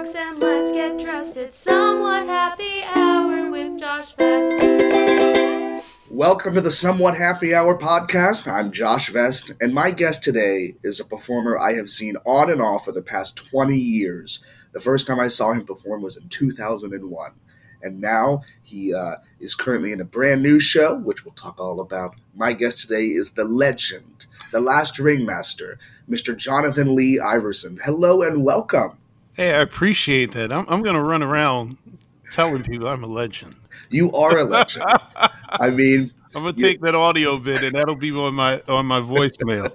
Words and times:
and 0.00 0.40
let's 0.40 0.72
get 0.72 0.98
dressed. 0.98 1.36
It's 1.36 1.58
somewhat 1.58 2.24
happy 2.24 2.82
hour 2.84 3.50
with 3.50 3.78
Josh 3.78 4.14
Vest. 4.14 5.84
Welcome 6.08 6.54
to 6.54 6.62
the 6.62 6.70
Somewhat 6.70 7.18
Happy 7.18 7.54
Hour 7.54 7.76
podcast. 7.76 8.50
I'm 8.50 8.72
Josh 8.72 9.10
Vest, 9.10 9.52
and 9.60 9.74
my 9.74 9.90
guest 9.90 10.24
today 10.24 10.74
is 10.82 11.00
a 11.00 11.04
performer 11.04 11.58
I 11.58 11.74
have 11.74 11.90
seen 11.90 12.16
on 12.24 12.50
and 12.50 12.62
off 12.62 12.86
for 12.86 12.92
the 12.92 13.02
past 13.02 13.36
20 13.50 13.76
years. 13.76 14.42
The 14.72 14.80
first 14.80 15.06
time 15.06 15.20
I 15.20 15.28
saw 15.28 15.52
him 15.52 15.66
perform 15.66 16.00
was 16.00 16.16
in 16.16 16.30
2001. 16.30 17.32
And 17.82 18.00
now 18.00 18.40
he 18.62 18.94
uh, 18.94 19.16
is 19.38 19.54
currently 19.54 19.92
in 19.92 20.00
a 20.00 20.06
brand 20.06 20.42
new 20.42 20.58
show, 20.60 20.96
which 20.96 21.26
we'll 21.26 21.34
talk 21.34 21.60
all 21.60 21.78
about. 21.78 22.14
My 22.34 22.54
guest 22.54 22.78
today 22.78 23.08
is 23.08 23.32
the 23.32 23.44
legend, 23.44 24.24
the 24.50 24.60
last 24.60 24.98
ringmaster, 24.98 25.78
Mr. 26.08 26.34
Johnathan 26.34 26.94
Lee 26.94 27.20
Iverson. 27.20 27.78
Hello 27.84 28.22
and 28.22 28.42
welcome. 28.42 28.96
Hey, 29.34 29.54
I 29.54 29.60
appreciate 29.60 30.32
that. 30.32 30.52
I'm, 30.52 30.66
I'm 30.68 30.82
going 30.82 30.96
to 30.96 31.02
run 31.02 31.22
around 31.22 31.76
telling 32.30 32.62
people 32.62 32.88
I'm 32.88 33.04
a 33.04 33.08
legend. 33.08 33.56
You 33.88 34.12
are 34.12 34.38
a 34.38 34.44
legend. 34.44 34.84
I 35.48 35.70
mean, 35.70 36.10
I'm 36.34 36.44
gonna 36.44 36.52
take 36.52 36.80
that 36.82 36.94
audio 36.94 37.38
bit, 37.38 37.62
and 37.64 37.72
that'll 37.72 37.96
be 37.96 38.12
on 38.12 38.34
my 38.34 38.62
on 38.68 38.86
my 38.86 39.00
voicemail. 39.00 39.72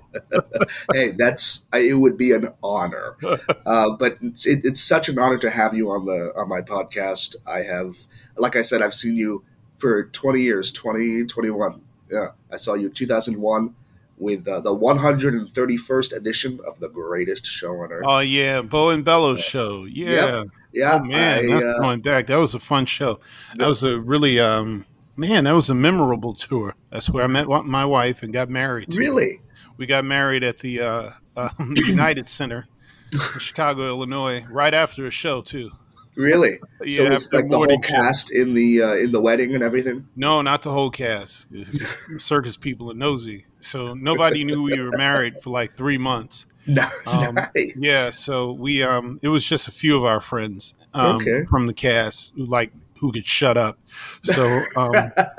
hey, 0.94 1.12
that's 1.12 1.68
it. 1.74 2.00
Would 2.00 2.18
be 2.18 2.32
an 2.32 2.50
honor, 2.64 3.18
uh, 3.66 3.90
but 3.98 4.18
it's, 4.22 4.46
it, 4.46 4.64
it's 4.64 4.82
such 4.82 5.10
an 5.10 5.20
honor 5.20 5.38
to 5.40 5.50
have 5.50 5.74
you 5.74 5.92
on 5.92 6.06
the 6.06 6.32
on 6.36 6.48
my 6.48 6.62
podcast. 6.62 7.36
I 7.46 7.64
have, 7.64 7.98
like 8.38 8.56
I 8.56 8.62
said, 8.62 8.82
I've 8.82 8.94
seen 8.94 9.18
you 9.18 9.44
for 9.78 10.06
20 10.06 10.42
years, 10.42 10.72
20, 10.72 11.26
21. 11.26 11.82
Yeah, 12.10 12.32
I 12.52 12.56
saw 12.56 12.76
you 12.76 12.88
in 12.88 12.94
2001 12.94 13.76
with 14.18 14.48
uh, 14.48 14.62
the 14.62 14.76
131st 14.76 16.14
edition 16.14 16.60
of 16.66 16.80
the 16.80 16.90
greatest 16.90 17.46
show 17.46 17.82
on 17.82 17.92
earth. 17.92 18.06
Oh 18.08 18.20
yeah, 18.20 18.62
Bo 18.62 18.90
and 18.90 19.04
Bello's 19.04 19.42
show. 19.42 19.86
Yeah, 19.86 20.44
Yep. 20.44 20.48
Yeah, 20.76 21.00
oh 21.02 21.06
man, 21.06 21.50
I, 21.50 21.54
that's 21.54 21.66
uh, 21.66 21.80
going 21.80 22.02
back. 22.02 22.28
That 22.28 22.36
was 22.36 22.54
a 22.54 22.60
fun 22.60 22.86
show. 22.86 23.20
That 23.56 23.68
was 23.68 23.84
a 23.84 23.98
really 23.98 24.40
um 24.40 24.86
man. 25.16 25.46
That 25.46 25.56
was 25.56 25.70
a 25.70 25.74
memorable 25.74 26.34
tour. 26.34 26.76
That's 26.92 27.10
where 27.10 27.24
I 27.24 27.28
met 27.28 27.48
my 27.48 27.86
wife 27.86 28.24
and 28.24 28.34
got 28.34 28.50
married. 28.50 28.92
too. 28.92 29.00
really. 29.00 29.42
we 29.78 29.86
got 29.86 30.04
married 30.04 30.44
at 30.44 30.60
the 30.60 30.82
uh, 30.82 31.12
uh, 31.38 31.50
United 31.60 32.28
Center, 32.28 32.68
in 33.14 33.20
Chicago, 33.40 33.88
Illinois, 33.88 34.46
right 34.50 34.74
after 34.74 35.06
a 35.06 35.12
show 35.12 35.42
too. 35.42 35.72
Really? 36.16 36.60
so 36.80 36.86
Yeah, 36.86 37.14
it's 37.14 37.26
after 37.26 37.38
like 37.38 37.50
the 37.50 37.58
whole 37.58 37.80
cast 37.80 38.32
in 38.32 38.54
the 38.54 38.82
uh, 38.82 38.96
in 38.96 39.12
the 39.14 39.22
wedding 39.22 39.54
and 39.54 39.64
everything. 39.64 40.08
No, 40.16 40.42
not 40.42 40.62
the 40.62 40.72
whole 40.72 40.90
cast. 40.90 41.48
Circus 42.18 42.58
people 42.58 42.92
are 42.92 42.96
nosy, 42.96 43.46
so 43.66 43.94
nobody 43.94 44.44
knew 44.44 44.62
we 44.62 44.80
were 44.80 44.96
married 44.98 45.42
for 45.42 45.50
like 45.50 45.76
three 45.76 45.98
months. 45.98 46.46
No, 46.68 46.84
Um, 47.06 47.36
nice. 47.36 47.74
Yeah, 47.78 48.10
so 48.12 48.52
we 48.52 48.82
um, 48.82 49.20
it 49.22 49.28
was 49.28 49.46
just 49.46 49.68
a 49.68 49.72
few 49.72 49.96
of 49.96 50.04
our 50.04 50.20
friends 50.20 50.74
um, 50.96 51.18
Okay. 51.18 51.46
from 51.46 51.68
the 51.68 51.76
cast 51.76 52.32
who 52.36 52.46
like 52.48 52.72
who 53.00 53.12
could 53.12 53.28
shut 53.28 53.56
up. 53.56 53.78
So 54.24 54.64
um, 54.76 54.92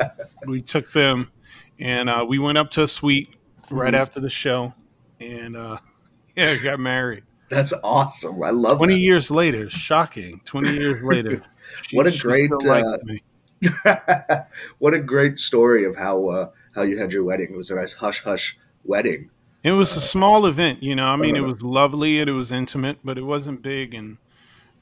we 0.47 0.63
took 0.63 0.93
them 0.93 1.33
and 1.81 2.09
uh, 2.09 2.25
we 2.29 2.39
went 2.39 2.59
up 2.59 2.71
to 2.73 2.85
a 2.85 2.87
suite 2.89 3.31
right 3.73 3.93
Mm-hmm. 3.93 4.01
after 4.01 4.21
the 4.21 4.31
show, 4.31 4.73
and 5.19 5.57
uh, 5.57 5.79
yeah, 6.37 6.55
got 6.63 6.79
married. 6.79 7.25
That's 7.51 7.73
awesome. 7.83 8.41
I 8.45 8.51
love 8.51 8.79
Twenty 8.79 8.95
that. 8.95 9.01
years 9.01 9.29
later, 9.29 9.69
shocking. 9.69 10.41
Twenty 10.45 10.71
years 10.75 11.03
later, 11.03 11.43
she- 11.89 11.97
What 11.97 12.07
a 12.07 12.17
great, 12.17 12.53
uh, 12.53 12.99
what 14.79 14.95
a 14.95 15.01
great 15.01 15.41
story 15.41 15.85
of 15.85 15.97
how 15.97 16.29
uh, 16.29 16.51
how 16.77 16.83
you 16.83 16.99
had 16.99 17.13
your 17.13 17.25
wedding. 17.25 17.49
It 17.53 17.57
was 17.57 17.71
a 17.71 17.75
nice 17.77 17.95
hush 17.95 18.23
hush 18.23 18.57
wedding. 18.85 19.31
It 19.65 19.73
was 19.73 19.97
a 19.97 20.01
small 20.01 20.47
event, 20.47 20.83
you 20.83 20.95
know. 20.95 21.07
I 21.07 21.17
mean, 21.17 21.35
it 21.35 21.41
Uh-huh. 21.41 21.49
was 21.53 21.63
lovely 21.63 22.21
and 22.21 22.31
it 22.31 22.35
was 22.35 22.53
intimate, 22.53 22.99
but 23.03 23.19
it 23.19 23.23
wasn't 23.25 23.63
big. 23.63 23.95
And 23.95 24.19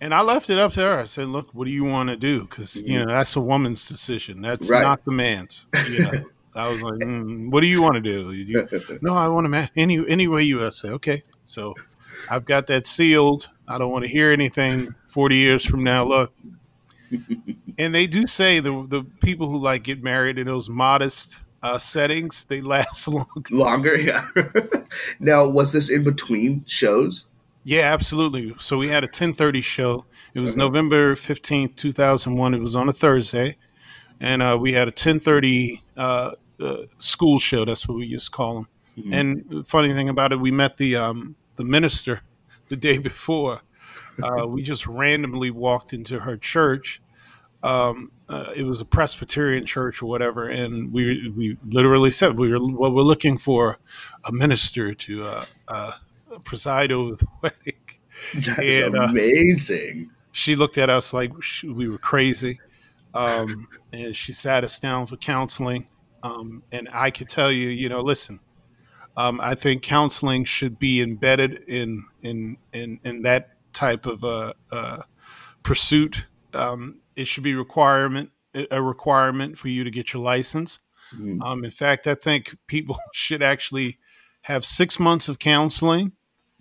and 0.01 0.13
I 0.13 0.21
left 0.21 0.51
it 0.51 0.59
up 0.59 0.73
to 0.75 0.81
her. 0.81 1.01
I 1.01 1.05
said, 1.05 1.29
"Look, 1.29 1.49
what 1.55 1.65
do 1.65 1.71
you 1.71 1.85
want 1.85 2.11
to 2.11 2.17
do? 2.17 2.43
Because 2.43 2.77
you 2.83 2.99
know 2.99 3.07
that's 3.07 3.35
a 3.37 3.41
woman's 3.41 3.89
decision. 3.89 4.43
That's 4.43 4.71
Right. 4.71 4.83
not 4.83 5.05
the 5.07 5.13
man's." 5.13 5.67
You 5.89 6.01
know, 6.05 6.11
I 6.55 6.69
was 6.69 6.83
like, 6.83 6.95
mm, 7.01 7.51
"What 7.51 7.63
do 7.63 7.69
you 7.69 7.81
want 7.81 7.95
to 7.95 8.01
do?" 8.03 8.33
You- 8.33 8.69
no, 9.01 9.15
I 9.15 9.29
want 9.29 9.45
to 9.47 9.49
ma- 9.49 9.69
any 9.77 10.05
any 10.07 10.29
way 10.29 10.43
you. 10.43 10.71
Say, 10.71 10.89
okay. 10.91 11.23
So 11.45 11.75
I've 12.31 12.45
got 12.45 12.67
that 12.67 12.87
sealed. 12.87 13.49
I 13.67 13.79
don't 13.79 13.93
want 13.93 14.05
to 14.05 14.11
hear 14.11 14.31
anything 14.33 14.95
forty 15.07 15.37
years 15.37 15.65
from 15.65 15.83
now. 15.85 16.05
Look. 16.05 16.33
And 17.77 17.93
they 17.95 18.07
do 18.07 18.27
say 18.27 18.61
the 18.61 18.87
the 18.89 19.03
people 19.21 19.49
who 19.51 19.59
like 19.59 19.83
get 19.83 20.01
married 20.03 20.39
in 20.39 20.47
those 20.47 20.69
modest 20.69 21.41
uh, 21.65 21.79
settings 21.79 22.45
they 22.45 22.61
last 22.61 23.09
longer. 23.17 23.43
Longer, 23.51 23.97
yeah. 23.97 24.29
now, 25.19 25.47
was 25.49 25.73
this 25.73 25.91
in 25.91 26.05
between 26.05 26.65
shows? 26.67 27.27
Yeah, 27.65 27.93
absolutely. 27.93 28.55
So 28.59 28.77
we 28.77 28.89
had 28.89 29.03
a 29.05 29.09
10:30 29.09 29.63
show. 29.63 30.05
It 30.35 30.41
was 30.41 30.51
Okay. 30.51 30.59
November 30.59 31.15
15th, 31.17 31.77
2001. 31.77 32.55
It 32.55 32.61
was 32.61 32.77
on 32.77 32.89
a 32.89 32.93
Thursday. 32.93 33.57
And 34.21 34.43
uh, 34.43 34.57
we 34.61 34.75
had 34.75 34.87
a 34.87 34.93
10:30 34.93 35.81
uh, 35.97 36.31
uh, 36.61 36.77
school 36.99 37.39
show. 37.39 37.65
That's 37.65 37.89
what 37.89 37.97
we 37.97 38.07
used 38.07 38.27
to 38.27 38.31
call 38.31 38.55
them. 38.55 38.69
Mhm. 38.99 39.15
And 39.15 39.45
the 39.49 39.65
funny 39.65 39.93
thing 39.93 40.09
about 40.09 40.33
it, 40.33 40.37
we 40.41 40.51
met 40.51 40.77
the 40.77 40.95
um, 40.97 41.37
the 41.57 41.65
minister 41.65 42.21
the 42.69 42.77
day 42.77 42.99
before. 42.99 43.63
Uh, 44.23 44.47
we 44.47 44.63
just 44.63 44.87
randomly 44.87 45.51
walked 45.51 45.93
into 45.93 46.21
her 46.21 46.37
church. 46.37 47.01
Um, 47.65 48.13
uh, 48.29 48.53
it 48.55 48.65
was 48.65 48.81
a 48.83 48.85
Presbyterian 48.85 49.65
church 49.65 50.03
or 50.03 50.07
whatever, 50.07 50.49
and 50.49 50.93
we 50.93 51.33
we 51.35 51.57
literally 51.67 52.11
said 52.11 52.39
we 52.39 52.51
were 52.51 52.59
well, 52.61 52.93
we're 52.93 53.03
looking 53.03 53.39
for 53.39 53.79
a 54.25 54.33
minister 54.33 54.95
to 54.95 55.25
uh, 55.25 55.45
uh, 55.69 55.93
preside 56.45 56.93
over 56.93 57.17
the 57.17 57.27
wedding. 57.43 57.81
That's 58.35 58.59
And, 58.59 58.97
uh, 58.97 59.03
amazing. 59.05 60.11
She 60.33 60.57
looked 60.57 60.77
at 60.77 60.91
us 60.91 61.13
like 61.15 61.33
we 61.63 61.89
were 61.89 61.99
crazy, 61.99 62.61
um, 63.15 63.69
and 63.93 64.15
she 64.15 64.33
sat 64.35 64.63
us 64.63 64.79
down 64.79 65.07
for 65.07 65.17
counseling. 65.17 65.87
Um, 66.23 66.63
and 66.71 66.89
I 66.93 67.11
could 67.11 67.29
tell 67.31 67.51
you, 67.51 67.69
you 67.69 67.89
know, 67.89 68.01
listen, 68.01 68.41
um, 69.17 69.41
I 69.41 69.55
think 69.55 69.83
counseling 69.83 70.45
should 70.45 70.79
be 70.79 71.01
embedded 71.01 71.65
in 71.67 72.05
in 72.23 72.59
in, 72.75 73.01
in 73.05 73.23
that 73.23 73.51
type 73.73 74.05
of 74.05 74.23
uh, 74.23 74.53
uh, 74.71 75.03
pursuit. 75.63 76.27
Um, 76.53 77.01
it 77.17 77.27
should 77.27 77.43
be 77.45 77.55
requirement 77.55 78.31
a 78.71 78.81
requirement 78.81 79.59
for 79.59 79.69
you 79.69 79.83
to 79.85 79.91
get 79.91 80.13
your 80.13 80.23
license. 80.23 80.79
Mhm. 81.17 81.43
Um, 81.43 81.65
in 81.65 81.71
fact, 81.73 82.07
I 82.07 82.15
think 82.15 82.57
people 82.69 82.97
should 83.13 83.43
actually 83.43 83.99
have 84.43 84.65
six 84.65 85.01
months 85.01 85.29
of 85.29 85.39
counseling, 85.39 86.13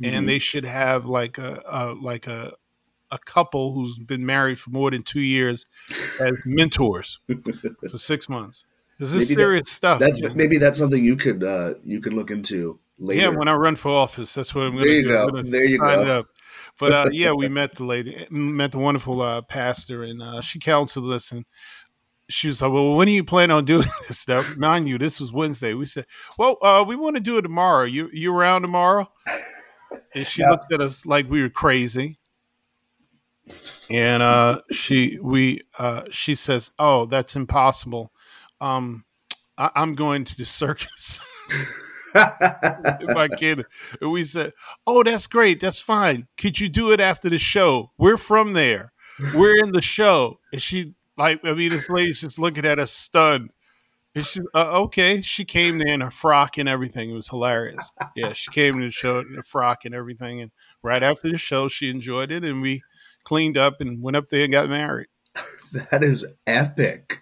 Mhm. 0.02 0.08
and 0.12 0.30
they 0.30 0.40
should 0.40 0.66
have 0.66 1.06
like 1.06 1.38
a, 1.38 1.62
a 1.70 1.94
like 1.94 2.26
a 2.28 2.54
a 3.12 3.20
couple 3.20 3.74
who's 3.74 4.00
been 4.00 4.26
married 4.26 4.58
for 4.58 4.72
more 4.72 4.90
than 4.90 5.04
two 5.04 5.22
years 5.22 5.68
as 6.20 6.42
mentors 6.46 7.20
for 7.92 7.98
six 8.00 8.28
months. 8.28 8.66
This 9.00 9.10
is 9.10 9.16
Maybe 9.16 9.26
that- 9.28 9.34
serious 9.34 9.72
stuff. 9.72 10.00
That's 10.00 10.20
man. 10.22 10.36
maybe 10.36 10.58
that's 10.58 10.80
something 10.80 11.04
you 11.04 11.16
could 11.16 11.44
uh, 11.44 11.76
you 11.86 12.00
could 12.02 12.14
look 12.14 12.32
into 12.32 12.80
later. 12.98 13.22
Yeah, 13.22 13.28
when 13.30 13.48
I 13.48 13.54
run 13.54 13.76
for 13.76 13.90
office, 13.90 14.34
that's 14.34 14.56
what 14.56 14.66
I'm 14.66 14.74
going 14.76 14.86
to 14.88 15.02
do. 15.04 15.08
go. 15.08 15.42
There 15.44 15.66
you 15.66 15.78
go. 15.80 16.26
But 16.80 16.92
uh, 16.92 17.10
yeah, 17.12 17.32
we 17.32 17.48
met 17.50 17.76
the 17.76 17.84
lady, 17.84 18.26
met 18.30 18.72
the 18.72 18.80
wonderful 18.80 19.22
uh, 19.22 19.42
pastor, 19.44 20.04
and 20.04 20.22
uh, 20.22 20.42
she 20.42 20.60
counseled 20.60 21.12
us. 21.14 21.32
And 21.32 21.46
she 22.30 22.48
was 22.48 22.62
like, 22.62 22.72
"Well, 22.72 22.96
when 22.96 23.08
are 23.08 23.12
you 23.12 23.24
planning 23.24 23.56
on 23.56 23.66
doing 23.66 23.88
this 24.08 24.20
stuff?" 24.20 24.56
Mind 24.58 24.90
you, 24.90 24.98
this 24.98 25.20
was 25.20 25.32
Wednesday. 25.32 25.74
We 25.74 25.86
said, 25.86 26.06
"Well, 26.38 26.58
uh, 26.62 26.84
we 26.88 26.96
want 26.96 27.16
to 27.16 27.22
do 27.22 27.38
it 27.38 27.44
tomorrow. 27.44 27.84
You 27.86 28.10
you 28.12 28.36
around 28.36 28.64
tomorrow?" 28.64 29.12
And 30.16 30.26
she 30.28 30.42
Yeah. 30.42 30.50
looked 30.52 30.72
at 30.74 30.82
us 30.82 31.06
like 31.06 31.30
we 31.30 31.42
were 31.42 31.50
crazy. 31.50 32.18
And 33.90 34.24
uh, 34.24 34.62
she 34.72 35.20
we 35.22 35.62
uh, 35.78 36.04
she 36.10 36.36
says, 36.36 36.72
"Oh, 36.80 37.06
that's 37.06 37.36
impossible. 37.36 38.12
Um, 38.62 39.06
I- 39.58 39.72
I'm 39.76 39.94
going 39.96 40.26
to 40.26 40.36
the 40.36 40.46
circus." 40.46 41.20
my 42.14 43.28
kid. 43.38 43.66
We 44.02 44.24
said, 44.24 44.54
Oh, 44.86 45.04
that's 45.04 45.28
great. 45.28 45.62
That's 45.62 45.80
fine. 45.80 46.28
Could 46.38 46.60
you 46.60 46.70
do 46.70 46.92
it 46.92 47.00
after 47.00 47.30
the 47.30 47.40
show? 47.40 47.92
We're 47.98 48.18
from 48.18 48.54
there. 48.54 48.94
We're 49.36 49.64
in 49.64 49.72
the 49.72 49.82
show. 49.82 50.40
And 50.52 50.62
she, 50.62 50.96
like, 51.18 51.42
I 51.44 51.54
mean, 51.54 51.70
this 51.70 51.90
lady's 51.90 52.20
just 52.20 52.40
looking 52.40 52.66
at 52.66 52.80
us 52.80 52.92
stunned. 52.92 53.52
And 54.16 54.26
she, 54.26 54.42
uh, 54.54 54.82
okay. 54.82 55.22
She 55.22 55.46
came 55.46 55.80
there 55.80 55.94
in 55.94 56.02
a 56.02 56.12
frock 56.12 56.58
and 56.58 56.70
everything. 56.70 57.10
It 57.10 57.14
was 57.14 57.30
hilarious. 57.30 57.92
Yeah, 58.16 58.34
she 58.34 58.52
came 58.52 58.76
to 58.76 58.86
the 58.86 58.92
show 58.92 59.20
in 59.20 59.38
a 59.40 59.44
frock 59.44 59.86
and 59.86 59.96
everything. 59.96 60.42
And 60.42 60.52
right 60.82 61.02
after 61.02 61.30
the 61.30 61.38
show, 61.38 61.68
she 61.68 61.90
enjoyed 61.90 62.32
it. 62.32 62.44
And 62.44 62.62
we 62.62 62.84
cleaned 63.24 63.58
up 63.58 63.82
and 63.82 64.02
went 64.02 64.18
up 64.18 64.30
there 64.30 64.44
and 64.44 64.52
got 64.52 64.70
married. 64.70 65.08
that 65.92 66.04
is 66.04 66.26
epic. 66.46 67.22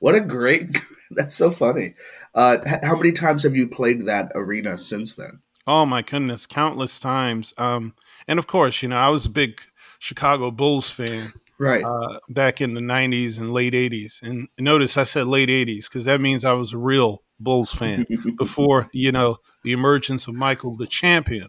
What 0.00 0.14
a 0.14 0.20
great! 0.20 0.76
That's 1.10 1.34
so 1.34 1.50
funny. 1.50 1.94
Uh, 2.34 2.58
how 2.82 2.96
many 2.96 3.12
times 3.12 3.44
have 3.44 3.54
you 3.54 3.68
played 3.68 4.06
that 4.06 4.32
arena 4.34 4.76
since 4.76 5.14
then? 5.14 5.40
Oh 5.66 5.86
my 5.86 6.02
goodness, 6.02 6.46
countless 6.46 6.98
times. 6.98 7.54
Um, 7.56 7.94
and 8.28 8.38
of 8.38 8.46
course, 8.46 8.82
you 8.82 8.88
know, 8.88 8.96
I 8.96 9.08
was 9.08 9.26
a 9.26 9.30
big 9.30 9.60
Chicago 9.98 10.50
Bulls 10.50 10.90
fan. 10.90 11.32
Right. 11.56 11.84
uh, 11.84 12.18
back 12.28 12.60
in 12.60 12.74
the 12.74 12.80
90s 12.80 13.38
and 13.38 13.52
late 13.52 13.74
80s. 13.74 14.20
And 14.22 14.48
notice 14.58 14.98
I 14.98 15.04
said 15.04 15.28
late 15.28 15.48
80s 15.48 15.88
because 15.88 16.04
that 16.04 16.20
means 16.20 16.44
I 16.44 16.52
was 16.52 16.72
a 16.72 16.78
real 16.78 17.22
Bulls 17.38 17.72
fan 17.72 18.06
before, 18.38 18.90
you 18.92 19.12
know, 19.12 19.36
the 19.62 19.70
emergence 19.72 20.26
of 20.26 20.34
Michael 20.34 20.76
the 20.76 20.88
champion. 20.88 21.48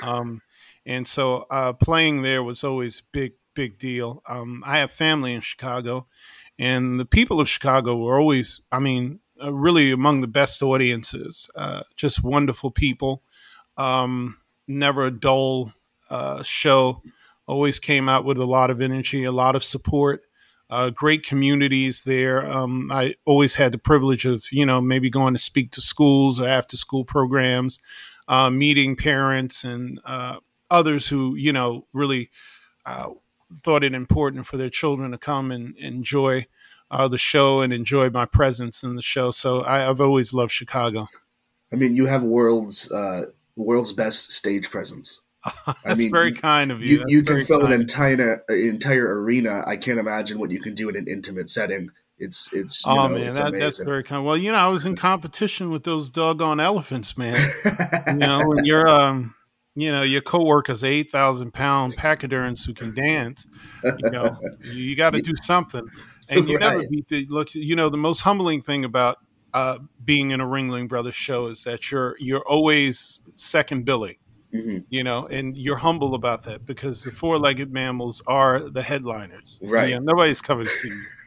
Um, 0.00 0.40
and 0.86 1.06
so 1.06 1.46
uh, 1.50 1.74
playing 1.74 2.22
there 2.22 2.42
was 2.42 2.64
always 2.64 3.00
a 3.00 3.02
big, 3.12 3.32
big 3.54 3.78
deal. 3.78 4.22
Um, 4.26 4.62
I 4.66 4.78
have 4.78 4.90
family 4.90 5.34
in 5.34 5.40
Chicago, 5.40 6.06
and 6.58 6.98
the 6.98 7.04
people 7.04 7.40
of 7.40 7.48
Chicago 7.48 7.96
were 7.96 8.18
always, 8.18 8.60
I 8.70 8.78
mean, 8.78 9.20
uh, 9.42 9.52
really 9.52 9.90
among 9.90 10.20
the 10.20 10.28
best 10.28 10.62
audiences. 10.62 11.50
Uh, 11.54 11.82
just 11.96 12.22
wonderful 12.22 12.70
people. 12.70 13.22
Um, 13.76 14.38
never 14.68 15.04
a 15.04 15.10
dull 15.10 15.72
uh, 16.10 16.42
show. 16.42 17.02
Always 17.46 17.78
came 17.78 18.08
out 18.08 18.24
with 18.24 18.38
a 18.38 18.46
lot 18.46 18.70
of 18.70 18.80
energy, 18.80 19.24
a 19.24 19.32
lot 19.32 19.56
of 19.56 19.64
support. 19.64 20.22
Uh, 20.70 20.90
great 20.90 21.26
communities 21.26 22.04
there. 22.04 22.50
Um, 22.50 22.88
I 22.90 23.14
always 23.26 23.56
had 23.56 23.72
the 23.72 23.78
privilege 23.78 24.24
of, 24.24 24.44
you 24.50 24.64
know, 24.64 24.80
maybe 24.80 25.10
going 25.10 25.34
to 25.34 25.40
speak 25.40 25.70
to 25.72 25.82
schools 25.82 26.40
or 26.40 26.48
after 26.48 26.76
school 26.76 27.04
programs, 27.04 27.78
uh, 28.28 28.48
meeting 28.48 28.96
parents 28.96 29.64
and 29.64 30.00
others 30.70 31.08
who, 31.08 31.34
you 31.34 31.52
know, 31.52 31.86
really 31.92 32.30
thought 33.62 33.84
it 33.84 33.92
important 33.92 34.46
for 34.46 34.56
their 34.56 34.70
children 34.70 35.10
to 35.10 35.18
come 35.18 35.50
and 35.50 35.76
enjoy 35.76 36.46
uh, 36.92 37.08
the 37.08 37.18
show 37.18 37.62
and 37.62 37.72
enjoy 37.72 38.10
my 38.10 38.26
presence 38.26 38.82
in 38.82 38.94
the 38.94 39.02
show. 39.02 39.30
So 39.30 39.64
I, 39.64 39.78
have 39.78 40.00
always 40.00 40.32
loved 40.32 40.52
Chicago. 40.52 41.08
I 41.72 41.76
mean, 41.76 41.96
you 41.96 42.06
have 42.06 42.22
world's 42.22 42.92
uh, 42.92 43.26
world's 43.56 43.92
best 43.92 44.30
stage 44.30 44.70
presence. 44.70 45.22
That's 45.66 45.78
I 45.84 45.94
mean, 45.94 46.12
very 46.12 46.32
kind 46.32 46.70
of 46.70 46.82
you. 46.82 46.98
You, 46.98 47.04
you 47.08 47.22
can 47.22 47.44
fill 47.44 47.64
an 47.64 47.72
entire 47.72 48.44
entire 48.48 49.20
arena. 49.20 49.64
I 49.66 49.76
can't 49.76 49.98
imagine 49.98 50.38
what 50.38 50.50
you 50.50 50.60
can 50.60 50.74
do 50.74 50.88
in 50.90 50.96
an 50.96 51.08
intimate 51.08 51.48
setting. 51.48 51.90
It's 52.18 52.52
it's 52.52 52.86
oh 52.86 52.94
know, 52.94 53.08
man, 53.08 53.28
it's 53.28 53.38
that, 53.38 53.52
that's 53.52 53.78
very 53.78 54.04
kind. 54.04 54.24
Well, 54.24 54.36
you 54.36 54.52
know, 54.52 54.58
I 54.58 54.68
was 54.68 54.84
in 54.84 54.94
competition 54.94 55.70
with 55.70 55.82
those 55.84 56.10
doggone 56.10 56.60
elephants, 56.60 57.16
man. 57.16 57.40
you 58.06 58.14
know, 58.14 58.46
when 58.46 58.64
you're 58.64 58.86
um, 58.86 59.34
you 59.74 59.90
know, 59.90 60.02
your 60.02 60.20
coworker's 60.20 60.84
eight 60.84 61.10
thousand 61.10 61.52
pound 61.52 61.96
pachyderms 61.96 62.64
who 62.64 62.74
can 62.74 62.94
dance. 62.94 63.46
You 63.82 64.10
know, 64.10 64.38
you 64.60 64.94
got 64.94 65.10
to 65.14 65.22
do 65.22 65.32
something, 65.40 65.88
and 66.32 66.48
you 66.48 66.58
right. 66.58 66.76
never 66.76 66.88
beat 66.88 67.08
the 67.08 67.26
look. 67.26 67.54
You 67.54 67.76
know, 67.76 67.88
the 67.88 67.96
most 67.96 68.20
humbling 68.20 68.62
thing 68.62 68.84
about 68.84 69.18
uh, 69.54 69.78
being 70.04 70.30
in 70.30 70.40
a 70.40 70.46
Ringling 70.46 70.88
Brothers 70.88 71.14
show 71.14 71.46
is 71.46 71.64
that 71.64 71.90
you're 71.90 72.16
you're 72.18 72.46
always 72.46 73.20
second 73.36 73.84
Billy. 73.84 74.18
Mm-hmm. 74.52 74.80
You 74.90 75.02
know, 75.02 75.26
and 75.28 75.56
you're 75.56 75.78
humble 75.78 76.14
about 76.14 76.44
that 76.44 76.66
because 76.66 77.04
the 77.04 77.10
four-legged 77.10 77.72
mammals 77.72 78.22
are 78.26 78.60
the 78.60 78.82
headliners. 78.82 79.58
Right. 79.62 79.88
You 79.88 79.94
know, 79.94 80.02
nobody's 80.02 80.42
coming 80.42 80.66
to 80.66 80.70
see 80.70 80.88
you. 80.88 81.04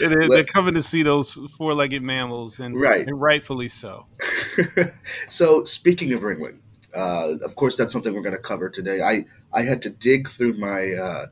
they're, 0.00 0.28
they're, 0.28 0.42
coming 0.42 0.74
to 0.74 0.82
see 0.82 1.04
those 1.04 1.34
four-legged 1.56 2.02
mammals, 2.02 2.58
and, 2.58 2.74
right. 2.80 3.06
and 3.06 3.20
rightfully 3.20 3.68
so. 3.68 4.06
so, 5.28 5.62
speaking 5.62 6.12
of 6.14 6.22
Ringling, 6.22 6.58
uh, 6.96 7.36
of 7.44 7.54
course, 7.54 7.76
that's 7.76 7.92
something 7.92 8.12
we're 8.12 8.22
going 8.22 8.36
to 8.36 8.42
cover 8.42 8.68
today. 8.68 9.02
I 9.02 9.24
I 9.52 9.62
had 9.62 9.80
to 9.82 9.90
dig 9.90 10.28
through 10.28 10.54
my 10.54 10.94
uh, 10.94 11.26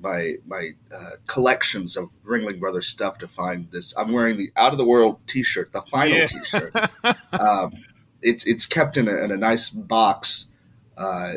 my 0.00 0.36
my 0.46 0.70
uh, 0.94 1.12
collections 1.26 1.96
of 1.96 2.10
Ringling 2.24 2.60
Brothers 2.60 2.86
stuff 2.86 3.18
to 3.18 3.28
find 3.28 3.70
this. 3.70 3.96
I'm 3.96 4.12
wearing 4.12 4.36
the 4.36 4.50
Out 4.56 4.72
of 4.72 4.78
the 4.78 4.84
World 4.84 5.18
T-shirt, 5.26 5.72
the 5.72 5.82
final 5.82 6.18
yeah. 6.18 6.26
T-shirt. 6.26 6.74
um, 7.32 7.72
it's 8.22 8.46
it's 8.46 8.66
kept 8.66 8.96
in 8.96 9.08
a, 9.08 9.16
in 9.16 9.30
a 9.30 9.36
nice 9.36 9.70
box 9.70 10.46
uh, 10.96 11.34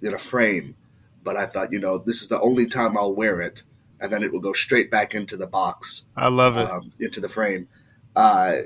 in 0.00 0.14
a 0.14 0.18
frame. 0.18 0.76
But 1.24 1.36
I 1.36 1.46
thought, 1.46 1.72
you 1.72 1.78
know, 1.78 1.98
this 1.98 2.20
is 2.20 2.28
the 2.28 2.40
only 2.40 2.66
time 2.66 2.96
I'll 2.96 3.14
wear 3.14 3.40
it, 3.40 3.62
and 4.00 4.12
then 4.12 4.22
it 4.22 4.32
will 4.32 4.40
go 4.40 4.52
straight 4.52 4.90
back 4.90 5.14
into 5.14 5.36
the 5.36 5.46
box. 5.46 6.04
I 6.16 6.28
love 6.28 6.56
it 6.56 6.68
um, 6.68 6.92
into 6.98 7.20
the 7.20 7.28
frame. 7.28 7.68
Uh, 8.16 8.62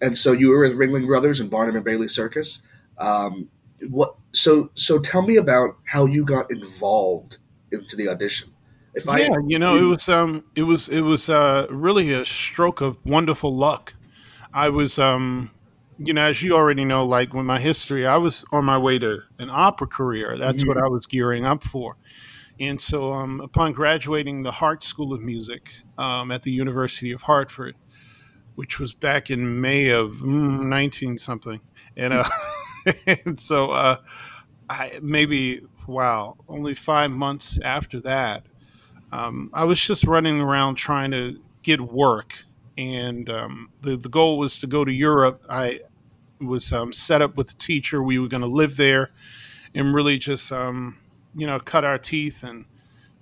and 0.00 0.18
so 0.18 0.32
you 0.32 0.50
were 0.50 0.60
with 0.60 0.76
Ringling 0.76 1.06
Brothers 1.06 1.38
and 1.38 1.48
Barnum 1.48 1.76
and 1.76 1.84
Bailey 1.84 2.08
Circus. 2.08 2.62
Um, 2.98 3.48
what? 3.88 4.16
So 4.32 4.70
so 4.74 4.98
tell 4.98 5.22
me 5.22 5.36
about 5.36 5.76
how 5.84 6.06
you 6.06 6.24
got 6.24 6.50
involved 6.50 7.38
into 7.70 7.96
the 7.96 8.08
audition. 8.08 8.51
If 8.94 9.06
yeah, 9.06 9.12
I, 9.12 9.28
you 9.46 9.58
know, 9.58 9.76
it 9.76 9.88
was 9.88 10.08
um, 10.08 10.44
it 10.54 10.64
was 10.64 10.88
it 10.88 11.00
was 11.00 11.28
uh, 11.28 11.66
really 11.70 12.12
a 12.12 12.24
stroke 12.24 12.80
of 12.80 12.98
wonderful 13.04 13.54
luck. 13.54 13.94
I 14.52 14.68
was 14.68 14.98
um, 14.98 15.50
you 15.98 16.12
know, 16.12 16.22
as 16.22 16.42
you 16.42 16.54
already 16.54 16.84
know, 16.84 17.04
like 17.04 17.32
with 17.32 17.46
my 17.46 17.58
history, 17.58 18.06
I 18.06 18.16
was 18.16 18.44
on 18.52 18.64
my 18.64 18.78
way 18.78 18.98
to 18.98 19.20
an 19.38 19.48
opera 19.50 19.86
career. 19.86 20.36
That's 20.38 20.58
mm-hmm. 20.58 20.68
what 20.68 20.78
I 20.78 20.88
was 20.88 21.06
gearing 21.06 21.44
up 21.44 21.62
for. 21.62 21.96
And 22.60 22.80
so, 22.80 23.12
um, 23.12 23.40
upon 23.40 23.72
graduating 23.72 24.42
the 24.42 24.52
Hartt 24.52 24.82
School 24.82 25.12
of 25.12 25.20
Music 25.20 25.70
um, 25.96 26.30
at 26.30 26.42
the 26.42 26.52
University 26.52 27.10
of 27.12 27.22
Hartford, 27.22 27.76
which 28.56 28.78
was 28.78 28.92
back 28.92 29.30
in 29.30 29.60
May 29.60 29.88
of 29.88 30.12
mm, 30.16 30.60
19 30.60 31.18
something, 31.18 31.60
and, 31.96 32.12
uh, 32.12 32.24
and 33.06 33.40
so 33.40 33.70
uh, 33.70 33.96
I 34.68 34.98
maybe 35.02 35.62
wow, 35.86 36.36
only 36.48 36.74
five 36.74 37.10
months 37.10 37.58
after 37.62 38.00
that, 38.00 38.44
um, 39.12 39.50
I 39.52 39.64
was 39.64 39.80
just 39.80 40.04
running 40.04 40.40
around 40.40 40.76
trying 40.76 41.10
to 41.12 41.40
get 41.62 41.80
work 41.80 42.44
and 42.76 43.28
um, 43.28 43.70
the 43.82 43.96
the 43.96 44.08
goal 44.08 44.38
was 44.38 44.58
to 44.58 44.66
go 44.66 44.84
to 44.84 44.92
Europe. 44.92 45.44
I 45.48 45.80
was 46.40 46.72
um, 46.72 46.92
set 46.92 47.22
up 47.22 47.36
with 47.36 47.50
a 47.52 47.54
teacher. 47.54 48.02
We 48.02 48.18
were 48.18 48.28
going 48.28 48.42
to 48.42 48.46
live 48.46 48.76
there 48.76 49.10
and 49.74 49.94
really 49.94 50.18
just 50.18 50.50
um, 50.52 50.98
you 51.34 51.46
know 51.46 51.58
cut 51.60 51.84
our 51.84 51.98
teeth 51.98 52.42
and 52.42 52.64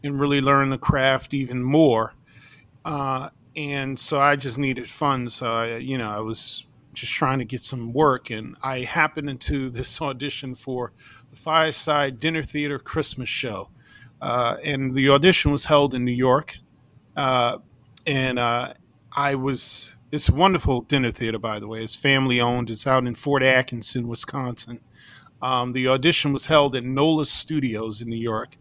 and 0.03 0.21
really 0.21 0.41
learn 0.41 0.71
the 0.71 0.79
craft 0.79 1.35
even 1.35 1.63
more. 1.63 2.15
Uh, 2.85 3.31
and 3.57 3.99
so 3.99 4.19
I 4.19 4.37
just 4.37 4.57
needed 4.57 4.89
funds. 4.89 5.35
So 5.35 5.53
I, 5.53 5.77
you 5.77 5.99
know, 5.99 6.09
I 6.09 6.21
was 6.21 6.65
just 6.95 7.13
trying 7.13 7.39
to 7.41 7.45
get 7.45 7.65
some 7.65 7.93
work, 7.93 8.31
and 8.31 8.57
I 8.63 8.81
happened 8.81 9.29
into 9.29 9.69
this 9.71 10.01
audition 10.03 10.55
for 10.55 10.93
the 11.31 11.37
Fireside 11.37 12.19
Dinner 12.19 12.43
Theater 12.43 12.79
Christmas 12.79 13.29
Show. 13.29 13.69
Uh, 14.21 14.57
and 14.63 14.95
the 14.95 15.09
audition 15.09 15.51
was 15.51 15.65
held 15.65 15.95
in 15.95 16.05
New 16.05 16.13
York. 16.13 16.57
Uh, 17.17 17.59
and 18.07 18.39
uh, 18.39 18.75
I 19.13 19.35
was. 19.35 19.95
It's 20.13 20.29
a 20.29 20.35
wonderful 20.35 20.81
dinner 20.81 21.13
theater, 21.13 21.39
by 21.39 21.61
the 21.61 21.69
way. 21.69 21.85
It's 21.85 21.95
family 21.95 22.41
owned. 22.41 22.69
It's 22.69 22.87
out 22.87 23.07
in 23.07 23.15
Fort 23.15 23.45
Atkinson, 23.45 24.09
Wisconsin. 24.09 24.81
Um, 25.41 25.73
the 25.73 25.87
audition 25.87 26.33
was 26.33 26.47
held 26.47 26.75
at 26.75 26.85
NOLA 26.85 27.27
Studios 27.27 28.03
in 28.03 28.09
New 28.09 28.17
York, 28.17 28.57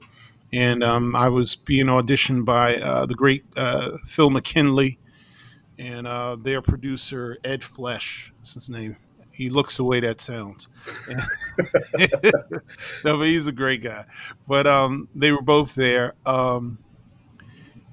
and 0.53 0.83
um, 0.83 1.15
I 1.15 1.27
was 1.29 1.56
being 1.56 1.88
auditioned 1.88 2.45
by 2.45 2.77
uh, 2.77 3.05
the 3.07 3.15
great 3.15 3.45
uh, 3.57 3.97
Phil 4.05 4.29
McKinley 4.29 5.00
and 5.79 6.05
uh, 6.05 6.35
their 6.35 6.62
producer 6.62 7.38
Ed 7.44 7.63
Flesh. 7.63 8.31
Is 8.44 8.53
his 8.53 8.69
name? 8.69 8.97
He 9.39 9.50
looks 9.50 9.77
the 9.77 9.86
way 9.86 10.01
that 10.01 10.19
sounds. 10.19 10.68
no, 11.97 13.18
but 13.18 13.21
he's 13.21 13.47
a 13.47 13.53
great 13.53 13.81
guy. 13.81 14.03
But 14.50 14.68
um, 14.68 15.08
they 15.15 15.31
were 15.31 15.41
both 15.41 15.75
there. 15.75 16.15
Um, 16.25 16.79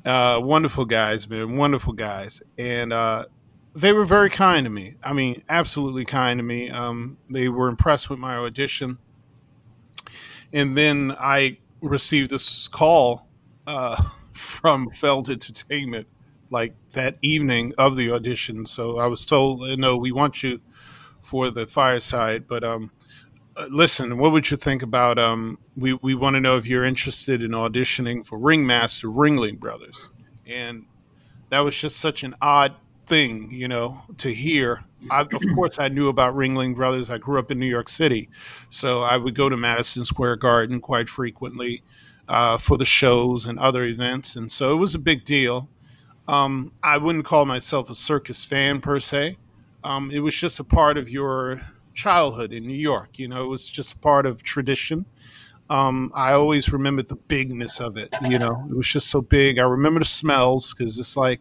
uh, 0.05 0.41
wonderful 0.43 0.85
guys, 0.87 1.29
man, 1.29 1.57
wonderful 1.57 1.93
guys, 1.93 2.43
and 2.59 2.93
uh, 2.93 3.27
they 3.77 3.93
were 3.93 4.05
very 4.05 4.29
kind 4.29 4.65
to 4.65 4.71
me. 4.71 4.97
I 5.05 5.13
mean, 5.13 5.45
absolutely 5.49 6.05
kind 6.05 6.41
to 6.41 6.43
me. 6.43 6.69
Um, 6.69 7.17
they 7.31 7.49
were 7.49 7.69
impressed 7.69 8.11
with 8.11 8.19
my 8.19 8.35
audition, 8.35 8.99
and 10.53 10.77
then 10.77 11.15
I 11.17 11.59
received 11.81 12.33
this 12.33 12.67
call 12.67 13.29
uh, 13.69 14.03
from 14.33 14.91
Feld 14.91 15.31
Entertainment 15.31 16.09
like 16.51 16.75
that 16.91 17.19
evening 17.23 17.73
of 17.79 17.95
the 17.95 18.11
audition. 18.11 18.67
So 18.67 18.99
I 18.99 19.07
was 19.07 19.25
told, 19.25 19.61
"No, 19.79 19.97
we 19.97 20.11
want 20.11 20.43
you 20.43 20.61
for 21.27 21.51
the 21.51 21.67
fireside, 21.67 22.47
but 22.47 22.63
um, 22.63 22.93
uh, 23.57 23.67
listen, 23.71 24.19
what 24.19 24.33
would 24.33 24.51
you 24.51 24.57
think 24.57 24.83
about 24.83 25.19
um, 25.19 25.59
we 25.77 25.95
we 25.95 26.15
want 26.15 26.35
to 26.35 26.41
know 26.41 26.57
if 26.57 26.67
you're 26.67 26.85
interested 26.85 27.43
in 27.43 27.51
auditioning 27.51 28.25
for 28.25 28.39
Ringmaster 28.39 29.09
Ringling 29.09 29.59
Brothers, 29.59 30.11
and 30.47 30.85
that 31.51 31.61
was 31.61 31.77
just 31.77 31.97
such 31.97 32.23
an 32.23 32.35
odd 32.41 32.77
thing, 33.07 33.51
you 33.51 33.67
know, 33.67 34.03
to 34.19 34.33
hear. 34.33 34.85
I, 35.11 35.23
of 35.23 35.31
course, 35.55 35.79
I 35.79 35.89
knew 35.89 36.09
about 36.09 36.35
Ringling 36.35 36.77
Brothers. 36.77 37.11
I 37.11 37.19
grew 37.19 37.39
up 37.39 37.51
in 37.51 37.59
New 37.59 37.67
York 37.67 37.89
City, 37.89 38.29
so 38.69 39.03
I 39.03 39.17
would 39.17 39.35
go 39.35 39.49
to 39.49 39.57
Madison 39.57 40.05
Square 40.05 40.37
Garden 40.37 40.81
quite 40.81 41.09
frequently 41.09 41.83
uh, 42.29 42.59
for 42.59 42.77
the 42.77 42.85
shows 42.85 43.47
and 43.47 43.59
other 43.59 43.85
events, 43.85 44.37
and 44.37 44.51
so 44.53 44.73
it 44.73 44.77
was 44.77 44.95
a 44.95 45.01
big 45.01 45.25
deal. 45.25 45.69
Um, 46.29 46.73
I 46.83 46.99
wouldn't 46.99 47.25
call 47.25 47.47
myself 47.47 47.89
a 47.89 47.95
circus 47.95 48.45
fan 48.45 48.81
per 48.81 49.01
se. 49.01 49.39
Um, 49.87 50.11
it 50.11 50.19
was 50.19 50.35
just 50.35 50.59
a 50.59 50.65
part 50.65 50.99
of 50.99 51.09
your 51.09 51.61
childhood 51.95 52.53
in 52.53 52.67
New 52.67 52.77
York. 52.77 53.21
You 53.21 53.29
know, 53.29 53.45
it 53.45 53.47
was 53.47 53.69
just 53.69 54.01
part 54.01 54.27
of 54.27 54.43
tradition. 54.43 55.07
Um, 55.71 56.11
I 56.13 56.33
always 56.33 56.73
remembered 56.73 57.09
the 57.09 57.15
bigness 57.15 57.81
of 57.81 57.97
it. 57.97 58.13
You 58.29 58.41
know, 58.41 58.67
it 58.69 58.77
was 58.77 58.89
just 58.89 59.09
so 59.09 59.23
big. 59.23 59.61
I 59.61 59.63
remember 59.63 60.01
the 60.01 60.07
smells 60.07 60.75
because 60.75 60.99
it's 60.99 61.17
like 61.17 61.41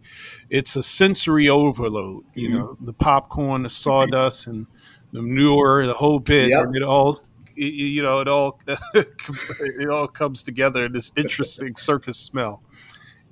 it's 0.51 0.75
a 0.75 0.83
sensory 0.83 1.49
overload. 1.49 2.23
You 2.35 2.49
mm-hmm. 2.49 2.57
know, 2.57 2.77
the 2.81 2.93
popcorn, 2.93 3.63
the 3.63 3.69
sawdust, 3.69 4.45
and 4.45 4.67
the 5.11 5.23
manure, 5.23 5.87
the 5.87 5.93
whole 5.93 6.19
bit, 6.19 6.49
yep. 6.49 6.67
it 6.73 6.83
all. 6.83 7.21
It, 7.55 7.73
you 7.73 8.03
know, 8.03 8.19
it 8.19 8.27
all 8.27 8.59
it 8.93 9.89
all 9.89 10.07
comes 10.07 10.43
together 10.43 10.85
in 10.85 10.93
this 10.93 11.11
interesting 11.17 11.75
circus 11.75 12.17
smell. 12.17 12.61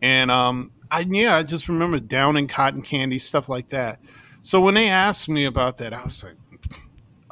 And 0.01 0.31
um, 0.31 0.71
I 0.89 1.01
yeah, 1.01 1.35
I 1.35 1.43
just 1.43 1.69
remember 1.69 1.99
downing 1.99 2.47
cotton 2.47 2.81
candy, 2.81 3.19
stuff 3.19 3.47
like 3.47 3.69
that. 3.69 3.99
So 4.43 4.59
when 4.59 4.73
they 4.75 4.89
asked 4.89 5.29
me 5.29 5.45
about 5.45 5.77
that, 5.77 5.93
I 5.93 6.03
was 6.03 6.21
like, 6.21 6.35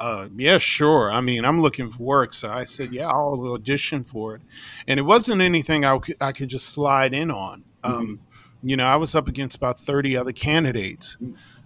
uh, 0.00 0.28
yeah, 0.34 0.56
sure. 0.58 1.12
I 1.12 1.20
mean, 1.20 1.44
I'm 1.44 1.60
looking 1.60 1.90
for 1.90 2.02
work. 2.02 2.32
So 2.32 2.50
I 2.50 2.64
said, 2.64 2.92
yeah, 2.92 3.08
I'll 3.08 3.52
audition 3.52 4.02
for 4.02 4.34
it. 4.36 4.42
And 4.88 4.98
it 4.98 5.02
wasn't 5.02 5.42
anything 5.42 5.84
I 5.84 5.98
could, 5.98 6.16
I 6.20 6.32
could 6.32 6.48
just 6.48 6.70
slide 6.70 7.12
in 7.12 7.30
on. 7.30 7.64
Um, 7.84 8.20
you 8.62 8.76
know, 8.76 8.86
I 8.86 8.96
was 8.96 9.14
up 9.14 9.28
against 9.28 9.56
about 9.56 9.78
30 9.78 10.16
other 10.16 10.32
candidates 10.32 11.18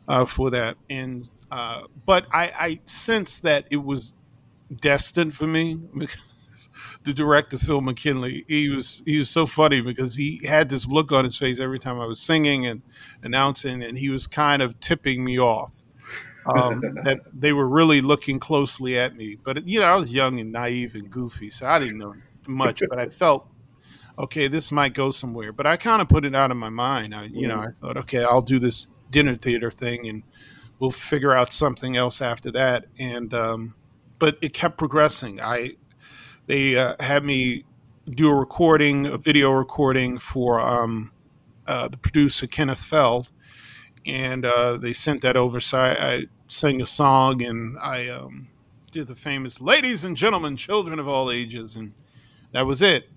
uh, 0.09 0.27
for 0.27 0.51
that. 0.51 0.77
And, 0.91 1.31
uh, 1.51 1.83
but 2.05 2.27
I, 2.33 2.53
I 2.59 2.81
sensed 2.85 3.43
that 3.43 3.67
it 3.71 3.85
was 3.85 4.15
destined 4.81 5.37
for 5.37 5.47
me 5.47 5.77
because 5.97 6.21
the 7.07 7.15
director, 7.15 7.57
Phil 7.57 7.81
McKinley, 7.81 8.45
he 8.49 8.69
was, 8.69 9.03
he 9.07 9.17
was 9.17 9.31
so 9.31 9.47
funny 9.47 9.81
because 9.81 10.17
he 10.17 10.43
had 10.45 10.69
this 10.69 10.87
look 10.87 11.13
on 11.13 11.25
his 11.25 11.39
face 11.39 11.61
every 11.61 11.79
time 11.79 11.99
I 11.99 12.05
was 12.05 12.21
singing 12.21 12.67
and 12.67 12.83
announcing, 13.23 13.83
and 13.83 13.97
he 13.97 14.11
was 14.11 14.27
kind 14.27 14.61
of 14.61 14.79
tipping 14.81 15.25
me 15.25 15.39
off. 15.39 15.85
um, 16.47 16.81
that 17.05 17.21
they 17.33 17.53
were 17.53 17.69
really 17.69 18.01
looking 18.01 18.39
closely 18.39 18.99
at 18.99 19.17
me. 19.17 19.37
But 19.43 19.67
you 19.67 19.81
know, 19.81 19.87
I 19.87 19.97
was 19.97 20.13
young 20.13 20.39
and 20.39 20.53
naive 20.53 20.95
and 20.95 21.11
goofy, 21.11 21.51
so 21.51 21.67
I 21.67 21.79
didn't 21.79 21.99
know 21.99 22.15
much. 22.47 22.83
But 22.89 22.99
I 22.99 23.09
felt 23.09 23.49
okay, 24.19 24.49
this 24.49 24.73
might 24.73 24.95
go 24.95 25.11
somewhere. 25.11 25.53
But 25.53 25.67
I 25.67 25.77
kind 25.77 26.01
of 26.01 26.09
put 26.09 26.25
it 26.25 26.35
out 26.35 26.51
of 26.51 26.57
my 26.57 26.71
mind. 26.71 27.15
I, 27.15 27.25
you 27.25 27.49
know, 27.49 27.59
I 27.59 27.71
thought, 27.73 27.97
okay, 27.99 28.25
I'll 28.25 28.43
do 28.43 28.59
this 28.59 28.89
dinner 29.11 29.37
theater 29.37 29.71
thing, 29.71 30.09
and 30.09 30.23
we'll 30.79 30.91
figure 30.91 31.33
out 31.33 31.53
something 31.53 31.97
else 31.97 32.21
after 32.21 32.51
that. 32.53 32.87
And 32.99 33.33
um, 33.35 33.75
but 34.19 34.39
it 34.41 34.53
kept 34.53 34.79
progressing. 34.79 35.41
I 35.41 35.77
they 36.47 36.77
uh, 36.77 36.95
had 37.01 37.25
me 37.25 37.65
do 38.09 38.29
a 38.31 38.35
recording, 38.35 39.07
a 39.07 39.19
video 39.19 39.51
recording 39.51 40.19
for 40.19 40.61
um, 40.61 41.13
uh, 41.67 41.89
the 41.89 41.97
producer 41.97 42.47
Kenneth 42.47 42.83
Feld, 42.83 43.31
and 44.07 44.45
uh, 44.45 44.77
they 44.77 44.93
sent 44.93 45.23
that 45.23 45.37
over. 45.37 45.61
So 45.61 45.79
I, 45.79 46.13
I 46.15 46.25
sang 46.49 46.81
a 46.81 46.87
song, 46.87 47.43
and 47.43 47.77
I 47.79 48.09
um, 48.09 48.49
did 48.91 49.09
the 49.09 49.17
famous 49.17 49.61
"Ladies 49.61 50.05
and 50.05 50.17
gentlemen, 50.17 50.57
children 50.57 50.99
of 50.99 51.09
all 51.09 51.31
ages," 51.31 51.77
and 51.77 51.95
that 52.53 52.67
was 52.67 52.83
it. 52.83 53.11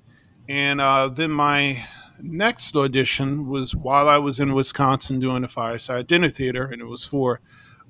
And 0.48 0.82
uh, 0.82 1.10
then 1.10 1.32
my 1.32 1.86
next 2.22 2.76
audition 2.76 3.48
was 3.48 3.76
while 3.76 4.10
I 4.10 4.18
was 4.18 4.40
in 4.40 4.54
Wisconsin 4.54 5.20
doing 5.20 5.44
a 5.44 5.48
fireside 5.48 6.08
dinner 6.08 6.30
theater, 6.30 6.66
and 6.66 6.82
it 6.82 6.86
was 6.86 7.06
for 7.06 7.40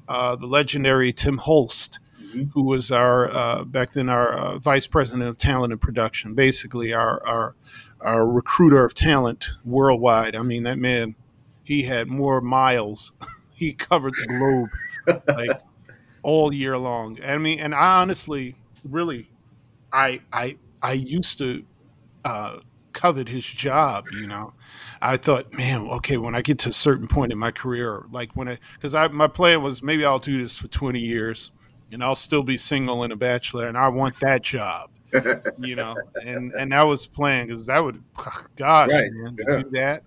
uh, 0.08 0.36
the 0.36 0.46
legendary 0.46 1.14
Tim 1.14 1.38
Holst, 1.38 2.00
who 2.54 2.64
was 2.64 2.92
our 2.92 3.30
uh, 3.32 3.64
back 3.64 3.94
then 3.94 4.10
our 4.10 4.30
uh, 4.30 4.60
vice 4.60 4.88
president 4.88 5.30
of 5.30 5.38
talent 5.38 5.74
and 5.74 5.82
production, 5.82 6.34
basically 6.34 6.94
our, 6.94 7.26
our 7.26 7.56
our 8.02 8.26
recruiter 8.26 8.84
of 8.84 8.94
talent 8.94 9.50
worldwide. 9.66 10.36
I 10.36 10.42
mean, 10.42 10.64
that 10.64 10.78
man, 10.78 11.16
he 11.64 11.84
had 11.84 12.08
more 12.08 12.42
miles. 12.42 13.12
he 13.54 13.74
covered 13.74 14.14
the 14.14 14.68
globe 15.08 15.22
like 15.28 15.62
all 16.24 16.54
year 16.54 16.78
long. 16.78 17.20
I 17.24 17.38
mean, 17.38 17.60
and 17.60 17.74
I 17.76 18.02
honestly, 18.02 18.56
really, 18.84 19.30
I 19.92 20.22
I 20.32 20.58
I 20.82 20.94
used 20.94 21.38
to 21.40 21.66
uh, 22.26 22.60
covet 22.94 23.28
his 23.28 23.46
job. 23.46 24.06
You 24.12 24.28
know, 24.28 24.54
I 25.02 25.18
thought, 25.18 25.54
man, 25.54 25.88
okay, 25.88 26.18
when 26.18 26.36
I 26.36 26.42
get 26.42 26.60
to 26.60 26.70
a 26.70 26.74
certain 26.74 27.08
point 27.08 27.32
in 27.32 27.38
my 27.38 27.52
career, 27.52 28.04
like 28.12 28.36
when 28.36 28.48
I, 28.48 28.60
because 28.76 28.96
I 28.96 29.08
my 29.08 29.28
plan 29.28 29.62
was 29.62 29.82
maybe 29.82 30.06
I'll 30.06 30.20
do 30.20 30.42
this 30.42 30.58
for 30.58 30.68
twenty 30.68 31.00
years, 31.00 31.52
and 31.92 32.04
I'll 32.04 32.16
still 32.16 32.44
be 32.44 32.58
single 32.58 33.04
and 33.04 33.14
a 33.14 33.16
bachelor, 33.16 33.68
and 33.68 33.78
I 33.78 33.88
want 33.90 34.20
that 34.22 34.42
job. 34.44 34.92
you 35.60 35.76
know, 35.76 35.96
and 36.24 36.54
and 36.54 36.72
that 36.72 36.84
was 36.84 37.08
planned 37.08 37.48
because 37.48 37.66
that 37.66 37.80
would, 37.80 38.02
gosh, 38.56 38.90
Right, 38.90 39.12
man, 39.12 39.38
yeah. 39.40 39.58
do 39.58 39.70
that. 39.72 40.04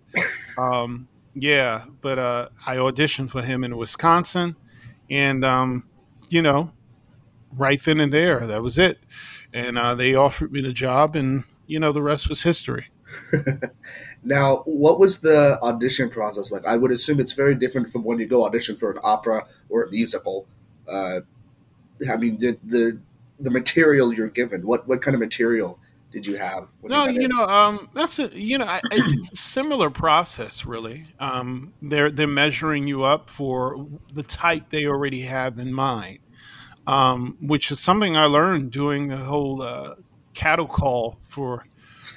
Um, 0.57 1.09
yeah, 1.35 1.85
but 2.01 2.19
uh, 2.19 2.49
I 2.67 2.77
auditioned 2.77 3.31
for 3.31 3.43
him 3.43 3.65
in 3.65 3.77
Wisconsin, 3.77 4.55
and 5.11 5.45
um, 5.45 5.89
you 6.29 6.41
know, 6.41 6.71
right 7.57 7.83
then 7.83 7.99
and 7.99 8.13
there, 8.13 8.47
that 8.47 8.63
was 8.63 8.79
it. 8.79 8.99
And 9.53 9.77
uh, 9.77 9.95
they 9.95 10.15
offered 10.15 10.53
me 10.53 10.61
the 10.61 10.73
job, 10.73 11.17
and 11.17 11.45
you 11.67 11.81
know, 11.81 11.91
the 11.91 12.03
rest 12.03 12.29
was 12.29 12.43
history. 12.43 12.89
Now, 14.25 14.59
what 14.67 15.01
was 15.01 15.21
the 15.21 15.59
audition 15.63 16.09
process 16.09 16.53
like? 16.53 16.65
I 16.65 16.77
would 16.77 16.93
assume 16.93 17.19
it's 17.19 17.33
very 17.33 17.55
different 17.55 17.91
from 17.91 18.05
when 18.05 18.19
you 18.19 18.27
go 18.27 18.45
audition 18.45 18.77
for 18.77 18.91
an 18.93 18.99
opera 19.03 19.47
or 19.69 19.85
a 19.85 19.91
musical. 19.91 20.47
Uh, 20.87 21.21
I 22.11 22.17
mean, 22.17 22.39
the 22.39 22.59
the 22.65 22.99
the 23.41 23.51
material 23.51 24.13
you're 24.13 24.29
given. 24.29 24.67
What 24.67 24.87
what 24.89 25.03
kind 25.03 25.15
of 25.15 25.21
material 25.21 25.79
did 26.13 26.27
you 26.27 26.37
have? 26.37 26.69
No, 26.83 27.07
got 27.07 27.15
you 27.15 27.29
know, 27.29 27.47
um, 27.47 27.89
that's 27.95 28.19
a 28.19 28.31
you 28.39 28.59
know, 28.59 28.67
I, 28.67 28.83
it's 28.91 29.31
a 29.33 29.37
similar 29.37 29.91
process, 29.91 30.65
really. 30.67 31.07
Um, 31.19 31.75
they're 31.83 32.11
they're 32.11 32.27
measuring 32.27 32.87
you 32.87 33.05
up 33.05 33.31
for 33.31 33.87
the 34.13 34.23
type 34.23 34.71
they 34.71 34.87
already 34.87 35.23
have 35.23 35.59
in 35.59 35.73
mind, 35.73 36.19
um, 36.87 37.37
which 37.41 37.71
is 37.71 37.81
something 37.81 38.17
I 38.17 38.25
learned 38.27 38.73
doing 38.73 39.09
the 39.09 39.17
whole 39.19 39.63
uh, 39.63 39.95
cattle 40.35 40.67
call 40.67 41.19
for 41.29 41.65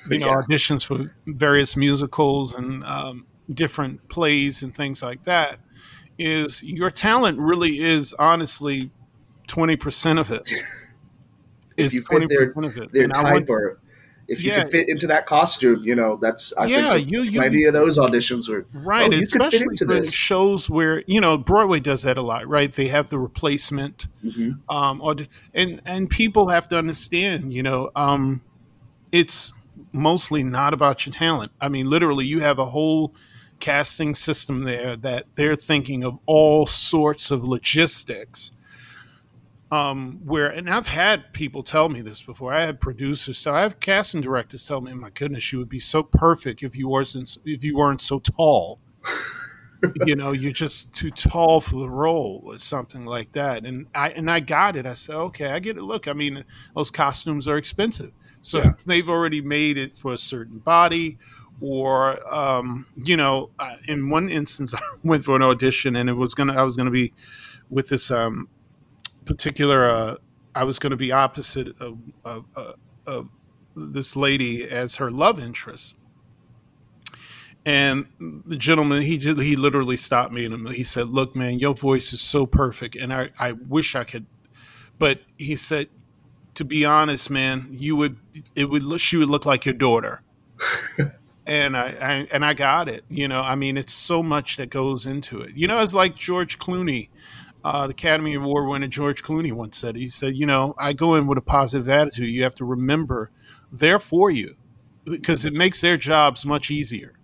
you 0.10 0.20
know 0.20 0.28
Yeah. 0.28 0.42
auditions 0.42 0.86
for 0.86 1.16
various 1.28 1.76
musicals 1.78 2.54
and 2.56 2.84
um, 2.86 3.28
different 3.54 4.08
plays 4.10 4.62
and 4.64 4.76
things 4.76 5.02
like 5.02 5.24
that. 5.24 5.60
Is 6.18 6.64
your 6.64 6.92
talent 6.92 7.40
really 7.40 7.82
is 7.84 8.14
honestly 8.18 8.92
twenty 9.48 9.76
percent 9.76 10.20
of 10.20 10.32
it? 10.32 10.50
If 11.78 11.94
you 11.94 12.02
fit 12.04 12.30
their- 12.30 12.54
their 12.94 13.08
type 13.10 13.50
or 13.50 13.80
if 14.30 14.44
you 14.46 14.52
Yeah. 14.52 14.64
could 14.64 14.72
fit 14.72 14.88
into 14.88 15.08
that 15.08 15.26
costume, 15.26 15.84
you 15.84 15.94
know, 15.94 16.16
that's 16.16 16.54
I 16.58 16.68
Yeah, 16.68 16.94
think 16.94 17.12
you- 17.12 17.24
you- 17.24 17.40
plenty 17.40 17.66
of 17.66 17.74
those 17.74 18.00
auditions 18.00 18.48
were 18.48 18.66
Right, 18.74 19.12
Oh, 19.12 19.14
you 19.14 19.28
could 19.28 19.44
fit 19.44 19.54
especially 19.54 19.68
into 19.72 19.86
this. 19.86 20.14
shows 20.14 20.70
where 20.70 21.04
you 21.06 21.20
know 21.20 21.38
Broadway 21.38 21.82
does 21.82 22.04
that 22.04 22.18
a 22.18 22.22
lot, 22.22 22.48
right? 22.48 22.72
They 22.72 22.88
have 22.88 23.10
the 23.10 23.20
replacement, 23.20 24.08
Mhm. 24.24 24.60
um, 24.70 25.02
or 25.02 25.18
and 25.54 25.82
and 25.86 26.10
people 26.10 26.48
have 26.48 26.70
to 26.70 26.78
understand, 26.78 27.54
you 27.54 27.62
know, 27.62 27.92
um, 27.94 28.42
it's 29.12 29.52
mostly 29.92 30.44
not 30.44 30.74
about 30.74 31.06
your 31.06 31.12
talent. 31.12 31.52
I 31.60 31.68
mean, 31.68 31.90
literally, 31.90 32.26
you 32.26 32.40
have 32.40 32.58
a 32.58 32.66
whole 32.68 33.14
casting 33.60 34.16
system 34.16 34.64
there 34.64 34.96
that 34.96 35.26
they're 35.36 35.56
thinking 35.58 36.04
of 36.06 36.20
all 36.26 36.66
sorts 36.66 37.32
of 37.32 37.44
logistics. 37.44 38.52
Um, 39.72 40.20
where 40.24 40.48
and 40.48 40.70
I've 40.70 40.86
had 40.88 41.34
people 41.34 41.64
tell 41.64 41.90
me 41.90 42.02
this 42.02 42.22
before. 42.22 42.54
I 42.54 42.66
had 42.66 42.80
producers 42.80 43.42
tell, 43.42 43.56
I 43.56 43.62
have 43.62 43.80
casting 43.80 44.22
directors 44.22 44.64
tell 44.66 44.80
me, 44.80 44.94
"My 44.94 45.10
goodness, 45.10 45.52
you 45.52 45.58
would 45.60 45.70
be 45.70 45.80
so 45.80 46.04
perfect 46.04 46.62
if 46.62 46.76
you 46.76 46.88
wasn't 46.88 47.38
if 47.46 47.64
you 47.64 47.76
weren't 47.78 48.02
so 48.02 48.20
tall." 48.20 48.80
you 50.06 50.16
know, 50.16 50.32
you're 50.32 50.52
just 50.52 50.94
too 50.96 51.12
tall 51.12 51.60
for 51.62 51.76
the 51.78 51.90
role 51.90 52.44
or 52.46 52.58
something 52.60 53.06
like 53.06 53.32
that. 53.34 53.66
And 53.66 53.88
I 53.94 54.10
and 54.12 54.30
I 54.30 54.40
got 54.40 54.76
it. 54.76 54.86
I 54.86 54.94
said, 54.94 55.16
okay, 55.16 55.48
I 55.52 55.60
get 55.60 55.78
it. 55.78 55.84
Look, 55.84 56.08
I 56.08 56.14
mean, 56.14 56.44
those 56.76 56.90
costumes 56.92 57.48
are 57.48 57.58
expensive, 57.58 58.12
so 58.42 58.60
Yeah. 58.60 58.74
they've 58.86 59.10
already 59.10 59.42
made 59.42 59.78
it 59.78 59.96
for 59.96 60.14
a 60.14 60.18
certain 60.18 60.60
body. 60.60 61.18
Or, 61.62 62.20
um, 62.34 62.86
you 62.98 63.16
know, 63.16 63.50
uh, 63.60 63.78
in 63.88 64.10
one 64.10 64.30
instance, 64.30 64.74
I 64.76 64.80
went 65.04 65.24
for 65.24 65.36
an 65.38 65.42
audition, 65.42 65.96
and 65.96 66.10
it 66.10 66.14
was 66.14 66.34
gonna, 66.34 66.54
I 66.54 66.64
was 66.64 66.76
gonna 66.78 66.92
be 66.92 67.14
with 67.70 67.90
this 67.90 68.12
um, 68.12 68.48
particular, 69.26 69.86
uh, 69.86 70.16
I 70.54 70.64
was 70.64 70.80
gonna 70.80 70.96
be 70.96 71.12
opposite 71.12 71.80
of, 71.82 71.98
of, 72.24 72.46
of, 72.56 72.76
of 73.06 73.30
this 73.76 74.16
lady 74.16 74.64
as 74.64 74.96
her 74.96 75.12
love 75.12 75.40
interest. 75.40 75.96
And 77.66 78.06
the 78.46 78.58
gentleman, 78.58 79.02
he 79.02 79.18
just, 79.18 79.42
he 79.42 79.56
literally 79.56 79.98
stopped 79.98 80.32
me 80.32 80.46
and 80.46 80.70
he 80.70 80.84
said, 80.84 81.10
"Look, 81.10 81.36
man, 81.36 81.58
your 81.58 81.74
voice 81.74 82.14
is 82.14 82.22
so 82.22 82.46
perfect, 82.46 82.96
and 82.96 83.12
I, 83.12 83.32
I 83.40 83.54
wish 83.54 83.96
I 83.96 84.04
could." 84.04 84.28
But 85.00 85.22
he 85.38 85.56
said, 85.56 85.90
"To 86.54 86.64
be 86.64 86.86
honest, 86.86 87.32
man, 87.32 87.68
you 87.72 87.96
would 87.96 88.18
it 88.56 88.70
would 88.70 88.84
look, 88.84 89.00
she 89.00 89.18
would 89.18 89.30
look 89.30 89.48
like 89.48 89.66
your 89.66 89.74
daughter." 89.74 90.22
and 91.48 91.76
I, 91.76 91.88
I 92.00 92.28
and 92.32 92.46
I 92.46 92.54
got 92.54 92.88
it. 92.88 93.04
You 93.10 93.28
know, 93.28 93.42
I 93.42 93.56
mean, 93.56 93.78
it's 93.78 93.94
so 93.94 94.22
much 94.22 94.58
that 94.58 94.70
goes 94.70 95.08
into 95.08 95.42
it. 95.42 95.56
You 95.56 95.68
know, 95.68 95.80
it's 95.80 95.96
like 95.96 96.16
George 96.16 96.60
Clooney, 96.60 97.10
uh, 97.66 97.88
the 97.88 97.92
Academy 97.92 98.36
Award 98.36 98.70
winner 98.70 98.88
George 98.88 99.24
Clooney 99.24 99.52
once 99.52 99.78
said. 99.78 99.96
He 99.96 100.08
said, 100.08 100.36
"You 100.38 100.46
know, 100.46 100.76
I 100.78 100.94
go 100.94 101.16
in 101.16 101.28
with 101.28 101.38
a 101.38 101.42
positive 101.42 101.90
attitude. 101.90 102.30
You 102.30 102.44
have 102.44 102.56
to 102.56 102.66
remember 102.66 103.32
they're 103.72 104.00
for 104.00 104.32
you 104.32 104.56
because 105.04 105.46
it 105.46 105.54
makes 105.54 105.82
their 105.82 105.98
jobs 105.98 106.46
much 106.46 106.72
easier." 106.72 107.16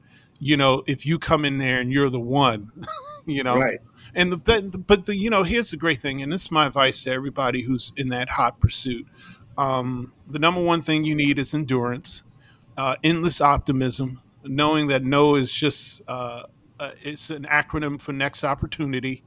you 0.42 0.58
know, 0.58 0.84
if 0.88 1.06
you 1.06 1.20
come 1.20 1.46
in 1.46 1.60
there 1.60 1.80
and 1.80 1.94
you're 1.94 2.10
the 2.10 2.20
one, 2.20 2.72
you 3.26 3.44
know, 3.44 3.56
right. 3.56 3.80
and 4.16 4.34
the, 4.34 4.62
but 4.88 5.06
the, 5.06 5.16
you 5.16 5.30
know, 5.30 5.44
here's 5.44 5.70
the 5.70 5.78
great 5.78 6.02
thing, 6.02 6.22
and 6.22 6.34
this 6.34 6.46
is 6.46 6.52
my 6.52 6.66
advice 6.66 7.04
to 7.04 7.12
everybody 7.12 7.62
who's 7.62 7.94
in 7.96 8.10
that 8.10 8.30
hot 8.30 8.60
pursuit. 8.60 9.08
Um, 9.56 10.14
the 10.28 10.40
number 10.40 10.62
one 10.62 10.82
thing 10.82 11.06
you 11.06 11.14
need 11.14 11.38
is 11.38 11.54
endurance, 11.54 12.24
uh, 12.76 12.96
endless 13.04 13.40
optimism, 13.40 14.20
knowing 14.44 14.88
that 14.88 15.04
no 15.04 15.36
is 15.36 15.52
just 15.52 16.02
uh, 16.08 16.44
uh, 16.80 16.92
it's 17.04 17.30
an 17.30 17.44
acronym 17.44 18.02
for 18.02 18.12
next 18.12 18.44
opportunity. 18.44 19.24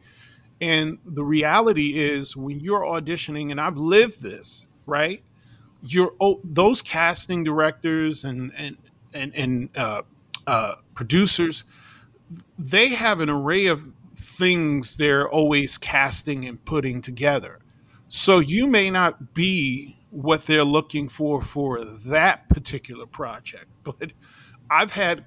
And 0.61 0.99
the 1.05 1.25
reality 1.25 1.99
is, 2.01 2.37
when 2.37 2.61
you're 2.61 2.83
auditioning, 2.83 3.51
and 3.51 3.61
I've 3.61 3.77
lived 3.77 4.23
this, 4.23 4.67
right? 4.87 5.23
You're 5.83 6.15
oh, 6.21 6.41
those 6.45 6.81
casting 6.81 7.45
directors 7.45 8.25
and 8.25 8.53
and 8.57 8.77
and 9.13 9.35
and 9.35 9.69
uh, 9.77 10.03
uh, 10.47 10.77
producers, 10.95 11.65
they 12.59 12.89
have 12.89 13.21
an 13.21 13.29
array 13.29 13.67
of 13.67 13.83
things 14.17 14.97
they're 14.97 15.29
always 15.29 15.79
casting 15.79 16.45
and 16.45 16.65
putting 16.65 17.03
together. 17.03 17.61
So 18.09 18.39
you 18.39 18.67
may 18.67 18.91
not 18.91 19.35
be 19.35 19.99
what 20.11 20.47
they're 20.47 20.65
looking 20.65 21.09
for 21.09 21.43
for 21.43 21.85
that 21.85 22.49
particular 22.49 23.07
project, 23.07 23.67
but 23.85 24.13
I've 24.71 24.93
had, 24.93 25.25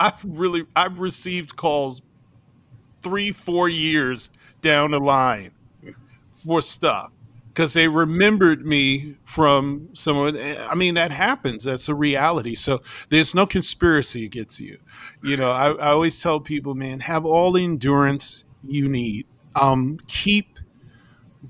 I've 0.00 0.24
really, 0.24 0.66
I've 0.74 0.98
received 0.98 1.56
calls 1.56 2.02
three, 3.02 3.32
four 3.32 3.68
years 3.68 4.30
down 4.62 4.92
the 4.92 4.98
line 4.98 5.52
for 6.32 6.62
stuff 6.62 7.12
because 7.48 7.74
they 7.74 7.86
remembered 7.86 8.64
me 8.64 9.16
from 9.24 9.90
someone. 9.92 10.38
I 10.38 10.74
mean, 10.74 10.94
that 10.94 11.10
happens. 11.10 11.64
That's 11.64 11.88
a 11.88 11.94
reality. 11.94 12.54
So 12.54 12.80
there's 13.10 13.34
no 13.34 13.46
conspiracy 13.46 14.24
against 14.24 14.58
you. 14.58 14.78
You 15.22 15.36
know, 15.36 15.50
I, 15.50 15.72
I 15.72 15.90
always 15.90 16.20
tell 16.20 16.40
people, 16.40 16.74
man, 16.74 17.00
have 17.00 17.26
all 17.26 17.52
the 17.52 17.62
endurance 17.62 18.44
you 18.66 18.88
need. 18.88 19.26
Um, 19.54 19.98
keep 20.06 20.58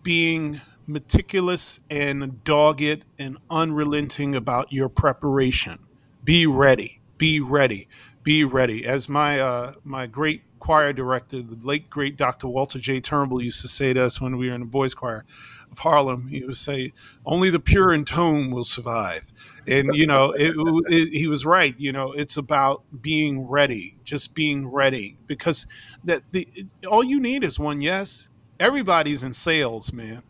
being 0.02 0.60
meticulous 0.88 1.78
and 1.88 2.42
dogged 2.42 3.04
and 3.18 3.38
unrelenting 3.48 4.34
about 4.34 4.72
your 4.72 4.88
preparation. 4.88 5.78
Be 6.24 6.46
ready. 6.46 7.00
Be 7.16 7.38
ready. 7.38 7.88
Be 8.24 8.44
ready. 8.44 8.84
As 8.84 9.08
my 9.08 9.38
uh, 9.38 9.74
my 9.84 10.06
great 10.06 10.42
choir 10.62 10.92
director, 10.92 11.42
the 11.42 11.58
late 11.66 11.90
great 11.90 12.16
Dr. 12.16 12.46
Walter 12.46 12.78
J. 12.78 13.00
Turnbull 13.00 13.42
used 13.42 13.60
to 13.62 13.68
say 13.68 13.92
to 13.92 14.04
us 14.04 14.20
when 14.20 14.36
we 14.36 14.48
were 14.48 14.54
in 14.54 14.60
the 14.60 14.66
boys' 14.66 14.94
choir 14.94 15.24
of 15.72 15.80
Harlem, 15.80 16.28
he 16.28 16.44
would 16.44 16.56
say, 16.56 16.92
"Only 17.26 17.50
the 17.50 17.58
pure 17.58 17.92
in 17.92 18.04
tone 18.04 18.52
will 18.52 18.62
survive." 18.62 19.24
And 19.66 19.96
you 19.96 20.06
know, 20.06 20.30
it, 20.30 20.54
it, 20.88 21.12
he 21.12 21.26
was 21.26 21.44
right. 21.44 21.74
You 21.78 21.90
know, 21.90 22.12
it's 22.12 22.36
about 22.36 22.84
being 23.02 23.48
ready, 23.48 23.96
just 24.04 24.34
being 24.34 24.68
ready, 24.68 25.18
because 25.26 25.66
that 26.04 26.22
the 26.30 26.46
all 26.88 27.02
you 27.02 27.18
need 27.18 27.42
is 27.42 27.58
one 27.58 27.80
yes. 27.80 28.28
Everybody's 28.60 29.24
in 29.24 29.32
sales, 29.32 29.92
man. 29.92 30.22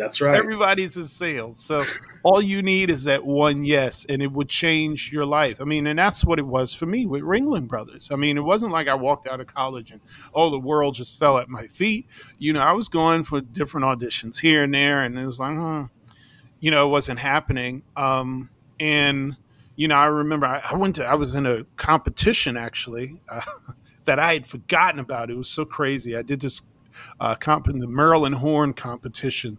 That's 0.00 0.18
right. 0.22 0.34
Everybody's 0.34 0.96
in 0.96 1.04
sales. 1.04 1.62
So 1.62 1.84
all 2.22 2.40
you 2.40 2.62
need 2.62 2.88
is 2.88 3.04
that 3.04 3.22
one 3.22 3.64
yes, 3.64 4.06
and 4.08 4.22
it 4.22 4.32
would 4.32 4.48
change 4.48 5.12
your 5.12 5.26
life. 5.26 5.60
I 5.60 5.64
mean, 5.64 5.86
and 5.86 5.98
that's 5.98 6.24
what 6.24 6.38
it 6.38 6.46
was 6.46 6.72
for 6.72 6.86
me 6.86 7.04
with 7.04 7.20
Ringling 7.20 7.68
Brothers. 7.68 8.08
I 8.10 8.16
mean, 8.16 8.38
it 8.38 8.40
wasn't 8.40 8.72
like 8.72 8.88
I 8.88 8.94
walked 8.94 9.26
out 9.26 9.40
of 9.40 9.46
college 9.46 9.90
and, 9.90 10.00
oh, 10.32 10.48
the 10.48 10.58
world 10.58 10.94
just 10.94 11.18
fell 11.18 11.36
at 11.36 11.50
my 11.50 11.66
feet. 11.66 12.06
You 12.38 12.54
know, 12.54 12.60
I 12.60 12.72
was 12.72 12.88
going 12.88 13.24
for 13.24 13.42
different 13.42 13.84
auditions 13.84 14.40
here 14.40 14.64
and 14.64 14.72
there, 14.72 15.02
and 15.02 15.18
it 15.18 15.26
was 15.26 15.38
like, 15.38 15.52
hmm, 15.52 15.82
you 16.60 16.70
know, 16.70 16.86
it 16.86 16.90
wasn't 16.90 17.18
happening. 17.18 17.82
Um, 17.94 18.48
and, 18.80 19.36
you 19.76 19.86
know, 19.86 19.96
I 19.96 20.06
remember 20.06 20.46
I, 20.46 20.62
I, 20.70 20.76
went 20.76 20.94
to, 20.96 21.04
I 21.04 21.14
was 21.14 21.34
in 21.34 21.44
a 21.44 21.64
competition 21.76 22.56
actually 22.56 23.20
uh, 23.28 23.42
that 24.06 24.18
I 24.18 24.32
had 24.32 24.46
forgotten 24.46 24.98
about. 24.98 25.28
It 25.28 25.36
was 25.36 25.50
so 25.50 25.66
crazy. 25.66 26.16
I 26.16 26.22
did 26.22 26.40
this 26.40 26.62
uh, 27.18 27.34
comp 27.34 27.68
in 27.68 27.78
the 27.78 27.88
Marilyn 27.88 28.34
Horne 28.34 28.72
competition 28.72 29.58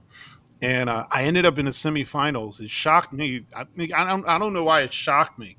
and 0.61 0.89
uh, 0.89 1.05
I 1.09 1.23
ended 1.23 1.45
up 1.45 1.57
in 1.57 1.65
the 1.65 1.71
semifinals. 1.71 2.59
It 2.61 2.69
shocked 2.69 3.11
me. 3.11 3.45
I, 3.55 3.61
I 3.61 4.05
don't 4.05 4.27
I 4.27 4.37
don't 4.37 4.53
know 4.53 4.63
why 4.63 4.81
it 4.81 4.93
shocked 4.93 5.39
me. 5.39 5.57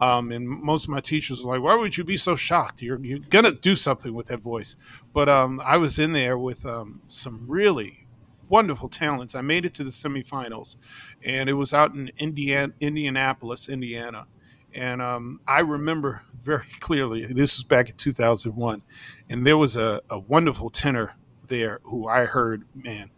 Um, 0.00 0.30
and 0.30 0.48
most 0.48 0.84
of 0.84 0.90
my 0.90 1.00
teachers 1.00 1.42
were 1.42 1.54
like, 1.54 1.62
"Why 1.62 1.74
would 1.74 1.96
you 1.96 2.04
be 2.04 2.16
so 2.16 2.36
shocked? 2.36 2.82
You're 2.82 3.04
you're 3.04 3.18
gonna 3.18 3.52
do 3.52 3.76
something 3.76 4.14
with 4.14 4.28
that 4.28 4.40
voice." 4.40 4.76
But 5.12 5.28
um, 5.28 5.60
I 5.62 5.76
was 5.76 5.98
in 5.98 6.12
there 6.12 6.38
with 6.38 6.64
um, 6.64 7.02
some 7.08 7.44
really 7.46 8.06
wonderful 8.48 8.88
talents. 8.88 9.34
I 9.34 9.42
made 9.42 9.64
it 9.66 9.74
to 9.74 9.84
the 9.84 9.90
semifinals, 9.90 10.76
and 11.22 11.50
it 11.50 11.54
was 11.54 11.74
out 11.74 11.94
in 11.94 12.10
Indiana, 12.18 12.72
Indianapolis, 12.80 13.68
Indiana. 13.68 14.26
And 14.74 15.02
um, 15.02 15.40
I 15.46 15.60
remember 15.60 16.22
very 16.40 16.66
clearly. 16.80 17.24
This 17.26 17.56
was 17.58 17.64
back 17.64 17.90
in 17.90 17.96
2001, 17.96 18.82
and 19.28 19.46
there 19.46 19.56
was 19.56 19.76
a, 19.76 20.00
a 20.10 20.18
wonderful 20.18 20.70
tenor 20.70 21.14
there 21.46 21.80
who 21.84 22.06
I 22.06 22.26
heard, 22.26 22.64
man 22.74 23.10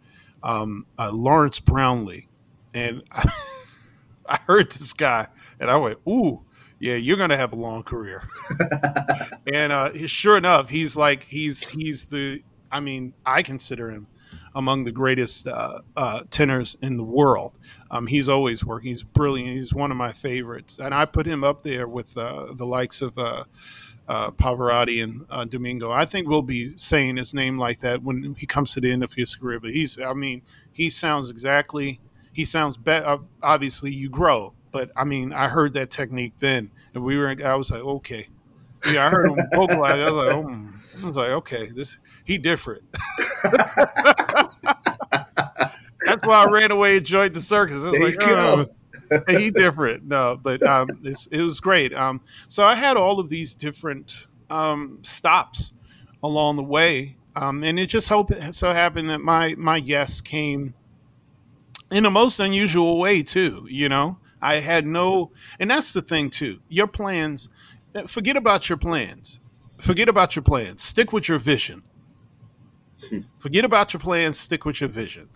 um, 0.43 0.85
uh, 0.97 1.11
Lawrence 1.11 1.59
Brownlee, 1.59 2.27
and 2.73 3.03
I, 3.11 3.31
I, 4.25 4.39
heard 4.47 4.71
this 4.71 4.93
guy, 4.93 5.27
and 5.59 5.69
I 5.69 5.77
went, 5.77 5.99
"Ooh, 6.07 6.41
yeah, 6.79 6.95
you're 6.95 7.17
gonna 7.17 7.37
have 7.37 7.53
a 7.53 7.57
long 7.57 7.83
career." 7.83 8.27
and 9.53 9.71
uh, 9.71 10.07
sure 10.07 10.37
enough, 10.37 10.69
he's 10.69 10.95
like 10.95 11.23
he's 11.23 11.67
he's 11.67 12.05
the. 12.05 12.43
I 12.71 12.79
mean, 12.79 13.13
I 13.25 13.43
consider 13.43 13.89
him 13.91 14.07
among 14.55 14.83
the 14.83 14.91
greatest 14.91 15.47
uh, 15.47 15.79
uh, 15.95 16.21
tenors 16.29 16.75
in 16.81 16.97
the 16.97 17.03
world. 17.03 17.53
Um, 17.89 18.07
he's 18.07 18.27
always 18.27 18.65
working. 18.65 18.89
He's 18.89 19.03
brilliant. 19.03 19.55
He's 19.55 19.73
one 19.73 19.91
of 19.91 19.97
my 19.97 20.11
favorites, 20.11 20.79
and 20.79 20.93
I 20.93 21.05
put 21.05 21.25
him 21.25 21.43
up 21.43 21.63
there 21.63 21.87
with 21.87 22.17
uh, 22.17 22.47
the 22.53 22.65
likes 22.65 23.01
of 23.01 23.17
uh, 23.17 23.45
uh, 24.07 24.31
Pavarotti 24.31 25.03
and 25.03 25.25
uh, 25.29 25.45
Domingo. 25.45 25.91
I 25.91 26.05
think 26.05 26.27
we'll 26.27 26.41
be 26.41 26.77
saying 26.77 27.17
his 27.17 27.33
name 27.33 27.57
like 27.57 27.79
that 27.79 28.03
when 28.03 28.35
he 28.37 28.45
comes 28.45 28.73
to 28.73 28.81
the 28.81 28.91
end 28.91 29.03
of 29.03 29.13
his 29.13 29.35
career. 29.35 29.59
But 29.59 29.71
he's, 29.71 29.99
I 29.99 30.13
mean, 30.13 30.41
he 30.71 30.89
sounds 30.89 31.29
exactly, 31.29 31.99
he 32.33 32.45
sounds 32.45 32.77
better. 32.77 33.19
Obviously, 33.41 33.91
you 33.91 34.09
grow, 34.09 34.53
but 34.71 34.91
I 34.95 35.05
mean, 35.05 35.31
I 35.33 35.47
heard 35.47 35.73
that 35.73 35.89
technique 35.89 36.33
then, 36.39 36.71
and 36.93 37.03
we 37.03 37.17
were, 37.17 37.35
I 37.43 37.55
was 37.55 37.71
like, 37.71 37.81
okay. 37.81 38.27
Yeah, 38.91 39.05
I 39.05 39.09
heard 39.09 39.27
him 39.27 39.37
vocalize. 39.53 39.99
I 39.99 40.09
was 40.09 40.13
like, 40.13 40.35
oh, 40.35 40.69
I 41.03 41.07
was 41.07 41.17
like, 41.17 41.31
okay, 41.31 41.67
this 41.67 41.97
he 42.23 42.37
different. 42.37 42.83
That's 46.05 46.25
why 46.25 46.43
I 46.43 46.45
ran 46.49 46.71
away 46.71 46.97
and 46.97 47.05
joined 47.05 47.33
the 47.33 47.41
circus. 47.41 47.83
I 47.83 47.89
was 47.89 47.91
there 47.91 48.03
like, 48.03 48.17
oh, 48.21 48.67
he 49.29 49.51
different. 49.51 50.05
No, 50.05 50.39
but 50.41 50.63
um, 50.63 50.89
it 51.03 51.41
was 51.41 51.59
great. 51.59 51.93
Um, 51.93 52.21
so 52.47 52.65
I 52.65 52.75
had 52.75 52.97
all 52.97 53.19
of 53.19 53.29
these 53.29 53.53
different 53.53 54.27
um, 54.49 54.99
stops 55.03 55.73
along 56.23 56.55
the 56.55 56.63
way, 56.63 57.17
um, 57.35 57.63
and 57.63 57.79
it 57.79 57.87
just 57.87 58.09
hope, 58.09 58.31
so 58.51 58.71
happened 58.71 59.09
that 59.09 59.19
my 59.19 59.55
my 59.57 59.77
yes 59.77 60.21
came 60.21 60.73
in 61.91 62.05
a 62.05 62.11
most 62.11 62.39
unusual 62.39 62.99
way 62.99 63.21
too. 63.21 63.65
You 63.69 63.89
know, 63.89 64.17
I 64.41 64.55
had 64.55 64.85
no, 64.85 65.31
and 65.59 65.69
that's 65.69 65.93
the 65.93 66.01
thing 66.01 66.29
too. 66.29 66.59
Your 66.69 66.87
plans, 66.87 67.49
forget 68.07 68.35
about 68.35 68.69
your 68.69 68.77
plans. 68.77 69.39
Forget 69.81 70.07
about 70.07 70.35
your 70.35 70.43
plans. 70.43 70.83
Stick 70.83 71.11
with 71.11 71.27
your 71.27 71.39
vision. 71.39 71.83
Forget 73.39 73.65
about 73.65 73.93
your 73.93 73.99
plans. 73.99 74.39
Stick 74.39 74.63
with 74.63 74.79
your 74.79 74.89
vision. 74.89 75.29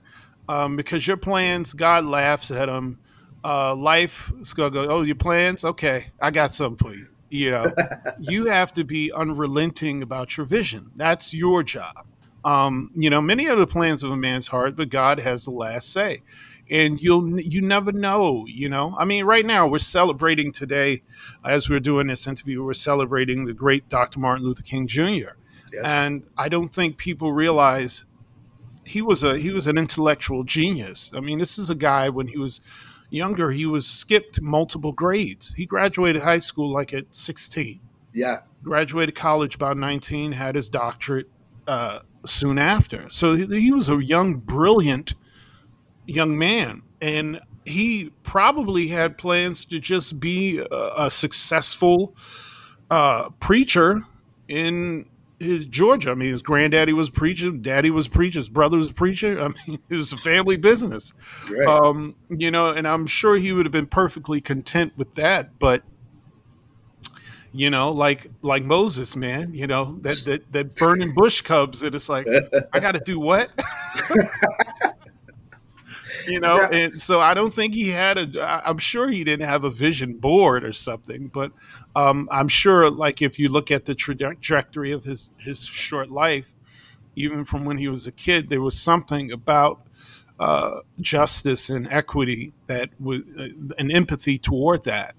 Um, 0.48 0.76
because 0.76 1.08
your 1.08 1.18
plans, 1.18 1.74
God 1.74 2.06
laughs 2.06 2.52
at 2.52 2.68
them 2.68 3.00
uh, 3.46 3.76
life 3.76 4.34
is 4.42 4.54
gonna 4.54 4.72
go. 4.72 4.88
Oh, 4.88 5.02
your 5.04 5.16
plans? 5.16 5.64
Okay, 5.64 6.08
I 6.20 6.32
got 6.32 6.56
something 6.56 6.78
for 6.78 6.96
you. 6.96 7.08
You 7.30 7.52
know, 7.52 7.72
you 8.20 8.46
have 8.46 8.74
to 8.74 8.84
be 8.84 9.12
unrelenting 9.12 10.02
about 10.02 10.36
your 10.36 10.48
vision. 10.48 10.92
That's 10.96 11.34
your 11.34 11.62
job. 11.62 12.08
Um, 12.44 12.92
you 12.96 13.10
know, 13.10 13.22
many 13.22 13.48
are 13.48 13.56
the 13.56 13.68
plans 13.68 14.04
of 14.04 14.12
a 14.12 14.16
man's 14.16 14.48
heart, 14.48 14.76
but 14.76 14.90
God 14.90 15.20
has 15.20 15.46
the 15.46 15.52
last 15.52 15.92
say. 15.92 16.24
And 16.70 17.00
you'll 17.00 17.40
you 17.40 17.62
never 17.62 17.92
know. 17.92 18.46
You 18.48 18.70
know, 18.70 18.96
I 18.98 19.06
mean, 19.06 19.26
right 19.26 19.46
now 19.46 19.68
we're 19.68 19.80
celebrating 19.80 20.52
today, 20.52 21.04
as 21.44 21.70
we're 21.70 21.80
doing 21.80 22.08
this 22.08 22.26
interview, 22.26 22.64
we're 22.64 22.74
celebrating 22.74 23.46
the 23.46 23.54
great 23.54 23.88
Dr. 23.90 24.20
Martin 24.20 24.46
Luther 24.46 24.64
King 24.64 24.88
Jr. 24.88 25.36
Yes. 25.72 25.84
And 25.84 26.24
I 26.38 26.50
don't 26.50 26.70
think 26.70 26.98
people 26.98 27.34
realize 27.34 28.06
he 28.84 29.02
was 29.02 29.24
a 29.24 29.38
he 29.38 29.52
was 29.52 29.68
an 29.68 29.78
intellectual 29.78 30.44
genius. 30.44 31.12
I 31.14 31.20
mean, 31.20 31.40
this 31.40 31.58
is 31.58 31.70
a 31.70 31.76
guy 31.76 32.10
when 32.10 32.28
he 32.28 32.38
was 32.38 32.62
younger, 33.10 33.52
he 33.52 33.66
was 33.66 33.88
skipped 33.88 34.42
multiple 34.42 34.92
grades. 34.92 35.54
He 35.56 35.66
graduated 35.66 36.22
high 36.22 36.40
school 36.40 36.70
like 36.70 36.94
at 36.94 37.06
16. 37.12 37.80
Yeah. 38.14 38.40
Graduated 38.64 39.16
college 39.16 39.56
about 39.56 39.78
19, 39.78 40.34
had 40.34 40.56
his 40.56 40.70
doctorate 40.70 41.30
uh, 41.68 42.00
soon 42.26 42.58
after. 42.58 43.10
So 43.10 43.36
he, 43.36 43.46
he 43.62 43.72
was 43.72 43.90
a 43.90 44.04
young, 44.04 44.36
brilliant 44.36 45.16
young 46.06 46.38
man. 46.38 46.82
And 47.02 47.40
he 47.66 48.12
probably 48.24 48.88
had 48.88 49.18
plans 49.18 49.66
to 49.66 49.80
just 49.80 50.20
be 50.20 50.60
a, 50.60 50.92
a 50.98 51.12
successful 51.12 52.16
uh, 52.90 53.30
preacher 53.40 54.04
in 54.48 55.06
his 55.40 55.66
Georgia. 55.66 56.12
I 56.12 56.16
mean, 56.16 56.32
his 56.32 56.42
granddaddy 56.42 56.94
was 56.94 57.10
preaching, 57.10 57.62
daddy 57.62 57.92
was 57.92 58.08
preacher, 58.08 58.40
his 58.40 58.50
brother 58.50 58.78
was 58.78 58.92
preacher. 58.92 59.40
I 59.40 59.48
mean, 59.48 59.80
it 59.90 59.96
was 59.96 60.14
a 60.14 60.18
family 60.18 60.58
business. 60.58 61.14
Right. 61.50 61.68
Um, 61.68 62.16
you 62.30 62.52
know, 62.52 62.70
and 62.70 62.88
I'm 62.88 63.08
sure 63.08 63.36
he 63.36 63.52
would 63.52 63.66
have 63.66 63.74
been 63.74 63.88
perfectly 63.88 64.42
content 64.42 64.94
with 64.96 65.16
that, 65.16 65.58
but 65.60 65.84
you 67.52 67.70
know, 67.70 67.92
like 67.92 68.28
like 68.42 68.66
Moses, 68.66 69.16
man, 69.16 69.54
you 69.54 69.66
know, 69.66 69.98
that 70.02 70.18
that, 70.26 70.52
that 70.52 70.76
burning 70.76 71.14
bush 71.14 71.40
cubs, 71.40 71.84
and 71.84 71.96
it's 71.96 72.10
like, 72.10 72.28
I 72.74 72.82
gotta 72.82 73.00
do 73.00 73.18
what? 73.18 73.50
you 76.28 76.40
know 76.40 76.58
yeah. 76.58 76.70
and 76.72 77.02
so 77.02 77.20
i 77.20 77.34
don't 77.34 77.54
think 77.54 77.74
he 77.74 77.90
had 77.90 78.18
a 78.18 78.62
i'm 78.66 78.78
sure 78.78 79.10
he 79.10 79.24
didn't 79.24 79.48
have 79.48 79.64
a 79.64 79.70
vision 79.70 80.14
board 80.14 80.64
or 80.64 80.74
something 80.74 81.28
but 81.28 81.52
um, 81.96 82.28
i'm 82.32 82.48
sure 82.48 82.90
like 82.90 83.22
if 83.22 83.40
you 83.40 83.50
look 83.50 83.72
at 83.72 83.86
the 83.86 83.96
trajectory 83.96 84.92
of 84.92 85.04
his 85.04 85.30
his 85.38 85.66
short 85.66 86.10
life 86.10 86.54
even 87.16 87.46
from 87.46 87.66
when 87.66 87.78
he 87.78 87.88
was 87.88 88.08
a 88.08 88.12
kid 88.12 88.50
there 88.50 88.62
was 88.62 88.80
something 88.80 89.32
about 89.32 89.82
uh, 90.38 90.82
justice 91.00 91.70
and 91.70 91.88
equity 91.90 92.54
that 92.68 92.90
was 93.00 93.22
uh, 93.40 93.48
an 93.78 93.90
empathy 93.90 94.38
toward 94.38 94.84
that 94.84 95.16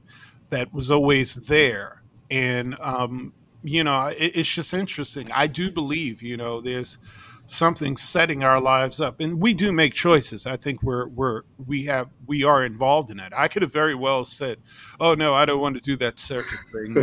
that 0.50 0.72
was 0.72 0.90
always 0.90 1.36
there 1.36 2.02
and 2.30 2.76
um, 2.80 3.32
you 3.62 3.82
know 3.82 4.06
it, 4.06 4.32
it's 4.34 4.54
just 4.54 4.74
interesting 4.74 5.30
i 5.32 5.46
do 5.46 5.70
believe 5.70 6.22
you 6.22 6.36
know 6.36 6.60
there's 6.60 6.98
something 7.48 7.96
setting 7.96 8.42
our 8.42 8.60
lives 8.60 9.00
up. 9.00 9.20
And 9.20 9.40
we 9.40 9.54
do 9.54 9.70
make 9.72 9.94
choices. 9.94 10.46
I 10.46 10.56
think 10.56 10.82
we're 10.82 11.06
we're 11.08 11.42
we 11.64 11.84
have 11.84 12.08
we 12.26 12.42
are 12.44 12.64
involved 12.64 13.10
in 13.10 13.18
that. 13.18 13.32
I 13.36 13.48
could 13.48 13.62
have 13.62 13.72
very 13.72 13.94
well 13.94 14.24
said 14.24 14.58
oh 14.98 15.14
no 15.14 15.34
i 15.34 15.44
don't 15.44 15.60
want 15.60 15.74
to 15.76 15.80
do 15.80 15.94
that 15.96 16.18
circus 16.18 16.70
thing 16.70 16.94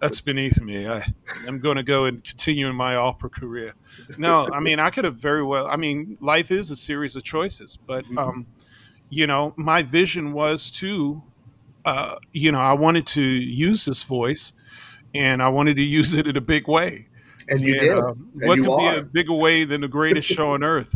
that's 0.00 0.20
beneath 0.20 0.60
me. 0.60 0.86
I, 0.86 1.02
i'm 1.46 1.58
going 1.58 1.76
to 1.76 1.82
go 1.82 2.04
and 2.04 2.22
continue 2.22 2.68
in 2.68 2.76
my 2.76 2.94
opera 2.96 3.30
career. 3.30 3.74
No 4.18 4.48
i 4.52 4.60
mean 4.60 4.78
i 4.78 4.90
could 4.90 5.04
have 5.04 5.16
very 5.16 5.42
well 5.42 5.66
i 5.66 5.76
mean 5.76 6.18
life 6.20 6.50
is 6.50 6.70
a 6.70 6.76
series 6.76 7.16
of 7.16 7.22
choices 7.24 7.78
but 7.86 8.04
Mm-hmm. 8.04 8.18
um 8.18 8.46
you 9.08 9.26
know 9.26 9.54
my 9.56 9.82
vision 9.82 10.32
was 10.32 10.70
to 10.72 11.22
uh 11.84 12.16
you 12.32 12.52
know 12.52 12.60
i 12.60 12.72
wanted 12.72 13.06
to 13.08 13.22
use 13.22 13.84
this 13.86 14.02
voice 14.04 14.52
and 15.14 15.42
i 15.42 15.48
wanted 15.48 15.76
to 15.76 15.82
use 15.82 16.14
it 16.14 16.26
in 16.26 16.36
a 16.36 16.40
big 16.40 16.68
way 16.68 17.08
And 17.50 17.60
you 17.60 17.72
and, 17.72 17.80
did. 17.80 17.98
um, 17.98 18.30
And 18.40 18.48
what 18.48 18.56
you 18.56 18.64
could 18.64 18.78
be 18.78 18.86
a 18.98 19.02
bigger 19.02 19.34
way 19.34 19.64
than 19.64 19.80
the 19.80 19.88
greatest 19.88 20.28
show 20.36 20.54
on 20.54 20.62
earth? 20.62 20.94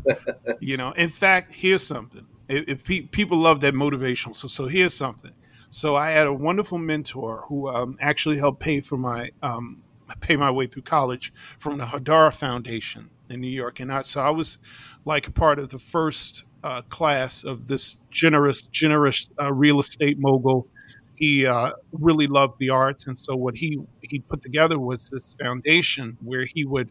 You 0.61 0.77
know, 0.77 0.93
in 0.93 1.11
fact, 1.11 1.55
here's 1.55 1.87
something. 1.87 2.27
If, 2.49 2.69
if 2.69 2.85
pe- 2.85 3.03
people 3.03 3.39
love 3.39 3.61
that 3.61 3.75
motivational, 3.75 4.35
so 4.35 4.49
so 4.49 4.67
here's 4.67 4.95
something. 4.95 5.33
So 5.71 5.97
I 5.97 6.11
had 6.11 6.27
a 6.27 6.33
wonderful 6.33 6.79
mentor 6.79 7.45
who 7.49 7.69
um, 7.69 7.97
actually 8.01 8.39
helped 8.39 8.61
pay 8.61 8.81
for 8.81 8.97
my 8.97 9.31
um, 9.43 9.83
pay 10.21 10.37
my 10.37 10.51
way 10.51 10.67
through 10.67 10.83
college 10.83 11.33
from 11.59 11.79
the 11.79 11.87
Hadara 11.87 12.33
Foundation 12.33 13.11
in 13.29 13.41
New 13.41 13.49
York, 13.49 13.81
and 13.81 13.93
I, 13.93 14.03
so 14.03 14.21
I 14.21 14.31
was 14.31 14.59
like 15.05 15.27
a 15.27 15.33
part 15.33 15.59
of 15.59 15.71
the 15.71 15.79
first 15.79 16.45
uh, 16.63 16.83
class 16.83 17.45
of 17.45 17.67
this 17.67 17.97
generous, 18.11 18.63
generous 18.63 19.31
uh, 19.41 19.53
real 19.53 19.81
estate 19.81 20.19
mogul. 20.19 20.69
He 21.17 21.47
uh, 21.47 21.73
really 21.93 22.27
loved 22.27 22.59
the 22.59 22.71
arts, 22.71 23.07
and 23.07 23.19
so 23.19 23.37
what 23.37 23.57
he 23.57 23.79
he 24.03 24.21
put 24.21 24.43
together 24.43 24.79
was 24.79 25.11
this 25.11 25.37
foundation 25.41 26.17
where 26.23 26.45
he 26.45 26.65
would 26.65 26.91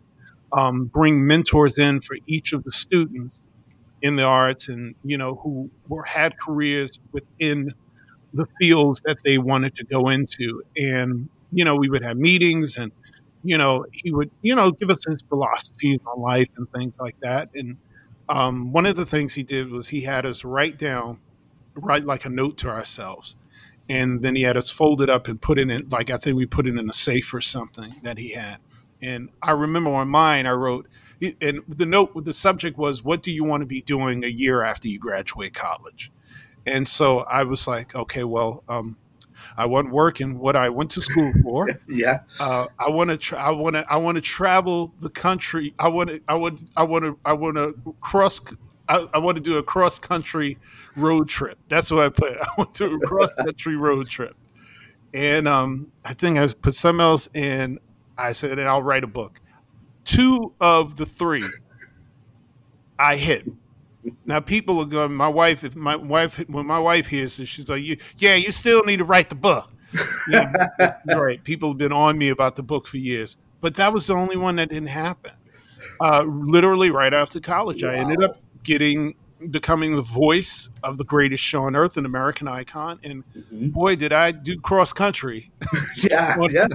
um, 0.54 0.86
bring 0.86 1.28
mentors 1.28 1.78
in 1.78 2.02
for 2.02 2.18
each 2.28 2.54
of 2.54 2.64
the 2.64 2.72
students 2.72 3.44
in 4.02 4.16
the 4.16 4.24
arts, 4.24 4.70
and 4.70 4.96
you 5.04 5.18
know 5.18 5.36
who 5.44 5.70
were 5.90 6.04
had 6.04 6.40
careers 6.40 7.00
within 7.12 7.74
the 8.34 8.46
fields 8.60 9.02
that 9.06 9.18
they 9.26 9.38
wanted 9.38 9.76
to 9.76 9.86
go 9.86 10.10
into, 10.10 10.64
and 10.78 11.30
you 11.52 11.66
know 11.66 11.76
we 11.76 11.90
would 11.90 12.04
have 12.04 12.18
meetings, 12.18 12.78
and 12.78 12.92
you 13.44 13.58
know 13.58 13.86
he 13.92 14.12
would 14.12 14.32
you 14.42 14.56
know 14.56 14.72
give 14.72 14.90
us 14.90 15.06
his 15.06 15.22
philosophies 15.30 16.00
on 16.08 16.22
life 16.22 16.50
and 16.58 16.68
things 16.72 16.96
like 17.00 17.16
that, 17.22 17.50
and 17.56 17.78
um, 18.30 18.72
one 18.72 18.86
of 18.86 18.96
the 18.96 19.06
things 19.06 19.34
he 19.34 19.44
did 19.44 19.70
was 19.72 19.90
he 19.90 20.02
had 20.02 20.26
us 20.26 20.44
write 20.46 20.78
down, 20.78 21.20
write 21.76 22.06
like 22.06 22.26
a 22.26 22.30
note 22.30 22.58
to 22.60 22.70
ourselves 22.70 23.36
and 23.90 24.22
then 24.22 24.36
he 24.36 24.44
had 24.44 24.58
us 24.58 24.70
fold 24.70 25.02
it 25.02 25.10
up 25.10 25.28
and 25.28 25.42
put 25.42 25.60
it 25.60 25.70
in 25.70 25.90
like 25.90 26.10
I 26.10 26.18
think 26.18 26.38
we 26.38 26.46
put 26.46 26.68
it 26.68 26.78
in 26.78 26.90
a 26.90 26.94
safe 26.94 27.34
or 27.34 27.42
something 27.42 27.96
that 28.04 28.18
he 28.18 28.32
had. 28.32 28.58
And 29.02 29.30
I 29.42 29.52
remember 29.52 29.92
on 29.92 30.08
mine 30.08 30.46
I 30.46 30.52
wrote 30.52 30.88
and 31.42 31.62
the 31.68 31.86
note 31.86 32.16
with 32.16 32.26
the 32.26 32.34
subject 32.34 32.78
was 32.78 33.04
what 33.04 33.24
do 33.24 33.32
you 33.32 33.44
want 33.44 33.62
to 33.62 33.68
be 33.68 33.82
doing 33.82 34.24
a 34.24 34.28
year 34.28 34.62
after 34.62 34.88
you 34.88 35.00
graduate 35.00 35.54
college? 35.54 36.12
And 36.66 36.88
so 36.88 37.20
I 37.20 37.44
was 37.44 37.68
like, 37.68 37.94
okay, 37.96 38.24
well, 38.24 38.64
um, 38.70 38.98
I 39.58 39.66
want 39.66 39.92
work 39.92 40.22
in 40.22 40.40
what 40.40 40.56
I 40.56 40.70
went 40.70 40.92
to 40.92 41.02
school 41.02 41.32
for. 41.42 41.68
Yeah. 41.88 42.22
Uh, 42.40 42.68
I 42.80 42.90
want 42.90 43.10
to. 43.10 43.18
Tra- 43.18 43.42
I 43.42 43.52
want 43.52 43.76
to. 43.76 43.86
I 43.92 43.98
want 43.98 44.16
to 44.16 44.22
travel 44.22 44.94
the 45.00 45.10
country. 45.10 45.74
I 45.78 45.90
want 45.90 46.10
to. 46.10 46.22
I 46.28 46.34
would. 46.34 46.60
I 46.76 46.84
want 46.84 47.04
to. 47.04 47.20
I 47.26 47.34
want 47.34 47.56
to 47.58 47.96
cross. 48.02 48.42
I, 48.94 49.08
I 49.16 49.18
want 49.18 49.38
to 49.38 49.44
do 49.44 49.58
a 49.58 49.64
cross 49.64 49.98
country 49.98 50.58
road 50.96 51.28
trip. 51.28 51.58
That's 51.68 51.90
what 51.90 52.06
I 52.06 52.10
put. 52.10 52.38
I 52.42 52.48
want 52.58 52.76
to 52.76 52.90
do 52.90 52.96
a 52.96 53.00
cross 53.00 53.32
country 53.34 53.76
road 53.76 54.08
trip. 54.08 54.36
And 55.14 55.48
um, 55.48 55.92
I 56.06 56.14
think 56.14 56.38
I 56.38 56.48
put 56.48 56.76
something 56.76 57.02
else 57.02 57.28
in. 57.34 57.80
I 58.18 58.34
said, 58.34 58.60
and 58.60 58.68
I'll 58.68 58.84
write 58.84 59.04
a 59.04 59.08
book. 59.08 59.40
Two 60.06 60.54
of 60.60 60.98
the 60.98 61.06
three, 61.06 61.46
I 63.00 63.16
hit. 63.16 63.48
Now 64.26 64.40
people 64.42 64.80
are 64.80 64.86
going. 64.86 65.14
My 65.14 65.28
wife, 65.28 65.64
if 65.64 65.76
my 65.76 65.96
wife, 65.96 66.38
when 66.50 66.68
my 66.68 66.80
wife 66.80 67.08
hears 67.08 67.38
this, 67.38 67.48
she's 67.48 67.70
like, 67.70 67.82
"You, 67.82 67.98
yeah, 68.18 68.36
you 68.36 68.52
still 68.52 68.84
need 68.84 68.98
to 68.98 69.06
write 69.06 69.30
the 69.30 69.36
book." 69.36 69.72
Yeah, 70.30 70.52
right. 71.16 71.42
People 71.44 71.70
have 71.70 71.78
been 71.78 71.94
on 71.94 72.18
me 72.18 72.30
about 72.30 72.58
the 72.58 72.64
book 72.64 72.86
for 72.86 72.98
years, 72.98 73.38
but 73.62 73.76
that 73.76 73.94
was 73.94 74.08
the 74.08 74.14
only 74.14 74.36
one 74.36 74.58
that 74.58 74.70
didn't 74.70 74.90
happen. 74.90 75.32
Uh, 76.02 76.24
literally, 76.24 76.92
right 76.92 77.14
after 77.14 77.40
college, 77.40 77.84
I 77.84 77.96
ended 77.96 78.22
up 78.24 78.43
getting 78.64 79.16
becoming 79.52 79.96
the 79.98 80.02
voice 80.02 80.70
of 80.84 80.98
the 80.98 81.04
greatest 81.04 81.44
show 81.44 81.64
on 81.64 81.76
earth, 81.76 81.98
an 81.98 82.06
American 82.06 82.48
icon, 82.48 82.98
and 83.04 83.24
Mhm. 83.36 83.74
boy, 83.74 83.96
did 83.98 84.14
I 84.14 84.32
do 84.32 84.58
cross 84.60 84.94
country 84.94 85.52
Yeah. 85.98 86.36
on, 86.40 86.50
Yeah. 86.50 86.68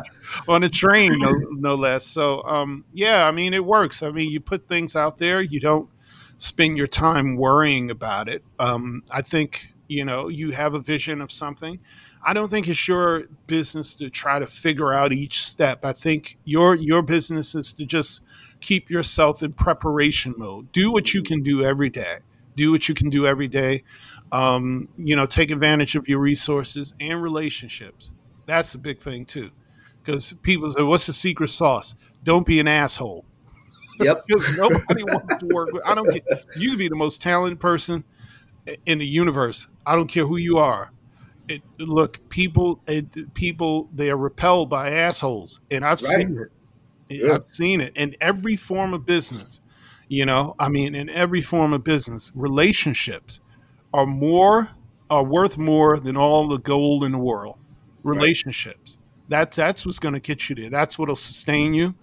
on 0.46 0.62
a 0.64 0.68
train, 0.68 1.18
no, 1.18 1.30
no 1.52 1.74
less. 1.74 2.06
So, 2.06 2.42
um, 2.42 2.84
yeah, 2.92 3.26
I 3.26 3.30
mean, 3.30 3.54
it 3.54 3.64
works. 3.64 4.02
I 4.02 4.10
mean, 4.10 4.30
you 4.30 4.40
put 4.40 4.68
things 4.68 4.94
out 4.96 5.16
there, 5.16 5.40
you 5.40 5.60
don't 5.60 5.88
spend 6.36 6.76
your 6.76 6.86
time 6.86 7.36
worrying 7.36 7.90
about 7.90 8.28
it. 8.28 8.44
Um, 8.58 9.02
I 9.10 9.22
think, 9.22 9.72
you 9.88 10.04
know, 10.04 10.28
you 10.28 10.50
have 10.50 10.74
a 10.74 10.80
vision 10.80 11.22
of 11.22 11.32
something. 11.32 11.78
I 12.22 12.34
don't 12.34 12.48
think 12.50 12.68
it's 12.68 12.86
your 12.86 13.24
business 13.46 13.94
to 13.94 14.10
try 14.10 14.38
to 14.40 14.46
figure 14.46 14.92
out 14.92 15.12
each 15.14 15.42
step. 15.42 15.84
I 15.86 15.92
think 15.94 16.36
your 16.44 16.74
your 16.74 17.00
business 17.00 17.54
is 17.54 17.72
to 17.74 17.86
just 17.86 18.20
keep 18.60 18.90
yourself 18.90 19.42
in 19.42 19.52
preparation 19.52 20.34
mode. 20.36 20.72
Do 20.72 20.90
what 20.92 21.14
you 21.14 21.22
can 21.22 21.42
do 21.42 21.62
every 21.62 21.90
day. 21.90 22.18
Do 22.56 22.72
what 22.72 22.88
you 22.88 22.94
can 22.94 23.08
do 23.10 23.26
every 23.26 23.48
day. 23.48 23.84
Um, 24.32 24.88
you 24.98 25.16
know, 25.16 25.26
take 25.26 25.50
advantage 25.50 25.96
of 25.96 26.08
your 26.08 26.18
resources 26.18 26.94
and 27.00 27.22
relationships. 27.22 28.12
That's 28.46 28.74
a 28.74 28.78
big 28.78 29.00
thing 29.00 29.24
too, 29.24 29.50
because 30.02 30.32
people 30.42 30.70
say, 30.70 30.82
"What's 30.82 31.06
the 31.06 31.12
secret 31.12 31.48
sauce?" 31.50 31.94
Don't 32.24 32.46
be 32.46 32.58
an 32.60 32.68
asshole. 32.68 33.24
Yep. 34.00 34.24
Because 34.28 34.56
nobody 34.56 35.02
wants 35.04 35.38
to 35.38 35.46
work 35.46 35.72
with. 35.72 35.82
I 35.86 35.94
don't 35.94 36.10
care. 36.10 36.40
You 36.56 36.70
could 36.70 36.78
be 36.78 36.88
the 36.88 36.96
most 36.96 37.20
talented 37.22 37.58
person 37.60 38.04
in 38.86 38.98
the 38.98 39.06
universe. 39.06 39.66
I 39.86 39.94
don't 39.96 40.08
care 40.08 40.26
who 40.26 40.36
you 40.36 40.58
are. 40.58 40.92
It, 41.48 41.62
look, 41.78 42.28
people, 42.28 42.80
it, 42.86 43.32
people, 43.34 43.88
they 43.94 44.10
are 44.10 44.16
repelled 44.16 44.68
by 44.68 44.90
assholes, 44.90 45.60
and 45.70 45.84
I've 45.84 46.02
Right. 46.02 46.18
seen 46.18 46.38
it. 46.38 46.52
Yeah. 47.08 47.34
I've 47.34 47.46
seen 47.46 47.80
it 47.80 47.96
in 47.96 48.16
every 48.20 48.56
form 48.56 48.92
of 48.94 49.06
business. 49.06 49.60
You 50.08 50.24
know, 50.24 50.54
I 50.58 50.68
mean, 50.68 50.94
in 50.94 51.10
every 51.10 51.42
form 51.42 51.72
of 51.74 51.84
business, 51.84 52.32
relationships 52.34 53.40
are 53.92 54.06
more 54.06 54.70
are 55.10 55.24
worth 55.24 55.56
more 55.58 55.98
than 55.98 56.16
all 56.16 56.48
the 56.48 56.58
gold 56.58 57.04
in 57.04 57.12
the 57.12 57.18
world. 57.18 57.56
Relationships. 58.02 58.98
That's 59.28 59.56
that's 59.56 59.84
what's 59.84 59.98
going 59.98 60.14
to 60.14 60.20
get 60.20 60.48
you 60.48 60.54
there. 60.56 60.70
That's 60.70 60.98
what'll 60.98 61.16
sustain 61.16 61.74
you. 61.74 61.94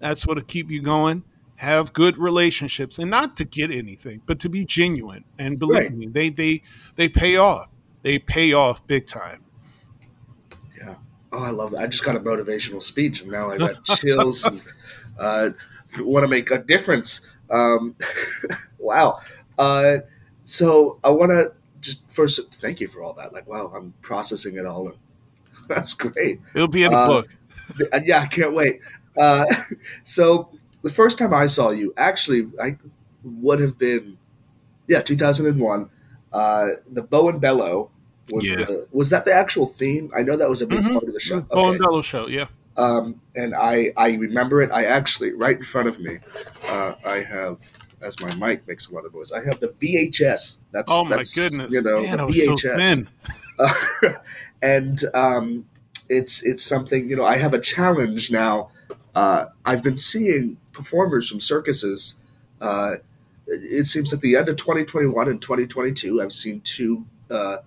That's 0.00 0.26
what'll 0.26 0.42
keep 0.44 0.70
you 0.70 0.82
going. 0.82 1.22
Have 1.56 1.92
good 1.92 2.18
relationships, 2.18 2.98
and 2.98 3.08
not 3.10 3.36
to 3.36 3.44
get 3.44 3.70
anything, 3.70 4.22
but 4.26 4.40
to 4.40 4.48
be 4.48 4.64
genuine. 4.64 5.24
And 5.38 5.58
believe 5.60 5.82
Right. 5.84 5.94
me, 5.94 6.06
they 6.08 6.30
they 6.30 6.62
they 6.96 7.08
pay 7.08 7.36
off. 7.36 7.68
They 8.02 8.18
pay 8.18 8.52
off 8.52 8.84
big 8.88 9.06
time. 9.06 9.44
Oh, 11.32 11.42
I 11.42 11.50
love 11.50 11.70
that. 11.72 11.80
I 11.82 11.86
just 11.86 12.04
got 12.04 12.14
a 12.16 12.20
motivational 12.20 12.82
speech, 12.82 13.22
and 13.22 13.30
now 13.30 13.50
I 13.50 13.58
got 13.58 13.84
chills. 13.96 14.44
and, 14.44 14.62
uh, 15.18 15.50
want 15.98 16.24
to 16.24 16.28
make 16.28 16.50
a 16.50 16.58
difference. 16.58 17.22
Um, 17.50 17.96
wow. 18.78 19.20
Uh, 19.58 19.98
so 20.44 20.98
I 21.04 21.10
want 21.10 21.30
to 21.30 21.52
just 21.80 22.02
first 22.10 22.54
thank 22.54 22.80
you 22.80 22.88
for 22.88 23.02
all 23.02 23.12
that. 23.14 23.32
Like, 23.32 23.46
wow, 23.46 23.72
I'm 23.74 23.92
processing 24.02 24.56
it 24.56 24.66
all. 24.66 24.92
That's 25.68 25.94
great. 25.94 26.40
It'll 26.54 26.68
be 26.68 26.84
in 26.84 26.92
the 26.92 26.98
Uh, 26.98 27.08
book. 27.08 27.28
Yeah, 28.04 28.20
I 28.20 28.26
can't 28.26 28.54
wait. 28.54 28.80
Uh, 29.18 29.44
so 30.02 30.50
the 30.82 30.90
first 30.90 31.18
time 31.18 31.32
I 31.32 31.46
saw 31.46 31.70
you, 31.70 31.94
actually, 31.96 32.50
I 32.60 32.76
would 33.22 33.60
have 33.60 33.78
been, 33.78 34.18
yeah, 34.88 35.00
2001. 35.00 35.88
Uh, 36.32 36.68
the 36.90 37.02
Bo 37.02 37.28
and 37.28 37.40
Bello 37.40 37.90
was 38.30 38.48
Yeah. 38.48 38.56
the 38.64 38.86
was 38.92 39.10
that 39.10 39.24
the 39.24 39.32
actual 39.32 39.66
theme? 39.66 40.10
I 40.14 40.22
know 40.22 40.36
that 40.36 40.48
was 40.48 40.62
a 40.62 40.66
big 40.66 40.80
Mhm. 40.80 40.92
part 40.92 41.04
of 41.04 41.12
the 41.12 41.20
show. 41.20 41.40
Paul 41.42 41.70
Okay. 41.70 41.78
Bello 41.78 42.02
show, 42.02 42.28
yeah. 42.28 42.46
Um, 42.76 43.20
and 43.36 43.54
I 43.54 43.92
I 43.96 44.12
remember 44.12 44.62
it. 44.62 44.70
I 44.72 44.84
actually 44.84 45.32
right 45.32 45.56
in 45.56 45.62
front 45.62 45.88
of 45.88 46.00
me, 46.00 46.16
uh, 46.70 46.94
I 47.06 47.16
have 47.20 47.58
as 48.00 48.16
my 48.20 48.34
mic 48.48 48.66
makes 48.66 48.88
a 48.88 48.94
lot 48.94 49.04
of 49.04 49.14
noise. 49.14 49.30
I 49.32 49.44
have 49.44 49.60
the 49.60 49.68
VHS. 49.80 50.58
That's 50.72 50.90
Oh 50.90 51.04
my 51.04 51.16
that's, 51.16 51.34
goodness! 51.34 51.72
You 51.72 51.82
know 51.82 52.02
Man, 52.02 52.16
the 52.18 52.26
was 52.26 52.44
so 52.44 52.54
VHS. 52.54 53.06
Uh, 53.58 53.72
and 54.62 55.04
um, 55.14 55.66
it's 56.08 56.42
it's 56.42 56.62
something 56.62 57.08
you 57.08 57.16
know. 57.16 57.24
I 57.26 57.36
have 57.36 57.52
a 57.54 57.60
challenge 57.60 58.30
now. 58.30 58.70
Uh, 59.14 59.46
I've 59.66 59.82
been 59.82 59.98
seeing 59.98 60.56
performers 60.72 61.28
from 61.28 61.38
circuses. 61.40 62.16
Uh, 62.60 62.96
it 63.46 63.86
seems 63.86 64.12
at 64.14 64.20
the 64.22 64.36
end 64.36 64.48
of 64.48 64.56
2021 64.56 65.28
and 65.28 65.42
2022, 65.42 66.22
I've 66.22 66.32
seen 66.32 66.60
two 66.62 67.04
uh, 67.30 67.58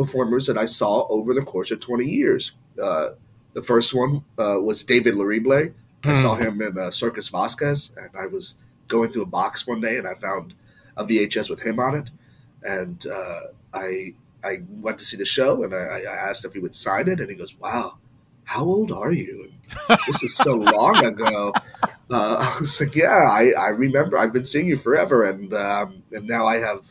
performers 0.00 0.46
that 0.46 0.56
I 0.56 0.64
saw 0.64 1.06
over 1.08 1.34
the 1.34 1.42
course 1.42 1.70
of 1.70 1.80
20 1.80 2.06
years. 2.06 2.52
Uh, 2.82 3.10
the 3.52 3.62
first 3.62 3.94
one 3.94 4.24
uh, 4.38 4.58
was 4.60 4.82
David 4.82 5.14
Larible. 5.14 5.74
I 6.02 6.14
saw 6.14 6.34
him 6.36 6.62
in 6.62 6.78
uh, 6.78 6.90
Circus 6.90 7.28
Vazquez, 7.28 7.94
and 7.98 8.08
I 8.16 8.26
was 8.26 8.54
going 8.88 9.10
through 9.10 9.24
a 9.24 9.32
box 9.40 9.66
one 9.66 9.82
day 9.82 9.98
and 9.98 10.08
I 10.08 10.14
found 10.14 10.54
a 10.96 11.04
VHS 11.04 11.50
with 11.50 11.60
him 11.60 11.78
on 11.78 11.94
it, 11.94 12.10
and 12.62 13.06
uh, 13.06 13.40
I 13.74 14.14
I 14.42 14.62
went 14.70 14.98
to 15.00 15.04
see 15.04 15.18
the 15.18 15.26
show 15.26 15.62
and 15.64 15.74
I, 15.74 16.00
I 16.00 16.28
asked 16.28 16.46
if 16.46 16.54
he 16.54 16.58
would 16.60 16.74
sign 16.74 17.06
it, 17.08 17.20
and 17.20 17.28
he 17.28 17.36
goes, 17.36 17.54
"Wow, 17.58 17.98
how 18.44 18.64
old 18.64 18.90
are 18.90 19.12
you?" 19.12 19.50
And 19.88 19.98
this 20.06 20.22
is 20.22 20.34
so 20.34 20.54
long 20.78 21.04
ago. 21.04 21.52
uh, 22.10 22.54
I 22.56 22.58
was 22.58 22.80
like, 22.80 22.96
yeah, 22.96 23.28
I, 23.30 23.50
I 23.50 23.68
remember. 23.68 24.16
I've 24.16 24.32
been 24.32 24.46
seeing 24.46 24.66
you 24.66 24.76
forever, 24.76 25.24
and 25.28 25.52
um, 25.52 26.02
and 26.12 26.26
now 26.26 26.46
I 26.46 26.56
have 26.56 26.90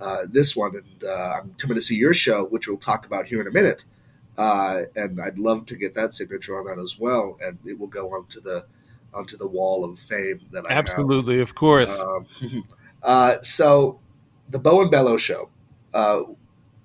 uh, 0.00 0.26
this 0.28 0.56
one, 0.56 0.74
and 0.76 1.04
uh, 1.04 1.40
I'm 1.40 1.54
coming 1.58 1.74
to 1.74 1.82
see 1.82 1.96
your 1.96 2.14
show, 2.14 2.44
which 2.44 2.66
we'll 2.66 2.78
talk 2.78 3.06
about 3.06 3.26
here 3.26 3.40
in 3.40 3.46
a 3.46 3.52
minute. 3.52 3.84
Uh, 4.38 4.84
and 4.96 5.20
I'd 5.20 5.38
love 5.38 5.66
to 5.66 5.76
get 5.76 5.94
that 5.94 6.14
signature 6.14 6.58
on 6.58 6.64
that 6.64 6.82
as 6.82 6.98
well, 6.98 7.38
and 7.42 7.58
it 7.66 7.78
will 7.78 7.88
go 7.88 8.14
onto 8.14 8.40
the 8.40 8.64
onto 9.12 9.36
the 9.36 9.46
wall 9.46 9.84
of 9.84 9.98
fame 9.98 10.40
that 10.52 10.64
I 10.70 10.72
absolutely, 10.72 11.38
have. 11.38 11.48
of 11.48 11.54
course. 11.54 11.98
Um, 11.98 12.26
uh, 13.02 13.40
so, 13.42 14.00
the 14.48 14.58
Bo 14.58 14.82
and 14.82 14.90
Bello 14.90 15.16
show 15.16 15.50
uh, 15.92 16.22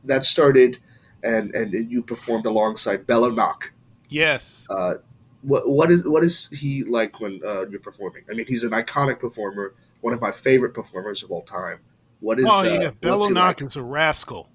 that 0.03 0.25
started, 0.25 0.79
and 1.23 1.53
and 1.55 1.89
you 1.89 2.03
performed 2.03 2.45
alongside 2.45 3.07
Bello 3.07 3.29
Nock. 3.29 3.71
Yes. 4.09 4.65
Uh, 4.69 4.95
what 5.41 5.69
what 5.69 5.91
is 5.91 6.03
what 6.03 6.23
is 6.23 6.49
he 6.49 6.83
like 6.83 7.19
when 7.21 7.39
uh, 7.45 7.65
you're 7.69 7.79
performing? 7.79 8.23
I 8.29 8.33
mean, 8.33 8.47
he's 8.47 8.63
an 8.63 8.71
iconic 8.71 9.19
performer, 9.19 9.75
one 10.01 10.13
of 10.13 10.19
my 10.19 10.31
favorite 10.31 10.73
performers 10.73 11.23
of 11.23 11.31
all 11.31 11.43
time. 11.43 11.79
What 12.19 12.39
is? 12.39 12.45
Oh 12.49 12.63
yeah, 12.63 12.87
uh, 12.87 12.91
Bello 12.91 13.27
like? 13.29 13.61
is 13.61 13.75
a 13.75 13.83
rascal. 13.83 14.49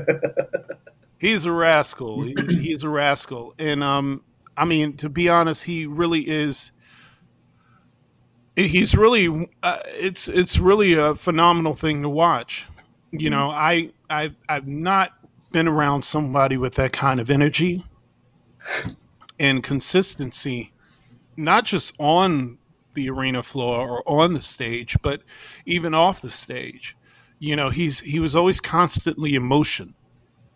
he's 1.18 1.44
a 1.44 1.52
rascal. 1.52 2.22
He's, 2.22 2.60
he's, 2.60 2.84
a 2.84 2.88
rascal, 2.88 3.54
and 3.58 3.82
um, 3.82 4.22
I 4.56 4.64
mean, 4.64 4.96
to 4.98 5.08
be 5.08 5.28
honest, 5.28 5.64
he 5.64 5.86
really 5.86 6.28
is. 6.28 6.70
He's 8.56 8.94
really, 8.94 9.50
uh, 9.64 9.80
it's 9.86 10.28
it's 10.28 10.58
really 10.58 10.94
a 10.94 11.16
phenomenal 11.16 11.74
thing 11.74 12.02
to 12.02 12.08
watch. 12.08 12.66
You 13.10 13.30
know, 13.30 13.50
I 13.50 13.90
I 14.08 14.32
I've 14.48 14.68
not 14.68 15.12
been 15.52 15.66
around 15.66 16.04
somebody 16.04 16.56
with 16.56 16.74
that 16.74 16.92
kind 16.92 17.20
of 17.20 17.30
energy 17.30 17.84
and 19.38 19.62
consistency, 19.62 20.72
not 21.36 21.64
just 21.64 21.94
on 21.98 22.58
the 22.94 23.10
arena 23.10 23.42
floor 23.42 24.02
or 24.06 24.22
on 24.22 24.34
the 24.34 24.40
stage, 24.40 24.96
but 25.02 25.22
even 25.66 25.94
off 25.94 26.20
the 26.20 26.30
stage. 26.30 26.96
You 27.38 27.56
know, 27.56 27.70
he's 27.70 28.00
he 28.00 28.20
was 28.20 28.34
always 28.34 28.60
constantly 28.60 29.34
in 29.34 29.42
motion. 29.42 29.94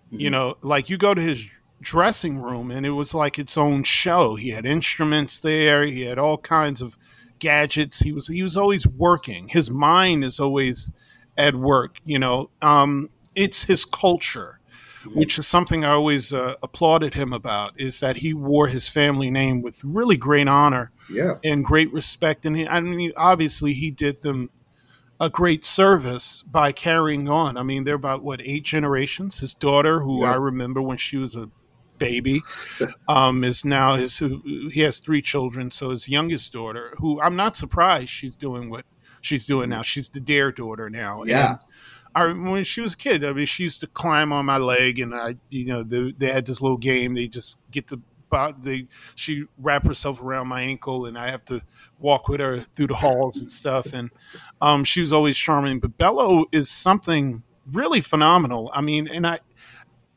Mm-hmm. 0.06 0.20
You 0.20 0.30
know, 0.30 0.56
like 0.62 0.88
you 0.88 0.96
go 0.96 1.14
to 1.14 1.20
his 1.20 1.48
dressing 1.80 2.40
room 2.40 2.70
and 2.70 2.84
it 2.84 2.90
was 2.90 3.14
like 3.14 3.38
its 3.38 3.56
own 3.56 3.82
show. 3.82 4.34
He 4.36 4.50
had 4.50 4.66
instruments 4.66 5.38
there, 5.38 5.84
he 5.84 6.02
had 6.02 6.18
all 6.18 6.38
kinds 6.38 6.82
of 6.82 6.96
gadgets. 7.38 8.00
He 8.00 8.12
was 8.12 8.28
he 8.28 8.42
was 8.42 8.56
always 8.56 8.86
working. 8.86 9.48
His 9.48 9.70
mind 9.70 10.24
is 10.24 10.40
always 10.40 10.90
at 11.36 11.54
work, 11.54 11.98
you 12.04 12.18
know. 12.18 12.50
Um 12.62 13.10
it's 13.34 13.64
his 13.64 13.84
culture 13.84 14.57
which 15.14 15.38
is 15.38 15.46
something 15.46 15.84
I 15.84 15.90
always 15.90 16.32
uh, 16.32 16.54
applauded 16.62 17.14
him 17.14 17.32
about, 17.32 17.72
is 17.76 18.00
that 18.00 18.18
he 18.18 18.34
wore 18.34 18.68
his 18.68 18.88
family 18.88 19.30
name 19.30 19.62
with 19.62 19.82
really 19.84 20.16
great 20.16 20.48
honor 20.48 20.90
yeah. 21.10 21.34
and 21.44 21.64
great 21.64 21.92
respect. 21.92 22.46
And 22.46 22.56
he, 22.56 22.66
I 22.66 22.80
mean, 22.80 23.12
obviously, 23.16 23.72
he 23.72 23.90
did 23.90 24.22
them 24.22 24.50
a 25.20 25.28
great 25.28 25.64
service 25.64 26.44
by 26.50 26.72
carrying 26.72 27.28
on. 27.28 27.56
I 27.56 27.62
mean, 27.62 27.84
they're 27.84 27.94
about 27.94 28.22
what 28.22 28.40
eight 28.42 28.64
generations. 28.64 29.40
His 29.40 29.54
daughter, 29.54 30.00
who 30.00 30.22
yeah. 30.22 30.32
I 30.32 30.36
remember 30.36 30.80
when 30.80 30.98
she 30.98 31.16
was 31.16 31.34
a 31.34 31.50
baby, 31.98 32.42
um, 33.08 33.42
is 33.42 33.64
now 33.64 33.96
his. 33.96 34.18
He 34.18 34.80
has 34.82 35.00
three 35.00 35.22
children, 35.22 35.70
so 35.70 35.90
his 35.90 36.08
youngest 36.08 36.52
daughter, 36.52 36.94
who 36.98 37.20
I'm 37.20 37.34
not 37.34 37.56
surprised 37.56 38.10
she's 38.10 38.36
doing 38.36 38.70
what 38.70 38.84
she's 39.20 39.46
doing 39.46 39.70
now. 39.70 39.82
She's 39.82 40.08
the 40.08 40.20
Dare 40.20 40.52
daughter 40.52 40.88
now. 40.88 41.24
Yeah. 41.24 41.48
And, 41.50 41.58
When 42.26 42.64
she 42.64 42.80
was 42.80 42.94
a 42.94 42.96
kid, 42.96 43.24
I 43.24 43.32
mean, 43.32 43.46
she 43.46 43.64
used 43.64 43.80
to 43.80 43.86
climb 43.86 44.32
on 44.32 44.46
my 44.46 44.56
leg, 44.58 44.98
and 44.98 45.14
I, 45.14 45.36
you 45.50 45.66
know, 45.66 45.82
they, 45.82 46.12
they 46.12 46.32
had 46.32 46.46
this 46.46 46.60
little 46.60 46.78
game. 46.78 47.14
They 47.14 47.28
just 47.28 47.58
get 47.70 47.88
the, 47.88 48.00
they, 48.62 48.86
she 49.14 49.44
wrap 49.58 49.86
herself 49.86 50.20
around 50.20 50.48
my 50.48 50.62
ankle, 50.62 51.06
and 51.06 51.18
I 51.18 51.30
have 51.30 51.44
to 51.46 51.62
walk 51.98 52.28
with 52.28 52.40
her 52.40 52.60
through 52.60 52.88
the 52.88 52.96
halls 52.96 53.38
and 53.38 53.50
stuff. 53.50 53.92
And 53.92 54.10
um, 54.60 54.84
she 54.84 55.00
was 55.00 55.12
always 55.12 55.36
charming. 55.36 55.80
But 55.80 55.96
Bello 55.98 56.46
is 56.52 56.70
something 56.70 57.42
really 57.70 58.00
phenomenal. 58.00 58.70
I 58.74 58.80
mean, 58.80 59.08
and 59.08 59.26
I, 59.26 59.40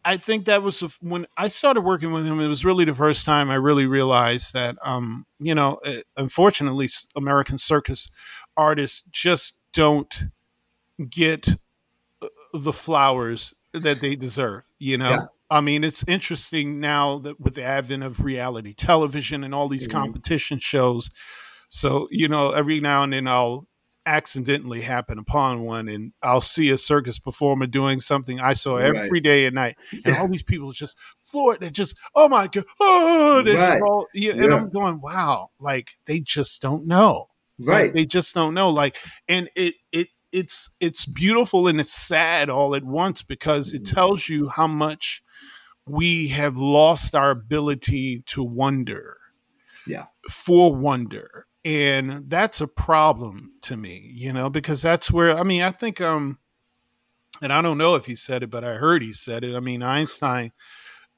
I 0.03 0.17
think 0.17 0.45
that 0.45 0.63
was 0.63 0.81
when 1.01 1.27
I 1.37 1.47
started 1.47 1.81
working 1.81 2.11
with 2.11 2.25
him. 2.25 2.39
It 2.39 2.47
was 2.47 2.65
really 2.65 2.85
the 2.85 2.95
first 2.95 3.25
time 3.25 3.51
I 3.51 3.55
really 3.55 3.85
realized 3.85 4.53
that, 4.53 4.77
um, 4.83 5.25
you 5.39 5.53
know, 5.53 5.79
uh, 5.85 5.97
unfortunately, 6.17 6.89
American 7.15 7.57
circus 7.57 8.09
artists 8.57 9.03
just 9.11 9.57
don't 9.73 10.25
get 11.09 11.47
the 12.53 12.73
flowers 12.73 13.53
that 13.73 14.01
they 14.01 14.15
deserve. 14.15 14.63
You 14.79 14.97
know, 14.97 15.09
yeah. 15.09 15.25
I 15.49 15.61
mean, 15.61 15.83
it's 15.83 16.03
interesting 16.07 16.79
now 16.79 17.19
that 17.19 17.39
with 17.39 17.55
the 17.55 17.63
advent 17.63 18.03
of 18.03 18.21
reality 18.21 18.73
television 18.73 19.43
and 19.43 19.53
all 19.53 19.67
these 19.67 19.87
mm-hmm. 19.87 19.97
competition 19.97 20.59
shows. 20.59 21.09
So 21.69 22.07
you 22.11 22.27
know, 22.27 22.51
every 22.51 22.79
now 22.79 23.03
and 23.03 23.13
then 23.13 23.27
I'll 23.27 23.67
accidentally 24.05 24.81
happen 24.81 25.19
upon 25.19 25.61
one 25.61 25.87
and 25.87 26.13
I'll 26.23 26.41
see 26.41 26.69
a 26.69 26.77
circus 26.77 27.19
performer 27.19 27.67
doing 27.67 27.99
something 27.99 28.39
I 28.39 28.53
saw 28.53 28.77
every 28.77 29.09
right. 29.09 29.23
day 29.23 29.45
and 29.45 29.55
night. 29.55 29.77
And 29.91 30.01
yeah. 30.05 30.21
all 30.21 30.27
these 30.27 30.43
people 30.43 30.71
just 30.71 30.97
floor 31.21 31.55
it. 31.55 31.61
They 31.61 31.69
just, 31.69 31.95
oh 32.15 32.27
my 32.27 32.47
God. 32.47 32.65
Oh, 32.79 33.43
right. 33.45 33.81
all, 33.81 34.07
yeah, 34.13 34.33
and 34.33 34.53
I'm 34.53 34.69
going, 34.69 35.01
wow, 35.01 35.49
like 35.59 35.97
they 36.05 36.19
just 36.19 36.61
don't 36.61 36.87
know. 36.87 37.27
Right. 37.59 37.85
Like, 37.85 37.93
they 37.93 38.05
just 38.05 38.33
don't 38.33 38.53
know. 38.53 38.69
Like, 38.69 38.97
and 39.27 39.49
it, 39.55 39.75
it, 39.91 40.07
it's 40.31 40.69
it's 40.79 41.05
beautiful 41.05 41.67
and 41.67 41.79
it's 41.79 41.93
sad 41.93 42.49
all 42.49 42.75
at 42.75 42.83
once 42.83 43.23
because 43.23 43.73
it 43.73 43.83
mm-hmm. 43.83 43.95
tells 43.95 44.29
you 44.29 44.49
how 44.49 44.67
much 44.67 45.23
we 45.85 46.29
have 46.29 46.57
lost 46.57 47.15
our 47.15 47.31
ability 47.31 48.23
to 48.27 48.43
wonder. 48.43 49.17
Yeah. 49.85 50.05
For 50.29 50.73
wonder. 50.73 51.47
And 51.63 52.29
that's 52.29 52.61
a 52.61 52.67
problem 52.67 53.53
to 53.63 53.77
me, 53.77 54.11
you 54.13 54.33
know, 54.33 54.49
because 54.49 54.81
that's 54.81 55.11
where 55.11 55.37
I 55.37 55.43
mean, 55.43 55.61
I 55.61 55.71
think 55.71 55.99
um 56.01 56.39
and 57.41 57.51
I 57.51 57.61
don't 57.61 57.77
know 57.77 57.95
if 57.95 58.05
he 58.05 58.15
said 58.15 58.43
it, 58.43 58.49
but 58.49 58.63
I 58.63 58.75
heard 58.75 59.01
he 59.01 59.13
said 59.13 59.43
it. 59.43 59.55
I 59.55 59.59
mean, 59.59 59.81
Einstein 59.81 60.51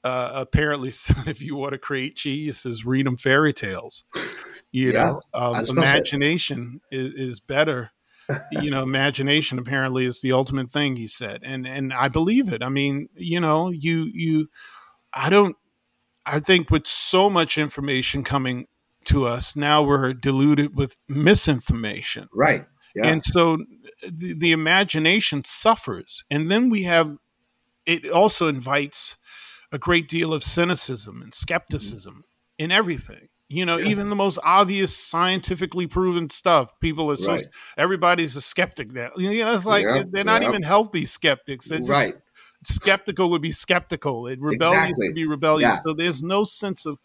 uh, 0.03 0.31
apparently 0.33 0.91
said 0.91 1.27
if 1.27 1.41
you 1.41 1.55
want 1.55 1.73
to 1.73 1.77
create 1.77 2.15
geniuses, 2.15 2.85
read 2.85 3.05
them 3.05 3.17
fairy 3.17 3.53
tales. 3.53 4.05
You 4.71 4.91
yeah, 4.93 5.05
know, 5.05 5.21
um, 5.33 5.65
imagination 5.67 6.81
is, 6.91 7.13
is 7.13 7.39
better 7.39 7.91
you 8.51 8.71
know 8.71 8.83
imagination 8.83 9.59
apparently 9.59 10.05
is 10.05 10.21
the 10.21 10.31
ultimate 10.31 10.71
thing 10.71 10.95
he 10.95 11.07
said. 11.07 11.41
And 11.43 11.67
and 11.67 11.93
i 11.93 12.07
believe 12.07 12.51
it. 12.51 12.63
I 12.63 12.69
mean 12.69 13.09
you 13.15 13.39
know 13.39 13.69
you 13.69 14.09
you 14.13 14.49
i 15.13 15.29
don't 15.29 15.55
i 16.25 16.39
think 16.39 16.69
with 16.69 16.87
so 16.87 17.29
much 17.29 17.57
information 17.57 18.23
coming 18.23 18.67
to 19.05 19.25
us 19.25 19.55
now 19.55 19.83
we're 19.83 20.13
diluted 20.13 20.75
with 20.75 20.95
misinformation. 21.07 22.29
Right. 22.33 22.65
Yeah. 22.95 23.07
and 23.07 23.23
so 23.23 23.57
the, 24.07 24.33
the 24.33 24.51
imagination 24.51 25.43
suffers. 25.43 26.23
And 26.29 26.51
then 26.51 26.69
we 26.69 26.83
have 26.83 27.17
it 27.85 28.09
also 28.09 28.47
invites 28.47 29.17
a 29.71 29.77
great 29.77 30.07
deal 30.07 30.33
of 30.33 30.43
cynicism 30.43 31.21
and 31.21 31.33
skepticism 31.33 32.13
mm-hmm. 32.13 32.63
in 32.63 32.71
everything 32.71 33.29
you 33.49 33.65
know, 33.65 33.77
yeah. 33.77 33.89
even 33.89 34.09
the 34.09 34.15
most 34.15 34.39
obvious 34.43 34.95
scientifically 34.95 35.87
proven 35.87 36.29
stuff, 36.29 36.71
people 36.79 37.11
are 37.11 37.17
so 37.17 37.33
right. 37.33 37.47
everybody's 37.77 38.35
a 38.35 38.41
skeptic 38.41 38.91
now. 38.91 39.09
You 39.17 39.43
know, 39.43 39.53
it's 39.53 39.65
like 39.65 39.83
yeah. 39.83 40.03
they're 40.09 40.23
not 40.23 40.41
yeah. 40.41 40.49
even 40.49 40.63
healthy 40.63 41.05
skeptics. 41.05 41.67
They're 41.67 41.79
just 41.79 41.89
right. 41.89 42.15
skeptical 42.63 43.29
would 43.31 43.41
be 43.41 43.51
skeptical. 43.51 44.27
It 44.27 44.39
rebellious 44.41 44.83
exactly. 44.83 45.07
would 45.09 45.15
be 45.15 45.27
rebellious. 45.27 45.77
So 45.85 45.93
there's 45.93 46.23
no 46.23 46.43
sense 46.43 46.85
of 46.85 46.97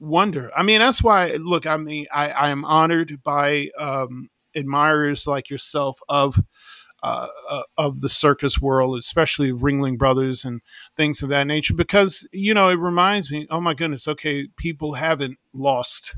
wonder. 0.00 0.50
I 0.56 0.62
mean, 0.62 0.80
that's 0.80 1.02
why 1.02 1.36
look, 1.40 1.66
I 1.66 1.76
mean, 1.76 2.06
I, 2.12 2.30
I 2.30 2.48
am 2.50 2.64
honored 2.64 3.22
by 3.22 3.68
um 3.78 4.28
admirers 4.54 5.26
like 5.26 5.50
yourself 5.50 5.98
of 6.08 6.40
uh, 7.02 7.28
uh, 7.48 7.62
of 7.76 8.00
the 8.00 8.08
circus 8.08 8.60
world, 8.60 8.96
especially 8.96 9.50
Ringling 9.50 9.98
Brothers 9.98 10.44
and 10.44 10.60
things 10.96 11.22
of 11.22 11.28
that 11.30 11.46
nature, 11.46 11.74
because 11.74 12.28
you 12.32 12.54
know 12.54 12.68
it 12.68 12.78
reminds 12.78 13.30
me. 13.30 13.46
Oh 13.50 13.60
my 13.60 13.74
goodness! 13.74 14.06
Okay, 14.06 14.48
people 14.56 14.94
haven't 14.94 15.38
lost 15.52 16.14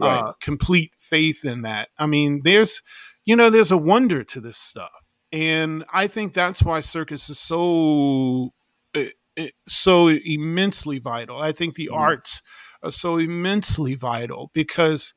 uh, 0.00 0.06
right. 0.06 0.18
uh, 0.18 0.32
complete 0.40 0.92
faith 0.98 1.44
in 1.44 1.62
that. 1.62 1.88
I 1.98 2.06
mean, 2.06 2.42
there's 2.44 2.82
you 3.24 3.36
know 3.36 3.48
there's 3.48 3.72
a 3.72 3.78
wonder 3.78 4.22
to 4.24 4.40
this 4.40 4.58
stuff, 4.58 4.92
and 5.32 5.84
I 5.92 6.06
think 6.06 6.34
that's 6.34 6.62
why 6.62 6.80
circus 6.80 7.30
is 7.30 7.38
so 7.38 8.52
eh, 8.94 9.10
eh, 9.36 9.50
so 9.66 10.08
immensely 10.08 10.98
vital. 10.98 11.40
I 11.40 11.52
think 11.52 11.74
the 11.74 11.86
mm-hmm. 11.86 12.02
arts 12.02 12.42
are 12.82 12.92
so 12.92 13.16
immensely 13.16 13.94
vital 13.94 14.50
because 14.52 15.14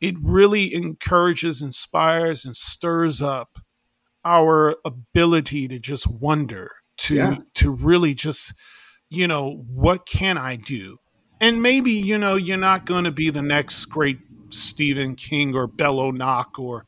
it 0.00 0.16
really 0.22 0.74
encourages, 0.74 1.62
inspires, 1.62 2.44
and 2.44 2.56
stirs 2.56 3.20
up 3.22 3.58
our 4.24 4.76
ability 4.84 5.68
to 5.68 5.78
just 5.78 6.06
wonder 6.06 6.70
to 6.98 7.14
yeah. 7.14 7.36
to 7.54 7.70
really 7.70 8.14
just 8.14 8.52
you 9.08 9.26
know 9.26 9.64
what 9.72 10.06
can 10.06 10.36
i 10.36 10.56
do 10.56 10.98
and 11.40 11.62
maybe 11.62 11.92
you 11.92 12.18
know 12.18 12.36
you're 12.36 12.56
not 12.56 12.84
going 12.84 13.04
to 13.04 13.10
be 13.10 13.30
the 13.30 13.42
next 13.42 13.86
great 13.86 14.18
stephen 14.50 15.14
king 15.14 15.54
or 15.54 15.66
bello 15.66 16.10
nock 16.10 16.58
or 16.58 16.86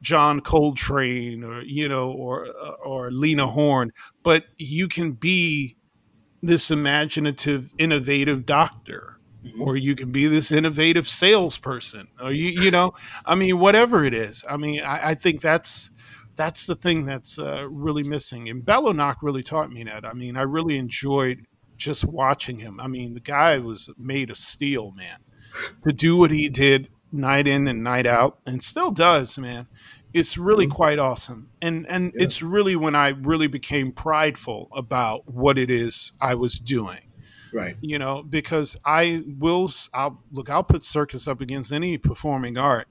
john 0.00 0.40
coltrane 0.40 1.44
or 1.44 1.60
you 1.62 1.88
know 1.88 2.10
or 2.10 2.46
or 2.84 3.10
lena 3.10 3.46
horne 3.46 3.92
but 4.22 4.44
you 4.56 4.88
can 4.88 5.12
be 5.12 5.76
this 6.42 6.70
imaginative 6.70 7.70
innovative 7.78 8.46
doctor 8.46 9.18
Mhm. 9.44 9.60
or 9.60 9.76
you 9.76 9.94
can 9.94 10.12
be 10.12 10.26
this 10.26 10.52
innovative 10.52 11.08
salesperson, 11.08 12.08
or 12.20 12.30
you 12.30 12.50
you 12.62 12.70
know, 12.70 12.92
I 13.24 13.34
mean, 13.34 13.58
whatever 13.58 14.04
it 14.04 14.12
is. 14.12 14.44
I 14.48 14.58
mean, 14.58 14.82
I, 14.82 15.10
I 15.10 15.14
think 15.14 15.40
that's 15.40 15.90
that's 16.40 16.64
the 16.66 16.74
thing 16.74 17.04
that's 17.04 17.38
uh, 17.38 17.66
really 17.68 18.02
missing. 18.02 18.48
And 18.48 18.64
Bello 18.64 18.92
Nock 18.92 19.18
really 19.20 19.42
taught 19.42 19.70
me 19.70 19.84
that. 19.84 20.06
I 20.06 20.14
mean, 20.14 20.38
I 20.38 20.42
really 20.42 20.78
enjoyed 20.78 21.44
just 21.76 22.02
watching 22.04 22.60
him. 22.60 22.80
I 22.80 22.86
mean, 22.86 23.12
the 23.12 23.20
guy 23.20 23.58
was 23.58 23.90
made 23.98 24.30
of 24.30 24.38
steel, 24.38 24.92
man. 24.92 25.18
To 25.86 25.92
do 25.92 26.16
what 26.16 26.30
he 26.30 26.48
did 26.48 26.88
night 27.12 27.46
in 27.46 27.68
and 27.68 27.82
night 27.84 28.06
out, 28.06 28.38
and 28.46 28.62
still 28.62 28.90
does, 28.90 29.36
man. 29.36 29.66
It's 30.14 30.38
really 30.38 30.66
Mhm. 30.66 30.70
quite 30.70 30.98
awesome. 30.98 31.50
And 31.60 31.86
and 31.88 32.12
Yeah. 32.14 32.22
it's 32.24 32.40
really 32.42 32.74
when 32.74 32.94
I 32.94 33.08
really 33.10 33.46
became 33.48 33.92
prideful 33.92 34.68
about 34.74 35.28
what 35.32 35.58
it 35.58 35.70
is 35.70 36.12
I 36.20 36.34
was 36.36 36.58
doing 36.58 37.00
Right. 37.52 37.76
you 37.80 37.98
know, 37.98 38.22
because 38.22 38.76
I 38.84 39.24
will, 39.38 39.70
I'll 39.92 40.22
look, 40.32 40.48
I'll 40.48 40.62
put 40.64 40.84
circus 40.84 41.28
up 41.28 41.40
against 41.40 41.70
any 41.72 41.98
performing 41.98 42.56
art. 42.56 42.86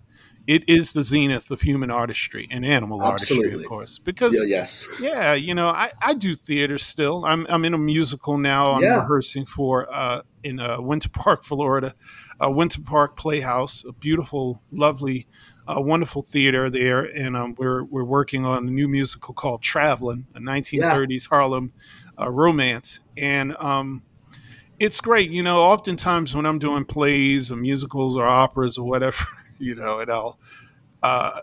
It 0.49 0.67
is 0.67 0.93
the 0.93 1.03
zenith 1.03 1.51
of 1.51 1.61
human 1.61 1.91
artistry 1.91 2.47
and 2.49 2.65
animal 2.65 3.03
artistry, 3.03 3.53
of 3.53 3.63
course. 3.65 3.99
Because 3.99 4.35
Yeah, 4.35 4.45
yes. 4.47 4.87
yeah, 4.99 5.33
you 5.35 5.53
know, 5.53 5.67
I, 5.67 5.91
I 6.01 6.15
do 6.15 6.33
theater 6.33 6.79
still. 6.79 7.23
I'm 7.23 7.45
I'm 7.49 7.65
in 7.65 7.75
a 7.75 7.77
musical 7.77 8.35
now. 8.39 8.73
I'm 8.73 8.81
Yeah. 8.81 8.95
rehearsing 9.01 9.45
for 9.45 9.87
uh, 9.93 10.23
in 10.43 10.59
uh, 10.59 10.81
Winter 10.81 11.09
Park, 11.09 11.43
Florida, 11.43 11.93
uh, 12.43 12.49
Winter 12.49 12.81
Park 12.81 13.15
Playhouse, 13.15 13.85
a 13.87 13.91
beautiful, 13.93 14.63
lovely, 14.71 15.27
uh, 15.67 15.79
wonderful 15.79 16.23
theater 16.23 16.67
there, 16.67 17.01
and 17.03 17.37
um, 17.37 17.53
we're 17.59 17.83
we're 17.83 18.03
working 18.03 18.43
on 18.43 18.67
a 18.67 18.71
new 18.71 18.87
musical 18.87 19.35
called 19.35 19.61
Traveling, 19.61 20.25
a 20.33 20.39
1930s 20.39 21.29
Harlem 21.29 21.73
uh, 22.19 22.27
romance, 22.31 23.01
and 23.15 23.55
um, 23.59 24.01
it's 24.79 24.99
great. 24.99 25.29
You 25.29 25.43
know, 25.43 25.59
oftentimes 25.59 26.35
when 26.35 26.47
I'm 26.47 26.57
doing 26.57 26.85
plays 26.85 27.51
or 27.51 27.55
musicals 27.55 28.17
or 28.17 28.25
operas 28.25 28.79
or 28.79 28.87
whatever, 28.87 29.23
you 29.59 29.75
know, 29.75 29.99
and 29.99 30.11
I'll. 30.11 30.39
Uh, 31.01 31.41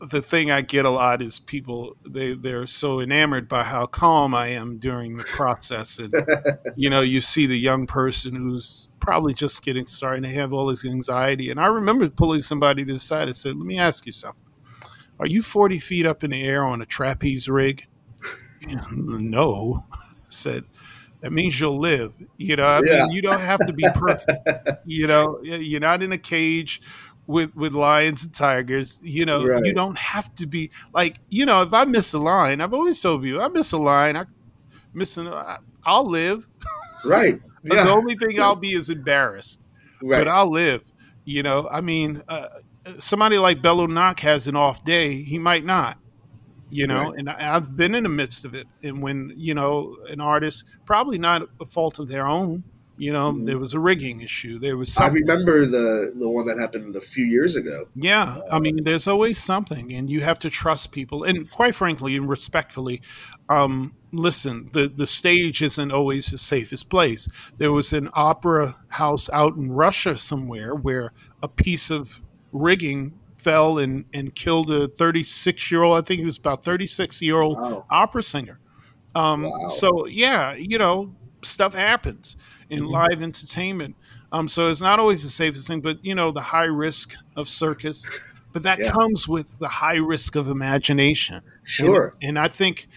the 0.00 0.22
thing 0.22 0.48
I 0.50 0.60
get 0.60 0.84
a 0.84 0.90
lot 0.90 1.20
is 1.20 1.40
people 1.40 1.96
they 2.08 2.34
they're 2.34 2.66
so 2.68 3.00
enamored 3.00 3.48
by 3.48 3.64
how 3.64 3.86
calm 3.86 4.32
I 4.34 4.48
am 4.48 4.78
during 4.78 5.16
the 5.16 5.24
process, 5.24 5.98
and 5.98 6.14
you 6.76 6.88
know 6.88 7.00
you 7.00 7.20
see 7.20 7.46
the 7.46 7.58
young 7.58 7.86
person 7.86 8.34
who's 8.36 8.88
probably 9.00 9.34
just 9.34 9.64
getting 9.64 9.86
started 9.88 10.24
and 10.24 10.24
they 10.26 10.38
have 10.38 10.52
all 10.52 10.66
this 10.66 10.84
anxiety. 10.84 11.50
And 11.50 11.58
I 11.58 11.66
remember 11.66 12.08
pulling 12.08 12.40
somebody 12.42 12.84
to 12.84 12.92
the 12.92 12.98
side 13.00 13.26
and 13.28 13.36
said, 13.36 13.56
"Let 13.56 13.66
me 13.66 13.78
ask 13.78 14.06
you 14.06 14.12
something. 14.12 14.40
Are 15.18 15.26
you 15.26 15.42
forty 15.42 15.80
feet 15.80 16.06
up 16.06 16.22
in 16.22 16.30
the 16.30 16.42
air 16.44 16.64
on 16.64 16.80
a 16.80 16.86
trapeze 16.86 17.48
rig?" 17.48 17.86
no, 18.92 19.84
I 19.92 19.96
said. 20.28 20.64
That 21.20 21.32
means 21.32 21.58
you'll 21.58 21.78
live. 21.80 22.12
You 22.36 22.54
know, 22.54 22.64
I 22.66 22.80
Yeah. 22.84 23.02
mean, 23.02 23.10
you 23.10 23.22
don't 23.22 23.40
have 23.40 23.58
to 23.66 23.72
be 23.72 23.88
perfect. 23.90 24.48
you 24.84 25.08
know, 25.08 25.40
you're 25.42 25.80
not 25.80 26.00
in 26.00 26.12
a 26.12 26.18
cage 26.18 26.80
with 27.28 27.54
with 27.54 27.72
lions 27.74 28.24
and 28.24 28.34
tigers. 28.34 29.00
You 29.04 29.24
know, 29.24 29.44
Right. 29.46 29.64
you 29.64 29.72
don't 29.72 29.96
have 29.96 30.34
to 30.36 30.46
be 30.46 30.70
like 30.92 31.18
you 31.28 31.46
know. 31.46 31.62
If 31.62 31.72
I 31.72 31.84
miss 31.84 32.12
a 32.14 32.18
line, 32.18 32.60
I've 32.60 32.74
always 32.74 33.00
told 33.00 33.22
you, 33.24 33.40
I 33.40 33.46
miss 33.46 33.70
a 33.70 33.78
line, 33.78 34.16
I 34.16 34.24
miss 34.92 35.16
an, 35.16 35.28
I- 35.28 35.58
I'll 35.84 36.06
live. 36.10 36.44
Right. 37.04 37.40
The 37.64 37.90
only 37.90 38.14
thing 38.14 38.40
I'll 38.40 38.56
be 38.56 38.72
is 38.72 38.88
embarrassed, 38.88 39.60
Right. 40.00 40.20
but 40.24 40.28
I'll 40.28 40.50
live. 40.50 40.82
You 41.24 41.42
know, 41.42 41.68
I 41.70 41.80
mean, 41.82 42.22
uh, 42.28 42.48
somebody 42.98 43.36
like 43.36 43.60
Bello 43.60 43.86
Nock 43.86 44.20
has 44.20 44.48
an 44.48 44.56
off 44.56 44.82
day, 44.84 45.22
he 45.22 45.38
might 45.38 45.66
not. 45.66 45.98
You 46.70 46.86
know, 46.86 47.10
Right. 47.10 47.18
and 47.18 47.28
I, 47.28 47.56
I've 47.56 47.76
been 47.76 47.94
in 47.94 48.04
the 48.04 48.08
midst 48.08 48.44
of 48.46 48.54
it. 48.54 48.66
And 48.82 49.02
when 49.02 49.32
you 49.36 49.54
know 49.54 49.96
an 50.08 50.20
artist, 50.20 50.64
probably 50.86 51.18
not 51.18 51.42
a 51.60 51.66
fault 51.66 51.98
of 51.98 52.08
their 52.08 52.26
own. 52.26 52.62
You 52.98 53.12
know, 53.12 53.32
Mhm. 53.32 53.46
there 53.46 53.58
was 53.58 53.74
a 53.74 53.80
rigging 53.80 54.20
issue. 54.20 54.58
There 54.58 54.76
was 54.76 54.96
I 54.98 55.06
remember 55.06 55.64
the 55.66 56.12
the 56.18 56.28
one 56.28 56.46
that 56.46 56.58
happened 56.58 56.96
a 56.96 57.00
few 57.00 57.24
years 57.24 57.54
ago. 57.56 57.86
Yeah, 57.94 58.40
I 58.50 58.58
mean, 58.58 58.82
there's 58.84 59.06
always 59.06 59.38
something, 59.42 59.92
and 59.92 60.10
you 60.10 60.20
have 60.22 60.38
to 60.40 60.50
trust 60.50 60.90
people. 60.92 61.22
And 61.22 61.48
quite 61.50 61.74
frankly 61.76 62.16
and 62.16 62.28
respectfully, 62.28 63.00
um, 63.48 63.94
listen, 64.12 64.70
the 64.72 64.88
the 64.88 65.06
stage 65.06 65.62
isn't 65.62 65.92
always 65.92 66.26
the 66.26 66.38
safest 66.38 66.90
place. 66.90 67.28
There 67.58 67.70
was 67.72 67.92
an 67.92 68.10
opera 68.14 68.76
house 68.88 69.30
out 69.32 69.54
in 69.56 69.70
Russia 69.72 70.18
somewhere 70.18 70.74
where 70.74 71.12
a 71.42 71.48
piece 71.48 71.90
of 71.90 72.20
rigging 72.52 73.12
fell 73.36 73.78
and 73.78 74.04
and 74.12 74.34
killed 74.34 74.70
a 74.72 74.88
36 74.88 75.70
year 75.70 75.82
old. 75.84 75.96
I 75.96 76.00
think 76.04 76.18
he 76.18 76.24
was 76.26 76.38
about 76.38 76.64
36 76.64 77.22
year 77.22 77.40
old 77.40 77.58
Wow. 77.58 77.84
opera 77.90 78.22
singer. 78.24 78.58
Um, 79.14 79.42
Wow. 79.44 79.68
So 79.68 80.06
yeah, 80.06 80.54
you 80.54 80.78
know, 80.78 81.14
stuff 81.42 81.74
happens 81.74 82.34
in 82.70 82.84
Mhm. 82.84 82.90
live 82.90 83.22
entertainment. 83.22 83.96
Um, 84.32 84.46
so 84.48 84.68
it's 84.68 84.80
not 84.80 84.98
always 84.98 85.22
the 85.24 85.30
safest 85.30 85.66
thing, 85.66 85.80
but 85.80 86.04
you 86.04 86.14
know, 86.14 86.30
the 86.30 86.40
high 86.42 86.64
risk 86.64 87.14
of 87.36 87.48
circus, 87.48 88.04
but 88.52 88.62
that 88.62 88.78
Yeah. 88.78 88.90
comes 88.92 89.26
with 89.26 89.58
the 89.58 89.68
high 89.68 89.96
risk 89.96 90.36
of 90.36 90.48
imagination. 90.48 91.40
Sure. 91.64 92.14
And, 92.20 92.30
and 92.30 92.38
I 92.38 92.48
think 92.48 92.88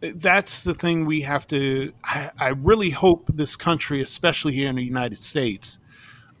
that's 0.00 0.64
the 0.64 0.74
thing 0.74 1.06
we 1.06 1.20
have 1.20 1.46
to. 1.48 1.92
I, 2.02 2.30
I 2.36 2.48
really 2.48 2.90
hope 2.90 3.28
this 3.32 3.54
country, 3.54 4.00
especially 4.02 4.54
here 4.54 4.68
in 4.68 4.74
the 4.76 4.84
United 4.84 5.18
States, 5.18 5.78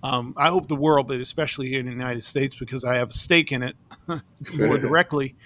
um, 0.02 0.34
I 0.36 0.48
hope 0.48 0.66
the 0.66 0.74
world, 0.74 1.06
but 1.06 1.20
especially 1.20 1.68
here 1.68 1.78
in 1.78 1.86
the 1.86 1.92
United 1.92 2.24
States, 2.24 2.56
because 2.56 2.84
I 2.84 2.96
have 2.96 3.10
a 3.10 3.12
stake 3.12 3.52
in 3.52 3.62
it 3.62 3.76
more 4.58 4.78
directly, 4.78 5.36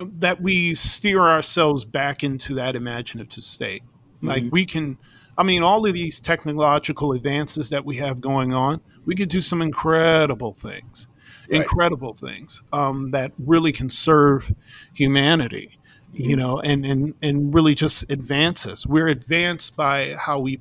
that 0.00 0.40
we 0.40 0.74
steer 0.74 1.20
ourselves 1.20 1.84
back 1.84 2.24
into 2.24 2.54
that 2.54 2.74
imaginative 2.74 3.44
state. 3.44 3.82
Like 4.22 4.44
Mhm. 4.44 4.50
we 4.52 4.64
can, 4.64 4.96
I 5.36 5.42
mean, 5.42 5.62
all 5.62 5.86
of 5.86 5.94
these 5.94 6.20
technological 6.20 7.12
advances 7.12 7.70
that 7.70 7.84
we 7.84 7.96
have 7.96 8.20
going 8.20 8.52
on, 8.52 8.80
we 9.04 9.14
could 9.14 9.28
do 9.28 9.40
some 9.40 9.62
incredible 9.62 10.52
things, 10.52 11.06
Right. 11.50 11.62
incredible 11.62 12.14
things 12.14 12.62
um, 12.72 13.10
that 13.10 13.32
really 13.38 13.72
can 13.72 13.90
serve 13.90 14.52
humanity, 14.94 15.78
you 16.12 16.36
know, 16.36 16.60
and, 16.60 16.84
and, 16.84 17.14
and 17.22 17.52
really 17.54 17.74
just 17.74 18.10
advance 18.10 18.66
us. 18.66 18.86
We're 18.86 19.08
advanced 19.08 19.76
by 19.76 20.14
how 20.14 20.38
we 20.40 20.60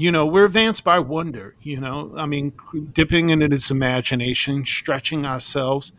you 0.00 0.12
know 0.12 0.24
we're 0.24 0.44
advanced 0.44 0.84
by 0.84 0.98
wonder 1.00 1.56
you 1.60 1.80
know 1.80 2.14
i 2.16 2.24
mean 2.24 2.52
dipping 2.92 3.30
into 3.30 3.48
this 3.48 3.68
imagination 3.70 4.64
stretching 4.64 5.26
ourselves 5.26 5.92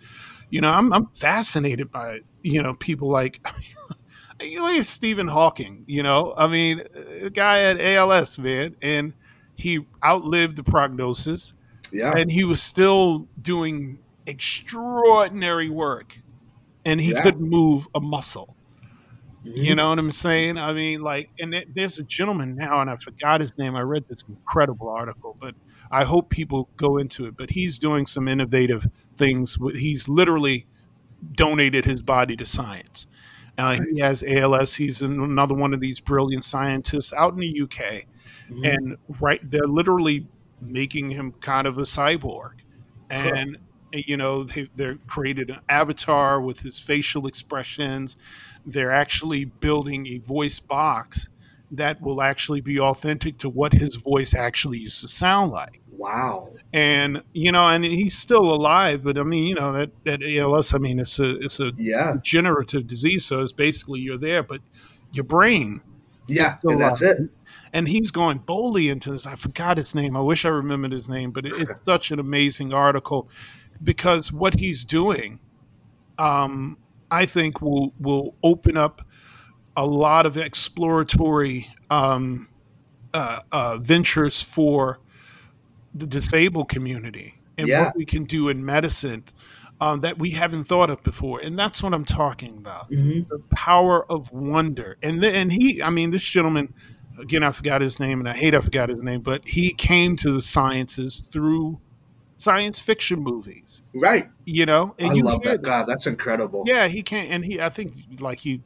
you 0.49 0.61
know 0.61 0.69
i'm, 0.71 0.91
I'm 0.93 1.07
fascinated 1.07 1.91
by 1.91 2.21
you 2.41 2.63
know 2.63 2.73
people 2.73 3.09
like 3.09 3.45
at 4.41 4.85
stephen 4.85 5.27
hawking 5.27 5.83
you 5.87 6.01
know 6.03 6.33
i 6.37 6.47
mean 6.47 6.81
a 7.21 7.29
guy 7.29 7.57
had 7.57 7.79
als 7.79 8.37
man 8.39 8.75
and 8.81 9.13
he 9.55 9.85
outlived 10.03 10.55
the 10.55 10.63
prognosis 10.63 11.53
Yeah. 11.91 12.13
and 12.15 12.31
he 12.31 12.43
was 12.43 12.61
still 12.61 13.27
doing 13.41 13.99
extraordinary 14.25 15.69
work 15.69 16.19
and 16.85 17.01
he 17.01 17.11
Yeah. 17.11 17.21
couldn't 17.21 17.41
move 17.49 17.87
a 17.93 17.99
muscle 17.99 18.55
Mhm. 19.45 19.55
you 19.55 19.75
know 19.75 19.89
what 19.89 19.99
I'm 19.99 20.11
saying? 20.11 20.57
I 20.57 20.73
mean, 20.73 21.01
like, 21.01 21.29
and 21.39 21.53
it, 21.53 21.73
there's 21.73 21.97
a 21.97 22.03
gentleman 22.03 22.55
now, 22.55 22.81
and 22.81 22.89
I 22.89 22.97
forgot 22.97 23.39
his 23.39 23.57
name. 23.57 23.73
I 23.73 23.81
read 23.81 24.03
this 24.09 24.21
incredible 24.27 24.89
article, 24.89 25.37
but 25.39 25.55
I 25.89 26.03
hope 26.03 26.29
people 26.29 26.67
go 26.75 26.97
into 26.97 27.25
it. 27.25 27.37
But 27.37 27.51
he's 27.51 27.79
doing 27.79 28.05
some 28.05 28.27
innovative 28.27 28.87
things. 29.15 29.57
He's 29.75 30.09
literally 30.09 30.65
donated 31.37 31.85
his 31.85 32.01
body 32.01 32.35
to 32.35 32.45
science. 32.45 33.07
Uh, 33.59 33.77
he 33.93 33.99
has 33.99 34.23
ALS. 34.27 34.75
He's 34.75 35.01
another 35.01 35.53
one 35.53 35.73
of 35.73 35.79
these 35.81 35.99
brilliant 35.99 36.45
scientists 36.45 37.11
out 37.13 37.33
in 37.33 37.39
the 37.39 37.47
UK, 37.61 38.05
Mhm. 38.49 38.73
and 38.73 38.97
right, 39.19 39.41
they're 39.49 39.67
literally 39.67 40.25
making 40.61 41.11
him 41.11 41.33
kind 41.41 41.67
of 41.67 41.77
a 41.77 41.83
cyborg, 41.83 42.53
and 43.09 43.57
you 43.93 44.15
know 44.17 44.43
they, 44.43 44.69
they're 44.75 44.95
created 45.07 45.49
an 45.49 45.59
avatar 45.67 46.39
with 46.41 46.61
his 46.61 46.79
facial 46.79 47.27
expressions. 47.27 48.15
They're 48.65 48.91
actually 48.91 49.45
building 49.45 50.07
a 50.07 50.19
voice 50.19 50.59
box 50.59 51.27
that 51.71 52.01
will 52.01 52.21
actually 52.21 52.61
be 52.61 52.79
authentic 52.79 53.37
to 53.39 53.49
what 53.49 53.73
his 53.73 53.95
voice 53.95 54.33
actually 54.33 54.79
used 54.79 55.01
to 55.01 55.07
sound 55.07 55.51
like. 55.51 55.81
Wow. 55.99 56.53
And 56.71 57.21
you 57.33 57.51
know, 57.51 57.67
and 57.67 57.83
he's 57.83 58.17
still 58.17 58.43
alive, 58.53 59.03
but 59.03 59.17
I 59.17 59.23
mean, 59.23 59.45
you 59.47 59.55
know, 59.55 59.73
that 59.73 59.91
that 60.05 60.21
ALS, 60.23 60.73
I 60.73 60.77
mean, 60.77 60.99
it's 60.99 61.19
a 61.19 61.37
it's 61.39 61.59
a 61.59 61.71
Yeah. 61.77 62.13
degenerative 62.15 62.87
disease, 62.87 63.25
so 63.25 63.41
it's 63.41 63.51
basically 63.51 63.99
you're 63.99 64.17
there, 64.17 64.41
but 64.43 64.61
your 65.11 65.25
brain 65.25 65.81
Yeah. 66.27 66.57
That's 66.63 67.01
alive. 67.01 67.19
it. 67.19 67.29
and 67.73 67.87
he's 67.87 68.11
going 68.11 68.39
boldly 68.39 68.87
into 68.89 69.11
this. 69.11 69.25
I 69.27 69.35
forgot 69.35 69.77
his 69.77 69.93
name. 69.93 70.15
I 70.15 70.21
wish 70.21 70.45
I 70.45 70.49
remembered 70.49 70.91
his 70.91 71.09
name, 71.09 71.31
but 71.31 71.45
it, 71.45 71.53
it's 71.57 71.83
such 71.93 72.11
an 72.11 72.19
amazing 72.19 72.73
article 72.73 73.27
because 73.83 74.31
what 74.31 74.59
he's 74.59 74.83
doing, 74.85 75.39
um, 76.17 76.77
I 77.11 77.25
think, 77.25 77.61
will 77.61 77.93
will 77.99 78.35
open 78.43 78.77
up 78.77 79.01
a 79.75 79.85
lot 79.85 80.25
of 80.25 80.37
exploratory 80.37 81.67
um, 81.89 82.47
uh, 83.13 83.39
uh, 83.51 83.77
ventures 83.77 84.41
for 84.41 84.99
the 85.93 86.07
disabled 86.07 86.69
community 86.69 87.41
and 87.57 87.67
Yeah. 87.67 87.85
what 87.85 87.95
we 87.97 88.05
can 88.05 88.23
do 88.25 88.49
in 88.49 88.63
medicine 88.65 89.23
um, 89.81 90.01
that 90.01 90.19
we 90.19 90.31
haven't 90.31 90.65
thought 90.65 90.89
of 90.89 91.01
before. 91.03 91.39
And 91.39 91.57
that's 91.57 91.81
what 91.81 91.93
I'm 91.93 92.03
talking 92.03 92.57
about 92.57 92.91
Mhm. 92.91 93.29
the 93.29 93.39
power 93.55 94.05
of 94.11 94.29
wonder. 94.31 94.97
And 95.01 95.23
then, 95.23 95.33
and 95.35 95.53
he, 95.53 95.81
I 95.81 95.89
mean, 95.89 96.11
this 96.11 96.23
gentleman, 96.23 96.73
again, 97.17 97.43
I 97.43 97.51
forgot 97.53 97.79
his 97.81 97.97
name, 97.99 98.19
and 98.19 98.27
I 98.27 98.33
hate 98.33 98.53
I 98.53 98.59
forgot 98.59 98.89
his 98.89 99.01
name, 99.01 99.21
but 99.21 99.47
he 99.47 99.71
came 99.71 100.17
to 100.17 100.31
the 100.33 100.41
sciences 100.41 101.23
through 101.31 101.79
science 102.35 102.79
fiction 102.79 103.19
movies, 103.21 103.81
Right. 103.93 104.29
you 104.45 104.65
know. 104.65 104.95
And 104.99 105.11
I 105.11 105.13
you 105.13 105.23
love 105.23 105.43
that. 105.43 105.61
God, 105.61 105.85
that's 105.87 106.07
incredible. 106.07 106.63
Yeah, 106.67 106.87
he 106.87 107.01
can't, 107.01 107.29
and 107.29 107.45
he. 107.45 107.61
I 107.61 107.69
think 107.69 107.93
like 108.19 108.39
he. 108.39 108.61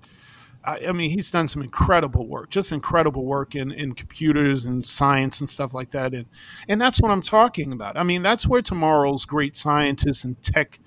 I, 0.66 0.88
I 0.88 0.92
mean, 0.92 1.12
he's 1.12 1.30
done 1.30 1.48
some 1.48 1.62
incredible 1.62 2.28
work, 2.28 2.50
just 2.50 2.72
incredible 2.72 3.26
work 3.26 3.56
in, 3.56 3.72
in 3.72 3.94
computers 3.94 4.66
and 4.66 4.86
science 4.86 5.40
and 5.40 5.50
stuff 5.50 5.74
like 5.74 5.92
that, 5.92 6.14
and 6.14 6.26
and 6.68 6.80
that's 6.80 7.02
what 7.02 7.12
I'm 7.12 7.22
talking 7.22 7.74
about. 7.74 7.98
I 7.98 8.04
mean, 8.04 8.22
that's 8.22 8.48
where 8.48 8.62
tomorrow's 8.62 9.26
great 9.26 9.56
scientists 9.56 10.24
and 10.24 10.42
tech 10.42 10.80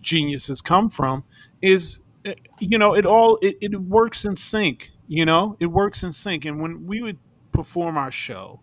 geniuses 0.00 0.60
come 0.60 0.90
from. 0.90 1.24
Is 1.60 2.00
eh, 2.24 2.34
you 2.60 2.78
know, 2.78 2.94
it 2.94 3.06
all 3.06 3.38
it, 3.42 3.56
it 3.60 3.80
works 3.80 4.24
in 4.24 4.36
sync. 4.36 4.90
You 5.08 5.24
know, 5.24 5.56
it 5.60 5.66
works 5.66 6.02
in 6.02 6.12
sync. 6.12 6.44
And 6.44 6.60
when 6.60 6.86
we 6.86 7.02
would 7.02 7.18
perform 7.52 7.96
our 7.98 8.10
show, 8.10 8.60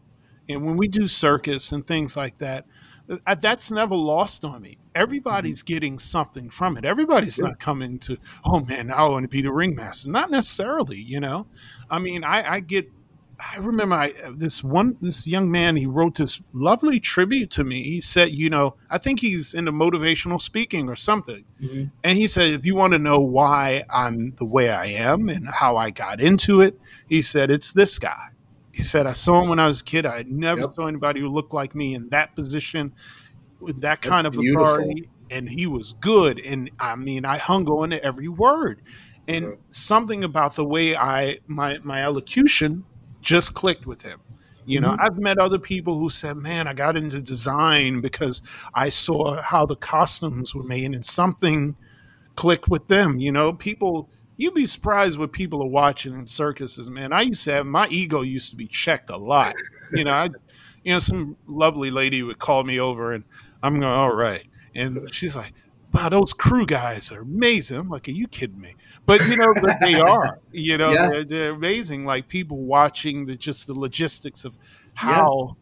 and 0.47 0.65
when 0.65 0.77
we 0.77 0.87
do 0.87 1.07
circus 1.07 1.71
and 1.71 1.85
things 1.85 2.17
like 2.17 2.39
that, 2.39 2.65
Uh, 3.09 3.35
that's 3.35 3.71
never 3.71 3.95
lost 3.95 4.45
on 4.45 4.61
me. 4.61 4.77
Everybody's 4.93 5.63
mm-hmm. 5.63 5.73
getting 5.73 5.99
something 5.99 6.49
from 6.49 6.77
it. 6.77 6.85
Everybody's 6.85 7.37
Yeah. 7.39 7.47
not 7.47 7.59
coming 7.59 7.97
to, 7.99 8.17
oh 8.45 8.59
man, 8.59 8.91
I 8.91 9.03
want 9.07 9.23
to 9.23 9.27
be 9.29 9.41
the 9.41 9.51
ringmaster. 9.51 10.09
Not 10.09 10.29
necessarily, 10.29 10.97
you 10.97 11.19
know. 11.19 11.47
I 11.89 11.99
mean, 11.99 12.23
I, 12.23 12.53
I 12.53 12.59
get. 12.59 12.91
I 13.53 13.57
remember 13.57 13.95
I, 13.95 14.13
uh, 14.25 14.33
this 14.35 14.61
one 14.65 14.97
this 15.01 15.25
young 15.25 15.49
man. 15.49 15.77
He 15.77 15.85
wrote 15.85 16.15
this 16.15 16.41
lovely 16.51 16.99
tribute 16.99 17.49
to 17.51 17.63
me. 17.63 17.83
He 17.83 18.01
said, 18.01 18.31
you 18.31 18.49
know, 18.49 18.75
I 18.89 18.97
think 18.97 19.21
he's 19.21 19.53
into 19.53 19.71
motivational 19.71 20.41
speaking 20.41 20.89
or 20.89 20.97
something. 20.97 21.45
Mhm. 21.63 21.91
And 22.03 22.17
he 22.17 22.27
said, 22.27 22.51
if 22.51 22.65
you 22.65 22.75
want 22.75 22.91
to 22.93 22.99
know 22.99 23.19
why 23.19 23.85
I'm 23.89 24.33
the 24.37 24.45
way 24.45 24.69
I 24.69 24.87
am 24.87 25.29
and 25.29 25.47
how 25.47 25.77
I 25.77 25.89
got 25.89 26.19
into 26.19 26.59
it, 26.59 26.77
he 27.07 27.21
said, 27.21 27.49
it's 27.49 27.71
this 27.71 27.97
guy. 27.97 28.31
He 28.79 28.83
said, 28.85 29.07
I 29.07 29.11
saw 29.11 29.41
him 29.43 29.49
when 29.49 29.59
I 29.59 29.67
was 29.67 29.81
a 29.81 29.83
kid. 29.83 30.05
I 30.05 30.23
never 30.25 30.61
Yep. 30.61 30.71
saw 30.71 30.87
anybody 30.87 31.19
who 31.19 31.27
looked 31.27 31.53
like 31.53 31.75
me 31.75 31.93
in 31.95 32.07
that 32.11 32.33
position 32.33 32.93
with 33.59 33.81
that 33.81 34.01
kind 34.01 34.25
of 34.25 34.31
beautiful. 34.31 34.63
authority. 34.63 35.09
And 35.29 35.49
he 35.49 35.67
was 35.67 35.91
good. 35.99 36.39
And 36.39 36.71
I 36.79 36.95
mean, 36.95 37.25
I 37.25 37.37
hung 37.39 37.67
on 37.67 37.89
to 37.89 38.01
every 38.01 38.29
word. 38.29 38.81
And 39.27 39.43
Yeah. 39.45 39.51
something 39.67 40.23
about 40.23 40.55
the 40.55 40.63
way 40.63 40.95
I, 40.95 41.39
my, 41.45 41.79
my 41.83 42.01
elocution 42.01 42.85
just 43.21 43.53
clicked 43.53 43.85
with 43.85 44.03
him. 44.03 44.21
You 44.65 44.79
know, 44.79 44.91
Mhm. 44.91 44.99
I've 45.01 45.17
met 45.17 45.39
other 45.39 45.59
people 45.59 45.99
who 45.99 46.07
said, 46.07 46.37
"Man, 46.37 46.65
I 46.65 46.73
got 46.73 46.95
into 46.95 47.21
design 47.21 47.99
because 47.99 48.41
I 48.73 48.87
saw 48.87 49.41
how 49.41 49.65
the 49.65 49.75
costumes 49.75 50.55
were 50.55 50.63
made, 50.63 50.93
and 50.93 51.05
something 51.05 51.75
clicked 52.37 52.69
with 52.69 52.87
them." 52.87 53.19
You 53.19 53.33
know, 53.33 53.51
people. 53.51 54.09
You'd 54.39 54.53
be 54.53 54.65
surprised 54.65 55.19
what 55.19 55.33
people 55.33 55.61
are 55.61 55.67
watching 55.67 56.13
in 56.13 56.25
circuses, 56.25 56.89
man. 56.89 57.11
I 57.11 57.23
used 57.23 57.43
to 57.43 57.51
have 57.51 57.65
my 57.65 57.87
ego 57.89 58.21
used 58.21 58.49
to 58.51 58.55
be 58.55 58.67
checked 58.67 59.09
a 59.09 59.17
lot. 59.17 59.53
You 59.91 60.05
know, 60.05 60.13
I, 60.13 60.29
you 60.83 60.93
know, 60.93 60.99
some 60.99 61.35
lovely 61.45 61.91
lady 61.91 62.23
would 62.23 62.39
call 62.39 62.63
me 62.63 62.79
over, 62.79 63.11
and 63.11 63.25
I'm 63.61 63.81
going, 63.81 63.91
"All 63.91 64.15
right," 64.15 64.45
and 64.73 65.13
she's 65.13 65.35
like, 65.35 65.51
"Wow, 65.93 66.07
those 66.07 66.31
crew 66.33 66.65
guys 66.65 67.11
are 67.11 67.21
amazing." 67.21 67.77
I'm 67.77 67.89
like, 67.89 68.07
"Are 68.07 68.11
you 68.11 68.29
kidding 68.29 68.61
me?" 68.61 68.75
But 69.05 69.27
you 69.27 69.35
know, 69.35 69.53
but 69.61 69.75
they 69.81 69.95
are. 69.99 70.39
You 70.53 70.77
know, 70.77 70.91
Yeah. 70.93 71.09
they're, 71.09 71.23
they're 71.25 71.51
amazing. 71.51 72.05
Like 72.05 72.29
people 72.29 72.63
watching 72.63 73.25
the 73.25 73.35
just 73.35 73.67
the 73.67 73.73
logistics 73.73 74.45
of 74.45 74.57
how 74.93 75.57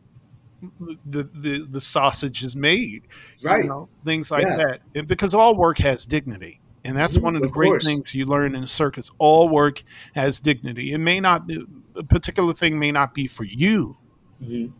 the, 1.03 1.23
the 1.33 1.67
the 1.69 1.81
sausage 1.81 2.43
is 2.43 2.55
made, 2.55 3.03
right? 3.43 3.63
you 3.63 3.69
know, 3.69 3.89
things 4.05 4.29
like 4.29 4.45
Yeah. 4.45 4.57
that. 4.57 4.81
And 4.93 5.07
because 5.07 5.33
all 5.33 5.55
work 5.55 5.79
has 5.79 6.05
dignity, 6.05 6.59
and 6.85 6.97
that's 6.97 7.17
Mhm, 7.17 7.21
one 7.21 7.35
of 7.35 7.41
the 7.41 7.47
of 7.47 7.53
great 7.53 7.69
course. 7.69 7.85
things 7.85 8.13
you 8.15 8.25
learn 8.25 8.55
in 8.55 8.63
a 8.63 8.67
circus. 8.67 9.09
All 9.17 9.49
work 9.49 9.83
has 10.15 10.39
dignity. 10.39 10.91
It 10.93 10.99
may 10.99 11.19
not 11.19 11.47
be, 11.47 11.63
a 11.95 12.03
particular 12.03 12.53
thing 12.53 12.77
may 12.79 12.91
not 12.91 13.13
be 13.13 13.27
for 13.27 13.43
you, 13.43 13.97
Mhm. 14.43 14.71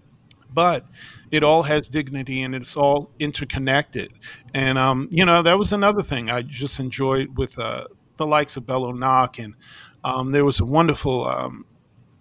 but 0.54 0.86
it 1.32 1.44
all 1.44 1.64
has 1.64 1.88
dignity 1.90 2.42
and 2.42 2.56
it's 2.56 2.76
all 2.78 3.12
interconnected. 3.20 4.14
And 4.54 4.78
um, 4.78 5.08
you 5.12 5.26
know, 5.26 5.42
that 5.44 5.58
was 5.58 5.74
another 5.74 6.04
thing 6.04 6.30
I 6.30 6.42
just 6.44 6.80
enjoyed 6.80 7.38
with 7.38 7.58
uh, 7.60 7.86
the 8.18 8.26
likes 8.28 8.56
of 8.58 8.66
Bello 8.66 8.92
Nock, 8.94 9.40
and 9.40 9.56
um, 10.04 10.32
there 10.32 10.46
was 10.46 10.60
a 10.60 10.66
wonderful, 10.66 11.28
um, 11.28 11.66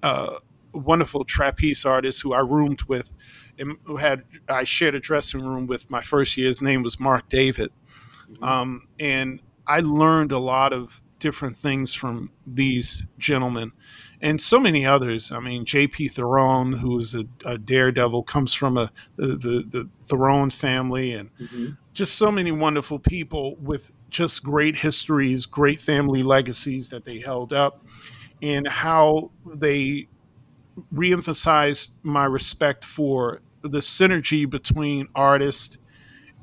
uh, 0.03 0.39
wonderful 0.73 1.25
trapeze 1.25 1.85
artist 1.87 2.21
who 2.23 2.33
I 2.35 2.41
roomed 2.41 2.83
with, 2.83 3.13
and 3.59 3.77
who 3.85 3.97
had 3.97 4.25
I 4.49 4.65
shared 4.65 4.95
a 4.95 5.01
dressing 5.01 5.43
room 5.43 5.67
with 5.67 5.91
my 5.91 6.03
first 6.03 6.37
year. 6.37 6.49
His 6.49 6.61
name 6.61 6.83
was 6.83 6.99
Mark 7.01 7.29
David, 7.29 7.71
um, 8.43 8.89
and 8.99 9.41
I 9.67 9.81
learned 9.81 10.33
a 10.33 10.39
lot 10.39 10.73
of 10.73 11.01
different 11.19 11.57
things 11.59 11.95
from 11.95 12.31
these 12.47 13.07
gentlemen 13.19 13.73
and 14.21 14.41
so 14.41 14.59
many 14.59 14.85
others. 14.87 15.31
I 15.33 15.41
mean, 15.41 15.65
J.P. 15.65 16.09
Theron, 16.09 16.75
who 16.75 16.99
is 16.99 17.15
a, 17.15 17.27
a 17.45 17.59
daredevil, 17.59 18.23
comes 18.25 18.55
from 18.55 18.77
a 18.77 18.91
the, 19.17 19.29
the, 19.29 19.65
the 19.69 19.89
Theron 20.09 20.51
family, 20.51 21.13
and 21.13 21.31
Mhm. 21.39 21.77
just 21.93 22.17
so 22.17 22.31
many 22.31 22.53
wonderful 22.53 22.99
people 22.99 23.57
with 23.57 23.93
just 24.11 24.43
great 24.43 24.79
histories, 24.79 25.47
great 25.47 25.81
family 25.81 26.23
legacies 26.23 26.89
that 26.91 27.05
they 27.05 27.19
held 27.19 27.53
up, 27.53 27.83
and 28.43 28.67
how 28.69 29.31
they 29.47 30.09
reemphasized 30.95 31.89
my 32.03 32.25
respect 32.25 32.85
for 32.85 33.41
the 33.63 33.79
synergy 33.81 34.49
between 34.49 35.09
artists 35.15 35.79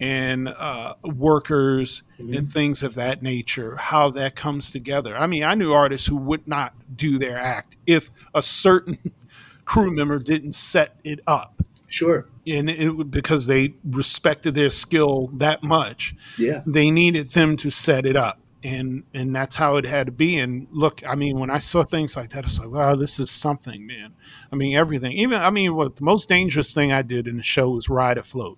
and 0.03 0.49
uh, 0.49 0.95
workers 1.03 2.03
Mhm. 2.19 2.37
and 2.37 2.51
things 2.51 2.83
of 2.83 2.93
that 2.95 3.23
nature, 3.23 3.77
how 3.77 4.09
that 4.11 4.35
comes 4.35 4.69
together. 4.69 5.17
I 5.17 5.27
mean, 5.27 5.43
I 5.43 5.55
knew 5.55 5.71
artists 5.71 6.07
who 6.07 6.17
would 6.17 6.45
not 6.47 6.73
do 6.95 7.17
their 7.17 7.37
act 7.39 7.77
if 7.87 8.11
a 8.35 8.41
certain 8.41 8.97
crew 9.65 9.91
member 9.95 10.19
didn't 10.19 10.53
set 10.55 10.97
it 11.05 11.21
up. 11.25 11.61
Sure. 11.87 12.27
And 12.45 12.69
it 12.69 13.11
because 13.11 13.45
they 13.45 13.75
respected 13.89 14.55
their 14.55 14.69
skill 14.69 15.29
that 15.35 15.63
much, 15.63 16.15
Yeah. 16.37 16.61
they 16.65 16.91
needed 16.91 17.29
them 17.31 17.55
to 17.57 17.69
set 17.69 18.05
it 18.05 18.17
up. 18.17 18.39
And 18.65 19.03
and 19.13 19.33
that's 19.35 19.55
how 19.55 19.75
it 19.77 19.85
had 19.85 20.05
to 20.07 20.11
be. 20.11 20.37
And 20.37 20.67
look, 20.71 21.01
I 21.07 21.15
mean, 21.15 21.37
when 21.39 21.49
I 21.49 21.59
saw 21.59 21.83
things 21.83 22.15
like 22.17 22.29
that, 22.31 22.43
I 22.43 22.47
was 22.47 22.59
like, 22.59 22.69
wow, 22.69 22.95
this 22.95 23.19
is 23.19 23.29
something, 23.31 23.85
man. 23.87 24.13
I 24.51 24.55
mean, 24.57 24.75
everything. 24.75 25.13
Even 25.13 25.39
I 25.41 25.49
mean, 25.49 25.75
what 25.75 25.95
the 25.97 26.03
most 26.03 26.27
dangerous 26.29 26.73
thing 26.73 26.91
I 26.91 27.01
did 27.03 27.27
in 27.27 27.37
the 27.37 27.43
show 27.43 27.69
was 27.71 27.87
ride 27.89 28.17
a 28.17 28.23
float. 28.23 28.57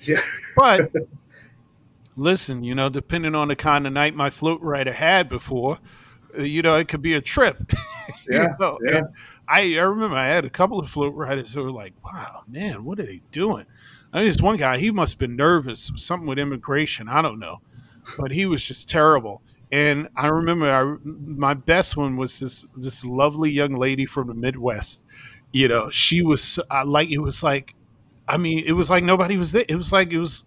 Yeah. 0.00 0.20
But 0.54 0.90
listen, 2.16 2.64
you 2.64 2.74
know, 2.74 2.88
depending 2.88 3.34
on 3.34 3.48
the 3.48 3.56
kind 3.56 3.86
of 3.86 3.92
night 3.92 4.14
my 4.14 4.30
float 4.30 4.60
rider 4.62 4.92
had 4.92 5.28
before, 5.28 5.78
uh, 6.38 6.42
you 6.42 6.62
know, 6.62 6.76
it 6.76 6.88
could 6.88 7.02
be 7.02 7.14
a 7.14 7.20
trip. 7.20 7.72
you 8.30 8.38
Yeah, 8.38 8.54
know? 8.58 8.80
yeah. 8.80 9.02
I, 9.48 9.76
I 9.78 9.82
remember 9.82 10.16
I 10.16 10.26
had 10.28 10.44
a 10.44 10.50
couple 10.50 10.80
of 10.80 10.90
float 10.90 11.14
riders 11.14 11.54
who 11.54 11.62
were 11.64 11.70
like, 11.72 11.94
wow, 12.04 12.42
man, 12.48 12.84
what 12.84 13.00
are 13.00 13.06
they 13.06 13.22
doing? 13.30 13.66
I 14.12 14.18
mean, 14.20 14.28
this 14.28 14.42
one 14.42 14.56
guy, 14.56 14.78
he 14.78 14.90
must 14.90 15.14
have 15.14 15.18
been 15.20 15.36
nervous, 15.36 15.92
something 15.96 16.26
with 16.28 16.38
immigration. 16.38 17.08
I 17.08 17.22
don't 17.22 17.38
know. 17.38 17.60
But 18.18 18.32
he 18.32 18.46
was 18.46 18.64
just 18.64 18.88
terrible. 18.88 19.42
And 19.72 20.08
I 20.16 20.28
remember 20.28 20.68
I, 20.68 20.96
my 21.04 21.54
best 21.54 21.96
one 21.96 22.16
was 22.16 22.40
this 22.40 22.66
this 22.76 23.04
lovely 23.04 23.50
young 23.50 23.74
lady 23.74 24.06
from 24.06 24.28
the 24.28 24.34
Midwest. 24.34 25.04
You 25.52 25.68
know, 25.68 25.90
she 25.90 26.22
was 26.22 26.60
I 26.70 26.84
like 26.84 27.10
it 27.12 27.20
was 27.20 27.44
like, 27.44 27.75
I 28.28 28.36
mean, 28.36 28.64
it 28.66 28.72
was 28.72 28.90
like 28.90 29.04
nobody 29.04 29.36
was 29.36 29.52
there. 29.52 29.64
It 29.68 29.76
was 29.76 29.92
like 29.92 30.12
it 30.12 30.18
was 30.18 30.44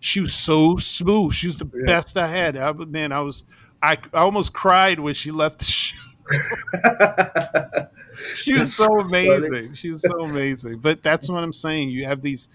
she 0.00 0.20
was 0.20 0.34
so 0.34 0.76
smooth. 0.76 1.32
She 1.34 1.46
was 1.46 1.58
the 1.58 1.70
Yeah. 1.74 1.86
best 1.86 2.16
I 2.16 2.26
had. 2.26 2.56
I, 2.56 2.72
man, 2.72 3.12
I 3.12 3.20
was 3.20 3.44
I, 3.82 3.98
I 4.12 4.18
almost 4.18 4.52
cried 4.52 5.00
when 5.00 5.14
she 5.14 5.30
left 5.30 5.58
the 5.60 5.64
show. 5.64 5.96
She 8.36 8.52
was 8.56 8.74
so 8.74 9.00
amazing. 9.00 9.74
She 9.74 9.90
was 9.90 10.02
so 10.02 10.20
amazing. 10.24 10.78
But 10.78 11.02
that's 11.02 11.28
what 11.28 11.42
I'm 11.42 11.52
saying. 11.52 11.90
You 11.90 12.04
have 12.04 12.20
these 12.22 12.48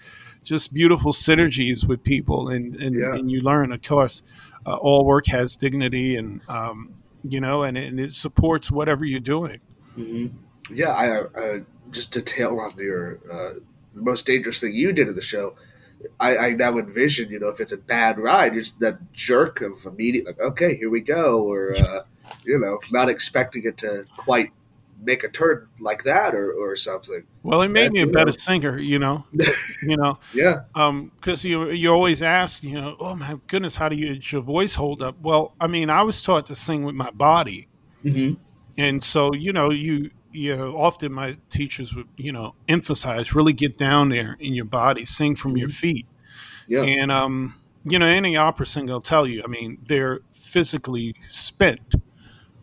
just 0.44 0.74
beautiful 0.74 1.12
synergies 1.12 1.86
with 1.86 2.04
people, 2.04 2.48
and 2.50 2.76
and, 2.76 2.96
Yeah. 2.96 3.16
and 3.16 3.30
you 3.30 3.42
learn, 3.42 3.72
of 3.74 3.82
course, 3.82 4.24
uh, 4.66 4.76
all 4.76 5.04
work 5.06 5.26
has 5.28 5.56
dignity, 5.58 6.16
and 6.16 6.40
um, 6.48 6.94
you 7.28 7.42
know, 7.42 7.64
and, 7.64 7.78
and 7.78 8.00
it 8.00 8.14
supports 8.14 8.72
whatever 8.72 9.04
you're 9.04 9.20
doing. 9.20 9.60
Mhm. 9.98 10.32
Yeah, 10.72 10.92
I 10.94 11.10
uh, 11.22 11.60
just 11.92 12.14
to 12.14 12.22
tail 12.22 12.60
on 12.60 12.74
your 12.78 13.20
uh, 13.30 13.54
the 13.98 14.04
most 14.04 14.26
dangerous 14.26 14.60
thing 14.60 14.74
you 14.74 14.94
did 14.94 15.08
in 15.08 15.16
the 15.16 15.22
show. 15.22 15.56
I, 16.20 16.38
I 16.38 16.50
now 16.52 16.78
envision, 16.78 17.30
you 17.30 17.40
know, 17.40 17.50
if 17.50 17.60
it's 17.60 17.72
a 17.72 17.78
bad 17.78 18.20
ride, 18.20 18.54
just 18.54 18.80
that 18.82 19.14
jerk 19.14 19.62
of 19.62 19.86
immediate, 19.86 20.28
like, 20.28 20.40
okay, 20.40 20.76
here 20.76 20.90
we 20.90 21.02
go, 21.02 21.42
or 21.44 21.76
uh, 21.76 22.02
you 22.44 22.60
know, 22.60 22.80
not 22.92 23.10
expecting 23.10 23.66
it 23.66 23.78
to 23.78 24.06
quite 24.16 24.52
make 25.02 25.24
a 25.24 25.30
turn 25.30 25.68
like 25.80 26.04
that, 26.04 26.36
or 26.36 26.52
or 26.54 26.76
something. 26.76 27.24
Well, 27.44 27.62
it 27.62 27.70
made 27.70 27.92
Yeah, 27.92 27.92
me 27.92 28.02
a 28.02 28.08
better 28.08 28.32
know. 28.32 28.38
singer, 28.38 28.78
you 28.80 29.00
know. 29.00 29.26
you 29.82 29.98
know, 29.98 30.20
Yeah, 30.34 30.62
um 30.76 31.12
because 31.16 31.46
you 31.46 31.72
you 31.72 31.92
always 31.92 32.22
ask 32.22 32.64
you 32.64 32.76
know 32.76 32.96
oh 33.00 33.16
my 33.16 33.38
goodness 33.48 33.76
how 33.78 33.90
do 33.90 33.96
you 33.96 34.20
your 34.32 34.42
voice 34.42 34.76
hold 34.76 35.02
up 35.02 35.16
well 35.22 35.56
i 35.62 35.68
mean 35.68 35.90
i 35.90 36.04
was 36.04 36.22
taught 36.22 36.46
to 36.46 36.56
sing 36.56 36.84
with 36.84 36.96
my 36.96 37.12
body 37.12 37.68
mm-hmm. 38.04 38.34
and 38.78 39.04
so 39.04 39.34
you 39.34 39.54
know 39.54 39.72
you 39.72 40.10
you 40.32 40.56
know, 40.56 40.78
often 40.78 41.12
my 41.14 41.38
teachers 41.50 41.94
would 41.96 42.08
you 42.18 42.32
know 42.32 42.56
emphasize 42.68 43.34
really 43.34 43.54
get 43.54 43.78
down 43.78 44.10
there 44.10 44.38
in 44.40 44.54
your 44.54 44.66
body 44.66 45.06
sing 45.06 45.36
from 45.36 45.58
your 45.58 45.70
feet 45.70 46.08
yeah, 46.68 46.82
and 46.82 47.12
um 47.12 47.56
you 47.84 47.98
know 47.98 48.06
any 48.06 48.36
opera 48.36 48.66
singer 48.66 48.94
will 48.94 49.02
tell 49.02 49.28
you 49.28 49.42
i 49.44 49.48
mean 49.48 49.78
they're 49.88 50.20
physically 50.34 51.16
spent 51.28 51.96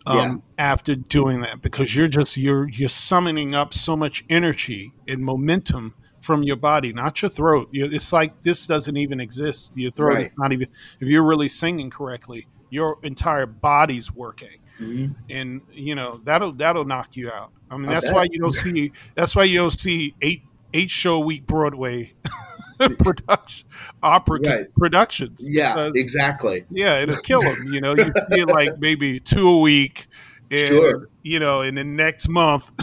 um, 0.06 0.42
after 0.58 0.94
doing 0.94 1.40
that 1.40 1.62
because 1.62 1.96
you're 1.96 2.08
just 2.08 2.36
you're 2.36 2.68
you're 2.68 2.88
summoning 2.90 3.54
up 3.54 3.72
so 3.72 3.96
much 3.96 4.24
energy 4.28 4.92
and 5.08 5.22
momentum 5.24 5.94
from 6.20 6.42
your 6.42 6.56
body, 6.56 6.92
not 6.92 7.20
your 7.22 7.28
throat. 7.28 7.68
It's 7.72 8.12
like 8.12 8.42
this 8.42 8.66
doesn't 8.66 8.96
even 8.96 9.20
exist. 9.20 9.72
Your 9.76 9.90
throat 9.90 10.14
Right. 10.14 10.26
is 10.26 10.38
not 10.38 10.52
even. 10.52 10.68
If 11.00 11.08
you're 11.08 11.24
really 11.24 11.48
singing 11.48 11.90
correctly, 11.90 12.46
your 12.70 12.98
entire 13.02 13.46
body's 13.46 14.12
working, 14.12 14.58
Mhm. 14.80 15.14
and 15.30 15.60
you 15.72 15.94
know 15.94 16.20
that'll 16.24 16.52
that'll 16.52 16.84
knock 16.84 17.16
you 17.16 17.30
out. 17.30 17.52
I 17.70 17.76
mean, 17.76 17.88
I 17.88 17.94
that's 17.94 18.06
bet. 18.06 18.14
why 18.14 18.26
you 18.30 18.40
don't 18.40 18.52
see. 18.54 18.92
That's 19.14 19.34
why 19.36 19.44
you 19.44 19.58
don't 19.58 19.70
see 19.72 20.14
eight 20.20 20.42
eight 20.72 20.90
show 20.90 21.20
week 21.20 21.46
Broadway 21.46 22.12
production 22.98 23.66
opera 24.02 24.40
Right. 24.40 24.74
productions. 24.74 25.40
Yeah, 25.42 25.74
because- 25.74 25.92
exactly. 25.94 26.64
yeah, 26.70 26.98
it'll 27.00 27.16
kill 27.22 27.40
them. 27.42 27.72
You 27.72 27.80
know, 27.80 27.94
you 27.96 28.12
feel 28.32 28.48
like 28.48 28.78
maybe 28.78 29.20
two 29.20 29.48
a 29.48 29.58
week, 29.60 30.06
and 30.50 30.66
Sure. 30.66 31.08
you 31.22 31.38
know, 31.38 31.60
in 31.62 31.76
the 31.76 31.84
next 31.84 32.28
month. 32.28 32.70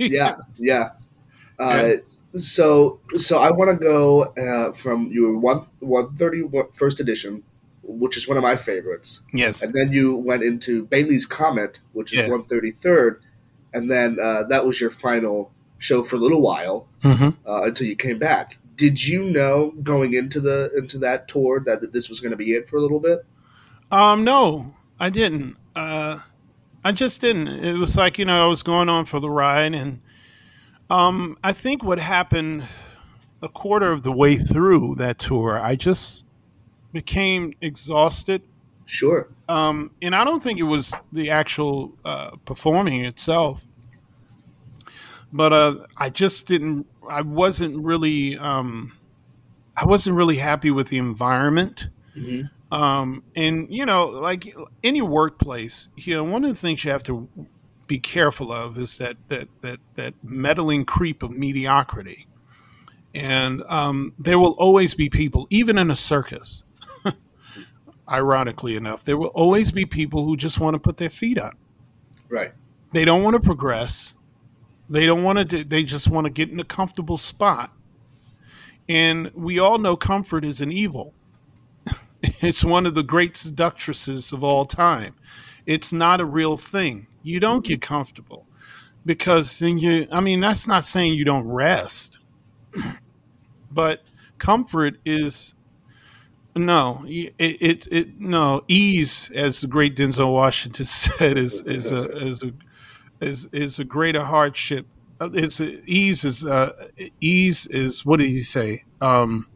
Yeah, 0.00 0.36
yeah. 0.56 0.90
Uh, 1.58 1.94
so, 2.36 3.00
so 3.16 3.40
I 3.40 3.50
want 3.50 3.68
to 3.72 3.76
go 3.84 4.22
uh, 4.38 4.70
from 4.70 5.10
your 5.10 5.36
one 5.36 5.62
one 5.80 6.14
thirty 6.14 6.44
first 6.72 7.00
edition, 7.00 7.42
which 7.88 8.16
is 8.16 8.28
one 8.28 8.36
of 8.36 8.42
my 8.42 8.54
favorites, 8.54 9.22
yes, 9.32 9.62
and 9.62 9.72
then 9.74 9.92
you 9.92 10.14
went 10.14 10.42
into 10.42 10.84
Bailey's 10.86 11.26
Comet, 11.26 11.80
which 11.92 12.12
is 12.12 12.20
Yeah. 12.20 12.28
one 12.28 12.44
thirty 12.44 12.70
third, 12.70 13.20
and 13.72 13.90
then 13.90 14.18
uh, 14.20 14.44
that 14.44 14.66
was 14.66 14.80
your 14.80 14.90
final 14.90 15.52
show 15.78 16.02
for 16.02 16.16
a 16.16 16.18
little 16.18 16.42
while 16.42 16.88
mm-hmm. 17.02 17.30
uh, 17.48 17.62
until 17.62 17.86
you 17.86 17.96
came 17.96 18.18
back. 18.18 18.58
Did 18.76 19.06
you 19.06 19.24
know 19.30 19.72
going 19.82 20.14
into 20.14 20.40
the 20.40 20.70
into 20.76 20.98
that 20.98 21.26
tour 21.26 21.60
that 21.66 21.92
this 21.92 22.08
was 22.08 22.20
going 22.20 22.30
to 22.30 22.36
be 22.36 22.52
it 22.52 22.68
for 22.68 22.76
a 22.76 22.80
little 22.80 23.00
bit? 23.00 23.24
Um, 23.90 24.22
no, 24.22 24.74
I 25.00 25.10
didn't. 25.10 25.56
Uh, 25.74 26.20
I 26.84 26.92
just 26.92 27.20
didn't. 27.20 27.48
It 27.48 27.78
was 27.78 27.96
like 27.96 28.18
you 28.18 28.24
know 28.24 28.44
I 28.44 28.46
was 28.46 28.62
going 28.62 28.88
on 28.88 29.06
for 29.06 29.18
the 29.18 29.30
ride, 29.30 29.74
and 29.74 30.00
um, 30.90 31.38
I 31.42 31.52
think 31.52 31.82
what 31.82 31.98
happened 31.98 32.64
a 33.42 33.48
quarter 33.48 33.92
of 33.92 34.02
the 34.02 34.12
way 34.12 34.36
through 34.36 34.96
that 34.96 35.18
tour, 35.18 35.60
I 35.60 35.76
just 35.76 36.24
became 36.92 37.54
exhausted. 37.60 38.42
Sure. 38.86 39.28
Um, 39.48 39.90
and 40.00 40.14
I 40.14 40.24
don't 40.24 40.42
think 40.42 40.58
it 40.58 40.64
was 40.64 40.94
the 41.12 41.30
actual 41.30 41.92
uh, 42.04 42.30
performing 42.44 43.04
itself, 43.04 43.64
but 45.32 45.52
uh, 45.52 45.86
I 45.96 46.10
just 46.10 46.46
didn't. 46.46 46.86
I 47.08 47.22
wasn't 47.22 47.84
really. 47.84 48.36
Um, 48.38 48.92
I 49.76 49.84
wasn't 49.84 50.16
really 50.16 50.38
happy 50.38 50.70
with 50.70 50.88
the 50.88 50.98
environment. 50.98 51.88
Mhm. 52.16 52.50
Um, 52.70 53.22
and 53.36 53.68
you 53.70 53.86
know, 53.86 54.06
like 54.06 54.54
any 54.82 55.00
workplace, 55.02 55.88
you 55.96 56.14
know, 56.14 56.24
one 56.24 56.44
of 56.44 56.50
the 56.50 56.56
things 56.56 56.84
you 56.84 56.90
have 56.90 57.02
to 57.04 57.28
be 57.86 57.98
careful 57.98 58.52
of 58.52 58.78
is 58.78 58.98
that 58.98 59.16
that 59.28 59.48
that 59.62 59.80
that 59.94 60.14
meddling 60.22 60.84
creep 60.84 61.22
of 61.22 61.30
mediocrity. 61.30 62.26
And 63.14 63.62
um, 63.68 64.12
there 64.18 64.38
will 64.38 64.52
always 64.52 64.94
be 64.94 65.08
people, 65.08 65.46
even 65.50 65.78
in 65.78 65.90
a 65.90 65.96
circus. 65.96 66.62
Ironically 68.10 68.76
enough, 68.76 69.04
there 69.04 69.16
will 69.16 69.28
always 69.28 69.70
be 69.70 69.84
people 69.84 70.24
who 70.24 70.36
just 70.36 70.60
want 70.60 70.74
to 70.74 70.78
put 70.78 70.96
their 70.96 71.10
feet 71.10 71.38
up. 71.38 71.54
Right. 72.28 72.52
They 72.92 73.04
don't 73.04 73.22
want 73.22 73.34
to 73.34 73.40
progress. 73.40 74.14
They 74.88 75.06
don't 75.06 75.22
want 75.22 75.38
to. 75.38 75.44
Do, 75.44 75.64
they 75.64 75.84
just 75.84 76.08
want 76.08 76.24
to 76.24 76.30
get 76.30 76.50
in 76.50 76.58
a 76.58 76.64
comfortable 76.64 77.18
spot. 77.18 77.72
And 78.88 79.30
we 79.34 79.58
all 79.58 79.78
know 79.78 79.96
comfort 79.96 80.44
is 80.44 80.60
an 80.60 80.72
evil. 80.72 81.12
it's 82.22 82.64
one 82.64 82.86
of 82.86 82.94
the 82.94 83.02
great 83.02 83.36
seductresses 83.36 84.32
of 84.32 84.42
all 84.42 84.64
time. 84.64 85.14
It's 85.66 85.92
not 85.92 86.20
a 86.20 86.24
real 86.24 86.56
thing. 86.56 87.06
You 87.22 87.40
don't 87.40 87.64
get 87.64 87.82
comfortable 87.82 88.46
because 89.04 89.58
then 89.58 89.78
you. 89.78 90.08
I 90.10 90.20
mean, 90.20 90.40
that's 90.40 90.66
not 90.66 90.84
saying 90.84 91.14
you 91.14 91.24
don't 91.26 91.46
rest, 91.46 92.20
but 93.70 94.02
comfort 94.38 94.96
is 95.04 95.54
no, 96.58 97.04
it, 97.06 97.34
it, 97.38 97.86
it 97.90 98.20
no 98.20 98.62
ease, 98.68 99.30
as 99.34 99.60
the 99.60 99.66
great 99.66 99.96
Denzel 99.96 100.32
Washington 100.32 100.86
said, 101.02 101.38
is 101.38 101.62
is 101.62 101.92
a 101.92 102.04
is 102.16 102.42
a 102.42 102.52
is 103.20 103.48
is 103.52 103.78
a 103.78 103.84
greater 103.84 104.24
hardship. 104.24 104.86
Uh, 105.20 105.30
It's 105.32 105.60
a, 105.60 105.82
ease 105.88 106.24
is 106.24 106.44
uh, 106.44 106.88
ease 107.20 107.66
is 107.66 108.04
what 108.04 108.20
did 108.20 108.28
he 108.28 108.42
say? 108.42 108.84
Um, 109.00 109.48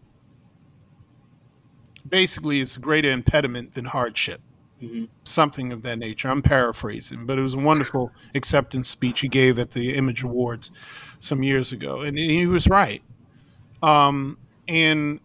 basically, 2.09 2.61
it's 2.61 2.76
a 2.76 2.80
greater 2.80 3.11
impediment 3.11 3.74
than 3.74 3.86
hardship. 3.86 4.40
Mhm. 4.82 5.09
Something 5.24 5.72
of 5.72 5.82
that 5.82 5.98
nature. 5.98 6.28
I'm 6.28 6.42
paraphrasing, 6.42 7.24
but 7.26 7.38
it 7.38 7.42
was 7.42 7.55
a 7.55 7.59
wonderful 7.59 8.11
acceptance 8.34 8.88
speech 8.88 9.20
he 9.20 9.28
gave 9.28 9.59
at 9.59 9.70
the 9.72 9.94
Image 9.94 10.22
Awards 10.24 10.70
some 11.20 11.42
years 11.44 11.70
ago, 11.72 12.00
and 12.00 12.18
he 12.18 12.46
was 12.48 12.66
right. 12.68 13.03
Um, 13.82 14.38
and 14.66 15.20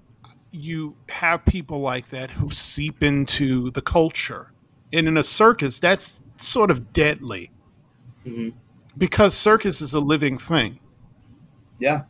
you 0.58 0.96
have 1.10 1.46
people 1.46 1.80
like 1.80 2.10
that 2.10 2.32
who 2.32 2.50
seep 2.50 3.04
into 3.04 3.72
the 3.72 3.82
culture. 3.82 4.52
And 4.94 5.08
in 5.08 5.18
a 5.18 5.24
circus, 5.24 5.80
that's 5.80 6.22
sort 6.38 6.72
of 6.72 6.94
deadly 6.94 7.52
Mhm. 8.26 8.54
because 8.98 9.36
circus 9.36 9.82
is 9.82 9.94
a 9.94 10.00
living 10.00 10.38
thing, 10.38 10.80
Yeah. 11.80 12.04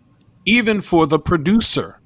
even 0.46 0.82
for 0.82 1.08
the 1.08 1.20
producer. 1.20 2.02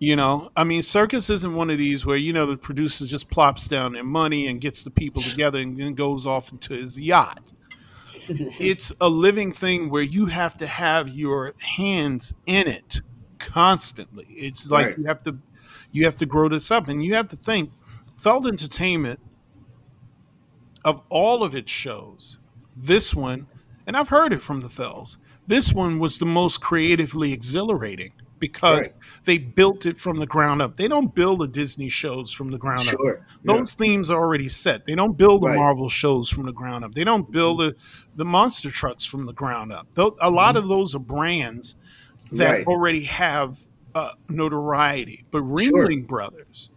You 0.00 0.14
know, 0.14 0.50
I 0.56 0.62
mean, 0.62 0.82
circus 0.82 1.28
isn't 1.28 1.54
one 1.54 1.70
of 1.70 1.78
these 1.78 2.06
where, 2.06 2.16
you 2.16 2.32
know, 2.32 2.46
the 2.46 2.56
producer 2.56 3.04
just 3.04 3.30
plops 3.30 3.66
down 3.66 3.94
their 3.94 4.04
money 4.04 4.46
and 4.46 4.60
gets 4.60 4.82
the 4.84 4.90
people 4.90 5.22
together 5.22 5.58
and 5.58 5.76
then 5.78 5.94
goes 5.94 6.24
off 6.24 6.52
into 6.52 6.74
his 6.74 7.00
yacht. 7.00 7.42
it's 8.28 8.92
a 9.00 9.08
living 9.08 9.50
thing 9.52 9.90
where 9.90 10.02
you 10.02 10.26
have 10.26 10.56
to 10.58 10.66
have 10.68 11.08
your 11.08 11.54
hands 11.60 12.34
in 12.46 12.68
it 12.68 13.00
constantly. 13.38 14.26
It's 14.30 14.70
like 14.70 14.86
Right. 14.86 14.98
you 14.98 15.04
have 15.06 15.22
to 15.24 15.38
you 15.90 16.04
have 16.04 16.18
to 16.18 16.26
grow 16.26 16.48
this 16.48 16.70
up 16.70 16.88
and 16.88 17.02
you 17.02 17.14
have 17.14 17.28
to 17.28 17.36
think 17.36 17.70
Feld 18.18 18.46
Entertainment 18.46 19.20
of 20.84 21.02
all 21.08 21.42
of 21.42 21.54
its 21.54 21.70
shows, 21.70 22.38
this 22.76 23.14
one, 23.14 23.46
and 23.86 23.96
I've 23.96 24.08
heard 24.08 24.32
it 24.32 24.42
from 24.42 24.60
the 24.60 24.68
Felds, 24.68 25.16
this 25.46 25.72
one 25.72 25.98
was 25.98 26.18
the 26.18 26.26
most 26.26 26.60
creatively 26.60 27.32
exhilarating 27.32 28.12
because 28.38 28.86
Right. 28.86 28.92
they 29.24 29.38
built 29.38 29.86
it 29.86 29.98
from 29.98 30.18
the 30.18 30.26
ground 30.26 30.62
up. 30.62 30.76
They 30.76 30.88
don't 30.88 31.14
build 31.14 31.40
the 31.40 31.48
Disney 31.48 31.88
shows 31.88 32.32
from 32.32 32.50
the 32.50 32.58
ground 32.58 32.80
up. 32.80 32.96
Sure. 33.00 33.26
Yeah. 33.42 33.56
Those 33.56 33.74
themes 33.74 34.10
are 34.10 34.18
already 34.18 34.48
set. 34.48 34.86
They 34.86 34.94
don't 34.94 35.16
build 35.16 35.42
the 35.42 35.48
Right. 35.48 35.58
Marvel 35.58 35.88
shows 35.88 36.28
from 36.28 36.46
the 36.46 36.52
ground 36.52 36.84
up. 36.84 36.94
They 36.94 37.04
don't 37.04 37.30
build 37.30 37.60
mm-hmm. 37.60 37.70
the, 37.70 37.76
the 38.16 38.24
monster 38.24 38.70
trucks 38.70 39.04
from 39.04 39.26
the 39.26 39.32
ground 39.32 39.72
up. 39.72 39.88
Tho- 39.94 40.16
a 40.20 40.30
lot 40.30 40.54
mm-hmm. 40.54 40.64
of 40.64 40.68
those 40.68 40.94
are 40.94 41.00
brands 41.00 41.76
that 42.32 42.44
Mm-hmm. 42.44 42.52
Right. 42.52 42.66
already 42.66 43.04
have 43.04 43.58
uh, 43.94 44.12
notoriety. 44.28 45.24
But 45.30 45.38
Sure. 45.40 45.86
Ringling 45.86 46.06
Brothers, 46.06 46.70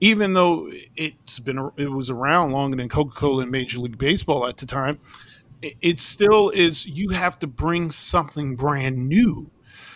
even 0.00 0.32
though 0.34 0.70
it's 0.96 1.38
been 1.38 1.70
it 1.76 1.90
was 1.90 2.10
around 2.10 2.52
longer 2.52 2.76
than 2.76 2.88
Coca 2.88 3.14
Cola 3.14 3.42
and 3.42 3.50
Major 3.50 3.78
League 3.78 3.98
Baseball 3.98 4.46
at 4.46 4.56
the 4.56 4.66
time, 4.66 4.98
it, 5.62 5.74
it 5.80 6.00
still 6.00 6.50
is. 6.50 6.86
You 6.86 7.10
have 7.10 7.38
to 7.40 7.46
bring 7.46 7.90
something 7.90 8.56
brand 8.56 9.08
new. 9.08 9.50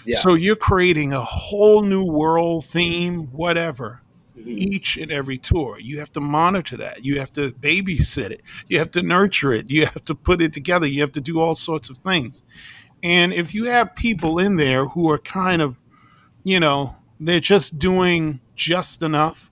Yeah. 0.05 0.17
So 0.19 0.35
you're 0.35 0.57
creating 0.57 1.13
a 1.13 1.21
whole 1.21 1.83
new 1.83 2.05
world 2.05 2.65
theme, 2.65 3.25
whatever 3.33 4.01
Mhm. 4.39 4.47
each 4.47 4.97
and 4.97 5.11
every 5.11 5.37
tour. 5.37 5.79
You 5.81 5.99
have 5.99 6.13
to 6.13 6.21
monitor 6.21 6.77
that. 6.79 7.05
You 7.05 7.19
have 7.19 7.33
to 7.35 7.51
babysit 7.51 8.31
it. 8.31 8.43
You 8.69 8.79
have 8.79 8.91
to 8.93 9.03
nurture 9.03 9.53
it. 9.53 9.69
You 9.69 9.87
have 9.87 10.05
to 10.05 10.15
put 10.15 10.41
it 10.41 10.53
together. 10.53 10.87
You 10.87 11.01
have 11.03 11.13
to 11.13 11.21
do 11.21 11.41
all 11.41 11.57
sorts 11.57 11.91
of 11.91 11.99
things. 11.99 12.43
And 13.03 13.33
if 13.33 13.55
you 13.55 13.65
have 13.67 13.95
people 13.95 14.39
in 14.39 14.57
there 14.57 14.87
who 14.87 15.09
are 15.11 15.19
kind 15.19 15.63
of, 15.63 15.77
you 16.45 16.59
know, 16.61 16.97
they're 17.21 17.41
just 17.41 17.79
doing 17.79 18.41
just 18.57 19.03
enough 19.03 19.51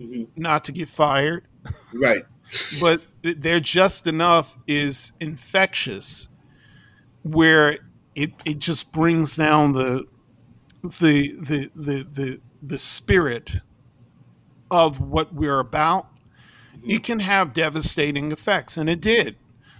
Mhm. 0.00 0.28
not 0.36 0.64
to 0.64 0.72
get 0.72 0.88
fired, 0.88 1.44
Right. 1.92 2.24
but 2.80 3.02
they're 3.22 3.60
just 3.60 4.06
enough 4.06 4.56
is 4.66 5.12
infectious 5.20 6.28
where 7.22 7.78
it 8.14 8.32
it 8.44 8.58
just 8.58 8.92
brings 8.92 9.36
down 9.36 9.72
the 9.72 10.06
the 10.82 11.32
the 11.38 11.70
the 11.76 12.02
the, 12.10 12.40
the 12.62 12.78
spirit 12.78 13.56
of 14.70 15.00
what 15.00 15.34
we're 15.34 15.58
about 15.58 16.06
it 16.82 17.02
can 17.04 17.20
have 17.20 17.52
devastating 17.52 18.32
effects 18.32 18.78
and 18.78 18.88
it 18.88 19.00
did 19.02 19.36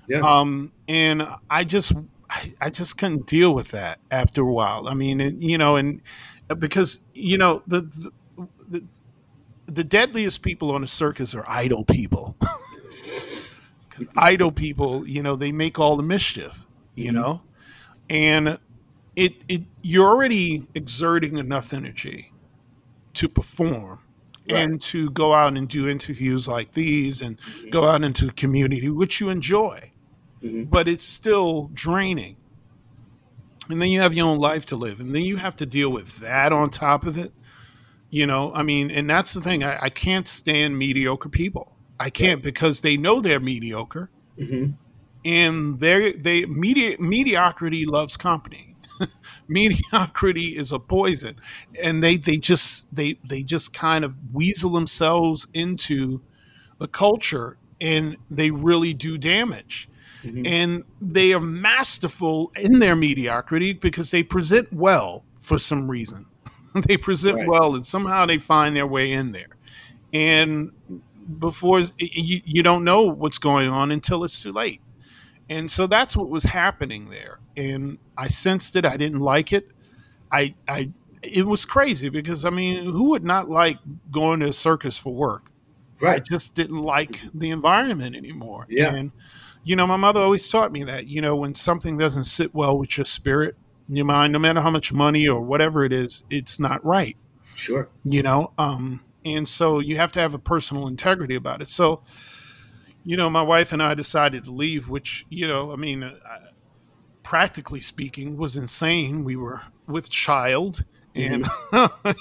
Yeah. 0.07 0.19
um 0.21 0.71
and 0.87 1.27
i 1.49 1.65
just 1.65 1.93
I, 2.31 2.55
I 2.61 2.71
just 2.71 2.97
couldn't 2.99 3.27
deal 3.27 3.55
with 3.55 3.71
that 3.73 3.99
after 4.11 4.43
a 4.43 4.53
while. 4.53 4.89
I 4.89 4.95
mean 4.95 5.21
it, 5.21 5.35
you 5.37 5.59
know 5.59 5.77
and 5.77 6.01
because 6.59 7.05
you 7.15 7.37
know 7.39 7.63
the, 7.67 7.83
the 7.83 8.13
the 8.69 8.85
the 9.67 9.85
deadliest 9.85 10.43
people 10.43 10.71
on 10.73 10.83
a 10.83 10.87
circus 10.87 11.35
are 11.35 11.45
idle 11.49 11.85
people. 11.85 12.37
Idle 14.17 14.53
people, 14.53 15.07
you 15.07 15.23
know, 15.23 15.37
they 15.37 15.53
make 15.53 15.79
all 15.79 15.97
the 15.97 16.03
mischief, 16.03 16.65
you 16.95 17.11
Mhm. 17.11 17.15
know, 17.15 17.43
and 18.09 18.59
it 19.17 19.45
it 19.49 19.63
you're 19.83 20.09
already 20.09 20.67
exerting 20.75 21.37
enough 21.39 21.73
energy 21.75 22.33
to 23.15 23.29
perform, 23.29 24.01
and 24.49 24.81
to 24.83 25.11
go 25.11 25.35
out 25.35 25.57
and 25.57 25.69
do 25.69 25.89
interviews 25.89 26.49
like 26.49 26.73
these 26.73 27.23
and 27.23 27.39
go 27.71 27.85
out 27.85 28.03
into 28.03 28.27
the 28.27 28.33
community, 28.33 28.89
which 28.89 29.21
you 29.21 29.29
enjoy, 29.29 29.91
Mhm. 30.43 30.71
but 30.71 30.89
it's 30.89 31.05
still 31.05 31.71
draining. 31.75 32.37
And 33.69 33.81
then 33.81 33.91
you 33.91 34.01
have 34.01 34.15
your 34.15 34.27
own 34.27 34.39
life 34.39 34.65
to 34.67 34.77
live, 34.77 34.99
and 35.01 35.15
then 35.15 35.23
you 35.23 35.37
have 35.37 35.55
to 35.57 35.67
deal 35.67 35.91
with 35.91 36.17
that 36.19 36.53
on 36.53 36.71
top 36.71 37.07
of 37.07 37.17
it. 37.19 37.33
You 38.11 38.27
know, 38.27 38.53
I 38.55 38.63
mean, 38.65 38.91
and 38.91 39.09
that's 39.09 39.33
the 39.33 39.41
thing. 39.41 39.63
I, 39.63 39.79
I 39.83 39.89
can't 39.91 40.27
stand 40.27 40.77
mediocre 40.77 41.29
people. 41.29 41.77
I 42.01 42.11
can't 42.11 42.43
because 42.43 42.81
they 42.81 42.97
know 42.97 43.21
they're 43.21 43.39
mediocre, 43.39 44.11
Mhm. 44.39 44.75
and 45.25 45.79
they 45.79 46.13
they 46.13 46.47
medi- 46.47 46.97
mediocrity 46.99 47.85
loves 47.87 48.17
company. 48.17 48.75
mediocrity 49.49 50.57
is 50.57 50.73
a 50.73 50.79
poison, 50.79 51.37
and 51.81 52.03
they 52.03 52.17
they 52.17 52.39
just 52.39 52.93
they 52.95 53.19
they 53.29 53.43
just 53.43 53.73
kind 53.73 54.05
of 54.05 54.15
weasel 54.33 54.71
themselves 54.71 55.47
into 55.55 56.23
the 56.79 56.89
culture, 56.89 57.59
and 57.81 58.17
they 58.31 58.51
really 58.51 58.95
do 58.95 59.17
damage. 59.19 59.89
Mhm. 60.25 60.47
And 60.47 60.85
they 61.01 61.33
are 61.33 61.41
masterful 61.41 62.53
in 62.57 62.79
their 62.79 62.95
mediocrity 62.97 63.73
because 63.73 64.11
they 64.11 64.23
present 64.23 64.73
well 64.73 65.25
for 65.39 65.59
some 65.59 65.91
reason. 65.91 66.27
they 66.87 66.97
present 66.97 67.37
Right. 67.37 67.49
well, 67.49 67.75
and 67.75 67.87
somehow 67.87 68.27
they 68.27 68.39
find 68.39 68.77
their 68.77 68.87
way 68.87 69.13
in 69.13 69.33
there. 69.33 69.49
And 70.13 70.73
before 71.39 71.81
you, 71.99 72.41
you 72.45 72.63
don't 72.63 72.85
know 72.85 73.03
what's 73.03 73.39
going 73.39 73.69
on 73.69 73.91
until 73.91 74.25
it's 74.25 74.43
too 74.43 74.53
late. 74.53 74.81
And 75.49 75.71
so 75.71 75.87
that's 75.87 76.17
what 76.17 76.29
was 76.29 76.45
happening 76.45 77.11
there. 77.11 77.39
And 77.57 77.99
I 78.17 78.29
sensed 78.29 78.77
it. 78.77 78.85
I 78.85 78.97
didn't 78.97 79.21
like 79.21 79.53
it. 79.53 79.71
I, 80.33 80.55
I, 80.69 80.91
it 81.23 81.47
was 81.47 81.65
crazy 81.65 82.09
because 82.09 82.45
I 82.45 82.51
mean, 82.51 82.85
who 82.85 83.05
would 83.11 83.25
not 83.25 83.49
like 83.51 83.79
going 84.11 84.41
to 84.41 84.49
a 84.49 84.53
circus 84.53 84.97
for 84.99 85.13
work? 85.15 85.51
Right. 86.01 86.17
I 86.17 86.21
just 86.21 86.55
didn't 86.55 86.79
like 86.83 87.21
the 87.35 87.51
environment 87.51 88.17
anymore. 88.17 88.67
Yeah. 88.69 88.95
And, 88.95 89.13
you 89.63 89.77
know, 89.77 89.87
my 89.87 89.97
mother 89.97 90.21
always 90.21 90.49
taught 90.49 90.73
me 90.73 90.85
that, 90.85 91.07
you 91.07 91.21
know, 91.21 91.37
when 91.37 91.55
something 91.55 91.99
doesn't 91.99 92.25
sit 92.25 92.55
well 92.55 92.79
with 92.79 92.97
your 92.97 93.05
spirit, 93.05 93.57
your 93.89 94.05
mind, 94.05 94.33
no 94.33 94.39
matter 94.39 94.61
how 94.61 94.71
much 94.71 94.93
money 94.93 95.29
or 95.29 95.41
whatever 95.41 95.85
it 95.85 95.93
is, 95.93 96.25
it's 96.31 96.59
not 96.59 96.85
right. 96.85 97.17
Sure. 97.57 97.91
you 98.05 98.23
know 98.23 98.53
um 98.57 99.05
and 99.23 99.47
so 99.47 99.81
you 99.81 99.97
have 99.97 100.11
to 100.13 100.21
have 100.21 100.33
a 100.33 100.39
personal 100.39 100.87
integrity 100.87 101.35
about 101.35 101.61
it. 101.61 101.69
So 101.69 102.03
you 103.05 103.17
know 103.19 103.29
my 103.29 103.43
wife 103.43 103.73
and 103.73 103.83
i 103.83 103.93
decided 103.93 104.45
to 104.45 104.51
leave 104.51 104.89
which 104.89 105.27
you 105.31 105.49
know 105.49 105.73
i 105.73 105.77
mean 105.77 106.03
uh, 106.03 106.15
practically 107.23 107.81
speaking 107.81 108.37
was 108.37 108.57
insane. 108.57 109.23
We 109.23 109.37
were 109.37 109.63
with 109.87 110.11
child 110.11 110.85
and 111.15 111.47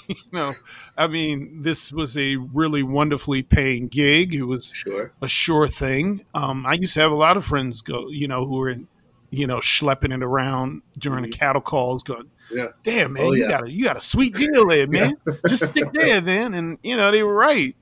you 0.08 0.14
know 0.32 0.52
i 0.98 1.06
mean 1.06 1.62
this 1.62 1.92
was 1.92 2.16
a 2.18 2.36
really 2.36 2.82
wonderfully 2.82 3.42
paying 3.42 3.86
gig 3.88 4.34
it 4.34 4.42
was 4.42 4.72
Sure. 4.72 5.12
a 5.22 5.28
sure 5.28 5.68
thing. 5.68 6.24
Um, 6.34 6.66
I 6.66 6.74
used 6.74 6.94
to 6.94 7.00
have 7.00 7.12
a 7.12 7.16
lot 7.16 7.36
of 7.36 7.44
friends 7.44 7.82
go, 7.82 8.08
you 8.08 8.26
know, 8.28 8.44
who 8.46 8.56
were 8.56 8.68
in, 8.70 8.88
you 9.30 9.46
know, 9.46 9.58
schlepping 9.58 10.12
it 10.12 10.22
around 10.22 10.82
during 10.98 11.22
the 11.22 11.28
cattle 11.28 11.60
calls, 11.60 12.02
going, 12.02 12.28
Yeah. 12.52 12.68
"Damn, 12.82 13.12
man, 13.12 13.22
Oh, 13.26 13.32
you 13.32 13.48
got 13.48 13.64
a 13.68 13.70
you 13.70 13.84
got 13.84 13.96
a 13.96 14.00
sweet 14.00 14.34
deal 14.34 14.66
there, 14.66 14.86
man. 14.88 15.14
Just 15.48 15.68
stick 15.68 15.92
there, 15.92 16.20
then." 16.20 16.54
And 16.54 16.78
you 16.82 16.96
know, 16.96 17.10
they 17.12 17.22
were 17.22 17.34
right 17.34 17.76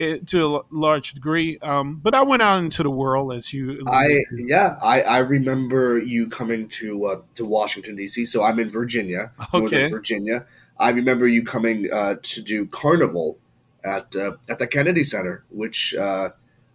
eh, 0.00 0.18
to 0.26 0.56
a 0.56 0.62
large 0.70 1.12
degree. 1.12 1.58
Um, 1.58 1.96
but 1.96 2.14
I 2.14 2.22
went 2.22 2.42
out 2.42 2.58
into 2.58 2.82
the 2.82 2.90
world 2.90 3.32
as 3.32 3.52
you. 3.52 3.82
I 3.86 4.24
yeah, 4.36 4.78
I, 4.82 5.02
I 5.02 5.18
remember 5.18 5.98
you 5.98 6.28
coming 6.28 6.68
to 6.70 7.04
uh, 7.06 7.20
to 7.34 7.44
Washington 7.44 7.96
D.C. 7.96 8.26
So 8.26 8.42
I'm 8.42 8.58
in 8.58 8.68
Virginia, 8.68 9.32
Okay. 9.54 9.58
Northern 9.58 9.90
Virginia. 9.90 10.46
I 10.78 10.90
remember 10.90 11.28
you 11.28 11.44
coming 11.44 11.92
uh, 11.92 12.16
to 12.22 12.42
do 12.42 12.66
Carnival 12.66 13.38
at 13.84 14.16
uh, 14.16 14.32
at 14.48 14.58
the 14.58 14.66
Kennedy 14.66 15.04
Center, 15.04 15.44
which 15.50 15.94
uh, 15.94 16.30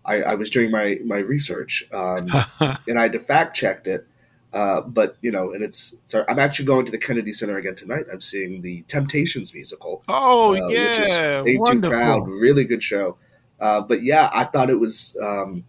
I, 0.06 0.22
I 0.22 0.36
was 0.36 0.50
doing 0.50 0.72
my 0.72 1.00
my 1.04 1.18
research 1.18 1.84
um, 1.92 2.28
and 2.88 3.00
I 3.00 3.04
had 3.04 3.14
to 3.14 3.20
fact 3.20 3.56
checked 3.56 3.88
it. 3.88 4.08
Uh, 4.56 4.80
but 4.80 5.18
you 5.22 5.32
know, 5.32 5.52
and 5.52 5.62
it's, 5.62 5.96
it's 6.06 6.16
I'm 6.16 6.40
actually 6.40 6.66
going 6.66 6.86
to 6.86 6.92
the 6.92 6.98
Kennedy 6.98 7.34
Center 7.34 7.58
again 7.58 7.76
tonight. 7.76 8.06
I'm 8.12 8.22
seeing 8.22 8.62
the 8.62 8.84
Temptations 8.88 9.54
musical. 9.54 10.02
oh 10.08 10.56
uh, 10.56 10.68
which 10.68 10.98
is 10.98 11.10
yeah, 11.10 11.44
Too 11.44 11.60
wonderful. 11.60 11.98
Proud. 11.98 12.28
Really 12.30 12.64
good 12.64 12.82
show. 12.82 13.18
Uh, 13.60 13.82
but 13.82 14.02
yeah, 14.02 14.30
I 14.34 14.46
thought 14.46 14.70
it 14.70 14.80
was 14.80 15.18
um, 15.22 15.66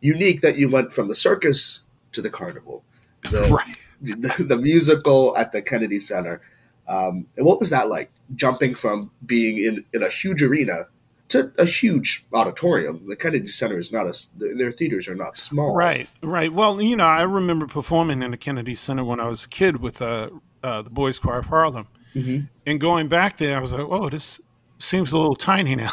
unique 0.00 0.42
that 0.42 0.56
you 0.58 0.70
went 0.70 0.92
from 0.92 1.08
the 1.08 1.14
circus 1.14 1.82
to 2.12 2.20
the 2.20 2.28
carnival, 2.30 2.84
the, 3.30 3.42
Right. 3.44 3.76
the, 4.02 4.44
the 4.44 4.56
musical 4.58 5.34
at 5.38 5.50
the 5.52 5.62
Kennedy 5.62 5.98
Center. 5.98 6.42
Um, 6.88 7.26
and 7.38 7.46
what 7.46 7.58
was 7.58 7.70
that 7.70 7.88
like? 7.88 8.10
Jumping 8.34 8.74
from 8.74 9.10
being 9.24 9.58
in, 9.58 9.84
in 9.94 10.02
a 10.02 10.08
huge 10.10 10.42
arena 10.42 10.88
to 11.30 11.50
a 11.58 11.64
huge 11.64 12.26
auditorium. 12.32 13.02
The 13.08 13.16
Kennedy 13.16 13.46
Center 13.46 13.78
is 13.78 13.92
not 13.92 14.06
a 14.06 14.14
their 14.56 14.72
theaters 14.72 15.08
are 15.08 15.14
not 15.14 15.36
small. 15.36 15.74
Right, 15.74 16.08
right. 16.22 16.52
Well, 16.52 16.80
you 16.80 16.96
know, 16.96 17.04
I 17.06 17.22
remember 17.22 17.66
performing 17.66 18.22
in 18.22 18.30
the 18.30 18.36
Kennedy 18.36 18.74
Center 18.74 19.04
when 19.04 19.18
I 19.20 19.26
was 19.26 19.44
a 19.44 19.48
kid 19.48 19.80
with 19.80 20.00
uh, 20.02 20.30
uh, 20.62 20.82
the 20.82 20.90
Boys 20.90 21.18
Choir 21.18 21.38
of 21.40 21.46
Harlem, 21.46 21.88
Mhm. 22.14 22.48
and 22.66 22.80
going 22.80 23.08
back 23.08 23.38
there, 23.38 23.56
I 23.56 23.60
was 23.60 23.72
like, 23.72 23.86
"Oh, 23.88 24.08
this 24.08 24.40
seems 24.78 25.12
a 25.12 25.16
little 25.16 25.36
tiny 25.36 25.74
now," 25.76 25.90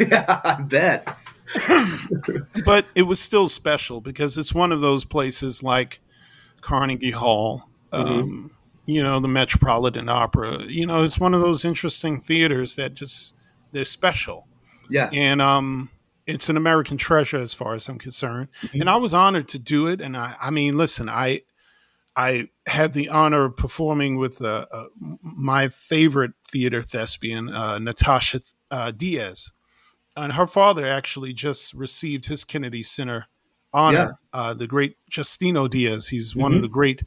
yeah, 0.00 0.24
I 0.44 0.60
bet. 0.62 1.16
but 2.64 2.86
it 2.94 3.02
was 3.02 3.20
still 3.20 3.48
special 3.48 4.00
because 4.00 4.36
it's 4.36 4.52
one 4.54 4.72
of 4.72 4.80
those 4.80 5.04
places 5.04 5.62
like 5.62 6.00
Carnegie 6.60 7.12
Hall, 7.12 7.68
um, 7.92 8.50
you 8.86 9.02
know, 9.02 9.20
the 9.20 9.28
Metropolitan 9.28 10.08
Opera. 10.08 10.64
You 10.64 10.86
know, 10.86 11.02
it's 11.02 11.18
one 11.20 11.34
of 11.34 11.40
those 11.40 11.64
interesting 11.64 12.20
theaters 12.20 12.74
that 12.76 12.94
just 12.94 13.32
they're 13.76 13.84
special. 13.84 14.48
Yeah. 14.88 15.10
and 15.12 15.42
um 15.42 15.90
it's 16.26 16.48
an 16.48 16.56
american 16.56 16.96
treasure 16.96 17.38
as 17.38 17.52
far 17.52 17.74
as 17.74 17.88
i'm 17.88 17.98
concerned. 17.98 18.48
And 18.72 18.88
i 18.88 18.96
was 18.96 19.12
honored 19.12 19.48
to 19.48 19.58
do 19.58 19.86
it. 19.88 20.00
And 20.00 20.16
i 20.16 20.34
i 20.40 20.50
mean 20.50 20.76
listen 20.78 21.08
i 21.08 21.42
i 22.16 22.48
had 22.66 22.94
the 22.94 23.08
honor 23.08 23.44
of 23.44 23.56
performing 23.56 24.16
with 24.16 24.40
uh, 24.40 24.66
uh, 24.72 24.84
my 25.20 25.68
favorite 25.68 26.32
theater 26.48 26.82
thespian 26.82 27.50
uh, 27.50 27.78
natasha 27.78 28.40
uh, 28.70 28.92
diaz. 28.92 29.50
And 30.16 30.32
her 30.32 30.46
father 30.46 30.86
actually 30.86 31.34
just 31.34 31.74
received 31.74 32.26
his 32.26 32.44
kennedy 32.44 32.82
center 32.82 33.26
honor 33.74 34.18
uh, 34.32 34.54
the 34.54 34.66
great 34.66 34.96
justino 35.10 35.68
diaz. 35.68 36.08
He's 36.08 36.34
one 36.34 36.54
of 36.54 36.62
the 36.62 36.68
great 36.68 37.02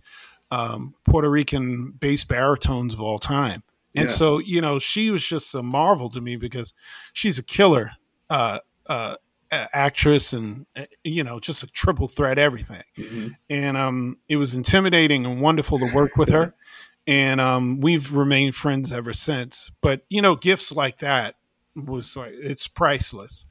um, 0.51 0.93
puerto 1.05 1.30
rican 1.30 1.91
bass 1.99 2.24
baritones 2.24 2.93
of 2.93 3.01
all 3.01 3.20
time 3.20 3.63
and 3.96 4.10
Yeah. 4.10 4.16
so, 4.16 4.38
you 4.40 4.62
know, 4.62 4.80
she 4.80 5.10
was 5.12 5.26
just 5.26 5.54
a 5.56 5.64
marvel 5.64 6.10
to 6.10 6.22
me 6.22 6.36
because 6.36 6.74
she's 7.14 7.38
a 7.40 7.44
killer 7.44 7.92
uh, 8.30 8.60
uh, 8.88 9.16
actress 9.52 10.34
and, 10.34 10.66
uh, 10.76 10.86
you 11.04 11.24
know, 11.24 11.40
just 11.40 11.64
a 11.64 11.68
triple 11.68 12.08
threat 12.08 12.38
everything. 12.38 12.84
Mhm. 12.98 13.36
And 13.50 13.78
um, 13.78 14.18
it 14.28 14.36
was 14.38 14.54
intimidating 14.54 15.26
and 15.26 15.42
wonderful 15.42 15.80
to 15.80 15.92
work 15.94 16.16
with 16.18 16.30
her. 16.30 16.54
And 17.08 17.42
um, 17.42 17.80
we've 17.80 18.16
remained 18.16 18.54
friends 18.56 18.92
ever 18.92 19.14
since. 19.14 19.72
But, 19.82 20.06
you 20.10 20.22
know, 20.22 20.36
gifts 20.36 20.72
like 20.72 21.00
that 21.00 21.36
was 21.76 22.16
like, 22.16 22.34
it's 22.36 22.68
priceless. 22.68 23.46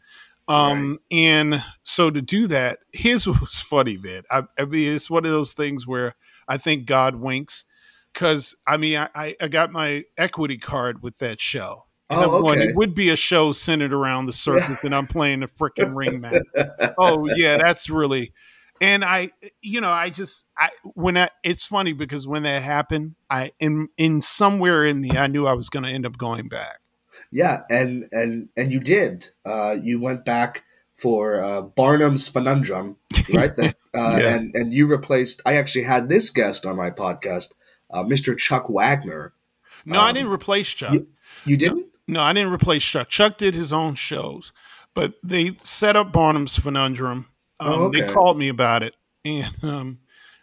Um, 0.47 1.01
and 1.11 1.65
so 1.83 2.09
to 2.11 2.23
do 2.23 2.47
that, 2.47 2.79
here's 2.93 3.27
what 3.27 3.41
was 3.41 3.61
funny, 3.61 3.99
man. 3.99 4.23
I, 4.31 4.45
I 4.59 4.65
mean, 4.65 4.95
it's 4.95 5.11
one 5.11 5.25
of 5.25 5.33
those 5.33 5.55
things 5.55 5.89
where 5.89 6.15
I 6.47 6.57
think 6.57 6.87
God 6.87 7.17
winks 7.17 7.65
because 8.13 8.55
I 8.67 8.77
mean, 8.77 8.99
I, 8.99 9.09
I, 9.15 9.37
I 9.41 9.49
got 9.49 9.73
my 9.73 10.05
equity 10.17 10.59
card 10.59 11.03
with 11.03 11.19
that 11.19 11.41
show. 11.41 11.85
And 12.11 12.21
Oh, 12.21 12.37
I'm 12.37 12.43
going, 12.43 12.59
okay. 12.61 12.71
it 12.71 12.77
would 12.77 12.95
be 12.95 13.11
a 13.11 13.17
show 13.17 13.53
centered 13.53 13.93
around 13.93 14.27
the 14.27 14.33
circus, 14.33 14.83
and 14.83 14.95
I'm 14.95 15.07
playing 15.07 15.41
the 15.41 15.47
freaking 15.49 15.95
ring 15.95 16.21
man. 16.23 16.43
Oh 16.97 17.29
yeah, 17.37 17.59
that's 17.59 17.91
really. 17.91 18.33
And 18.81 19.05
I, 19.05 19.33
you 19.61 19.81
know, 19.81 19.91
I 19.91 20.09
just, 20.09 20.47
I 20.57 20.71
when 20.85 21.15
that, 21.15 21.33
it's 21.43 21.67
funny 21.67 21.93
because 21.93 22.29
when 22.29 22.45
that 22.45 22.63
happened, 22.63 23.17
I 23.29 23.53
in 23.59 23.89
in 23.99 24.23
somewhere 24.23 24.87
in 24.87 25.01
the, 25.03 25.19
I 25.19 25.27
knew 25.27 25.47
I 25.47 25.53
was 25.53 25.69
going 25.69 25.83
to 25.83 25.91
end 25.91 26.07
up 26.07 26.17
going 26.17 26.49
back. 26.49 26.79
Yeah, 27.31 27.63
and 27.69 28.07
and 28.13 28.49
and 28.57 28.73
you 28.73 28.81
did. 28.81 29.29
Uh, 29.45 29.73
you 29.83 30.01
went 30.01 30.25
back 30.25 30.65
for 30.95 31.43
uh, 31.43 31.61
Barnum's 31.63 32.29
Conundrum, 32.29 32.97
right? 33.35 33.55
That, 33.57 33.77
uh, 33.95 34.17
Yeah. 34.19 34.37
And 34.37 34.55
and 34.55 34.73
you 34.73 34.87
replaced. 34.87 35.43
I 35.45 35.57
actually 35.57 35.85
had 35.85 36.09
this 36.09 36.31
guest 36.31 36.65
on 36.65 36.77
my 36.77 36.91
podcast, 36.91 37.53
uh, 37.91 38.03
Mr. 38.05 38.37
Chuck 38.37 38.69
Wagner. 38.69 39.33
No, 39.85 40.01
I 40.01 40.09
Um, 40.11 40.15
didn't 40.15 40.31
replace 40.31 40.69
Chuck. 40.69 40.93
you- 40.93 41.09
You 41.45 41.57
didn't? 41.57 41.87
No, 42.07 42.23
I 42.23 42.33
didn't 42.33 42.53
replace 42.53 42.83
Chuck. 42.85 43.09
Chuck 43.09 43.37
did 43.39 43.55
his 43.55 43.73
own 43.73 43.95
shows, 43.95 44.53
but 44.95 45.15
they 45.23 45.57
set 45.63 45.95
up 45.97 46.13
Barnum's 46.13 46.59
Conundrum. 46.59 47.27
Um, 47.61 47.73
Oh, 47.73 47.91
They 47.91 48.11
called 48.13 48.39
me 48.39 48.49
about 48.49 48.83
it, 48.83 48.95
and 49.25 49.53
um, 49.65 49.99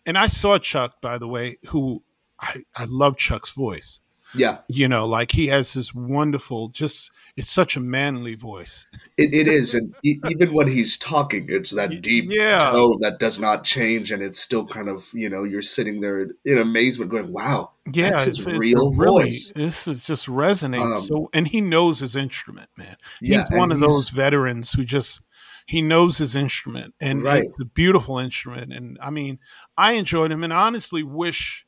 and 0.06 0.18
I 0.18 0.28
saw 0.28 0.58
Chuck, 0.60 1.02
by 1.02 1.18
the 1.18 1.28
way, 1.28 1.58
who 1.68 2.04
I 2.40 2.64
I 2.76 2.86
love 2.86 3.18
Chuck's 3.18 3.52
voice. 3.52 4.00
Yeah, 4.38 4.60
You 4.68 4.88
know, 4.88 5.06
like 5.06 5.32
he 5.32 5.48
has 5.48 5.74
this 5.74 5.94
wonderful, 5.94 6.70
just 6.70 7.12
it's 7.38 7.52
such 7.52 7.76
a 7.76 7.80
manly 7.82 8.36
voice. 8.36 8.88
it, 9.18 9.34
it 9.34 9.48
is, 9.48 9.74
and 9.76 9.94
e- 10.04 10.20
even 10.30 10.54
when 10.54 10.68
he's 10.70 10.98
talking, 10.98 11.48
it's 11.50 11.72
that 11.72 12.02
deep 12.02 12.26
Yeah. 12.30 12.60
tone 12.60 12.98
that 13.02 13.20
does 13.20 13.40
not 13.40 13.64
change, 13.66 14.12
and 14.12 14.24
it's 14.24 14.40
still 14.40 14.66
kind 14.66 14.88
of 14.90 15.10
you 15.14 15.30
know 15.30 15.44
you're 15.44 15.62
sitting 15.62 16.02
there 16.02 16.28
in 16.46 16.58
amazement, 16.58 17.12
going, 17.12 17.32
"Wow, 17.32 17.72
Yeah, 17.92 18.12
that's 18.12 18.28
it's, 18.28 18.38
his 18.38 18.48
it's 18.48 18.60
real 18.60 18.92
really, 18.94 19.26
voice." 19.26 19.52
This 19.56 19.88
is 19.88 20.06
just 20.06 20.28
resonates 20.28 20.96
Um, 20.96 21.02
so, 21.02 21.30
and 21.34 21.48
he 21.48 21.60
knows 21.62 22.00
his 22.00 22.16
instrument, 22.16 22.70
man. 22.78 22.96
Yeah, 23.22 23.44
he's 23.50 23.58
one 23.60 23.72
of 23.72 23.80
he's- 23.80 23.90
those 23.92 24.10
veterans 24.10 24.72
who 24.74 24.86
just 24.86 25.20
he 25.68 25.82
knows 25.82 26.20
his 26.20 26.36
instrument, 26.36 26.94
and 27.02 27.24
Right. 27.24 27.44
it's 27.44 27.60
a 27.60 27.66
beautiful 27.66 28.18
instrument. 28.20 28.72
And 28.72 28.98
I 29.02 29.10
mean, 29.10 29.40
I 29.78 29.94
enjoyed 29.94 30.32
him, 30.32 30.44
and 30.44 30.54
honestly 30.54 31.04
wish 31.04 31.66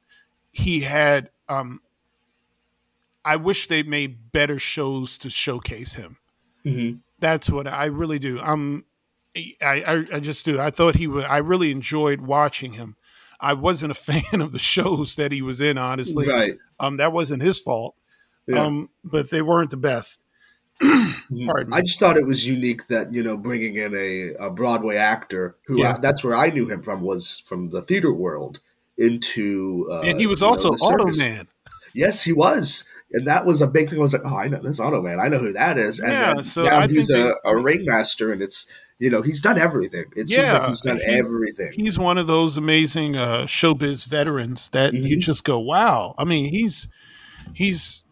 he 0.52 0.82
had. 0.82 1.30
um 1.50 1.82
I 3.28 3.36
wish 3.36 3.68
they 3.68 3.84
made 3.84 4.32
better 4.32 4.58
shows 4.60 5.18
to 5.20 5.30
showcase 5.30 5.94
him. 5.96 6.18
Mhm. 6.66 7.00
That's 7.20 7.50
what 7.50 7.68
I 7.68 7.86
really 7.86 8.20
do. 8.20 8.40
Um, 8.40 8.86
I, 9.36 9.44
I 9.62 10.06
I 10.16 10.20
just 10.20 10.46
do. 10.46 10.60
I 10.60 10.72
thought 10.72 10.96
he 10.96 11.08
was. 11.08 11.26
I 11.26 11.38
really 11.40 11.72
enjoyed 11.72 12.22
watching 12.22 12.74
him. 12.74 12.96
I 13.40 13.54
wasn't 13.54 13.92
a 13.92 13.96
fan 14.12 14.42
of 14.42 14.52
the 14.54 14.60
shows 14.60 15.16
that 15.16 15.32
he 15.32 15.42
was 15.42 15.62
in, 15.62 15.78
honestly. 15.78 16.28
Right. 16.28 16.58
Um, 16.80 16.98
that 16.98 17.12
wasn't 17.14 17.44
his 17.44 17.60
fault. 17.60 17.96
Yeah. 18.48 18.64
Um, 18.64 18.90
but 19.04 19.30
they 19.30 19.42
weren't 19.42 19.72
the 19.72 19.78
best. 19.78 20.22
Mhm. 20.82 21.46
pardon 21.48 21.74
I 21.74 21.82
just 21.82 22.00
thought 22.00 22.18
it 22.18 22.26
was 22.28 22.48
unique 22.48 22.88
that 22.88 23.12
you 23.12 23.22
know 23.24 23.36
bringing 23.36 23.76
in 23.76 23.94
a, 23.96 24.34
a 24.46 24.50
Broadway 24.52 24.96
actor 24.96 25.56
who 25.66 25.80
Yeah. 25.80 25.98
that's 26.00 26.24
where 26.24 26.36
I 26.36 26.52
knew 26.52 26.68
him 26.68 26.84
from 26.84 27.02
was 27.02 27.40
from 27.48 27.72
the 27.72 27.82
theater 27.82 28.14
world 28.14 28.62
into 28.98 29.88
uh, 29.92 30.02
and 30.02 30.20
he 30.20 30.28
was 30.28 30.40
you 30.40 30.48
know, 30.48 30.52
also 30.52 30.72
the 30.72 30.78
circus. 30.78 31.48
Yes, 31.94 32.24
he 32.24 32.32
was, 32.32 32.88
and 33.12 33.26
that 33.28 33.46
was 33.46 33.62
a 33.62 33.68
big 33.68 33.90
thing. 33.90 34.00
I 34.00 34.02
was 34.02 34.14
like, 34.14 34.24
oh, 34.26 34.36
I 34.38 34.48
know 34.48 34.60
this 34.62 34.80
Automan. 34.80 35.20
I 35.24 35.28
know 35.30 35.40
who 35.40 35.54
that 35.54 35.78
is. 35.78 36.00
And 36.00 36.12
Yeah, 36.12 36.42
so 36.42 36.64
now 36.64 36.80
I 36.80 36.88
he's 36.88 37.08
think 37.08 37.20
a, 37.20 37.24
they- 37.44 37.50
a 37.52 37.58
ringmaster, 37.58 38.32
and 38.32 38.42
it's 38.42 38.68
you 39.00 39.10
know 39.10 39.22
he's 39.22 39.42
done 39.42 39.58
everything. 39.58 40.06
It 40.16 40.28
seems 40.30 40.52
like 40.52 40.68
he's 40.68 40.82
done 40.82 40.98
he- 40.98 41.04
everything. 41.06 41.72
He's 41.74 41.98
one 42.00 42.18
of 42.18 42.28
those 42.28 42.58
amazing 42.58 43.16
uh, 43.16 43.44
showbiz 43.44 44.06
veterans 44.06 44.70
that 44.70 44.94
you 44.94 45.18
Mhm. 45.18 45.22
just 45.22 45.44
go, 45.44 45.60
wow. 45.60 46.16
I 46.18 46.24
mean, 46.24 46.50
he's 46.52 46.88
he's 47.54 48.04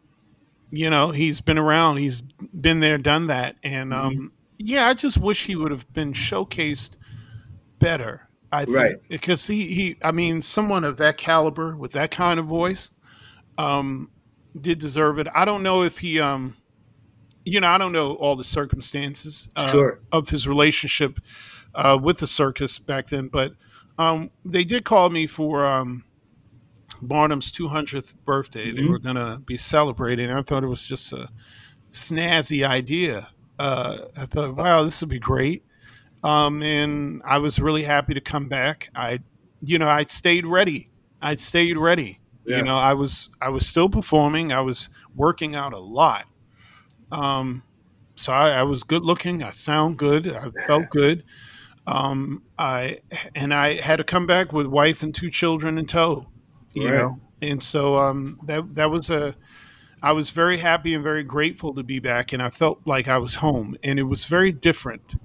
you 0.71 0.89
know 0.89 1.11
he's 1.11 1.41
been 1.41 1.57
around. 1.57 1.97
He's 1.97 2.21
been 2.21 2.79
there, 2.79 2.97
done 2.97 3.27
that, 3.27 3.55
and 3.63 3.91
Mm-hmm. 3.91 4.07
um, 4.07 4.31
yeah, 4.57 4.87
I 4.87 4.93
just 4.93 5.17
wish 5.17 5.47
he 5.47 5.55
would 5.57 5.71
have 5.71 5.91
been 5.93 6.13
showcased 6.13 6.91
better. 7.79 8.21
I 8.51 8.63
think, 8.65 8.77
Right. 8.77 8.95
because 9.09 9.47
he 9.47 9.67
he 9.73 9.97
I 10.01 10.11
mean, 10.11 10.41
someone 10.41 10.83
of 10.85 10.95
that 10.97 11.17
caliber 11.17 11.75
with 11.75 11.91
that 11.91 12.11
kind 12.11 12.39
of 12.39 12.45
voice, 12.45 12.89
um, 13.57 14.09
did 14.59 14.79
deserve 14.79 15.19
it. 15.19 15.27
I 15.35 15.45
don't 15.45 15.63
know 15.63 15.83
if 15.83 15.99
he 15.99 16.19
um. 16.19 16.55
You 17.47 17.59
know, 17.61 17.67
I 17.67 17.77
don't 17.77 17.91
know 17.91 18.13
all 18.15 18.35
the 18.35 18.43
circumstances 18.43 19.49
uh, 19.55 19.69
Sure. 19.69 19.99
of 20.11 20.29
his 20.29 20.47
relationship 20.47 21.19
uh, 21.75 21.95
with 22.01 22.17
the 22.17 22.25
circus 22.25 22.79
back 22.79 23.09
then, 23.09 23.27
but 23.27 23.53
um, 23.99 24.31
they 24.43 24.63
did 24.63 24.83
call 24.83 25.11
me 25.11 25.27
for 25.27 25.63
um, 25.63 26.05
Barnum's 27.03 27.51
200th 27.51 28.15
birthday. 28.25 28.71
They 28.71 28.81
Mhm. 28.81 28.89
were 28.89 28.97
going 28.97 29.17
to 29.17 29.37
be 29.45 29.57
celebrating. 29.57 30.31
I 30.31 30.41
thought 30.41 30.63
it 30.63 30.67
was 30.67 30.83
just 30.85 31.13
a 31.13 31.29
snazzy 31.91 32.67
idea. 32.67 33.27
Uh, 33.59 34.05
I 34.17 34.25
thought, 34.25 34.55
wow, 34.55 34.81
this 34.81 34.99
would 35.01 35.09
be 35.11 35.19
great. 35.19 35.63
Um, 36.23 36.63
and 36.63 37.21
I 37.25 37.37
was 37.37 37.59
really 37.59 37.83
happy 37.83 38.15
to 38.15 38.21
come 38.21 38.47
back. 38.47 38.89
I, 38.95 39.19
you 39.61 39.77
know, 39.77 39.87
I'd 39.87 40.09
stayed 40.09 40.47
ready. 40.47 40.89
I'd 41.21 41.41
stayed 41.41 41.77
ready. 41.77 42.19
Yeah. 42.45 42.57
You 42.57 42.63
know, 42.63 42.77
I 42.77 42.93
was 42.93 43.29
I 43.41 43.49
was 43.49 43.65
still 43.65 43.89
performing. 43.89 44.51
I 44.51 44.61
was 44.61 44.89
working 45.15 45.55
out 45.55 45.73
a 45.73 45.79
lot. 45.79 46.25
Um, 47.11 47.63
so 48.15 48.31
I, 48.33 48.51
I 48.51 48.63
was 48.63 48.83
good 48.83 49.03
looking. 49.03 49.43
I 49.43 49.51
sound 49.51 49.97
good. 49.97 50.27
I 50.27 50.49
felt 50.67 50.89
good. 50.89 51.23
Um, 51.87 52.43
I 52.57 52.99
and 53.35 53.53
I 53.53 53.75
had 53.75 53.97
to 53.97 54.03
come 54.03 54.25
back 54.25 54.51
with 54.53 54.67
wife 54.67 55.03
and 55.03 55.13
two 55.13 55.29
children 55.29 55.77
in 55.77 55.85
tow. 55.85 56.27
You 56.73 56.85
Right. 56.89 56.97
know, 56.97 57.19
and 57.41 57.61
so 57.63 57.97
um, 57.97 58.39
that 58.43 58.75
that 58.75 58.89
was 58.91 59.09
a. 59.09 59.35
I 60.01 60.11
was 60.11 60.29
very 60.29 60.57
happy 60.57 60.93
and 60.93 61.03
very 61.03 61.23
grateful 61.23 61.73
to 61.73 61.81
be 61.83 61.99
back, 61.99 62.31
and 62.31 62.41
I 62.43 62.51
felt 62.51 62.81
like 62.85 63.07
I 63.07 63.17
was 63.17 63.35
home, 63.35 63.75
and 63.83 63.97
it 63.97 64.03
was 64.03 64.25
very 64.25 64.51
different. 64.51 65.15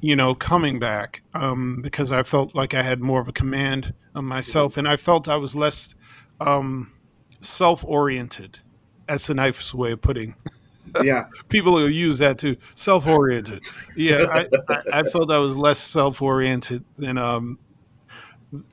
You 0.00 0.14
know, 0.14 0.34
coming 0.34 0.78
back 0.78 1.22
um, 1.34 1.80
because 1.82 2.12
I 2.12 2.22
felt 2.22 2.54
like 2.54 2.74
I 2.74 2.82
had 2.82 3.00
more 3.00 3.20
of 3.20 3.28
a 3.28 3.32
command 3.32 3.94
of 4.14 4.24
myself, 4.24 4.76
and 4.76 4.86
I 4.86 4.96
felt 4.96 5.28
I 5.28 5.36
was 5.36 5.56
less 5.56 5.94
um, 6.40 6.92
self-oriented. 7.40 8.60
That's 9.08 9.28
a 9.28 9.34
nice 9.34 9.72
way 9.72 9.92
of 9.92 10.00
putting 10.00 10.34
yeah, 11.02 11.26
people 11.48 11.72
will 11.74 11.90
use 11.90 12.18
that 12.18 12.38
too. 12.38 12.56
Self 12.74 13.06
oriented. 13.06 13.62
Yeah, 13.96 14.24
I, 14.30 14.48
I, 14.68 14.82
I 15.00 15.02
felt 15.04 15.30
I 15.30 15.38
was 15.38 15.56
less 15.56 15.78
self 15.78 16.22
oriented 16.22 16.84
than 16.98 17.18
um 17.18 17.58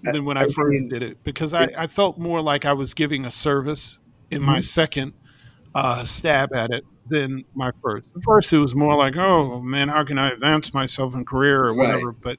than 0.01 0.25
when 0.25 0.37
I 0.37 0.41
I 0.41 0.47
first 0.47 0.57
mean, 0.71 0.89
did 0.89 1.03
it 1.03 1.23
because 1.23 1.53
I, 1.53 1.69
I 1.77 1.87
felt 1.87 2.17
more 2.17 2.41
like 2.41 2.65
I 2.65 2.73
was 2.73 2.93
giving 2.93 3.25
a 3.25 3.31
service 3.31 3.99
in 4.31 4.41
my 4.41 4.59
second 4.61 5.13
uh, 5.75 6.05
stab 6.05 6.53
at 6.53 6.71
it 6.71 6.85
than 7.07 7.43
my 7.53 7.71
first. 7.81 8.07
First 8.23 8.53
it 8.53 8.59
was 8.59 8.75
more 8.75 8.95
like, 8.95 9.15
oh 9.17 9.59
man, 9.61 9.89
how 9.89 10.03
can 10.03 10.17
I 10.17 10.31
advance 10.31 10.73
myself 10.73 11.13
in 11.15 11.25
career 11.25 11.65
or 11.65 11.73
Right. 11.73 11.77
whatever. 11.89 12.11
But 12.11 12.37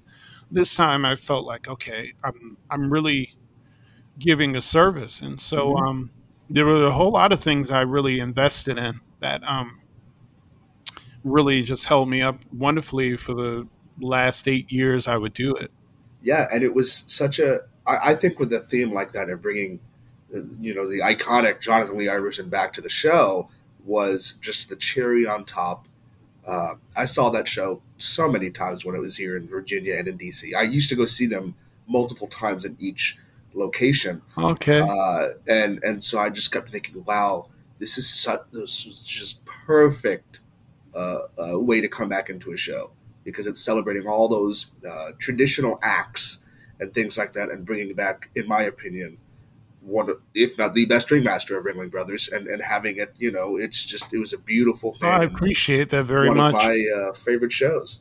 this 0.50 0.74
time 0.74 1.04
I 1.04 1.16
felt 1.16 1.44
like, 1.44 1.68
okay, 1.68 2.12
I'm 2.22 2.56
I'm 2.70 2.90
really 2.90 3.34
giving 4.18 4.56
a 4.56 4.60
service, 4.60 5.20
and 5.20 5.40
so 5.40 5.74
Mhm. 5.74 5.86
um, 5.88 6.10
there 6.50 6.66
were 6.66 6.84
a 6.86 6.90
whole 6.90 7.10
lot 7.12 7.32
of 7.32 7.40
things 7.40 7.70
I 7.70 7.80
really 7.82 8.20
invested 8.20 8.78
in 8.78 9.00
that 9.20 9.42
um, 9.48 9.80
really 11.24 11.62
just 11.62 11.86
held 11.86 12.08
me 12.08 12.22
up 12.22 12.38
wonderfully 12.52 13.16
for 13.16 13.34
the 13.34 13.66
last 14.00 14.46
eight 14.48 14.70
years 14.70 15.08
I 15.08 15.16
would 15.16 15.32
do 15.32 15.54
it. 15.54 15.70
yeah, 16.22 16.48
and 16.52 16.62
it 16.62 16.74
was 16.74 16.90
such 17.06 17.38
a. 17.38 17.60
I, 17.86 18.12
I 18.12 18.14
think 18.14 18.38
with 18.38 18.50
a 18.52 18.60
theme 18.60 18.92
like 18.94 19.12
that 19.12 19.28
and 19.28 19.40
bringing, 19.42 19.78
uh, 20.34 20.40
you 20.60 20.74
know, 20.74 20.88
the 20.88 21.00
iconic 21.00 21.60
Johnathan 21.62 21.96
Lee 21.96 22.08
Iverson 22.08 22.48
back 22.48 22.72
to 22.74 22.80
the 22.80 22.88
show 22.88 23.50
was 23.84 24.32
just 24.40 24.70
the 24.70 24.76
cherry 24.76 25.26
on 25.26 25.44
top. 25.44 25.86
Uh, 26.46 26.74
I 26.96 27.04
saw 27.04 27.28
that 27.30 27.46
show 27.46 27.82
so 27.98 28.30
many 28.30 28.50
times 28.50 28.84
when 28.86 28.94
I 28.96 28.98
was 29.00 29.16
here 29.18 29.36
in 29.36 29.46
Virginia 29.46 29.96
and 29.96 30.08
in 30.08 30.16
DC. 30.18 30.54
I 30.54 30.62
used 30.62 30.88
to 30.90 30.96
go 30.96 31.04
see 31.04 31.26
them 31.26 31.54
multiple 31.86 32.26
times 32.28 32.64
in 32.64 32.76
each 32.80 33.18
location. 33.54 34.22
Okay. 34.36 34.80
uh, 34.80 35.28
and 35.48 35.82
and 35.82 36.02
so 36.02 36.18
I 36.18 36.30
just 36.30 36.52
kept 36.52 36.70
thinking, 36.70 37.04
wow, 37.04 37.48
this 37.78 37.98
is 37.98 38.08
such 38.08 38.42
this 38.52 38.86
is 38.86 39.02
just 39.04 39.44
perfect 39.44 40.40
uh, 40.94 41.20
uh, 41.38 41.58
way 41.58 41.80
to 41.80 41.88
come 41.88 42.08
back 42.08 42.30
into 42.30 42.52
a 42.52 42.56
show 42.56 42.90
because 43.24 43.46
it's 43.46 43.60
celebrating 43.60 44.06
all 44.06 44.28
those 44.28 44.72
uh, 44.88 45.10
traditional 45.18 45.78
acts 45.82 46.38
and 46.80 46.92
things 46.92 47.16
like 47.16 47.32
that, 47.32 47.50
and 47.50 47.64
bringing 47.64 47.94
back, 47.94 48.30
in 48.34 48.46
my 48.48 48.62
opinion, 48.62 49.16
one 49.80 50.10
of, 50.10 50.20
if 50.34 50.58
not 50.58 50.74
the 50.74 50.86
best 50.86 51.10
ringmaster 51.10 51.56
of 51.56 51.64
Ringling 51.64 51.90
Brothers, 51.90 52.28
and 52.28 52.46
and 52.46 52.62
having 52.62 52.96
it, 52.96 53.14
you 53.16 53.30
know, 53.30 53.56
it's 53.56 53.84
just 53.84 54.12
it 54.12 54.18
was 54.18 54.32
a 54.32 54.38
beautiful 54.38 54.92
thing. 54.92 55.08
I 55.08 55.24
appreciate 55.24 55.90
that 55.90 56.04
very 56.04 56.28
one 56.28 56.36
much. 56.36 56.54
of 56.54 56.62
my 56.62 56.86
uh, 56.94 57.12
favorite 57.12 57.52
shows. 57.52 58.00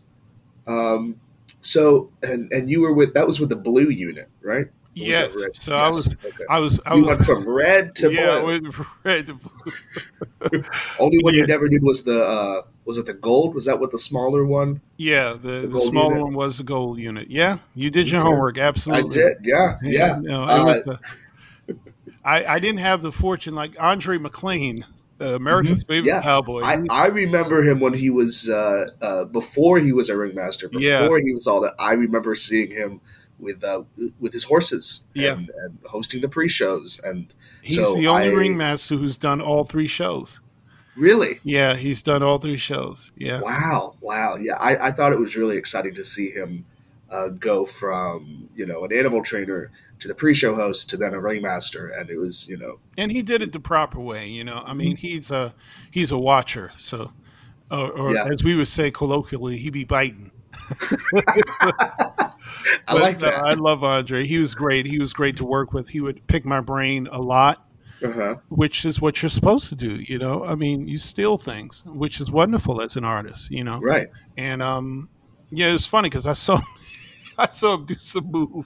Um, 0.66 1.20
so 1.62 2.12
and 2.22 2.52
and 2.52 2.70
you 2.70 2.82
were 2.82 2.94
with 2.94 3.14
that 3.14 3.28
was 3.28 3.40
with 3.40 3.50
the 3.50 3.56
blue 3.56 3.90
unit, 3.90 4.30
right? 4.42 4.68
Yes. 4.96 5.36
So 5.54 5.76
I 5.76 5.88
was, 5.90 6.08
Okay. 6.10 6.44
I 6.50 6.60
was, 6.60 6.80
I 6.86 6.96
you 6.96 7.02
was. 7.02 7.10
went 7.10 7.22
from 7.26 7.50
red 7.50 7.96
to 7.96 8.14
yeah, 8.14 8.40
blue. 8.42 8.72
red 9.04 9.28
to 9.28 9.34
blue. 9.36 10.64
Only 11.00 11.18
one 11.24 11.34
yeah. 11.34 11.42
you 11.42 11.48
never 11.48 11.68
did 11.68 11.84
was 11.84 12.04
the 12.04 12.24
uh, 12.24 12.62
was 12.86 12.98
it 12.98 13.06
the 13.06 13.14
gold? 13.14 13.56
Was 13.56 13.66
that 13.66 13.80
what 13.80 13.92
the 13.92 13.98
smaller 14.00 14.46
one? 14.46 14.82
Yeah, 14.98 15.34
the, 15.34 15.62
the, 15.62 15.68
gold 15.68 15.84
smaller 15.90 16.12
unit? 16.18 16.24
one 16.26 16.34
was 16.36 16.58
the 16.58 16.64
gold 16.64 17.00
unit. 17.00 17.30
Yeah, 17.30 17.58
you 17.76 17.90
did 17.90 18.10
your 18.10 18.22
Okay. 18.22 18.30
homework. 18.30 18.58
Absolutely. 18.58 19.22
I 19.24 19.28
did. 19.28 19.38
Yeah, 19.46 19.78
yeah. 19.84 20.20
no, 20.22 20.44
it 20.44 20.50
Uh, 20.50 20.74
the- 21.68 21.78
I, 22.26 22.46
I 22.46 22.60
didn't 22.60 22.80
have 22.80 23.02
the 23.02 23.12
fortune 23.12 23.54
like 23.56 23.76
Andre 23.80 24.18
McClain, 24.18 24.86
uh, 25.20 25.36
America's 25.36 25.84
favorite 25.84 26.02
Mm-hmm. 26.02 26.08
Yeah. 26.08 26.22
cowboy. 26.22 26.62
I, 26.62 26.86
I 26.90 27.08
remember 27.08 27.64
him 27.64 27.80
when 27.82 27.94
he 27.94 28.10
was 28.10 28.50
uh, 28.50 28.86
uh, 29.02 29.26
before 29.26 29.80
he 29.80 29.92
was 29.92 30.10
a 30.10 30.16
ringmaster. 30.18 30.70
Before 30.70 30.82
Yeah. 30.82 31.24
he 31.26 31.34
was 31.34 31.48
all 31.48 31.62
that, 31.62 31.74
I 31.80 31.94
remember 31.94 32.36
seeing 32.36 32.72
him 32.72 33.02
with 33.44 33.64
uh, 33.64 33.84
with 34.20 34.34
his 34.34 34.46
horses. 34.46 35.06
Yeah. 35.14 35.34
and, 35.34 35.50
and 35.50 35.78
hosting 35.86 36.22
the 36.22 36.30
pre-shows. 36.30 37.00
And 37.04 37.34
He's 37.62 37.76
so 37.76 37.94
the 37.96 38.08
only 38.08 38.30
I- 38.30 38.34
ringmaster 38.34 38.96
who's 38.96 39.18
done 39.18 39.42
all 39.42 39.64
three 39.66 39.88
shows. 39.88 40.40
really, 40.96 41.40
Yeah, 41.44 41.76
he's 41.76 42.02
done 42.02 42.22
all 42.24 42.38
three 42.40 42.58
shows. 42.58 43.12
Yeah. 43.18 43.42
wow, 43.42 43.96
wow, 44.02 44.36
yeah. 44.36 44.56
I, 44.56 44.88
I 44.88 44.92
thought 44.92 45.12
it 45.14 45.20
was 45.20 45.36
really 45.36 45.58
exciting 45.58 45.94
to 45.96 46.04
see 46.04 46.30
him 46.30 46.66
uh, 47.10 47.30
go 47.30 47.66
from 47.66 48.50
you 48.56 48.66
know 48.66 48.84
an 48.86 48.92
animal 48.94 49.22
trainer 49.24 49.72
to 50.00 50.08
the 50.08 50.16
pre-show 50.16 50.56
host 50.56 50.90
to 50.90 50.98
then 50.98 51.14
a 51.14 51.20
ringmaster, 51.20 51.88
and 51.88 52.10
it 52.10 52.18
was 52.18 52.48
you 52.50 52.58
know 52.58 52.80
and 52.98 53.12
he 53.12 53.22
did 53.22 53.42
it 53.42 53.52
the 53.54 53.60
proper 53.60 54.00
way. 54.00 54.28
You 54.28 54.44
know, 54.44 54.62
I 54.66 54.74
mean, 54.74 54.96
he's 54.98 55.32
a 55.32 55.54
he's 55.92 56.12
a 56.12 56.18
watcher. 56.18 56.72
So, 56.78 57.12
or, 57.72 57.90
or 57.92 58.14
Yeah. 58.14 58.26
as 58.30 58.44
we 58.44 58.56
would 58.56 58.68
say 58.68 58.92
colloquially, 58.92 59.58
he 59.58 59.70
be 59.70 59.84
biting. 59.86 60.32
I 62.88 62.94
like 62.94 63.20
that. 63.20 63.36
I 63.36 63.54
love 63.54 63.84
Andre. 63.84 64.26
He 64.26 64.38
was 64.38 64.56
great. 64.56 64.86
He 64.86 65.00
was 65.00 65.14
great 65.14 65.38
to 65.38 65.46
work 65.46 65.74
with. 65.74 65.90
He 65.90 66.00
would 66.02 66.26
pick 66.28 66.46
my 66.46 66.62
brain 66.62 67.08
a 67.12 67.20
lot. 67.22 67.68
Uh-huh. 68.04 68.36
which 68.50 68.84
is 68.84 69.00
what 69.00 69.22
you're 69.22 69.30
supposed 69.30 69.70
to 69.70 69.76
do. 69.76 69.92
You 69.96 70.18
know, 70.18 70.44
I 70.44 70.56
mean, 70.56 70.90
you 70.90 70.98
steal 70.98 71.38
things, 71.38 71.84
which 71.86 72.20
is 72.20 72.30
wonderful 72.30 72.82
as 72.82 72.98
an 72.98 73.06
artist. 73.06 73.50
You 73.50 73.64
know, 73.64 73.80
Right. 73.80 74.08
and 74.38 74.62
um, 74.62 75.08
yeah, 75.52 75.70
it 75.70 75.72
was 75.72 75.86
funny 75.86 76.10
because 76.10 76.28
I 76.28 76.34
saw 76.34 76.60
I 77.38 77.48
saw 77.48 77.76
him 77.76 77.86
do 77.86 77.96
some 78.00 78.30
move, 78.30 78.66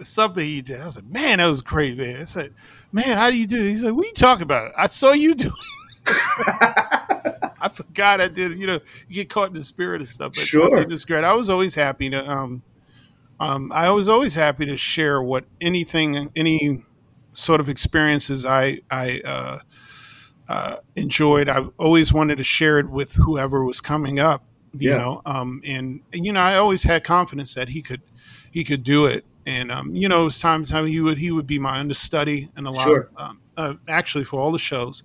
something 0.00 0.42
he 0.42 0.62
did. 0.62 0.80
I 0.80 0.86
was 0.86 0.96
like, 0.96 1.04
man, 1.04 1.36
that 1.36 1.46
was 1.48 1.60
great, 1.60 1.98
man. 1.98 2.22
I 2.22 2.24
said, 2.24 2.54
man, 2.92 3.18
how 3.18 3.30
do 3.30 3.36
you 3.36 3.46
do? 3.46 3.62
it? 3.62 3.68
He 3.72 3.76
said, 3.76 3.92
what 3.92 4.06
are 4.06 4.08
you 4.08 4.14
talking 4.14 4.44
about? 4.44 4.72
I 4.74 4.86
saw 4.86 5.12
you 5.12 5.34
do. 5.34 5.52
it." 6.06 6.86
I 7.66 7.68
forgot 7.68 8.20
I 8.20 8.28
did. 8.28 8.58
You 8.58 8.66
know, 8.66 8.80
you 9.08 9.14
get 9.16 9.28
caught 9.28 9.48
in 9.48 9.54
the 9.54 9.64
spirit 9.64 10.00
of 10.00 10.08
stuff. 10.08 10.32
But 10.34 10.44
Sure. 10.44 10.78
it 10.80 10.88
was 10.88 11.04
great. 11.04 11.24
I 11.24 11.32
was 11.34 11.50
always 11.50 11.74
happy 11.74 12.10
to. 12.10 12.30
Um, 12.30 12.62
um, 13.38 13.70
I 13.72 13.90
was 13.90 14.08
always 14.08 14.34
happy 14.34 14.64
to 14.66 14.76
share 14.76 15.20
what 15.22 15.44
anything, 15.60 16.30
any 16.34 16.82
sort 17.34 17.60
of 17.60 17.68
experiences 17.68 18.46
I 18.46 18.80
I 18.90 19.20
uh, 19.20 19.58
uh, 20.48 20.76
enjoyed. 20.94 21.48
I 21.48 21.64
always 21.78 22.12
wanted 22.12 22.38
to 22.38 22.44
share 22.44 22.78
it 22.78 22.88
with 22.88 23.14
whoever 23.14 23.64
was 23.64 23.80
coming 23.80 24.18
up. 24.18 24.42
You 24.78 24.90
Yeah. 24.90 24.98
know, 24.98 25.22
um, 25.24 25.62
and, 25.64 26.00
and 26.12 26.26
you 26.26 26.32
know, 26.32 26.40
I 26.40 26.56
always 26.56 26.82
had 26.84 27.02
confidence 27.04 27.54
that 27.54 27.70
he 27.70 27.80
could 27.82 28.02
he 28.50 28.62
could 28.64 28.84
do 28.84 29.06
it. 29.06 29.24
And 29.46 29.70
um, 29.70 29.94
you 29.94 30.08
know, 30.08 30.22
it 30.22 30.24
was 30.24 30.38
time 30.38 30.64
to 30.64 30.70
time 30.70 30.86
he 30.86 31.00
would 31.00 31.18
he 31.18 31.30
would 31.30 31.46
be 31.46 31.58
my 31.58 31.78
understudy 31.78 32.50
and 32.56 32.66
a 32.66 32.70
lot 32.70 32.84
Sure. 32.84 33.10
of 33.16 33.22
um, 33.30 33.40
uh, 33.56 33.74
actually 33.88 34.24
for 34.24 34.40
all 34.40 34.52
the 34.52 34.58
shows 34.58 35.02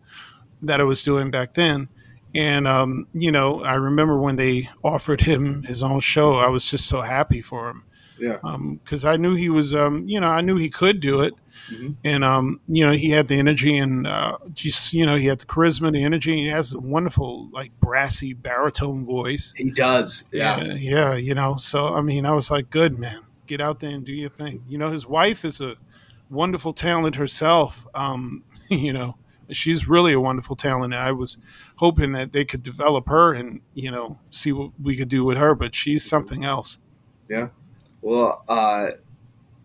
that 0.62 0.80
I 0.82 0.84
was 0.84 1.04
doing 1.04 1.32
back 1.32 1.54
then. 1.54 1.90
And 2.34 2.68
um, 2.68 3.08
you 3.14 3.32
know, 3.32 3.64
I 3.64 3.76
remember 3.76 4.18
when 4.18 4.36
they 4.38 4.70
offered 4.84 5.22
him 5.22 5.64
his 5.64 5.84
own 5.84 6.00
show, 6.00 6.34
I 6.34 6.48
was 6.50 6.66
just 6.70 6.88
so 6.88 7.02
happy 7.02 7.42
for 7.42 7.70
him 7.70 7.84
Yeah. 8.20 8.38
because 8.84 9.04
I 9.06 9.18
knew 9.18 9.36
he 9.36 9.50
was, 9.50 9.76
um, 9.76 10.08
you 10.08 10.20
know, 10.20 10.28
I 10.30 10.42
knew 10.42 10.56
he 10.56 10.70
could 10.70 11.00
do 11.02 11.22
it, 11.22 11.34
Mhm. 11.70 11.96
and 12.06 12.24
um, 12.24 12.62
you 12.68 12.86
know, 12.86 12.94
he 12.94 13.10
had 13.10 13.28
the 13.28 13.36
energy 13.38 13.78
and 13.78 14.08
uh, 14.08 14.38
just, 14.54 14.94
you 14.94 15.06
know, 15.06 15.16
he 15.18 15.26
had 15.28 15.40
the 15.40 15.46
charisma, 15.46 15.92
the 15.92 16.04
energy. 16.04 16.36
He 16.38 16.48
has 16.48 16.74
a 16.74 16.80
wonderful, 16.80 17.50
like 17.52 17.72
brassy 17.82 18.34
baritone 18.34 19.06
voice. 19.06 19.54
He 19.58 19.72
does. 19.72 20.24
Yeah. 20.32 20.64
yeah, 20.64 20.74
yeah, 20.74 21.14
you 21.16 21.34
know. 21.36 21.58
So 21.58 21.94
I 21.96 22.02
mean, 22.02 22.26
I 22.26 22.32
was 22.32 22.50
like, 22.50 22.70
good 22.70 22.98
man, 22.98 23.20
get 23.48 23.60
out 23.60 23.80
there 23.82 23.92
and 23.92 24.06
do 24.06 24.14
your 24.14 24.30
thing. 24.30 24.64
You 24.70 24.78
know, 24.78 24.90
his 24.90 25.06
wife 25.06 25.44
is 25.44 25.60
a 25.60 25.76
wonderful 26.30 26.72
talent 26.72 27.16
herself. 27.18 27.86
Um, 27.94 28.44
you 28.70 28.94
know, 28.94 29.16
she's 29.52 29.88
really 29.88 30.14
a 30.14 30.20
wonderful 30.20 30.56
talent. 30.56 30.94
I 30.94 31.12
was 31.12 31.38
hoping 31.78 32.12
that 32.14 32.32
they 32.32 32.46
could 32.46 32.64
develop 32.64 33.08
her 33.08 33.34
and 33.34 33.62
you 33.74 33.92
know 33.92 34.20
see 34.30 34.52
what 34.52 34.72
we 34.82 34.96
could 34.96 35.10
do 35.10 35.24
with 35.24 35.38
her, 35.38 35.56
but 35.56 35.76
she's 35.76 36.04
something 36.04 36.44
else. 36.44 36.80
Yeah. 37.30 37.50
Well, 38.02 38.44
uh, 38.48 38.92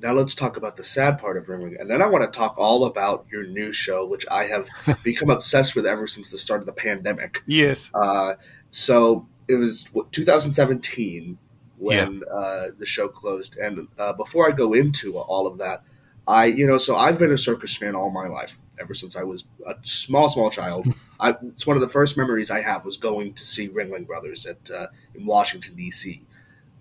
now 0.03 0.13
let's 0.13 0.35
talk 0.35 0.57
about 0.57 0.77
the 0.77 0.85
sad 0.85 1.19
part 1.19 1.37
of 1.37 1.47
Ringling, 1.47 1.81
and 1.81 1.91
then 1.91 2.03
I 2.03 2.07
want 2.07 2.31
to 2.31 2.37
talk 2.39 2.59
all 2.59 2.85
about 2.85 3.27
your 3.31 3.47
new 3.47 3.73
show, 3.73 4.07
which 4.07 4.27
I 4.31 4.45
have 4.45 4.69
become 5.05 5.31
obsessed 5.31 5.75
with 5.75 5.87
ever 5.87 6.07
since 6.07 6.31
the 6.31 6.39
start 6.39 6.61
of 6.61 6.67
the 6.67 6.73
pandemic. 6.73 7.43
Yes. 7.47 7.91
Uh, 7.95 8.35
so 8.71 9.27
it 9.49 9.55
was 9.55 9.89
what, 9.93 10.13
2017 10.13 11.39
when 11.79 12.23
uh, 12.31 12.67
the 12.79 12.87
show 12.87 13.09
closed, 13.09 13.57
and 13.59 13.89
uh, 13.99 14.13
before 14.13 14.49
I 14.49 14.53
go 14.53 14.73
into 14.73 15.19
all 15.19 15.47
of 15.47 15.59
that, 15.59 15.83
I 16.27 16.47
you 16.47 16.67
know 16.67 16.79
so 16.79 16.97
I've 16.97 17.19
been 17.19 17.33
a 17.33 17.39
circus 17.39 17.77
fan 17.77 17.95
all 17.95 18.11
my 18.11 18.27
life 18.27 18.59
ever 18.81 18.95
since 18.95 19.17
I 19.17 19.23
was 19.23 19.47
a 19.67 19.77
small 19.83 20.29
small 20.29 20.51
child. 20.51 20.87
I, 21.21 21.37
it's 21.47 21.67
one 21.67 21.77
of 21.77 21.81
the 21.81 21.89
first 21.89 22.17
memories 22.17 22.51
I 22.51 22.61
have 22.61 22.85
was 22.85 22.97
going 22.97 23.35
to 23.35 23.45
see 23.45 23.69
Ringling 23.69 24.07
Brothers 24.07 24.47
at 24.47 24.71
uh, 24.71 24.89
in 25.15 25.27
Washington 25.27 25.75
D.C. 25.75 26.23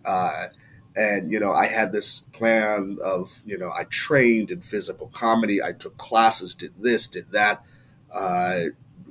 Uh, 0.03 0.47
and 0.95 1.31
you 1.31 1.39
know 1.39 1.53
I 1.53 1.67
had 1.67 1.91
this 1.91 2.19
plan 2.31 2.97
of 3.03 3.41
you 3.45 3.57
know 3.57 3.71
I 3.71 3.85
trained 3.85 4.51
in 4.51 4.61
physical 4.61 5.07
comedy. 5.07 5.61
I 5.61 5.73
took 5.73 5.97
classes, 5.97 6.55
did 6.55 6.73
this, 6.79 7.07
did 7.07 7.31
that, 7.31 7.63
uh, 8.11 8.65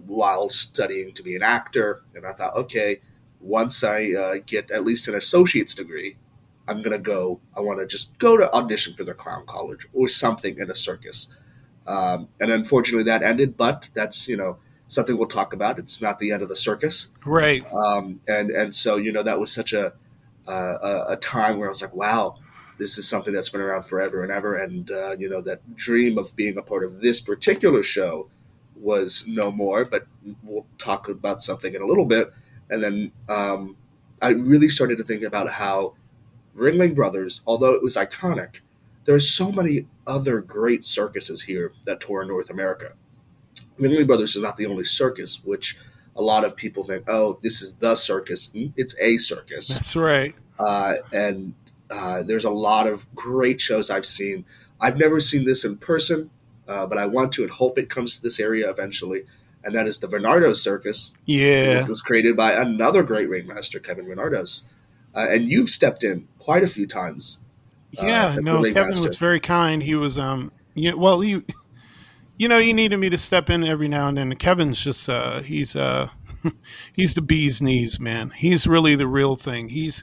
while 0.07 0.49
studying 0.49 1.12
to 1.14 1.22
be 1.22 1.37
an 1.37 1.43
actor. 1.43 2.03
And 2.14 2.26
I 2.26 2.32
thought, 2.32 2.57
okay, 2.57 3.01
once 3.41 3.85
I 3.85 4.12
uh, 4.12 4.35
get 4.47 4.70
at 4.70 4.85
least 4.85 5.09
an 5.09 5.14
associate's 5.14 5.74
degree, 5.74 6.16
I'm 6.66 6.80
gonna 6.80 6.99
go. 6.99 7.41
I 7.57 7.61
want 7.61 7.80
to 7.80 7.87
just 7.87 8.18
go 8.18 8.37
to 8.37 8.53
audition 8.53 8.95
for 8.95 9.05
the 9.05 9.14
clown 9.14 9.45
college 9.47 9.87
or 9.93 10.09
something 10.09 10.59
in 10.59 10.70
a 10.70 10.74
circus. 10.74 11.28
Um, 11.87 12.28
and 12.41 12.51
unfortunately, 12.51 13.05
that 13.05 13.22
ended. 13.22 13.57
But 13.57 13.91
that's 13.95 14.28
you 14.28 14.37
know 14.37 14.59
something 14.89 15.16
we'll 15.16 15.26
talk 15.26 15.53
about. 15.53 15.78
It's 15.78 16.01
not 16.01 16.18
the 16.18 16.32
end 16.32 16.43
of 16.43 16.49
the 16.49 16.57
circus. 16.57 17.09
Right. 17.24 17.64
Um, 17.72 18.20
and 18.28 18.51
and 18.51 18.74
so 18.74 18.97
you 18.97 19.12
know 19.12 19.22
that 19.22 19.39
was 19.39 19.53
such 19.53 19.72
a 19.72 19.93
uh, 20.47 21.05
a, 21.09 21.16
time 21.16 21.59
where 21.59 21.68
I 21.68 21.70
was 21.70 21.80
like, 21.80 21.95
wow, 21.95 22.37
this 22.78 22.99
is 22.99 23.09
something 23.09 23.32
that's 23.32 23.49
been 23.49 23.62
around 23.62 23.85
forever 23.85 24.22
and 24.22 24.30
ever. 24.30 24.57
And 24.57 24.91
uh, 24.91 25.16
you 25.18 25.28
know 25.28 25.41
that 25.43 25.74
dream 25.74 26.18
of 26.18 26.35
being 26.37 26.57
a 26.57 26.62
part 26.62 26.85
of 26.85 27.01
this 27.01 27.20
particular 27.20 27.82
show 27.82 28.28
was 28.76 29.24
no 29.26 29.51
more. 29.51 29.85
But 29.85 30.07
we'll 30.43 30.66
talk 30.78 31.09
about 31.09 31.43
something 31.43 31.74
in 31.74 31.82
a 31.82 31.87
little 31.87 32.07
bit. 32.07 32.32
And 32.70 32.82
then 32.82 33.12
um, 33.28 33.76
I 34.22 34.30
really 34.30 34.68
started 34.68 34.99
to 34.99 35.05
think 35.05 35.22
about 35.22 35.51
how 35.51 35.95
Ringling 36.57 36.95
Brothers, 36.95 37.43
although 37.47 37.74
it 37.74 37.82
was 37.82 37.97
iconic, 37.97 38.61
there's 39.05 39.29
so 39.31 39.51
many 39.53 39.87
other 40.07 40.41
great 40.41 40.85
circuses 40.85 41.43
here 41.43 41.73
that 41.85 42.01
tour 42.01 42.23
in 42.23 42.29
North 42.29 42.51
America. 42.51 42.93
Ringling 43.79 44.07
Brothers 44.07 44.37
is 44.37 44.43
not 44.43 44.57
the 44.57 44.67
only 44.67 44.85
circus, 44.85 45.41
which 45.45 45.79
a 46.17 46.23
lot 46.23 46.45
of 46.45 46.57
people 46.57 46.85
think, 46.85 47.05
oh, 47.09 47.39
this 47.43 47.61
is 47.61 47.75
the 47.77 47.95
circus. 47.95 48.49
Mm, 48.49 48.73
It's 48.77 48.95
a 49.01 49.17
circus. 49.19 49.69
That's 49.69 49.97
right. 49.97 50.35
Uh, 50.59 50.95
and 51.13 51.55
uh, 51.91 52.23
there's 52.23 52.45
a 52.45 52.51
lot 52.51 52.87
of 52.87 53.13
great 53.15 53.61
shows 53.61 53.91
I've 53.91 54.07
seen. 54.07 54.45
I've 54.81 54.97
never 54.97 55.19
seen 55.21 55.45
this 55.45 55.65
in 55.65 55.77
person, 55.79 56.31
uh, 56.69 56.87
but 56.87 56.99
I 56.99 57.07
want 57.07 57.33
to 57.33 57.43
and 57.43 57.51
hope 57.51 57.79
it 57.79 57.91
comes 57.91 58.17
to 58.17 58.23
this 58.23 58.39
area 58.39 58.71
eventually. 58.71 59.25
And 59.65 59.75
that 59.75 59.87
is 59.87 59.99
the 59.99 60.07
Venardos 60.09 60.57
Circus, 60.57 61.15
Yeah. 61.25 61.81
which 61.81 61.89
was 61.89 62.03
created 62.03 62.37
by 62.37 62.53
another 62.53 63.03
great 63.03 63.29
ringmaster, 63.29 63.81
Kevin 63.81 64.07
Venardos. 64.07 64.65
Uh, 65.15 65.27
and 65.31 65.49
you've 65.49 65.71
stepped 65.71 66.05
in 66.05 66.29
quite 66.39 66.63
a 66.63 66.67
few 66.69 66.87
times. 66.87 67.39
Uh, 68.01 68.07
Yeah, 68.07 68.29
the 68.37 68.43
no, 68.43 68.57
Kevin 68.63 68.75
ringmaster. 68.75 69.09
was 69.09 69.17
very 69.19 69.41
kind. 69.41 69.83
He 69.83 69.95
was, 69.95 70.19
um, 70.19 70.53
yeah, 70.75 70.93
well, 70.95 71.23
you, 71.23 71.45
you 72.37 72.49
know, 72.49 72.61
he 72.61 72.73
needed 72.73 72.97
me 72.99 73.09
to 73.11 73.19
step 73.19 73.49
in 73.51 73.65
every 73.65 73.89
now 73.89 74.09
and 74.09 74.17
then. 74.19 74.35
Kevin's 74.37 74.81
just, 74.83 75.09
uh, 75.09 75.41
he's, 75.43 75.77
uh, 75.77 76.09
he's 76.93 77.15
the 77.15 77.23
bee's 77.23 77.63
knees, 77.63 77.99
man. 78.01 78.31
He's 78.37 78.67
really 78.67 78.97
the 78.97 79.07
real 79.07 79.37
thing. 79.37 79.69
He's, 79.71 80.03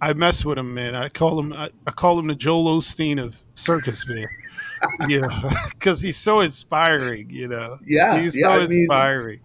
I 0.00 0.12
mess 0.14 0.44
with 0.44 0.58
him, 0.58 0.72
man. 0.74 0.94
I 0.94 1.08
call 1.08 1.38
him, 1.40 1.52
I, 1.52 1.70
I 1.86 1.90
call 1.90 2.18
him 2.18 2.26
the 2.28 2.34
Joel 2.34 2.78
Osteen 2.80 3.22
of 3.22 3.42
circus, 3.54 4.06
man. 4.08 4.26
yeah, 5.08 5.66
because 5.70 6.00
he's 6.00 6.16
so 6.16 6.40
inspiring, 6.40 7.28
you 7.30 7.48
know. 7.48 7.76
Yeah, 7.86 8.18
he's 8.18 8.36
yeah, 8.36 8.46
so 8.46 8.52
I 8.52 8.66
mean- 8.66 8.78
inspiring. 8.80 9.40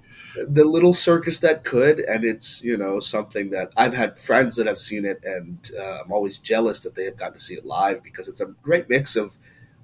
The 0.47 0.63
little 0.65 0.93
circus 0.93 1.39
that 1.39 1.63
could 1.63 1.99
and 1.99 2.23
it's 2.23 2.63
you 2.63 2.77
know 2.77 2.99
something 2.99 3.49
that 3.49 3.71
i've 3.77 3.93
had 3.93 4.17
friends 4.17 4.55
that 4.55 4.67
have 4.67 4.77
seen 4.77 5.05
it 5.05 5.19
and 5.23 5.71
uh, 5.79 5.99
i'm 6.03 6.11
always 6.11 6.37
jealous 6.39 6.79
that 6.81 6.95
they 6.95 7.05
have 7.05 7.17
gotten 7.17 7.33
to 7.33 7.39
see 7.39 7.55
it 7.55 7.65
live 7.65 8.03
because 8.03 8.27
it's 8.27 8.41
a 8.41 8.45
great 8.61 8.89
mix 8.89 9.15
of 9.15 9.37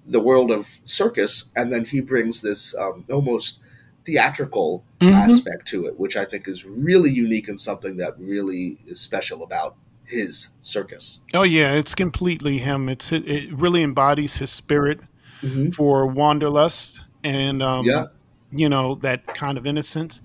the 0.05 0.19
world 0.19 0.51
of 0.51 0.79
circus 0.85 1.49
and 1.55 1.71
then 1.71 1.85
he 1.85 2.01
brings 2.01 2.41
this 2.41 2.75
um, 2.75 3.05
almost 3.11 3.59
theatrical 4.05 4.83
Mhm. 4.99 5.13
aspect 5.13 5.67
to 5.67 5.85
it 5.85 5.99
which 5.99 6.17
i 6.17 6.25
think 6.25 6.47
is 6.47 6.65
really 6.65 7.09
unique 7.11 7.47
and 7.47 7.59
something 7.59 7.97
that 7.97 8.19
really 8.19 8.77
is 8.87 8.99
special 8.99 9.43
about 9.43 9.75
his 10.05 10.49
circus 10.61 11.19
Oh 11.33 11.43
yeah, 11.43 11.71
it's 11.73 11.95
completely 11.95 12.57
him. 12.57 12.89
It's 12.89 13.13
it, 13.13 13.25
it 13.27 13.53
really 13.53 13.81
embodies 13.81 14.37
his 14.37 14.49
spirit 14.51 14.99
mm-hmm. 15.41 15.69
for 15.69 16.05
wanderlust 16.05 17.01
and 17.23 17.63
um, 17.63 17.85
Yeah. 17.85 18.05
You 18.51 18.67
know 18.69 18.95
that 18.95 19.25
kind 19.33 19.57
of 19.57 19.65
innocence 19.65 20.21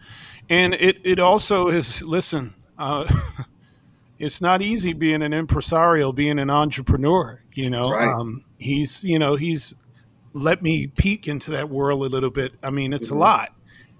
and 0.48 0.74
it, 0.74 0.98
it 1.04 1.18
also 1.18 1.68
is 1.68 2.02
listen 2.02 2.54
uh, 2.78 3.06
it's 4.18 4.40
not 4.40 4.62
easy 4.62 4.92
being 4.92 5.22
an 5.22 5.32
impresario 5.32 6.12
being 6.12 6.38
an 6.38 6.50
entrepreneur 6.50 7.42
you 7.54 7.70
know 7.70 7.90
Right. 7.90 8.08
um, 8.08 8.44
he's 8.58 9.04
you 9.04 9.18
know 9.18 9.36
he's 9.36 9.74
let 10.32 10.62
me 10.62 10.86
peek 10.86 11.26
into 11.28 11.50
that 11.52 11.68
world 11.70 12.02
a 12.02 12.06
little 12.06 12.30
bit 12.30 12.52
i 12.62 12.70
mean 12.70 12.92
it's 12.92 13.08
Mhm. 13.10 13.16
a 13.16 13.18
lot 13.18 13.52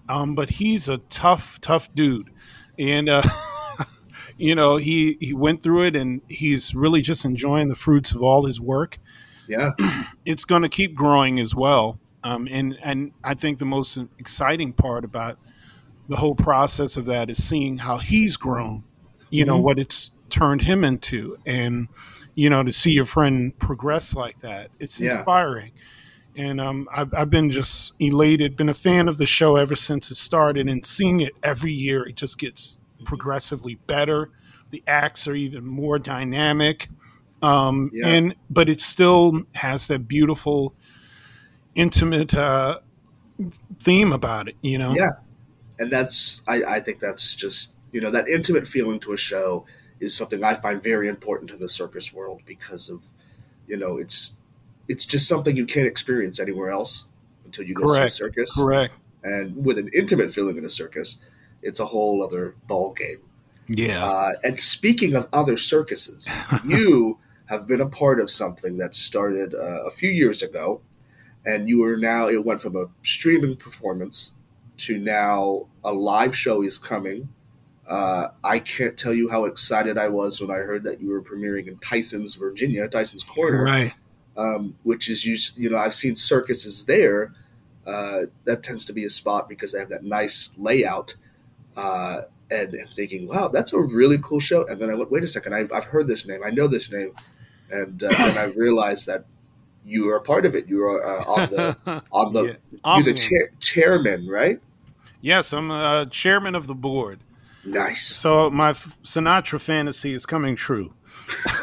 um, 0.09 0.35
but 0.35 0.51
he's 0.51 0.89
a 0.89 0.99
tough 0.99 1.61
tough 1.61 1.93
dude 1.95 2.31
and 2.79 3.09
uh, 3.09 3.23
you 4.37 4.55
know 4.55 4.77
he 4.77 5.17
he 5.21 5.33
went 5.35 5.63
through 5.63 5.83
it 5.85 5.97
and 5.97 6.21
he's 6.29 6.75
really 6.75 7.01
just 7.01 7.25
enjoying 7.25 7.69
the 7.69 7.75
fruits 7.75 8.13
of 8.13 8.23
all 8.23 8.45
his 8.47 8.61
work 8.61 8.99
yeah 9.49 9.73
it's 10.25 10.45
going 10.45 10.63
to 10.63 10.69
keep 10.69 10.95
growing 10.95 11.39
as 11.39 11.55
well. 11.55 11.99
Um, 12.27 12.49
and 12.51 12.77
and 12.83 13.13
I 13.23 13.35
think 13.35 13.59
the 13.59 13.67
most 13.67 13.99
exciting 14.19 14.73
part 14.73 15.05
about 15.05 15.39
the 16.09 16.17
whole 16.17 16.35
process 16.35 16.97
of 16.97 17.05
that 17.07 17.31
is 17.31 17.43
seeing 17.43 17.79
how 17.79 17.99
he's 17.99 18.37
grown. 18.37 18.83
You 19.31 19.45
know 19.45 19.59
Mhm. 19.59 19.63
what 19.63 19.79
it's 19.79 20.13
turned 20.29 20.63
him 20.63 20.83
into, 20.85 21.37
and 21.47 21.89
you 22.35 22.51
know 22.51 22.63
to 22.65 22.73
see 22.73 22.91
your 22.93 23.05
friend 23.07 23.57
progress 23.59 24.13
like 24.15 24.41
that, 24.41 24.71
it's 24.81 25.01
Yeah. 25.01 25.13
inspiring. 25.13 25.71
And 26.39 26.61
um, 26.61 26.87
I've, 26.93 27.15
I've 27.15 27.31
been 27.31 27.51
just 27.51 27.95
elated, 27.99 28.57
been 28.57 28.69
a 28.69 28.75
fan 28.75 29.09
of 29.09 29.17
the 29.19 29.25
show 29.25 29.57
ever 29.57 29.75
since 29.75 30.11
it 30.11 30.17
started, 30.17 30.69
and 30.69 30.85
seeing 30.85 31.21
it 31.21 31.33
every 31.43 31.73
year, 31.73 32.03
it 32.03 32.17
just 32.17 32.37
gets 32.39 32.77
progressively 33.05 33.77
better. 33.87 34.31
The 34.71 34.83
acts 34.87 35.27
are 35.29 35.35
even 35.35 35.65
more 35.65 35.99
dynamic, 35.99 36.89
um, 37.41 37.91
Yeah. 37.95 38.09
and 38.09 38.35
but 38.51 38.69
it 38.69 38.81
still 38.83 39.43
has 39.55 39.87
that 39.87 40.07
beautiful, 40.09 40.75
intimate 41.77 42.35
uh, 42.35 42.81
theme 43.81 44.13
about 44.13 44.49
it. 44.49 44.57
You 44.63 44.79
know, 44.79 44.95
Yeah. 44.95 45.11
And 45.79 45.93
that's 45.93 46.43
I, 46.49 46.63
I 46.65 46.81
think 46.81 47.01
that's 47.01 47.35
just 47.35 47.75
you 47.93 48.01
know 48.01 48.11
that 48.11 48.29
intimate 48.29 48.67
feeling 48.67 48.99
to 49.01 49.13
a 49.13 49.17
show 49.17 49.67
is 50.01 50.17
something 50.17 50.43
I 50.43 50.55
find 50.55 50.83
very 50.83 51.09
important 51.09 51.51
in 51.51 51.61
the 51.61 51.69
circus 51.69 52.13
world 52.13 52.43
because 52.47 52.89
of 52.89 53.05
you 53.67 53.77
know 53.77 53.99
it's 53.99 54.37
it's 54.89 55.05
just 55.05 55.29
something 55.29 55.57
you 55.57 55.67
can't 55.67 55.87
experience 55.87 56.41
anywhere 56.41 56.71
else 56.71 57.07
until 57.45 57.65
you 57.65 57.75
go 57.75 57.87
see 57.87 58.01
a 58.01 58.09
circus. 58.09 58.55
correct. 58.57 58.99
And 59.23 59.65
with 59.65 59.79
an 59.79 59.91
intimate 59.93 60.33
feeling 60.33 60.57
in 60.57 60.65
a 60.65 60.71
circus, 60.71 61.19
it's 61.63 61.81
a 61.81 61.87
whole 61.87 62.23
other 62.23 62.55
ball 62.67 62.93
game. 62.93 63.19
Yeah, 63.69 64.05
Uh, 64.05 64.33
and 64.45 64.61
speaking 64.61 65.17
of 65.17 65.29
other 65.33 65.57
circuses, 65.57 66.29
you 66.65 67.19
have 67.47 67.67
been 67.67 67.81
a 67.81 67.89
part 67.89 68.21
of 68.21 68.31
something 68.31 68.77
that 68.77 68.95
started 68.95 69.55
uh, 69.55 69.85
a 69.85 69.91
few 69.91 70.11
years 70.11 70.43
ago, 70.43 70.81
and 71.47 71.69
you 71.69 71.85
are 71.85 71.97
now. 71.97 72.29
It 72.29 72.45
went 72.45 72.61
from 72.61 72.77
a 72.77 72.87
streaming 73.03 73.57
performance 73.57 74.33
to 74.79 74.99
now 74.99 75.69
a 75.85 75.93
live 75.93 76.37
show 76.37 76.63
is 76.63 76.77
coming. 76.77 77.29
Uh, 77.89 78.29
I 78.43 78.59
can't 78.59 78.99
tell 78.99 79.15
you 79.15 79.31
how 79.31 79.45
excited 79.45 79.97
I 79.97 80.09
was 80.09 80.41
when 80.41 80.51
I 80.51 80.57
heard 80.57 80.83
that 80.85 81.01
you 81.01 81.09
were 81.09 81.23
premiering 81.23 81.69
in 81.69 81.79
Tyson's, 81.79 82.35
Virginia, 82.35 82.89
Tyson's 82.89 83.23
Corner, 83.23 83.63
right. 83.63 83.95
um, 84.37 84.75
which 84.83 85.09
is 85.09 85.25
us- 85.25 85.53
you 85.57 85.71
know 85.71 85.79
I've 85.79 85.95
seen 85.95 86.17
circuses 86.17 86.85
there. 86.85 87.33
Uh, 87.87 88.27
that 88.45 88.65
tends 88.65 88.85
to 88.85 88.93
be 88.93 89.05
a 89.05 89.09
spot 89.09 89.49
because 89.49 89.73
they 89.73 89.79
have 89.79 89.89
that 89.91 90.03
nice 90.03 90.53
layout, 90.59 91.15
uh, 91.77 92.23
and, 92.51 92.75
and 92.75 92.89
thinking, 92.91 93.29
wow, 93.29 93.47
that's 93.47 93.73
a 93.73 93.81
really 93.81 94.19
cool 94.19 94.41
show. 94.41 94.67
And 94.67 94.81
then 94.81 94.91
I 94.91 94.95
went, 94.95 95.13
wait 95.13 95.23
a 95.23 95.29
second, 95.29 95.55
I, 95.55 95.69
I've 95.73 95.85
heard 95.85 96.09
this 96.09 96.27
name, 96.27 96.41
I 96.45 96.51
know 96.51 96.67
this 96.67 96.91
name, 96.91 97.15
and 97.71 98.03
uh, 98.03 98.09
then 98.09 98.39
I 98.39 98.45
realized 98.45 99.07
that 99.07 99.25
you 99.87 100.11
are 100.11 100.17
a 100.17 100.21
part 100.21 100.45
of 100.45 100.55
it. 100.57 100.69
You 100.69 100.85
are 100.85 101.05
uh, 101.05 101.25
on 101.25 101.51
the 101.51 102.03
on 102.13 102.33
the 102.33 102.43
Yeah. 102.43 102.53
you're 102.73 102.81
the 102.81 102.81
Omnium. 102.85 103.17
chair, 103.17 103.51
chairman, 103.61 104.27
right? 104.29 104.61
Yes, 105.21 105.53
I'm 105.53 105.71
uh, 105.71 106.07
chairman 106.07 106.55
of 106.55 106.67
the 106.67 106.75
board. 106.75 107.21
Nice. 107.65 108.07
So 108.07 108.51
my 108.51 108.71
f- 108.71 108.97
Sinatra 109.03 109.61
fantasy 109.61 110.13
is 110.13 110.27
coming 110.27 110.57
true. 110.57 110.93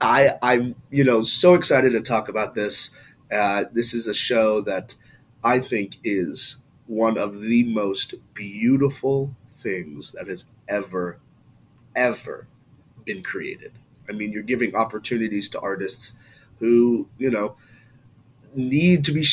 I 0.00 0.38
I'm 0.42 0.74
you 0.90 1.04
know 1.04 1.22
so 1.22 1.54
excited 1.54 1.90
to 1.92 2.00
talk 2.00 2.28
about 2.28 2.54
this. 2.54 2.90
Uh, 3.32 3.64
this 3.72 3.94
is 3.94 4.06
a 4.06 4.14
show 4.14 4.60
that 4.62 4.94
I 5.44 5.58
think 5.60 5.96
is 6.04 6.58
one 6.86 7.16
of 7.18 7.40
the 7.40 7.64
most 7.64 8.14
beautiful 8.34 9.34
things 9.58 10.12
that 10.12 10.26
has 10.26 10.46
ever 10.68 11.18
ever 11.94 12.46
been 13.04 13.22
created. 13.22 13.72
I 14.08 14.12
mean, 14.12 14.32
you're 14.32 14.42
giving 14.42 14.74
opportunities 14.74 15.48
to 15.50 15.60
artists 15.60 16.14
who 16.60 17.08
you 17.18 17.30
know 17.30 17.56
need 18.54 19.04
to 19.04 19.12
be. 19.12 19.24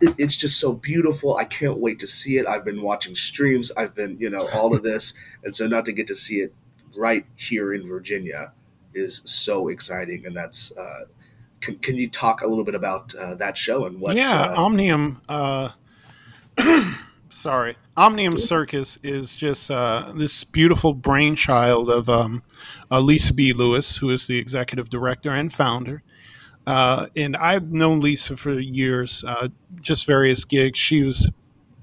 It's 0.00 0.36
just 0.36 0.60
so 0.60 0.72
beautiful. 0.72 1.36
I 1.36 1.44
can't 1.44 1.78
wait 1.78 1.98
to 2.00 2.06
see 2.06 2.38
it. 2.38 2.46
I've 2.46 2.64
been 2.64 2.82
watching 2.82 3.14
streams. 3.14 3.72
I've 3.76 3.94
been 3.94 4.16
you 4.20 4.30
know 4.30 4.48
all 4.54 4.74
of 4.74 4.82
this, 4.82 5.14
and 5.44 5.54
so 5.54 5.66
not 5.66 5.84
to 5.86 5.92
get 5.92 6.06
to 6.08 6.14
see 6.14 6.36
it 6.36 6.54
right 6.96 7.26
here 7.36 7.72
in 7.72 7.86
Virginia 7.86 8.52
is 8.94 9.22
so 9.24 9.68
exciting, 9.68 10.26
and 10.26 10.36
that's. 10.36 10.76
Uh, 10.76 11.04
can, 11.60 11.78
can 11.78 11.96
you 11.96 12.08
talk 12.08 12.42
a 12.42 12.46
little 12.46 12.64
bit 12.64 12.74
about 12.74 13.14
uh, 13.14 13.34
that 13.36 13.56
show 13.56 13.86
and 13.86 13.98
what? 13.98 14.16
yeah, 14.16 14.42
uh, 14.42 14.62
Omnium. 14.62 15.20
Uh, 15.28 15.70
sorry, 17.30 17.76
Omnium 17.96 18.36
Circus 18.36 18.98
is 19.02 19.34
just 19.34 19.70
uh, 19.70 20.12
this 20.14 20.44
beautiful 20.44 20.92
brainchild 20.92 21.88
of 21.90 22.08
um, 22.08 22.42
uh, 22.90 23.00
Lisa 23.00 23.32
B. 23.32 23.52
Lewis, 23.52 23.96
who 23.96 24.10
is 24.10 24.26
the 24.26 24.38
executive 24.38 24.90
director 24.90 25.30
and 25.30 25.52
founder. 25.52 26.02
Uh, 26.66 27.06
and 27.14 27.36
I've 27.36 27.72
known 27.72 28.00
Lisa 28.00 28.36
for 28.36 28.58
years, 28.58 29.22
uh, 29.26 29.48
just 29.80 30.04
various 30.06 30.44
gigs. 30.44 30.78
She 30.78 31.02
was 31.02 31.30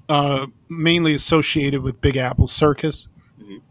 uh, 0.08 0.46
mainly 0.68 1.14
associated 1.14 1.82
with 1.82 2.00
Big 2.02 2.16
Apple 2.18 2.46
Circus, 2.46 3.08
Mhm. 3.40 3.62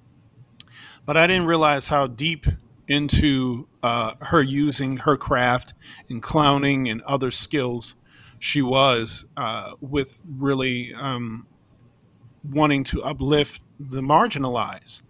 but 1.05 1.15
I 1.15 1.27
didn't 1.27 1.45
realize 1.45 1.89
how 1.89 2.07
deep 2.07 2.47
into 2.87 3.67
uh, 3.83 4.13
her 4.21 4.41
using 4.41 4.97
her 4.97 5.15
craft 5.15 5.73
and 6.09 6.21
clowning 6.23 6.89
and 6.89 7.01
other 7.03 7.29
skills 7.31 7.95
she 8.39 8.61
was 8.61 9.25
uh, 9.37 9.73
with 9.81 10.21
really 10.37 10.93
um, 10.95 11.45
wanting 12.49 12.83
to 12.85 13.03
uplift 13.03 13.61
the 13.79 14.01
marginalized. 14.01 15.01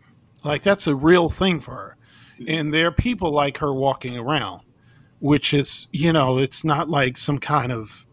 Like 0.43 0.61
that's 0.63 0.85
a 0.87 0.95
real 0.95 1.29
thing 1.29 1.59
for 1.61 1.71
her. 1.71 1.97
And 2.47 2.73
there 2.73 2.87
are 2.87 2.91
people 2.91 3.31
like 3.31 3.57
her 3.59 3.73
walking 3.73 4.17
around, 4.17 4.61
which 5.23 5.53
is, 5.53 5.87
you 5.93 6.11
know, 6.11 6.37
it's 6.37 6.65
not 6.65 6.89
like 6.89 7.15
some 7.15 7.39
kind 7.39 7.71
of 7.71 8.05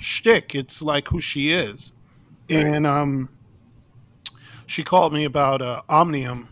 shtick. 0.00 0.54
It's 0.54 0.80
like 0.80 1.08
who 1.08 1.20
she 1.20 1.52
is. 1.52 1.92
And 2.48 2.86
um, 2.86 3.28
she 4.64 4.82
called 4.82 5.12
me 5.12 5.24
about 5.24 5.60
uh, 5.60 5.82
Omnium 5.86 6.48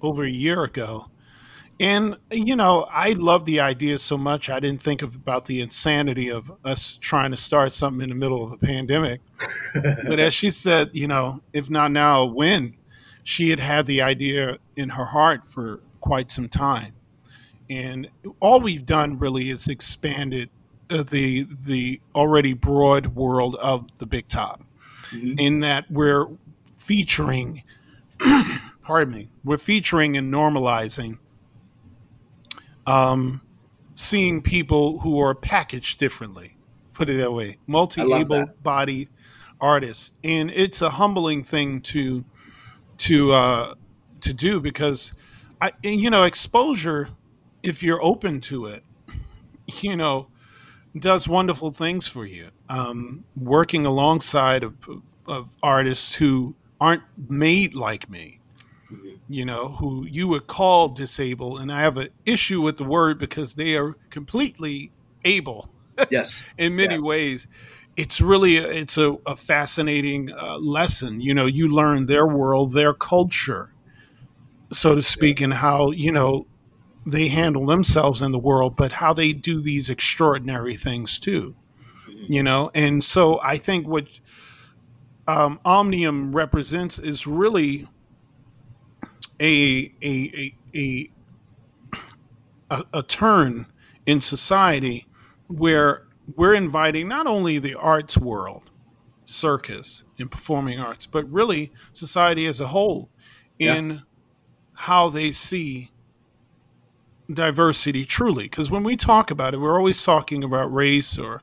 over 0.00 0.24
a 0.24 0.30
year 0.30 0.64
ago. 0.64 1.10
And 1.78 2.16
you 2.30 2.56
know, 2.56 2.86
I 2.90 3.10
love 3.10 3.44
the 3.44 3.60
idea 3.60 3.98
so 3.98 4.16
much. 4.16 4.48
I 4.48 4.60
didn't 4.60 4.82
think 4.82 5.02
of, 5.02 5.14
about 5.14 5.44
the 5.44 5.60
insanity 5.60 6.30
of 6.30 6.50
us 6.64 6.96
trying 7.02 7.32
to 7.32 7.36
start 7.36 7.74
something 7.74 8.02
in 8.02 8.08
the 8.08 8.14
middle 8.14 8.42
of 8.42 8.50
a 8.50 8.56
pandemic. 8.56 9.20
but 9.74 10.18
as 10.18 10.32
she 10.32 10.50
said, 10.50 10.88
you 10.94 11.06
know, 11.06 11.42
if 11.52 11.68
not 11.68 11.92
now, 11.92 12.24
when? 12.24 12.76
She 13.24 13.50
had 13.50 13.60
had 13.60 13.84
the 13.84 14.00
idea 14.00 14.56
in 14.74 14.88
her 14.88 15.04
heart 15.04 15.46
for 15.46 15.80
quite 16.00 16.30
some 16.30 16.48
time, 16.48 16.94
and 17.70 18.08
all 18.40 18.60
we've 18.60 18.84
done 18.84 19.18
really 19.18 19.48
is 19.48 19.68
expanded 19.68 20.50
uh, 20.90 21.04
the 21.04 21.46
the 21.64 22.00
already 22.14 22.52
broad 22.52 23.14
world 23.14 23.54
of 23.56 23.86
the 23.98 24.06
big 24.06 24.28
top. 24.28 24.64
Mhm. 25.10 25.40
In 25.40 25.60
that 25.60 25.90
we're 25.90 26.26
featuring, 26.76 27.62
pardon 28.82 29.14
me, 29.14 29.30
we're 29.44 29.58
featuring 29.58 30.16
and 30.16 30.32
normalizing 30.34 31.18
um, 32.86 33.40
seeing 33.94 34.42
people 34.42 34.98
who 35.00 35.20
are 35.20 35.34
packaged 35.34 35.98
differently. 35.98 36.56
Put 36.92 37.08
it 37.08 37.18
that 37.18 37.32
way, 37.32 37.56
multi-able 37.66 38.46
bodied 38.62 39.08
artists, 39.60 40.10
and 40.24 40.50
it's 40.50 40.82
a 40.82 40.90
humbling 40.90 41.44
thing 41.44 41.80
to 41.82 42.24
to 42.98 43.32
uh, 43.32 43.74
to 44.20 44.34
do 44.34 44.60
because 44.60 45.14
I, 45.60 45.72
you 45.82 46.10
know, 46.10 46.24
exposure, 46.24 47.10
if 47.62 47.82
you're 47.82 48.02
open 48.02 48.40
to 48.42 48.66
it, 48.66 48.84
you 49.82 49.96
know, 49.96 50.28
does 50.98 51.28
wonderful 51.28 51.70
things 51.70 52.08
for 52.08 52.26
you. 52.26 52.48
Um, 52.68 53.24
working 53.36 53.86
alongside 53.86 54.62
of, 54.62 54.74
of 55.26 55.48
artists 55.62 56.14
who 56.14 56.54
aren't 56.80 57.02
made 57.28 57.74
like 57.74 58.08
me, 58.10 58.40
you 59.28 59.44
know, 59.44 59.68
who 59.68 60.06
you 60.06 60.26
would 60.28 60.46
call 60.46 60.88
disabled, 60.88 61.60
and 61.60 61.70
I 61.70 61.82
have 61.82 61.96
an 61.96 62.08
issue 62.26 62.60
with 62.60 62.78
the 62.78 62.84
word 62.84 63.18
because 63.18 63.54
they 63.54 63.76
are 63.76 63.96
completely 64.10 64.90
able 65.24 65.68
yes, 66.10 66.44
in 66.58 66.74
many 66.76 66.94
Yes. 66.94 67.02
ways. 67.02 67.48
It's 67.96 68.20
really 68.20 68.56
a, 68.56 68.68
it's 68.68 68.96
a, 68.96 69.16
a 69.26 69.36
fascinating 69.36 70.32
uh, 70.32 70.56
lesson. 70.58 71.20
You 71.20 71.34
know, 71.34 71.46
you 71.46 71.68
learn 71.68 72.06
their 72.06 72.26
world, 72.26 72.72
their 72.72 72.94
culture, 72.94 73.72
so 74.72 74.94
to 74.94 75.02
speak, 75.02 75.40
and 75.40 75.54
how 75.54 75.90
you 75.90 76.10
know 76.10 76.46
they 77.06 77.28
handle 77.28 77.66
themselves 77.66 78.22
in 78.22 78.32
the 78.32 78.38
world, 78.38 78.76
but 78.76 78.92
how 78.92 79.12
they 79.12 79.32
do 79.32 79.60
these 79.60 79.88
extraordinary 79.88 80.76
things 80.76 81.18
too. 81.18 81.56
You 82.28 82.42
know, 82.42 82.70
and 82.74 83.02
so 83.02 83.40
I 83.42 83.56
think 83.56 83.86
what 83.86 84.06
um, 85.26 85.58
Omnium 85.64 86.34
represents 86.34 86.98
is 86.98 87.26
really 87.26 87.88
a 89.40 89.92
a 90.02 90.30
a 90.34 90.54
a, 90.74 91.10
a, 92.70 92.84
a 92.92 93.02
turn 93.02 93.66
in 94.06 94.20
society 94.20 95.06
where 95.46 96.06
we're 96.36 96.54
inviting 96.54 97.08
not 97.08 97.26
only 97.26 97.58
the 97.58 97.74
arts 97.74 98.18
world, 98.18 98.70
circus 99.24 100.04
and 100.18 100.30
performing 100.30 100.78
arts, 100.78 101.06
but 101.06 101.30
really 101.30 101.72
society 101.92 102.46
as 102.46 102.60
a 102.60 102.68
whole 102.68 103.08
in 103.58 104.02
how 104.74 105.08
they 105.08 105.32
see 105.32 105.90
diversity 107.32 108.04
truly. 108.04 108.44
Because 108.44 108.70
when 108.70 108.82
we 108.82 108.96
talk 108.96 109.30
about 109.30 109.54
it, 109.54 109.58
we're 109.58 109.76
always 109.76 110.02
talking 110.02 110.44
about 110.44 110.72
race 110.72 111.18
or 111.18 111.42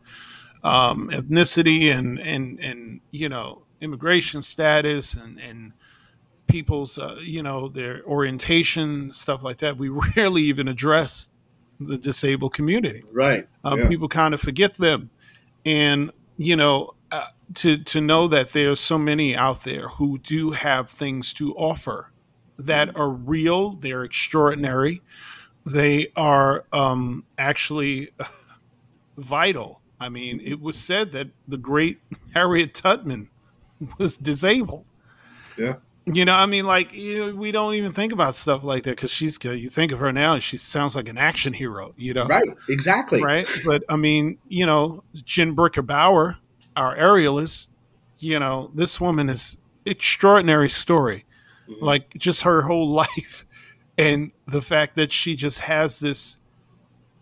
um, 0.63 1.09
ethnicity 1.09 1.91
and, 1.91 2.19
and, 2.19 2.59
and, 2.59 3.01
you 3.11 3.29
know, 3.29 3.63
immigration 3.81 4.41
status 4.41 5.13
and, 5.13 5.39
and 5.39 5.73
people's, 6.47 6.97
uh, 6.97 7.17
you 7.21 7.43
know, 7.43 7.67
their 7.67 8.03
orientation, 8.05 9.11
stuff 9.13 9.43
like 9.43 9.59
that. 9.59 9.77
We 9.77 9.89
rarely 10.15 10.43
even 10.43 10.67
address 10.67 11.29
the 11.79 11.97
disabled 11.97 12.53
community. 12.53 13.03
right. 13.11 13.47
Um, 13.63 13.79
yeah. 13.79 13.87
People 13.87 14.07
kind 14.07 14.33
of 14.33 14.39
forget 14.39 14.75
them, 14.75 15.09
and 15.65 16.11
you 16.37 16.55
know, 16.55 16.95
uh, 17.11 17.27
to 17.55 17.77
to 17.77 18.01
know 18.01 18.27
that 18.27 18.49
there's 18.49 18.79
so 18.79 18.97
many 18.97 19.35
out 19.35 19.63
there 19.63 19.89
who 19.89 20.17
do 20.17 20.51
have 20.51 20.89
things 20.89 21.33
to 21.33 21.53
offer 21.55 22.11
that 22.57 22.95
are 22.95 23.09
real. 23.09 23.71
They're 23.71 24.03
extraordinary. 24.03 25.01
They 25.67 26.11
are 26.15 26.65
um, 26.71 27.25
actually 27.37 28.11
vital 29.17 29.81
I 29.99 30.09
mean, 30.09 30.41
it 30.43 30.61
was 30.61 30.77
said 30.77 31.11
that 31.13 31.29
the 31.47 31.57
great 31.57 31.99
Harriet 32.33 32.73
Tubman 32.73 33.29
was 33.97 34.17
disabled. 34.17 34.85
Yeah. 35.57 35.75
You 36.05 36.23
know, 36.23 36.35
I 36.35 36.45
mean, 36.45 36.65
like 36.65 36.93
you 36.93 37.19
know, 37.31 37.35
we 37.35 37.51
don't 37.51 37.73
even 37.73 37.91
think 37.91 38.13
about 38.13 38.35
stuff 38.35 38.63
like 38.63 38.83
that 38.83 38.91
because 38.91 39.11
she's. 39.11 39.37
You 39.43 39.67
think 39.67 39.91
of 39.91 39.99
her 39.99 40.13
now, 40.13 40.35
and 40.35 40.43
she 40.43 40.55
sounds 40.55 40.95
like 40.95 41.09
an 41.09 41.17
action 41.17 41.51
hero. 41.51 41.93
You 41.97 42.13
know, 42.13 42.25
Right. 42.27 42.47
Exactly. 42.69 43.21
right? 43.21 43.45
But 43.65 43.83
I 43.89 43.97
mean, 43.97 44.37
you 44.47 44.65
know, 44.65 45.03
Jen 45.15 45.53
Bricker 45.53 45.85
Bauer, 45.85 46.37
our 46.77 46.95
aerialist, 46.95 47.67
you 48.19 48.39
know, 48.39 48.71
this 48.73 49.01
woman 49.01 49.27
is 49.27 49.57
extraordinary 49.85 50.69
story. 50.69 51.25
Mhm. 51.67 51.81
Like 51.81 52.13
just 52.17 52.43
her 52.43 52.61
whole 52.61 52.87
life 53.05 53.45
and 53.97 54.31
the 54.45 54.61
fact 54.61 54.95
that 54.95 55.11
she 55.11 55.35
just 55.35 55.59
has 55.59 55.99
this 55.99 56.37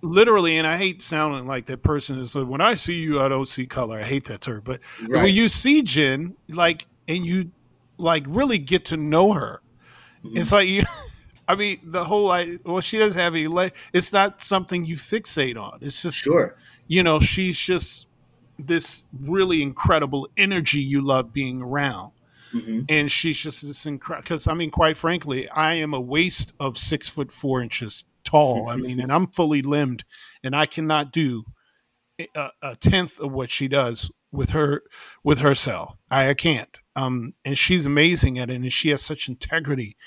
literally 0.02 0.58
and 0.58 0.68
I 0.68 0.78
hate 0.78 1.02
sounding 1.02 1.48
like 1.48 1.66
that 1.68 1.82
person 1.82 2.20
is 2.20 2.36
like 2.36 2.48
when 2.48 2.62
I 2.62 2.76
see 2.76 3.00
you 3.00 3.20
I 3.22 3.28
don't 3.28 3.48
see 3.48 3.66
color. 3.66 4.00
I 4.00 4.04
hate 4.04 4.26
that 4.26 4.42
term. 4.42 4.62
But 4.64 4.82
Right. 5.08 5.24
when 5.24 5.34
you 5.34 5.50
see 5.50 5.82
Jen, 5.82 6.36
like 6.50 6.86
and 7.08 7.26
you 7.26 7.52
like 7.98 8.24
really 8.28 8.58
get 8.60 8.86
to 8.86 8.98
know 8.98 9.34
her, 9.34 9.62
Mhm. 10.24 10.38
it's 10.38 10.52
like 10.52 10.68
you 10.68 10.84
I 11.48 11.54
mean, 11.56 11.80
the 11.84 12.04
whole 12.06 12.32
I 12.32 12.58
well, 12.66 12.82
she 12.82 12.98
does 12.98 13.16
have 13.16 13.36
a 13.36 13.48
leg. 13.48 13.74
It's 13.94 14.12
not 14.12 14.44
something 14.44 14.84
you 14.86 14.96
fixate 14.96 15.58
on. 15.60 15.80
It's 15.82 16.02
just 16.02 16.18
Sure. 16.18 16.56
you 16.88 17.02
know, 17.04 17.20
she's 17.20 17.58
just 17.58 18.08
this 18.60 19.04
really 19.20 19.62
incredible 19.62 20.28
energy 20.38 20.80
you 20.80 21.02
love 21.02 21.34
being 21.34 21.62
around. 21.62 22.12
Hmm 22.52 22.82
And 22.90 23.12
she's 23.12 23.38
just 23.38 23.66
this 23.66 23.86
incredible, 23.86 24.24
because 24.24 24.48
I 24.48 24.54
mean, 24.54 24.70
quite 24.70 24.98
frankly, 24.98 25.50
I 25.50 25.74
am 25.76 25.94
a 25.94 26.02
waist 26.02 26.54
of 26.60 26.78
six 26.78 27.10
foot 27.10 27.32
four 27.32 27.62
inches 27.62 28.06
tall. 28.24 28.70
I 28.70 28.76
mean, 28.76 29.00
and 29.00 29.12
I'm 29.12 29.28
fully 29.28 29.62
limbed, 29.62 30.04
and 30.44 30.56
I 30.56 30.66
cannot 30.66 31.12
do 31.12 31.46
a, 32.20 32.50
a 32.62 32.76
tenth 32.76 33.20
of 33.20 33.32
what 33.32 33.52
she 33.52 33.68
does 33.68 34.12
with 34.32 34.52
her 34.52 34.84
with 35.24 35.40
herself. 35.40 35.96
I, 36.10 36.30
I 36.30 36.34
can't. 36.34 36.78
Um, 36.96 37.34
and 37.44 37.58
she's 37.58 37.86
amazing 37.86 38.40
at 38.40 38.50
it, 38.50 38.56
and 38.56 38.72
she 38.72 38.90
has 38.90 39.02
such 39.02 39.28
integrity 39.28 39.98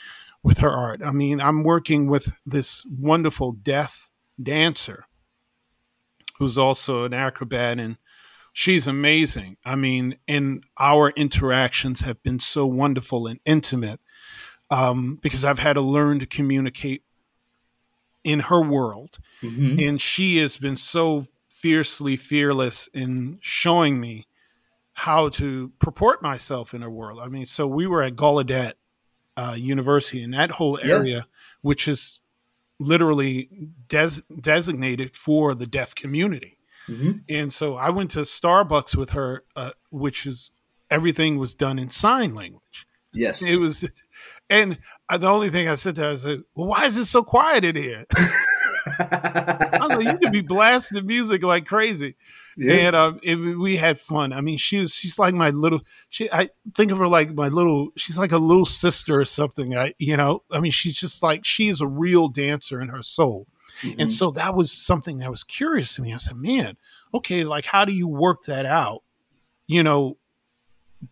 with 0.43 0.59
her 0.59 0.70
art. 0.70 1.03
I 1.05 1.11
mean, 1.11 1.41
I'm 1.41 1.64
working 1.64 2.09
with 2.09 2.32
this 2.47 2.84
wonderful 2.86 3.53
deaf 3.53 4.11
dancer 4.43 5.05
who's 6.39 6.57
also 6.57 7.05
an 7.05 7.12
acrobat 7.12 7.78
and 7.78 7.99
she's 8.59 8.88
amazing. 8.88 9.56
I 9.64 9.76
mean, 9.76 10.16
and 10.26 10.64
our 10.78 11.11
interactions 11.11 12.00
have 12.00 12.20
been 12.24 12.40
so 12.40 12.66
wonderful 12.66 13.28
and 13.28 13.38
intimate 13.44 14.00
um, 14.68 15.20
because 15.22 15.44
I've 15.44 15.61
had 15.61 15.74
to 15.74 15.80
learn 15.80 16.18
to 16.18 16.26
communicate 16.26 17.04
in 18.24 18.40
her 18.40 18.61
world. 18.61 19.18
hmm 19.40 19.76
And 19.78 20.00
she 20.00 20.38
has 20.38 20.56
been 20.56 20.76
so 20.76 21.28
fiercely 21.48 22.16
fearless 22.16 22.88
in 22.92 23.38
showing 23.40 24.00
me 24.00 24.26
how 24.94 25.28
to 25.28 25.70
purport 25.78 26.20
myself 26.20 26.74
in 26.74 26.82
her 26.82 26.90
world. 26.90 27.20
I 27.22 27.28
mean, 27.28 27.46
so 27.46 27.64
we 27.64 27.86
were 27.86 28.02
at 28.02 28.16
Gallaudet 28.16 28.72
uh, 29.36 29.54
University 29.56 30.20
in 30.20 30.32
that 30.32 30.50
whole 30.52 30.80
Yeah. 30.82 30.94
area, 30.96 31.26
which 31.62 31.86
is 31.86 32.18
literally 32.80 33.48
des- 33.86 34.22
designated 34.40 35.14
for 35.14 35.54
the 35.54 35.66
deaf 35.68 35.94
community. 35.94 36.57
Hmm 36.89 37.12
And 37.28 37.53
so 37.53 37.76
I 37.76 37.91
went 37.91 38.11
to 38.12 38.20
Starbucks 38.20 38.97
with 38.97 39.11
her, 39.11 39.45
uh, 39.55 39.70
which 39.91 40.26
is 40.26 40.51
everything 40.91 41.39
was 41.39 41.55
done 41.55 41.78
in 41.78 41.91
sign 41.91 42.34
language. 42.34 42.86
Yes. 43.12 43.43
It 43.43 43.57
was, 43.57 43.89
and 44.51 44.78
the 45.11 45.28
only 45.28 45.51
thing 45.51 45.68
I 45.68 45.74
said 45.74 45.95
to 45.97 46.03
her, 46.03 46.11
I 46.11 46.14
said, 46.14 46.43
"Well, 46.55 46.68
why 46.68 46.86
is 46.86 46.97
it 46.97 47.07
so 47.07 47.22
quiet 47.22 47.64
in 47.64 47.76
here?" 47.76 48.07
I 48.99 49.78
was 49.80 49.97
like, 49.97 50.07
"You 50.07 50.18
could 50.18 50.32
be 50.32 50.41
blasting 50.41 51.07
music 51.07 51.43
like 51.43 51.66
crazy." 51.66 52.16
yeah. 52.57 52.74
And 52.74 52.97
um, 52.97 53.20
it, 53.22 53.36
we 53.36 53.76
had 53.76 54.01
fun. 54.01 54.32
I 54.32 54.41
mean, 54.41 54.59
she 54.59 54.78
was 54.78 54.95
she's 54.95 55.18
like 55.18 55.34
my 55.34 55.51
little. 55.51 55.80
She 56.09 56.30
I 56.30 56.51
think 56.76 56.91
of 56.91 56.99
her 56.99 57.09
like 57.09 57.34
my 57.34 57.49
little. 57.49 57.91
She's 57.97 58.18
like 58.18 58.32
a 58.32 58.39
little 58.39 58.64
sister 58.64 59.18
or 59.18 59.24
something. 59.24 59.76
I 59.76 59.95
you 59.99 60.16
know. 60.16 60.43
I 60.51 60.61
mean, 60.61 60.72
she's 60.72 60.99
just 60.99 61.22
like 61.22 61.45
she 61.45 61.68
is 61.68 61.80
a 61.80 61.86
real 61.86 62.28
dancer 62.28 62.80
in 62.80 62.89
her 62.89 63.03
soul. 63.03 63.47
And 63.82 64.08
Mhm. 64.08 64.12
so 64.12 64.30
that 64.32 64.54
was 64.54 64.72
something 64.72 65.18
that 65.18 65.30
was 65.30 65.44
curious 65.44 65.94
to 65.94 66.02
me. 66.02 66.12
I 66.12 66.16
said, 66.16 66.36
man, 66.36 66.76
okay, 67.14 67.44
like 67.44 67.66
how 67.66 67.84
do 67.84 67.92
you 67.94 68.08
work 68.08 68.44
that 68.44 68.66
out? 68.66 69.02
You 69.66 69.82
know, 69.82 70.18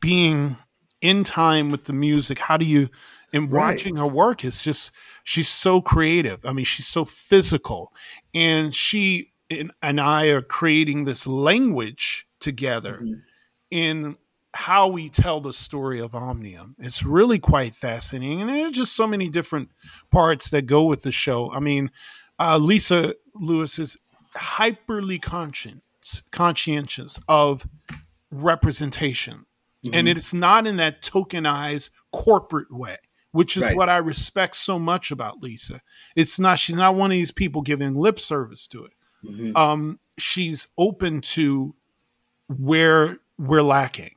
being 0.01 0.57
in 1.01 1.25
time 1.25 1.71
with 1.71 1.85
the 1.85 1.93
music, 1.93 2.39
how 2.39 2.57
do 2.57 2.65
you, 2.65 2.89
and 3.33 3.51
Right. 3.51 3.73
watching 3.73 3.97
her 3.97 4.07
work 4.07 4.45
is 4.45 4.63
just, 4.63 4.91
she's 5.25 5.49
so 5.49 5.81
creative. 5.81 6.45
I 6.45 6.53
mean, 6.53 6.65
she's 6.65 6.87
so 6.87 7.05
physical. 7.05 7.93
And 8.35 8.75
she 8.75 9.33
and, 9.49 9.71
and 9.81 10.01
I 10.01 10.27
are 10.27 10.43
creating 10.43 11.05
this 11.05 11.25
language 11.25 12.27
together 12.41 13.03
Mhm. 13.05 13.23
in 13.71 14.17
how 14.55 14.89
we 14.89 15.09
tell 15.09 15.41
the 15.41 15.53
story 15.53 16.01
of 16.01 16.17
Omnium. 16.17 16.75
It's 16.81 17.05
really 17.05 17.39
quite 17.39 17.73
fascinating. 17.73 18.41
And 18.41 18.51
there 18.51 18.67
are 18.67 18.73
just 18.73 18.97
so 18.97 19.07
many 19.07 19.29
different 19.29 19.71
parts 20.11 20.51
that 20.51 20.63
go 20.67 20.83
with 20.85 21.03
the 21.03 21.13
show. 21.13 21.53
I 21.53 21.61
mean, 21.61 21.93
uh, 22.39 22.59
Lisa 22.59 23.15
Lewis 23.35 23.79
is 23.79 23.97
hyperly 24.37 25.21
conscious, 25.21 26.23
conscientious 26.31 27.19
of 27.29 27.67
representation. 28.31 29.47
And 29.93 30.09
Mhm. 30.09 30.17
it's 30.17 30.35
not 30.35 30.67
in 30.67 30.77
that 30.79 31.01
tokenized 31.03 31.91
corporate 32.11 32.73
way, 32.73 32.97
which 33.31 33.57
is 33.57 33.63
Right. 33.63 33.77
what 33.77 33.89
I 33.89 33.99
respect 33.99 34.57
so 34.57 34.79
much 34.79 35.11
about 35.11 35.43
Lisa. 35.43 35.81
It's 36.17 36.39
not, 36.39 36.59
she's 36.59 36.75
not 36.77 36.95
one 36.97 37.11
of 37.13 37.15
these 37.15 37.31
people 37.31 37.63
giving 37.63 37.95
lip 37.95 38.19
service 38.19 38.67
to 38.69 38.85
it 38.85 38.93
Mhm. 39.25 39.57
um, 39.57 40.01
she's 40.19 40.69
open 40.77 41.21
to 41.21 41.75
where 42.49 43.19
we're 43.39 43.63
lacking. 43.63 44.16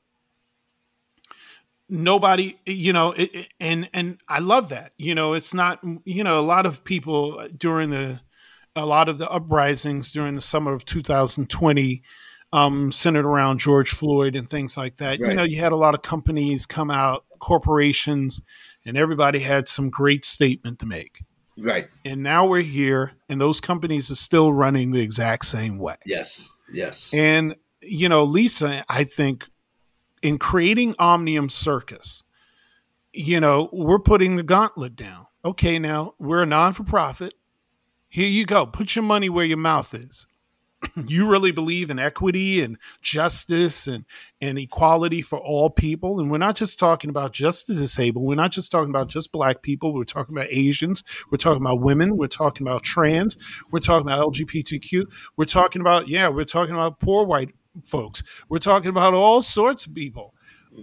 Nobody, 1.90 2.58
you 2.66 2.94
know, 2.94 3.12
it, 3.14 3.36
it- 3.36 3.48
and 3.60 3.90
and 3.94 4.20
I 4.28 4.40
love 4.40 4.70
that. 4.70 4.94
You 4.98 5.16
know, 5.16 5.34
it's 5.34 5.54
not, 5.54 5.80
you 6.06 6.24
know, 6.24 6.40
a 6.40 6.42
lot 6.42 6.66
of 6.66 6.84
people 6.84 7.48
during 7.58 7.90
the, 7.90 8.22
a 8.76 8.86
lot 8.86 9.10
of 9.10 9.18
the 9.18 9.30
uprisings 9.30 10.12
during 10.12 10.36
the 10.36 10.42
summer 10.42 10.74
of 10.74 10.86
2020, 10.86 12.02
um, 12.54 12.92
centered 12.92 13.26
around 13.26 13.60
George 13.60 13.90
Floyd 13.92 14.36
and 14.36 14.50
things 14.50 14.78
like 14.78 14.98
that. 14.98 15.20
Right. 15.20 15.32
You 15.32 15.36
know, 15.38 15.44
you 15.44 15.60
had 15.60 15.72
a 15.72 15.76
lot 15.78 15.94
of 15.96 16.02
companies 16.02 16.66
come 16.66 16.90
out, 16.92 17.26
corporations, 17.40 18.42
and 18.86 18.98
everybody 18.98 19.40
had 19.40 19.68
some 19.68 19.90
great 19.90 20.26
statement 20.26 20.80
to 20.80 20.86
make. 20.86 21.24
Right. 21.58 21.90
And 22.06 22.24
now 22.24 22.46
we're 22.46 22.62
here, 22.62 23.12
and 23.28 23.42
those 23.42 23.60
companies 23.60 24.10
are 24.10 24.16
still 24.16 24.54
running 24.54 24.92
the 24.92 25.02
exact 25.02 25.46
same 25.46 25.78
way. 25.78 25.96
Yes. 26.06 26.52
Yes. 26.72 27.12
And, 27.14 27.56
you 27.82 28.08
know, 28.08 28.24
Lisa, 28.24 28.86
I 28.88 29.04
think 29.04 29.46
in 30.22 30.38
creating 30.38 30.96
Omnium 31.00 31.50
Circus, 31.50 32.24
you 33.14 33.40
know, 33.40 33.70
we're 33.72 34.00
putting 34.00 34.36
the 34.36 34.44
gauntlet 34.44 34.96
down. 34.96 35.28
Okay, 35.44 35.80
now 35.80 36.16
we're 36.20 36.44
a 36.44 36.46
non 36.46 36.74
for 36.74 36.84
profit. 36.84 37.34
Here 38.08 38.28
you 38.28 38.46
go. 38.46 38.66
Put 38.66 38.96
your 38.96 39.04
money 39.04 39.30
where 39.30 39.46
your 39.46 39.58
mouth 39.58 39.94
is. 39.94 40.26
you 41.08 41.30
really 41.30 41.52
believe 41.52 41.90
in 41.90 42.00
equity 42.00 42.62
and 42.62 42.78
justice 43.02 43.88
and, 43.88 44.06
and 44.42 44.58
equality 44.58 45.22
for 45.22 45.38
all 45.40 45.70
people. 45.70 46.20
And 46.20 46.32
we're 46.32 46.38
not 46.38 46.56
just 46.56 46.80
talking 46.80 47.10
about 47.10 47.34
just 47.34 47.68
the 47.68 47.74
disabled. 47.74 48.26
We're 48.26 48.36
not 48.36 48.52
just 48.52 48.72
talking 48.72 48.90
about 48.90 49.08
just 49.08 49.32
black 49.32 49.62
people. 49.62 49.94
We're 49.94 50.04
talking 50.04 50.36
about 50.36 50.48
Asians. 50.52 51.04
We're 51.32 51.38
talking 51.38 51.62
about 51.62 51.82
women. 51.82 52.18
We're 52.18 52.28
talking 52.28 52.66
about 52.66 52.84
trans. 52.84 53.38
We're 53.72 53.80
talking 53.80 54.08
about 54.08 54.34
LGBTQ. 54.34 55.06
We're 55.36 55.46
talking 55.46 55.82
about, 55.82 56.08
yeah, 56.08 56.30
we're 56.30 56.46
talking 56.46 56.76
about 56.76 57.00
poor 57.00 57.26
white 57.26 57.54
folks. 57.84 58.24
We're 58.48 58.60
talking 58.60 58.90
about 58.90 59.14
all 59.14 59.42
sorts 59.42 59.86
of 59.86 59.94
people. 59.94 60.34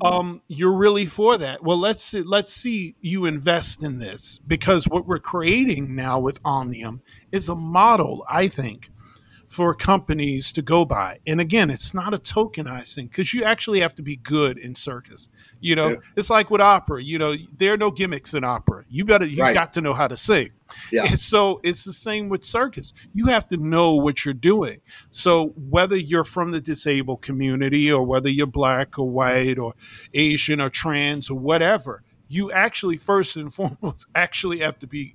Um, 0.03 0.43
you're 0.49 0.76
really 0.76 1.06
for 1.06 1.39
that. 1.39 1.62
Well, 1.62 1.78
let's 1.78 2.02
see, 2.02 2.23
let's 2.23 2.52
see 2.52 2.97
you 3.01 3.24
invest 3.24 3.82
in 3.82 3.98
this 3.98 4.40
because 4.47 4.86
what 4.86 5.06
we're 5.06 5.19
creating 5.19 5.94
now 5.94 6.19
with 6.19 6.40
Omnium 6.44 7.02
is 7.32 7.48
a 7.48 7.55
model, 7.55 8.24
I 8.28 8.48
think, 8.48 8.90
for 9.48 9.74
companies 9.74 10.51
to 10.52 10.60
go 10.62 10.85
by. 10.85 11.18
And 11.27 11.40
again, 11.40 11.70
it's 11.70 11.94
not 11.94 12.12
a 12.12 12.18
tokenized 12.18 12.94
thing 12.94 13.06
because 13.06 13.32
you 13.32 13.44
actually 13.44 13.81
have 13.81 13.94
to 13.94 14.02
be 14.02 14.16
good 14.16 14.59
in 14.59 14.74
circus. 14.74 15.28
You 15.60 15.77
know, 15.77 15.89
Yeah. 15.90 15.97
it's 16.16 16.31
like 16.31 16.51
with 16.51 16.60
opera. 16.60 17.02
You 17.02 17.18
know, 17.18 17.35
there 17.56 17.73
are 17.73 17.77
no 17.77 17.90
gimmicks 17.90 18.35
in 18.35 18.44
opera. 18.44 18.85
You 18.89 19.05
better 19.05 19.24
you 19.24 19.40
Right. 19.43 19.55
got 19.55 19.73
to 19.74 19.81
know 19.81 19.94
how 19.94 20.09
to 20.09 20.16
sing. 20.16 20.51
Yeah. 20.90 21.05
And 21.06 21.20
so 21.20 21.60
it's 21.62 21.85
the 21.85 21.93
same 21.93 22.28
with 22.28 22.44
circus. 22.44 22.93
You 23.14 23.27
have 23.27 23.48
to 23.51 23.56
know 23.56 23.94
what 23.94 24.24
you're 24.24 24.35
doing. 24.35 24.81
So 25.10 25.48
whether 25.56 25.97
you're 25.97 26.24
from 26.24 26.51
the 26.51 26.60
disabled 26.60 27.23
community 27.23 27.90
or 27.90 28.02
whether 28.05 28.28
you're 28.28 28.47
black 28.48 28.98
or 28.98 29.09
white 29.09 29.59
or 29.59 29.74
Asian 30.12 30.60
or 30.60 30.70
trans 30.70 31.31
or 31.31 31.39
whatever, 31.39 32.02
you 32.28 32.51
actually 32.51 32.97
first 32.97 33.36
and 33.36 33.55
foremost 33.55 34.06
actually 34.14 34.59
have 34.59 34.78
to 34.81 34.86
be 34.89 35.14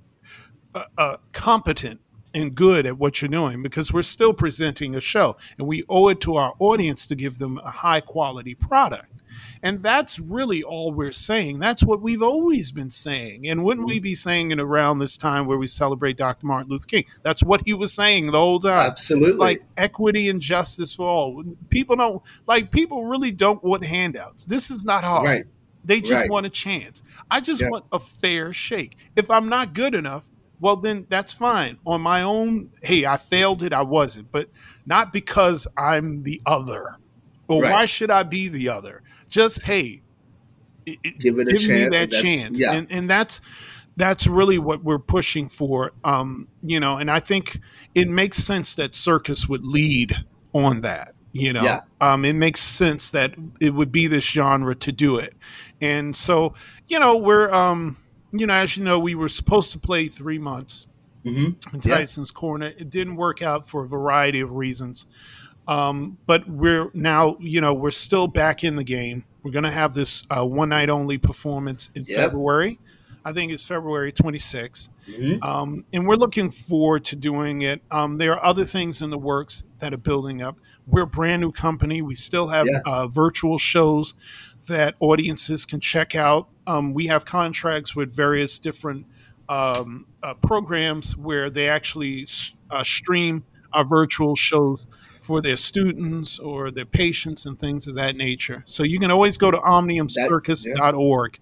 uh, 0.74 0.84
uh, 0.96 1.16
competent 1.32 2.00
and 2.34 2.54
good 2.54 2.86
at 2.86 2.98
what 2.98 3.20
you're 3.20 3.28
doing 3.28 3.62
because 3.62 3.92
we're 3.92 4.02
still 4.02 4.32
presenting 4.32 4.94
a 4.94 5.00
show 5.00 5.36
and 5.58 5.66
we 5.66 5.84
owe 5.88 6.08
it 6.08 6.20
to 6.20 6.36
our 6.36 6.54
audience 6.58 7.06
to 7.06 7.14
give 7.14 7.38
them 7.38 7.58
a 7.58 7.70
high 7.70 8.00
quality 8.00 8.54
product. 8.54 9.22
And 9.62 9.82
that's 9.82 10.18
really 10.18 10.62
all 10.62 10.92
we're 10.92 11.12
saying. 11.12 11.60
That's 11.60 11.84
what 11.84 12.02
we've 12.02 12.22
always 12.22 12.72
been 12.72 12.90
saying. 12.90 13.46
And 13.46 13.62
wouldn't 13.64 13.86
we 13.86 14.00
be 14.00 14.14
saying 14.14 14.50
it 14.50 14.58
around 14.60 14.98
this 14.98 15.16
time 15.16 15.46
where 15.46 15.56
we 15.56 15.68
celebrate 15.68 16.16
Dr. 16.16 16.46
Martin 16.46 16.70
Luther 16.70 16.86
King? 16.86 17.04
That's 17.22 17.42
what 17.42 17.62
he 17.64 17.72
was 17.72 17.92
saying 17.92 18.26
the 18.26 18.38
whole 18.38 18.58
time. 18.58 18.90
Absolutely. 18.90 19.34
Like 19.38 19.62
equity 19.76 20.28
and 20.28 20.40
justice 20.40 20.92
for 20.94 21.08
all. 21.08 21.44
People 21.70 21.96
don't, 21.96 22.22
like, 22.46 22.70
people 22.72 23.06
really 23.06 23.30
don't 23.30 23.62
want 23.62 23.84
handouts. 23.84 24.44
This 24.46 24.70
is 24.70 24.84
not 24.84 25.04
hard. 25.04 25.24
Right. 25.24 25.44
They 25.84 26.00
just 26.00 26.12
Right. 26.12 26.30
want 26.30 26.46
a 26.46 26.50
chance. 26.50 27.02
I 27.30 27.40
just 27.40 27.60
Yeah. 27.60 27.70
want 27.70 27.84
a 27.92 27.98
fair 28.00 28.52
shake. 28.52 28.96
If 29.16 29.30
I'm 29.30 29.48
not 29.48 29.74
good 29.74 29.94
enough, 29.94 30.24
well, 30.62 30.76
then 30.76 31.04
that's 31.10 31.32
fine. 31.32 31.76
On 31.84 32.00
my 32.00 32.22
own, 32.22 32.70
hey, 32.82 33.04
I 33.04 33.16
failed 33.18 33.62
it, 33.62 33.72
I 33.74 33.82
wasn't, 33.82 34.30
but 34.32 34.48
not 34.86 35.12
because 35.12 35.66
I'm 35.76 36.22
the 36.22 36.40
other. 36.46 36.96
Or 37.48 37.62
Right. 37.62 37.72
why 37.72 37.86
should 37.86 38.10
I 38.10 38.22
be 38.22 38.48
the 38.48 38.68
other? 38.70 39.02
Just, 39.28 39.62
hey, 39.62 40.00
it- 40.86 40.98
it- 41.04 41.18
Give 41.18 41.38
it 41.38 41.48
a 41.48 41.52
me 41.52 41.58
chance, 41.58 41.90
that 41.92 42.10
chance. 42.12 42.58
yeah. 42.60 42.72
And, 42.72 42.86
and 42.90 43.10
that's 43.10 43.40
that's 43.96 44.26
really 44.26 44.58
what 44.58 44.82
we're 44.82 44.98
pushing 44.98 45.50
for. 45.50 45.92
Um, 46.02 46.48
you 46.62 46.80
know, 46.80 46.96
and 46.96 47.10
I 47.10 47.20
think 47.20 47.58
it 47.94 48.08
makes 48.08 48.38
sense 48.38 48.74
that 48.76 48.94
circus 48.94 49.48
would 49.50 49.66
lead 49.66 50.14
on 50.54 50.80
that. 50.80 51.14
You 51.32 51.52
know, 51.52 51.62
Yeah. 51.62 51.80
um, 52.00 52.24
it 52.24 52.32
makes 52.34 52.60
sense 52.60 53.10
that 53.10 53.34
it 53.60 53.74
would 53.74 53.92
be 53.92 54.06
this 54.06 54.24
genre 54.24 54.74
to 54.76 54.92
do 54.92 55.16
it. 55.18 55.34
And 55.82 56.16
so, 56.16 56.54
you 56.88 56.98
know, 56.98 57.16
we're, 57.16 57.52
um, 57.52 57.98
you 58.32 58.46
know, 58.46 58.54
as 58.54 58.76
you 58.76 58.84
know, 58.84 58.98
we 58.98 59.14
were 59.14 59.28
supposed 59.28 59.72
to 59.72 59.78
play 59.78 60.08
three 60.08 60.38
months 60.38 60.86
hmm 61.24 61.50
in 61.72 61.80
Yeah. 61.84 61.98
Tyson's 61.98 62.30
Corner. 62.32 62.72
It 62.78 62.90
didn't 62.90 63.16
work 63.16 63.42
out 63.42 63.68
for 63.68 63.84
a 63.84 63.88
variety 63.88 64.40
of 64.40 64.50
reasons. 64.52 65.06
Um, 65.68 66.18
but 66.26 66.48
we're 66.48 66.90
now, 66.94 67.36
you 67.38 67.60
know, 67.60 67.72
we're 67.72 67.92
still 67.92 68.26
back 68.26 68.64
in 68.64 68.74
the 68.76 68.82
game. 68.84 69.24
We're 69.44 69.52
going 69.52 69.64
to 69.64 69.70
have 69.70 69.94
this 69.94 70.24
uh, 70.30 70.44
one 70.44 70.70
night 70.70 70.90
only 70.90 71.18
performance 71.18 71.90
in 71.94 72.04
Yep. 72.04 72.16
February. 72.16 72.80
I 73.24 73.32
think 73.32 73.52
it's 73.52 73.64
February 73.64 74.10
26th. 74.12 74.88
hmm 75.06 75.34
Um, 75.44 75.84
and 75.92 76.08
we're 76.08 76.16
looking 76.16 76.50
forward 76.50 77.04
to 77.06 77.16
doing 77.16 77.62
it. 77.62 77.80
Um, 77.92 78.18
there 78.18 78.32
are 78.32 78.44
other 78.44 78.64
things 78.64 79.00
in 79.02 79.10
the 79.10 79.18
works 79.18 79.62
that 79.78 79.94
are 79.94 79.98
building 79.98 80.42
up. 80.42 80.58
We're 80.88 81.02
a 81.02 81.06
brand 81.06 81.40
new 81.42 81.52
company. 81.52 82.02
We 82.02 82.16
still 82.16 82.48
have 82.48 82.66
Yeah. 82.66 82.80
uh, 82.84 83.06
virtual 83.06 83.58
shows 83.58 84.14
that 84.66 84.94
audiences 85.00 85.64
can 85.64 85.80
check 85.80 86.14
out. 86.14 86.48
Um, 86.66 86.94
we 86.94 87.06
have 87.08 87.24
contracts 87.24 87.96
with 87.96 88.14
various 88.14 88.58
different 88.58 89.06
um, 89.48 90.06
uh, 90.22 90.34
programs 90.34 91.16
where 91.16 91.50
they 91.50 91.68
actually 91.68 92.26
uh, 92.70 92.84
stream 92.84 93.44
our 93.72 93.84
virtual 93.84 94.36
shows 94.36 94.86
for 95.20 95.40
their 95.40 95.56
students 95.56 96.38
or 96.38 96.70
their 96.70 96.84
patients 96.84 97.46
and 97.46 97.58
things 97.58 97.86
of 97.86 97.94
that 97.94 98.16
nature. 98.16 98.64
So 98.66 98.82
you 98.82 98.98
can 98.98 99.10
always 99.10 99.38
go 99.38 99.50
to 99.50 99.58
omniumcircus.org 99.58 101.38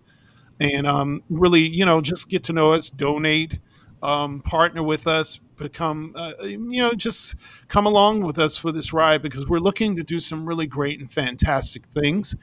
and 0.61 0.87
um, 0.87 1.23
really, 1.31 1.63
you 1.63 1.87
know, 1.87 2.01
just 2.01 2.29
get 2.29 2.45
to 2.45 2.53
know 2.53 2.73
us, 2.75 2.91
donate, 2.91 3.59
um, 4.03 4.41
partner 4.41 4.83
with 4.83 5.07
us, 5.07 5.41
become, 5.57 6.13
uh, 6.17 6.33
you 6.43 6.83
know, 6.83 6.93
just 6.93 7.35
come 7.69 7.87
along 7.87 8.23
with 8.23 8.39
us 8.39 8.57
for 8.59 8.71
this 8.73 8.93
ride 8.93 9.23
because 9.23 9.49
we're 9.49 9.59
looking 9.59 9.97
to 9.97 10.03
do 10.03 10.21
some 10.21 10.47
really 10.47 10.67
great 10.67 11.01
and 11.01 11.11
fantastic 11.11 11.87
things 11.87 12.35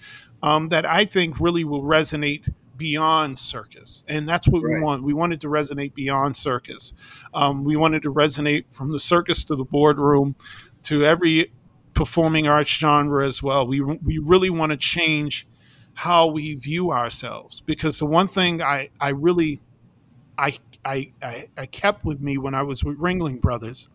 um, 0.42 0.70
that 0.70 0.86
I 0.86 1.06
think 1.06 1.40
really 1.40 1.64
will 1.64 1.84
resonate 1.84 2.54
beyond 2.76 3.40
circus. 3.40 4.04
And 4.08 4.30
that's 4.30 4.48
what 4.48 4.62
we 4.62 4.80
want. 4.80 5.04
We 5.04 5.14
wanted 5.14 5.42
to 5.42 5.48
resonate 5.48 5.94
beyond 5.94 6.38
circus. 6.38 6.94
Um, 7.34 7.64
we 7.64 7.76
wanted 7.76 8.04
to 8.04 8.14
resonate 8.14 8.72
from 8.74 8.92
the 8.92 9.00
circus 9.00 9.44
to 9.46 9.56
the 9.56 9.66
boardroom 9.66 10.36
to 10.84 11.04
every 11.04 11.52
performing 11.94 12.48
arts 12.48 12.70
genre 12.70 13.26
as 13.26 13.42
well. 13.42 13.66
We, 13.66 13.82
we 13.82 14.20
really 14.20 14.52
want 14.52 14.72
to 14.72 14.78
change 14.78 15.48
how 15.96 16.28
we 16.28 16.54
view 16.54 16.92
ourselves 16.92 17.62
because 17.62 17.98
the 17.98 18.06
one 18.06 18.28
thing 18.28 18.62
I, 18.62 18.90
I 19.00 19.10
really 19.10 19.62
I, 20.38 20.58
I 20.86 21.12
I 21.22 21.46
I 21.58 21.66
kept 21.66 22.06
with 22.06 22.22
me 22.22 22.38
when 22.38 22.54
I 22.54 22.62
was 22.62 22.84
with 22.84 23.00
Ringling 23.00 23.42
Brothers, 23.42 23.88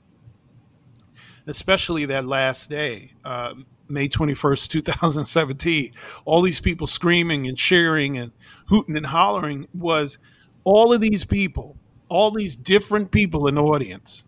especially 1.47 2.05
that 2.07 2.27
last 2.27 2.69
day, 2.69 3.13
uh, 3.25 3.55
May 3.89 4.09
twenty 4.09 4.35
first, 4.35 4.71
two 4.71 4.81
thousand 4.81 5.27
seventeen. 5.27 5.93
All 6.25 6.43
these 6.43 6.61
people 6.61 6.87
screaming 6.87 7.47
and 7.47 7.57
cheering 7.57 8.17
and 8.17 8.33
hooting 8.67 8.97
and 8.97 9.07
hollering 9.07 9.69
was 9.75 10.19
all 10.65 10.93
of 10.93 11.01
these 11.01 11.25
people, 11.25 11.77
all 12.09 12.31
these 12.31 12.57
different 12.57 13.11
people 13.11 13.47
in 13.49 13.57
the 13.57 13.63
audience. 13.63 14.25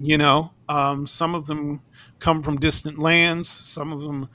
You 0.00 0.18
know, 0.18 0.52
um, 0.68 1.06
some 1.06 1.34
of 1.34 1.46
them 1.46 1.80
come 2.18 2.42
from 2.42 2.58
distant 2.58 2.98
lands. 2.98 3.48
Some 3.48 3.92
of 3.92 4.00
them 4.00 4.28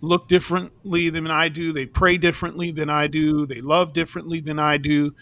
look 0.00 0.28
differently 0.28 1.10
than 1.10 1.26
I 1.26 1.48
do. 1.48 1.72
They 1.72 1.86
pray 1.86 2.16
differently 2.16 2.70
than 2.70 2.88
I 2.88 3.06
do. 3.06 3.44
They 3.44 3.60
love 3.60 3.92
differently 3.92 4.40
than 4.40 4.58
I 4.58 4.78
do. 4.78 5.14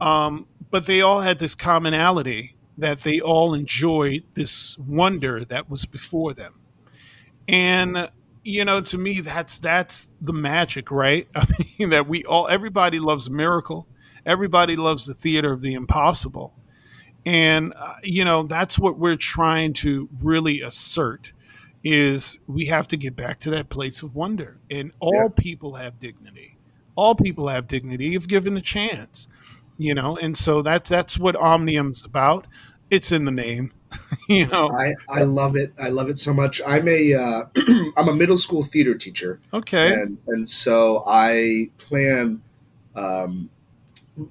Um, 0.00 0.46
but 0.70 0.86
they 0.86 1.02
all 1.02 1.20
had 1.20 1.38
this 1.38 1.54
commonality 1.54 2.56
that 2.78 3.00
they 3.00 3.20
all 3.20 3.52
enjoyed 3.52 4.24
this 4.32 4.78
wonder 4.78 5.44
that 5.44 5.68
was 5.68 5.84
before 5.84 6.32
them. 6.32 6.54
And 7.46 8.08
you 8.44 8.64
know, 8.64 8.80
to 8.80 8.98
me, 8.98 9.20
that's 9.20 9.58
that's 9.58 10.10
the 10.20 10.32
magic, 10.32 10.90
right? 10.90 11.28
I 11.34 11.46
mean, 11.78 11.90
that 11.90 12.08
we 12.08 12.24
all 12.24 12.48
everybody 12.48 12.98
loves 12.98 13.28
a 13.28 13.30
miracle. 13.30 13.86
Everybody 14.26 14.76
loves 14.76 15.06
the 15.06 15.14
theater 15.14 15.52
of 15.52 15.62
the 15.62 15.74
impossible. 15.74 16.54
And 17.24 17.72
uh, 17.76 17.94
you 18.02 18.24
know, 18.24 18.44
that's 18.44 18.78
what 18.78 18.98
we're 18.98 19.16
trying 19.16 19.72
to 19.74 20.08
really 20.20 20.60
assert 20.60 21.32
is 21.84 22.38
we 22.46 22.66
have 22.66 22.86
to 22.88 22.96
get 22.96 23.16
back 23.16 23.40
to 23.40 23.50
that 23.50 23.68
place 23.68 24.02
of 24.02 24.14
wonder. 24.14 24.58
And 24.70 24.92
all 25.00 25.12
Yeah. 25.14 25.28
people 25.36 25.74
have 25.74 25.98
dignity. 25.98 26.56
All 26.94 27.14
people 27.14 27.48
have 27.48 27.66
dignity 27.66 28.14
if 28.14 28.28
given 28.28 28.56
a 28.56 28.60
chance. 28.60 29.26
You 29.78 29.94
know, 29.94 30.16
and 30.16 30.36
so 30.36 30.62
that's 30.62 30.88
that's 30.88 31.18
what 31.18 31.34
Omnium's 31.36 32.04
about. 32.04 32.46
It's 32.92 33.10
in 33.10 33.24
the 33.24 33.30
name. 33.32 33.72
you 34.28 34.46
know. 34.48 34.70
I, 34.78 34.92
I 35.08 35.22
love 35.22 35.56
it. 35.56 35.72
I 35.80 35.88
love 35.88 36.10
it 36.10 36.18
so 36.18 36.34
much. 36.34 36.60
I'm 36.66 36.86
a 36.86 37.14
uh, 37.14 37.44
I'm 37.96 38.08
a 38.10 38.14
middle 38.14 38.36
school 38.36 38.62
theater 38.62 38.94
teacher, 38.94 39.40
Okay. 39.54 39.94
and 39.94 40.18
and 40.28 40.46
so 40.46 41.02
I 41.06 41.70
plan. 41.78 42.42
Um, 42.94 43.48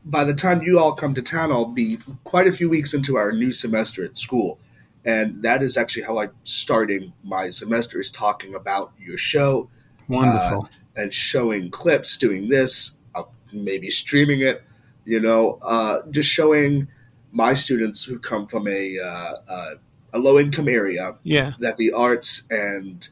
by 0.05 0.23
the 0.23 0.35
time 0.35 0.61
you 0.61 0.77
all 0.77 0.93
come 0.93 1.15
to 1.15 1.23
town, 1.23 1.51
I'll 1.51 1.65
be 1.65 1.97
quite 2.23 2.45
a 2.45 2.51
few 2.51 2.69
weeks 2.69 2.93
into 2.93 3.17
our 3.17 3.31
new 3.31 3.51
semester 3.51 4.05
at 4.05 4.15
school, 4.15 4.59
and 5.05 5.41
that 5.41 5.63
is 5.63 5.75
actually 5.75 6.03
how 6.03 6.19
I'm 6.19 6.31
starting 6.43 7.13
my 7.23 7.49
semester 7.49 7.99
is 7.99 8.11
talking 8.11 8.53
about 8.53 8.93
your 8.99 9.17
show 9.17 9.71
Wonderful. 10.07 10.69
and 10.95 11.11
showing 11.11 11.71
clips, 11.71 12.15
doing 12.15 12.47
this, 12.49 12.97
uh, 13.15 13.23
maybe 13.53 13.89
streaming 13.89 14.41
it, 14.41 14.61
you 15.03 15.19
know, 15.19 15.57
uh, 15.63 16.01
just 16.11 16.29
showing 16.29 16.87
my 17.31 17.53
students 17.53 18.03
who 18.03 18.19
come 18.19 18.47
from 18.47 18.67
a, 18.67 18.97
uh, 18.99 19.33
uh, 19.47 19.71
a 20.13 20.19
low 20.19 20.39
income 20.39 20.67
area 20.67 21.15
yeah. 21.23 21.53
that 21.59 21.77
the 21.77 21.91
arts 21.91 22.43
and 22.49 23.09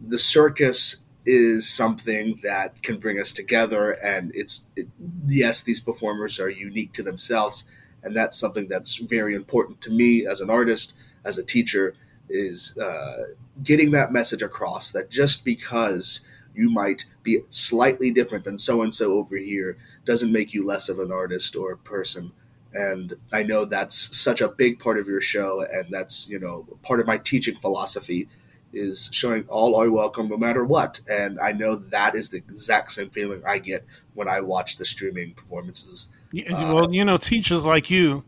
the 0.00 0.18
circus 0.18 1.04
is 1.26 1.68
something 1.68 2.38
that 2.42 2.82
can 2.82 2.98
bring 2.98 3.18
us 3.18 3.32
together. 3.32 3.92
And 3.92 4.30
it's, 4.34 4.66
it, 4.76 4.88
yes, 5.26 5.62
these 5.62 5.80
performers 5.80 6.38
are 6.38 6.50
unique 6.50 6.92
to 6.94 7.02
themselves. 7.02 7.64
And 8.02 8.14
that's 8.14 8.38
something 8.38 8.68
that's 8.68 8.96
very 8.96 9.34
important 9.34 9.80
to 9.82 9.90
me 9.90 10.26
as 10.26 10.40
an 10.40 10.50
artist, 10.50 10.94
as 11.24 11.38
a 11.38 11.44
teacher, 11.44 11.94
is 12.28 12.76
uh, 12.76 13.24
getting 13.62 13.92
that 13.92 14.12
message 14.12 14.42
across 14.42 14.92
that 14.92 15.10
just 15.10 15.44
because 15.44 16.26
you 16.54 16.70
might 16.70 17.06
be 17.22 17.40
slightly 17.50 18.10
different 18.10 18.44
than 18.44 18.58
so 18.58 18.82
and 18.82 18.94
so 18.94 19.14
over 19.14 19.36
here 19.36 19.76
doesn't 20.04 20.32
make 20.32 20.52
you 20.52 20.64
less 20.64 20.88
of 20.88 20.98
an 20.98 21.10
artist 21.10 21.56
or 21.56 21.72
a 21.72 21.78
person. 21.78 22.32
And 22.74 23.14
I 23.32 23.44
know 23.44 23.64
that's 23.64 24.16
such 24.16 24.40
a 24.40 24.48
big 24.48 24.80
part 24.80 24.98
of 24.98 25.06
your 25.06 25.20
show, 25.20 25.62
and 25.62 25.86
that's 25.90 26.28
you 26.28 26.38
know 26.38 26.66
part 26.82 27.00
of 27.00 27.06
my 27.06 27.18
teaching 27.18 27.54
philosophy 27.54 28.28
is 28.74 29.08
showing 29.12 29.46
all 29.48 29.76
are 29.76 29.90
welcome 29.90 30.28
no 30.28 30.36
matter 30.36 30.64
what. 30.64 31.00
And 31.08 31.38
I 31.40 31.52
know 31.52 31.76
that 31.76 32.14
is 32.14 32.30
the 32.30 32.38
exact 32.38 32.92
same 32.92 33.10
feeling 33.10 33.42
I 33.46 33.58
get 33.58 33.86
when 34.14 34.28
I 34.28 34.40
watch 34.40 34.76
the 34.76 34.84
streaming 34.84 35.34
performances. 35.34 36.08
Yeah, 36.32 36.54
Uh, 36.54 36.74
well, 36.74 36.92
you 36.92 37.04
know, 37.04 37.16
teachers 37.16 37.64
like 37.64 37.90
you, 37.90 38.24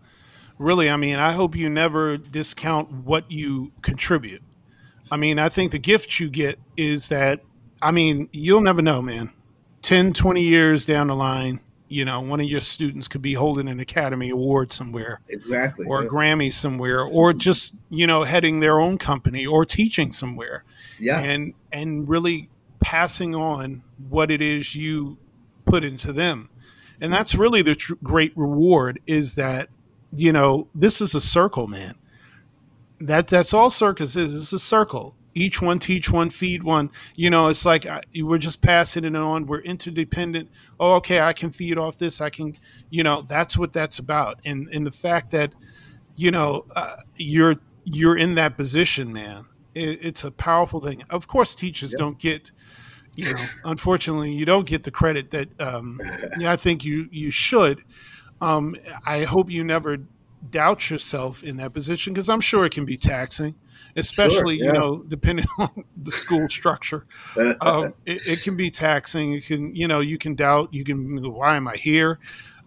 really, 0.58 0.88
I 0.88 0.96
mean, 0.96 1.16
I 1.16 1.32
hope 1.32 1.56
you 1.56 1.68
never 1.68 2.16
discount 2.16 2.90
what 2.92 3.30
you 3.30 3.72
contribute. 3.82 4.42
I 5.10 5.16
mean, 5.16 5.38
I 5.38 5.48
think 5.48 5.72
the 5.72 5.78
gift 5.78 6.18
you 6.18 6.28
get 6.28 6.58
is 6.76 7.08
that, 7.08 7.40
I 7.82 7.90
mean, 7.90 8.28
you'll 8.32 8.60
never 8.60 8.82
know, 8.82 9.02
man. 9.02 9.32
10, 9.82 10.12
20 10.12 10.42
years 10.42 10.84
down 10.84 11.08
the 11.08 11.14
line, 11.14 11.60
you 11.88 12.04
know, 12.04 12.20
one 12.20 12.40
of 12.40 12.46
your 12.46 12.60
students 12.60 13.08
could 13.08 13.22
be 13.22 13.34
holding 13.34 13.68
an 13.68 13.80
Academy 13.80 14.30
Award 14.30 14.72
somewhere 14.72 15.20
Exactly. 15.28 15.86
or 15.86 16.02
a. 16.02 16.08
Grammy 16.08 16.52
somewhere 16.52 17.02
or 17.02 17.32
just, 17.32 17.74
you 17.90 18.06
know, 18.06 18.24
heading 18.24 18.60
their 18.60 18.80
own 18.80 18.98
company 18.98 19.46
or 19.46 19.64
teaching 19.64 20.12
somewhere 20.12 20.64
yeah. 20.98 21.20
and 21.20 21.54
and 21.72 22.08
really 22.08 22.48
passing 22.80 23.34
on 23.34 23.82
what 24.08 24.30
it 24.30 24.42
is 24.42 24.74
you 24.74 25.18
put 25.64 25.82
into 25.82 26.12
them 26.12 26.48
and 27.00 27.12
that's 27.12 27.34
really 27.34 27.62
the 27.62 27.74
tr- 27.74 27.94
great 28.02 28.32
reward 28.36 29.00
is 29.06 29.34
that 29.34 29.68
you 30.14 30.32
know 30.32 30.68
this 30.74 31.00
is 31.00 31.14
a 31.14 31.20
circle 31.20 31.66
man 31.66 31.96
that 33.00 33.28
that's 33.28 33.52
all 33.52 33.70
circus 33.70 34.16
is. 34.16 34.34
It's 34.34 34.52
a 34.52 34.58
circle. 34.58 35.16
Each 35.36 35.60
one 35.60 35.78
teach 35.78 36.10
one, 36.10 36.30
feed 36.30 36.62
one. 36.62 36.90
You 37.14 37.28
know, 37.28 37.48
it's 37.48 37.66
like 37.66 37.84
I, 37.84 38.02
we're 38.22 38.38
just 38.38 38.62
passing 38.62 39.04
it 39.04 39.14
on. 39.14 39.46
We're 39.46 39.60
interdependent. 39.60 40.48
Oh, 40.80 40.94
okay, 40.94 41.20
I 41.20 41.34
can 41.34 41.50
feed 41.50 41.76
off 41.76 41.98
this. 41.98 42.22
I 42.22 42.30
can, 42.30 42.56
you 42.88 43.02
know, 43.02 43.20
that's 43.20 43.58
what 43.58 43.74
that's 43.74 43.98
about. 43.98 44.40
And 44.46 44.66
and 44.72 44.86
the 44.86 44.90
fact 44.90 45.30
that, 45.32 45.52
you 46.16 46.30
know, 46.30 46.64
uh, 46.74 46.96
you're 47.16 47.56
you're 47.84 48.16
in 48.16 48.34
that 48.36 48.56
position, 48.56 49.12
man. 49.12 49.44
It, 49.74 49.98
it's 50.02 50.24
a 50.24 50.30
powerful 50.30 50.80
thing. 50.80 51.04
Of 51.10 51.28
course, 51.28 51.54
teachers 51.54 51.92
Yep. 51.92 51.98
don't 51.98 52.18
get, 52.18 52.50
you 53.14 53.32
know, 53.32 53.44
unfortunately, 53.64 54.32
you 54.32 54.46
don't 54.46 54.66
get 54.66 54.84
the 54.84 54.90
credit 54.90 55.30
that 55.32 55.48
um, 55.60 56.00
yeah, 56.38 56.50
I 56.52 56.56
think 56.56 56.82
you 56.84 57.08
you 57.12 57.30
should. 57.30 57.84
Um, 58.40 58.74
I 59.06 59.24
hope 59.24 59.50
you 59.50 59.64
never 59.64 59.98
doubt 60.50 60.90
yourself 60.90 61.42
in 61.42 61.56
that 61.58 61.72
position 61.74 62.12
because 62.14 62.28
I'm 62.28 62.40
sure 62.40 62.64
it 62.64 62.72
can 62.72 62.84
be 62.84 62.96
taxing, 62.96 63.54
especially 63.96 64.58
yeah. 64.58 64.66
you 64.66 64.72
know 64.72 65.02
depending 65.08 65.46
on 65.58 65.84
the 65.96 66.12
school 66.12 66.48
structure. 66.48 67.06
Um, 67.60 67.94
it, 68.06 68.26
it 68.26 68.42
can 68.42 68.56
be 68.56 68.70
taxing. 68.70 69.32
It 69.32 69.46
can 69.46 69.74
you 69.74 69.88
know 69.88 70.00
you 70.00 70.18
can 70.18 70.34
doubt. 70.34 70.72
You 70.72 70.84
can 70.84 71.32
why 71.32 71.56
am 71.56 71.68
I 71.68 71.76
here? 71.76 72.18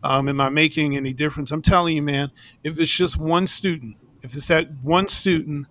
Um, 0.03 0.29
am 0.29 0.39
I 0.39 0.49
making 0.49 0.95
any 0.95 1.13
difference? 1.13 1.51
I'm 1.51 1.61
telling 1.61 1.95
you, 1.95 2.01
man. 2.01 2.31
If 2.63 2.79
it's 2.79 2.91
just 2.91 3.17
one 3.17 3.47
student, 3.47 3.97
if 4.21 4.35
it's 4.35 4.47
that 4.47 4.69
one 4.81 5.07
student, 5.07 5.67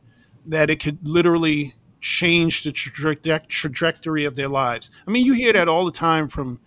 that 0.46 0.70
it 0.70 0.82
could 0.82 1.06
literally 1.06 1.74
change 2.00 2.62
the 2.62 2.70
traje- 2.70 3.48
trajectory 3.48 4.24
of 4.24 4.36
their 4.36 4.48
lives. 4.48 4.90
I 5.06 5.10
mean, 5.10 5.24
you 5.24 5.32
hear 5.32 5.52
that 5.52 5.68
all 5.68 5.84
the 5.84 5.92
time 5.92 6.28
from 6.28 6.60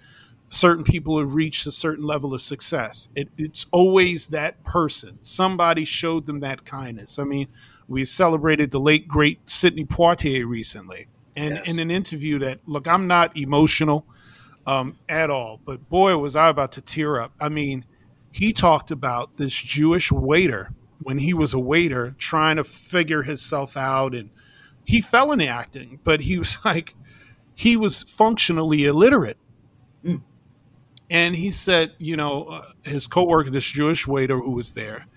certain 0.50 0.84
people 0.84 1.18
who 1.18 1.26
reach 1.26 1.66
a 1.66 1.72
certain 1.72 2.06
level 2.06 2.34
of 2.34 2.42
success. 2.42 3.10
It, 3.16 3.30
it's 3.38 3.66
always 3.72 4.28
that 4.28 4.64
person. 4.64 5.18
Somebody 5.22 5.86
showed 5.86 6.26
them 6.26 6.42
that 6.42 6.66
kindness. 6.66 7.18
I 7.18 7.24
mean, 7.24 7.48
we 7.88 8.06
celebrated 8.06 8.72
the 8.72 8.80
late 8.80 9.08
great 9.08 9.50
Sidney 9.50 9.86
Poitier 9.86 10.48
recently, 10.48 11.08
and 11.36 11.56
Yes. 11.56 11.72
in 11.74 11.80
an 11.80 11.92
interview 11.92 12.40
that 12.40 12.60
look, 12.66 12.88
I'm 12.88 13.08
not 13.08 13.36
emotional 13.38 14.06
um, 14.66 14.96
at 15.10 15.30
all, 15.30 15.60
but 15.66 15.90
boy, 15.90 16.18
was 16.18 16.36
I 16.36 16.50
about 16.50 16.72
to 16.74 16.82
tear 16.82 17.20
up. 17.20 17.34
I 17.40 17.50
mean, 17.50 17.86
he 18.32 18.54
talked 18.54 18.92
about 18.92 19.38
this 19.38 19.54
Jewish 19.54 20.12
waiter 20.12 20.72
when 21.04 21.18
he 21.18 21.34
was 21.34 21.54
a 21.54 21.60
waiter 21.60 22.16
trying 22.20 22.58
to 22.58 22.64
figure 22.64 23.24
himself 23.24 23.76
out, 23.76 24.14
and 24.14 24.30
he 24.86 25.02
fell 25.02 25.32
into 25.32 25.48
acting, 25.48 26.00
but 26.04 26.22
he 26.22 26.38
was 26.38 26.58
like, 26.66 26.96
he 27.56 27.76
was 27.76 28.04
functionally 28.04 28.86
illiterate 28.86 29.38
and 31.10 31.36
he 31.36 31.52
said, 31.52 31.92
you 31.98 32.16
know, 32.16 32.46
uh, 32.46 32.72
his 32.84 33.06
coworker, 33.06 33.50
this 33.50 33.66
Jewish 33.66 34.08
waiter 34.08 34.38
who 34.40 34.52
was 34.52 34.72
there, 34.72 35.08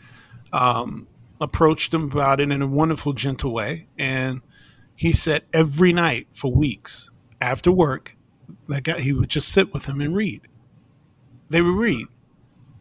um, 0.52 1.06
approached 1.44 1.92
him 1.94 2.04
about 2.10 2.40
it 2.40 2.50
in 2.50 2.62
a 2.62 2.66
wonderful, 2.66 3.12
gentle 3.12 3.52
way, 3.52 3.86
and 3.98 4.40
he 4.96 5.12
said 5.12 5.42
every 5.52 5.92
night 5.92 6.26
for 6.32 6.52
weeks 6.52 7.10
after 7.40 7.70
work, 7.70 8.16
that 8.68 8.82
guy 8.82 9.00
he 9.00 9.12
would 9.12 9.28
just 9.28 9.48
sit 9.50 9.72
with 9.72 9.86
him 9.86 10.00
and 10.00 10.16
read. 10.16 10.40
They 11.50 11.60
would 11.60 11.76
read. 11.76 12.06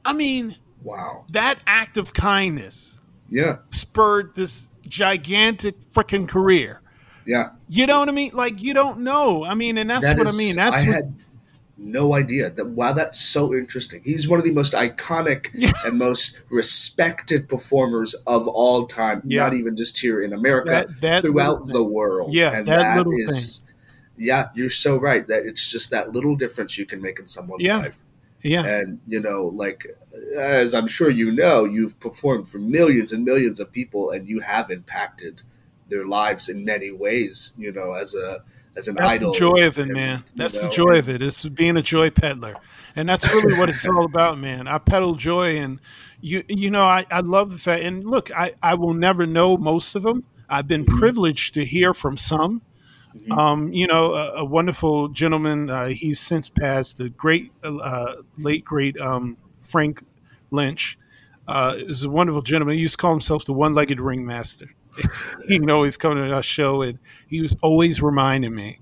I 0.05 0.13
mean, 0.13 0.55
wow. 0.81 1.25
that 1.31 1.59
act 1.67 1.97
of 1.97 2.13
kindness 2.13 2.97
Yeah. 3.29 3.57
spurred 3.69 4.35
this 4.35 4.69
gigantic 4.87 5.75
freaking 5.91 6.27
career. 6.27 6.81
Yeah. 7.25 7.49
You 7.69 7.87
know 7.87 7.99
what 7.99 8.09
I 8.09 8.11
mean? 8.11 8.31
Like 8.33 8.61
you 8.61 8.73
don't 8.73 8.99
know. 8.99 9.43
I 9.43 9.53
mean, 9.55 9.77
and 9.77 9.89
that's 9.89 10.03
That 10.05 10.17
what 10.17 10.27
is- 10.27 10.35
I 10.35 10.37
mean. 10.37 10.55
That's 10.55 10.83
I 10.83 10.87
what, 10.87 10.95
had 10.95 11.15
no 11.83 12.15
idea 12.15 12.49
that. 12.49 12.65
Wow, 12.69 12.93
that's 12.93 13.19
so 13.19 13.53
interesting. 13.53 14.01
He's 14.03 14.27
one 14.27 14.39
of 14.39 14.45
the 14.45 14.51
most 14.51 14.73
iconic 14.73 15.49
Yeah. 15.53 15.71
and 15.85 15.97
most 15.97 16.39
respected 16.49 17.47
performers 17.49 18.13
of 18.25 18.47
all 18.47 18.85
time. 18.87 19.21
Yeah. 19.25 19.43
Not 19.43 19.53
even 19.53 19.75
just 19.75 19.99
here 19.99 20.21
in 20.21 20.33
America, 20.33 20.69
that, 20.71 21.01
that 21.01 21.21
throughout 21.23 21.67
the 21.67 21.83
world. 21.83 22.33
Yeah, 22.33 22.55
and 22.57 22.67
that 22.67 23.03
that 23.03 23.07
is. 23.27 23.63
Yeah, 24.17 24.49
you're 24.55 24.69
so 24.69 24.97
right. 24.97 25.27
That 25.27 25.45
it's 25.45 25.67
just 25.69 25.89
that 25.91 26.11
little 26.11 26.35
difference 26.35 26.77
you 26.77 26.85
can 26.85 27.01
make 27.01 27.19
in 27.19 27.27
someone's 27.27 27.65
Yeah. 27.65 27.77
life. 27.77 27.97
Yeah. 28.43 28.65
And 28.65 28.99
you 29.07 29.19
know, 29.19 29.45
like 29.47 29.85
as 30.37 30.73
I'm 30.73 30.87
sure 30.87 31.09
you 31.09 31.31
know, 31.31 31.63
you've 31.65 31.99
performed 31.99 32.47
for 32.49 32.59
millions 32.59 33.11
and 33.11 33.23
millions 33.25 33.59
of 33.59 33.71
people, 33.71 34.11
and 34.11 34.27
you 34.29 34.39
have 34.41 34.69
impacted 34.69 35.41
their 35.89 36.05
lives 36.05 36.49
in 36.49 36.63
many 36.65 36.91
ways. 36.91 37.53
You 37.57 37.71
know, 37.71 37.93
as 37.93 38.13
a 38.13 38.43
as 38.75 38.87
an 38.87 38.95
That's 38.95 39.07
idol. 39.09 39.31
the 39.33 39.39
joy 39.39 39.67
of 39.67 39.77
it, 39.77 39.87
man. 39.87 40.23
That's 40.35 40.59
the 40.59 40.69
joy 40.69 40.97
of 40.97 41.09
it. 41.09 41.21
It's 41.21 41.43
being 41.45 41.77
a 41.77 41.81
joy 41.81 42.09
peddler, 42.09 42.55
and 42.95 43.07
that's 43.07 43.31
really 43.33 43.57
what 43.57 43.69
it's 43.69 43.87
all 43.87 44.05
about, 44.05 44.37
man. 44.39 44.67
I 44.67 44.77
peddle 44.79 45.15
joy, 45.15 45.57
and 45.57 45.79
you 46.21 46.43
you 46.47 46.71
know 46.71 46.83
I, 46.83 47.05
I 47.11 47.19
love 47.21 47.51
the 47.51 47.57
fact. 47.57 47.83
And 47.83 48.03
look, 48.05 48.31
I 48.31 48.53
I 48.63 48.73
will 48.75 48.93
never 48.93 49.25
know 49.27 49.57
most 49.57 49.95
of 49.95 50.03
them. 50.03 50.23
I've 50.49 50.67
been 50.67 50.85
Mhm. 50.85 50.97
privileged 50.99 51.53
to 51.55 51.65
hear 51.65 51.93
from 51.93 52.17
some. 52.17 52.61
Mhm. 53.15 53.37
Um, 53.37 53.73
you 53.73 53.85
know, 53.85 54.13
a, 54.15 54.31
a 54.37 54.45
wonderful 54.45 55.07
gentleman. 55.09 55.69
Uh, 55.69 55.87
he's 55.89 56.19
since 56.19 56.49
passed. 56.49 56.97
The 56.97 57.09
great, 57.09 57.51
uh, 57.63 58.13
late 58.39 58.65
great 58.65 58.99
um, 58.99 59.37
Frank 59.61 60.03
Lynch 60.49 60.97
uh, 61.47 61.75
is 61.77 62.03
a 62.03 62.09
wonderful 62.09 62.41
gentleman. 62.41 62.75
He 62.75 62.81
used 62.81 62.95
to 62.95 63.01
call 63.01 63.11
himself 63.11 63.45
the 63.45 63.53
one-legged 63.53 63.99
ringmaster. 63.99 64.65
He 65.47 65.59
would 65.59 65.69
always 65.69 65.97
come 65.97 66.15
to 66.15 66.31
our 66.33 66.43
show, 66.43 66.81
and 66.81 66.99
he 67.27 67.41
was 67.41 67.55
always 67.61 68.01
reminding 68.01 68.53
me 68.55 68.79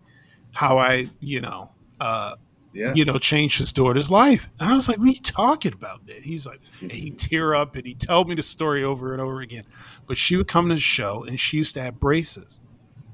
how 0.53 0.77
I, 0.77 1.09
you 1.19 1.41
know, 1.41 1.71
uh, 1.99 2.35
Yeah. 2.73 2.93
you 2.95 3.03
know, 3.05 3.17
changed 3.17 3.57
his 3.59 3.73
daughter's 3.73 4.09
life. 4.09 4.47
And 4.59 4.69
I 4.71 4.75
was 4.75 4.87
like, 4.87 4.97
"What 4.97 5.07
are 5.07 5.11
you 5.11 5.19
talking 5.21 5.73
about?" 5.73 6.07
Man? 6.07 6.21
He's 6.21 6.45
like, 6.45 6.61
and 6.81 6.91
he'd 6.91 7.17
tear 7.29 7.53
up 7.55 7.75
and 7.75 7.85
he'd 7.85 7.99
tell 7.99 8.23
me 8.25 8.35
the 8.35 8.43
story 8.43 8.83
over 8.83 9.11
and 9.13 9.21
over 9.21 9.41
again. 9.41 9.63
But 10.07 10.17
she 10.17 10.35
would 10.37 10.47
come 10.47 10.69
to 10.69 10.75
the 10.75 10.81
show, 10.81 11.23
and 11.23 11.39
she 11.39 11.57
used 11.57 11.73
to 11.75 11.81
have 11.81 11.99
braces, 11.99 12.59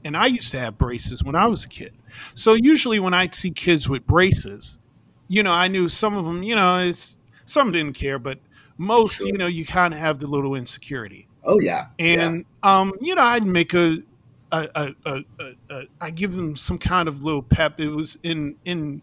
and 0.04 0.16
I 0.18 0.28
used 0.28 0.52
to 0.52 0.60
have 0.60 0.78
braces 0.78 1.24
when 1.24 1.36
I 1.36 1.48
was 1.48 1.64
a 1.64 1.68
kid. 1.70 1.94
So 2.36 2.54
usually, 2.54 3.00
when 3.00 3.14
I'd 3.14 3.34
see 3.36 3.52
kids 3.52 3.88
with 3.90 4.06
braces, 4.08 4.78
you 5.28 5.44
know, 5.44 5.52
I 5.54 5.68
knew 5.68 5.90
some 5.90 6.16
of 6.18 6.26
them, 6.26 6.42
you 6.44 6.56
know, 6.56 6.78
it's 6.80 7.16
some 7.46 7.72
didn't 7.72 7.94
care, 7.94 8.18
but 8.20 8.40
most, 8.78 9.18
Sure. 9.18 9.28
you 9.28 9.34
know, 9.34 9.48
you 9.48 9.66
kind 9.66 9.94
of 9.94 10.00
have 10.00 10.20
the 10.20 10.28
little 10.28 10.54
insecurity 10.56 11.28
Oh 11.48 11.60
yeah. 11.60 11.88
and 11.98 12.46
um, 12.62 12.94
you 13.00 13.16
know, 13.16 13.24
I'd 13.24 13.46
make 13.46 13.74
a, 13.74 14.00
a, 14.52 14.68
a, 14.76 14.96
a, 15.06 15.24
a, 15.40 15.54
a 15.70 15.84
I 16.02 16.12
give 16.12 16.36
them 16.36 16.56
some 16.56 16.78
kind 16.78 17.08
of 17.08 17.24
little 17.24 17.42
pep. 17.42 17.80
It 17.80 17.90
was 17.90 18.18
in 18.22 18.56
in 18.66 19.02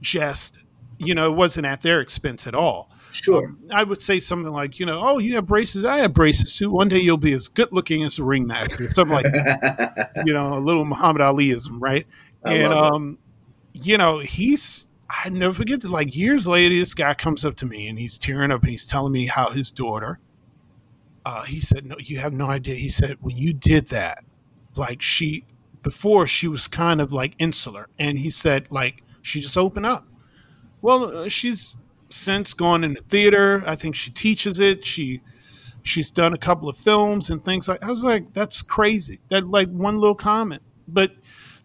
jest, 0.00 0.60
you 0.98 1.14
know, 1.14 1.30
it 1.30 1.36
wasn't 1.36 1.66
at 1.66 1.82
their 1.82 2.00
expense 2.00 2.46
at 2.46 2.54
all. 2.54 2.90
sure. 3.10 3.46
Um, 3.46 3.58
I 3.70 3.84
would 3.84 4.02
say 4.02 4.18
something 4.18 4.52
like, 4.52 4.80
you 4.80 4.86
know, 4.86 5.00
oh, 5.02 5.18
you 5.18 5.36
have 5.36 5.46
braces. 5.46 5.84
I 5.84 5.98
have 5.98 6.12
braces 6.12 6.56
too. 6.56 6.70
One 6.70 6.88
day 6.88 6.98
you'll 6.98 7.16
be 7.16 7.32
as 7.32 7.46
good 7.48 7.72
looking 7.72 8.02
as 8.02 8.16
the 8.16 8.24
ringmaster, 8.24 8.90
something 8.92 9.14
like, 9.14 9.24
that, 9.24 10.12
you 10.26 10.34
know, 10.34 10.54
a 10.54 10.58
little 10.58 10.84
Muhammad 10.84 11.22
Aliism, 11.22 11.76
right? 11.80 12.06
I 12.44 12.54
and 12.54 12.72
um, 12.72 13.18
you 13.72 13.96
know, 13.98 14.18
he's 14.18 14.86
I 15.08 15.28
never 15.28 15.52
forget 15.52 15.80
that. 15.82 15.90
Like 15.90 16.16
years 16.16 16.46
later, 16.46 16.74
this 16.74 16.94
guy 16.94 17.14
comes 17.14 17.44
up 17.44 17.56
to 17.56 17.66
me 17.66 17.88
and 17.88 17.98
he's 17.98 18.18
tearing 18.18 18.50
up 18.50 18.62
and 18.62 18.70
he's 18.70 18.86
telling 18.86 19.12
me 19.12 19.26
how 19.26 19.50
his 19.50 19.70
daughter. 19.70 20.18
Uh, 21.24 21.42
he 21.44 21.60
said, 21.60 21.86
"No, 21.86 21.96
you 21.98 22.18
have 22.18 22.32
no 22.32 22.50
idea." 22.50 22.74
He 22.74 22.88
said, 22.88 23.16
"When 23.20 23.36
you 23.36 23.52
did 23.52 23.88
that, 23.88 24.24
like 24.76 25.00
she 25.02 25.44
before, 25.82 26.26
she 26.26 26.48
was 26.48 26.66
kind 26.68 27.00
of 27.00 27.12
like 27.12 27.34
insular, 27.38 27.88
and 27.98 28.18
he 28.18 28.30
said, 28.30 28.66
like 28.70 29.02
she 29.22 29.40
just 29.40 29.56
opened 29.56 29.86
up. 29.86 30.06
Well, 30.82 31.16
uh, 31.24 31.28
she's 31.28 31.76
since 32.10 32.54
gone 32.54 32.84
into 32.84 33.02
theater. 33.02 33.62
I 33.66 33.74
think 33.76 33.94
she 33.94 34.10
teaches 34.10 34.60
it. 34.60 34.84
She." 34.84 35.20
She's 35.86 36.10
done 36.10 36.32
a 36.32 36.38
couple 36.38 36.66
of 36.70 36.78
films 36.78 37.28
and 37.28 37.44
things 37.44 37.68
like. 37.68 37.84
I 37.84 37.88
was 37.90 38.02
like, 38.02 38.32
"That's 38.32 38.62
crazy." 38.62 39.20
That 39.28 39.46
like 39.50 39.68
one 39.68 39.98
little 39.98 40.14
comment, 40.14 40.62
but 40.88 41.12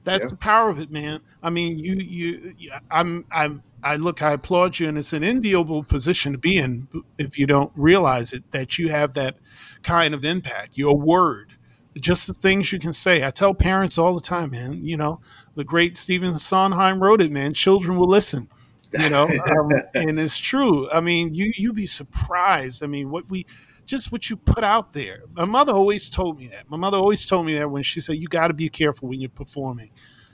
that's 0.03 0.23
Yeah. 0.25 0.29
the 0.31 0.35
power 0.35 0.69
of 0.69 0.77
it, 0.77 0.91
man. 0.91 1.21
I 1.41 1.49
mean, 1.49 1.79
you, 1.79 1.93
you, 1.95 2.53
you- 2.57 2.71
I'm, 2.91 3.23
I'm, 3.31 3.63
I 3.83 3.95
look, 3.95 4.21
I 4.21 4.33
applaud 4.33 4.79
you, 4.79 4.87
and 4.87 4.97
it's 4.97 5.13
an 5.13 5.23
enviable 5.23 5.83
position 5.83 6.31
to 6.31 6.37
be 6.37 6.57
in 6.57 6.87
if 7.17 7.37
you 7.37 7.47
don't 7.47 7.71
realize 7.75 8.33
it 8.33 8.51
that 8.51 8.77
you 8.77 8.89
have 8.89 9.13
that 9.13 9.37
kind 9.83 10.13
of 10.13 10.25
impact. 10.25 10.77
Your 10.77 10.97
word, 10.97 11.53
just 11.99 12.27
the 12.27 12.33
things 12.33 12.71
you 12.71 12.79
can 12.79 12.93
say. 12.93 13.25
I 13.25 13.31
tell 13.31 13.53
parents 13.53 13.97
all 13.97 14.13
the 14.13 14.21
time, 14.21 14.51
man. 14.51 14.85
You 14.85 14.97
know, 14.97 15.21
the 15.55 15.63
great 15.63 15.97
Stephen 15.97 16.37
Sondheim 16.37 17.01
wrote 17.01 17.21
it, 17.21 17.31
man. 17.31 17.53
Children 17.53 17.97
will 17.97 18.09
listen. 18.09 18.49
You 18.91 19.09
know, 19.09 19.23
um, 19.59 19.71
and 19.93 20.19
it's 20.19 20.37
true. 20.37 20.89
I 20.91 20.99
mean, 20.99 21.33
you 21.33 21.51
you 21.55 21.73
be 21.73 21.85
surprised. 21.85 22.83
I 22.83 22.87
mean, 22.87 23.09
what 23.09 23.29
we 23.29 23.45
just 23.85 24.11
what 24.11 24.29
you 24.29 24.35
put 24.35 24.63
out 24.63 24.93
there. 24.93 25.23
My 25.33 25.45
mother 25.45 25.73
always 25.73 26.09
told 26.09 26.39
me 26.39 26.47
that. 26.47 26.69
My 26.69 26.77
mother 26.77 26.97
always 26.97 27.25
told 27.25 27.45
me 27.45 27.57
that 27.57 27.69
when 27.69 27.83
she 27.83 28.01
said, 28.01 28.17
"You 28.17 28.27
got 28.27 28.47
to 28.47 28.53
be 28.53 28.69
careful 28.69 29.09
when 29.09 29.21
you're 29.21 29.29
performing." 29.29 29.91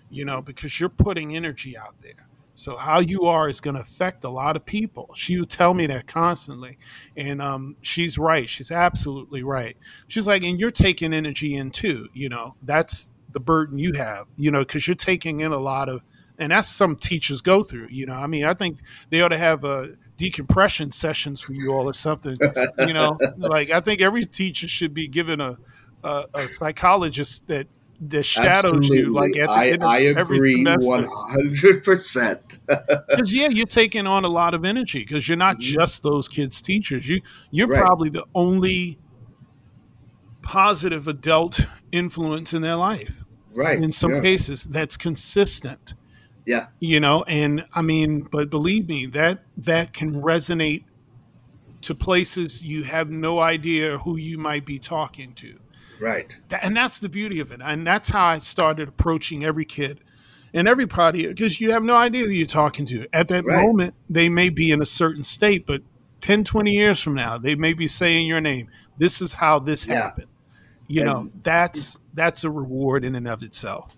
you 0.09 0.25
know, 0.25 0.41
because 0.41 0.79
you're 0.79 0.89
putting 0.89 1.35
energy 1.35 1.77
out 1.77 1.95
there. 2.01 2.27
So 2.55 2.77
how 2.77 2.99
you 2.99 3.23
are 3.23 3.49
is 3.49 3.59
going 3.59 3.75
to 3.75 3.81
affect 3.81 4.23
a 4.23 4.29
lot 4.29 4.55
of 4.55 4.65
people. 4.65 5.11
She 5.13 5.37
would 5.37 5.49
tell 5.49 5.73
me 5.73 5.87
that 5.87 6.07
constantly, 6.07 6.77
and 7.15 7.41
um, 7.41 7.75
she's 7.81 8.17
right. 8.17 8.47
She's 8.47 8.71
absolutely 8.71 9.43
right. 9.43 9.77
She's 10.07 10.25
like, 10.25 10.43
and 10.43 10.59
you're 10.59 10.71
taking 10.71 11.13
energy 11.13 11.55
in 11.55 11.71
too. 11.71 12.07
You 12.13 12.29
know, 12.29 12.55
that's 12.63 13.11
the 13.31 13.41
burden 13.41 13.77
you 13.77 13.93
have. 13.93 14.25
You 14.37 14.51
know, 14.51 14.59
because 14.59 14.87
you're 14.87 14.95
taking 14.95 15.41
in 15.41 15.51
a 15.51 15.57
lot 15.57 15.89
of, 15.89 16.01
and 16.39 16.51
that's 16.51 16.69
some 16.69 16.95
teachers 16.95 17.41
go 17.41 17.61
through. 17.61 17.89
You 17.91 18.05
know, 18.05 18.15
I 18.15 18.27
mean, 18.27 18.45
I 18.45 18.53
think 18.53 18.79
they 19.09 19.21
ought 19.21 19.29
to 19.29 19.37
have 19.37 19.65
a 19.65 19.95
decompression 20.17 20.91
sessions 20.91 21.41
for 21.41 21.51
you 21.51 21.73
all 21.73 21.89
or 21.89 21.93
something. 21.93 22.37
You 22.79 22.93
know, 22.93 23.17
like 23.37 23.69
I 23.69 23.81
think 23.81 24.01
every 24.01 24.25
teacher 24.25 24.69
should 24.69 24.93
be 24.93 25.07
given 25.09 25.41
a 25.41 25.57
a, 26.05 26.25
a 26.35 26.53
psychologist 26.53 27.47
that 27.47 27.67
that 28.09 28.23
shadows 28.23 28.89
you 28.89 29.11
like 29.13 29.37
at 29.37 29.47
the 29.47 29.51
I, 29.51 29.67
end 29.67 29.83
of 29.83 29.89
I 29.89 29.99
agree 29.99 30.63
one 30.63 31.05
hundred 31.07 31.83
percent. 31.83 32.41
Because 32.67 33.33
yeah, 33.33 33.47
you're 33.47 33.65
taking 33.65 34.07
on 34.07 34.25
a 34.25 34.27
lot 34.27 34.53
of 34.53 34.65
energy 34.65 34.99
because 34.99 35.27
you're 35.27 35.37
not 35.37 35.59
just 35.59 36.03
those 36.03 36.27
kids' 36.27 36.61
teachers. 36.61 37.07
You 37.07 37.21
you're 37.51 37.67
Mm-hmm. 37.67 37.73
Right. 37.73 37.85
probably 37.85 38.09
the 38.09 38.25
only 38.33 38.99
positive 40.41 41.07
adult 41.07 41.61
influence 41.91 42.53
in 42.53 42.61
their 42.61 42.75
life. 42.75 43.23
Right. 43.53 43.81
In 43.81 43.91
some 43.91 44.11
yeah. 44.11 44.21
cases, 44.21 44.63
that's 44.63 44.97
consistent. 44.97 45.93
Yeah. 46.45 46.67
You 46.79 46.99
know, 46.99 47.23
and 47.23 47.65
I 47.73 47.81
mean, 47.81 48.27
but 48.31 48.49
believe 48.49 48.87
me, 48.87 49.05
that 49.07 49.43
that 49.57 49.93
can 49.93 50.21
resonate 50.21 50.83
to 51.81 51.95
places 51.95 52.63
you 52.63 52.83
have 52.83 53.09
no 53.09 53.39
idea 53.39 53.99
who 53.99 54.17
you 54.17 54.37
might 54.37 54.65
be 54.65 54.79
talking 54.79 55.33
to. 55.33 55.57
Right. 55.99 56.37
And 56.61 56.75
that's 56.75 56.99
the 56.99 57.09
beauty 57.09 57.39
of 57.39 57.51
it. 57.51 57.61
And 57.63 57.85
that's 57.85 58.09
how 58.09 58.25
I 58.25 58.39
started 58.39 58.89
approaching 58.89 59.43
every 59.45 59.65
kid 59.65 60.01
and 60.53 60.67
every 60.67 60.83
everybody 60.85 61.27
because 61.27 61.59
you 61.59 61.71
have 61.71 61.83
no 61.83 61.95
idea 61.95 62.25
who 62.25 62.31
you're 62.31 62.47
talking 62.47 62.85
to. 62.87 63.07
At 63.13 63.27
that 63.29 63.45
Right. 63.45 63.65
moment, 63.65 63.93
they 64.09 64.29
may 64.29 64.49
be 64.49 64.71
in 64.71 64.81
a 64.81 64.85
certain 64.85 65.23
state, 65.23 65.65
but 65.65 65.81
10, 66.21 66.43
20 66.43 66.71
years 66.71 66.99
from 67.01 67.13
now, 67.13 67.37
they 67.37 67.55
may 67.55 67.73
be 67.73 67.87
saying 67.87 68.27
your 68.27 68.41
name. 68.41 68.67
This 68.97 69.21
is 69.21 69.33
how 69.33 69.59
this 69.59 69.85
Yeah. 69.85 69.95
happened. 69.95 70.27
You 70.87 71.01
And- 71.01 71.09
know, 71.09 71.31
that's 71.43 71.99
that's 72.13 72.43
a 72.43 72.49
reward 72.49 73.03
in 73.03 73.15
and 73.15 73.27
of 73.27 73.41
itself. 73.43 73.97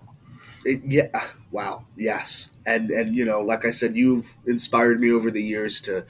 It, 0.65 0.81
yeah. 0.85 1.07
Wow. 1.51 1.85
Yes. 1.95 2.51
And 2.65 2.89
and 2.89 3.15
you 3.15 3.25
know, 3.25 3.41
like 3.41 3.65
I 3.65 3.69
said, 3.71 3.95
you've 3.95 4.35
inspired 4.45 4.99
me 4.99 5.11
over 5.11 5.29
the 5.31 5.41
years 5.43 5.79
to, 5.81 6.05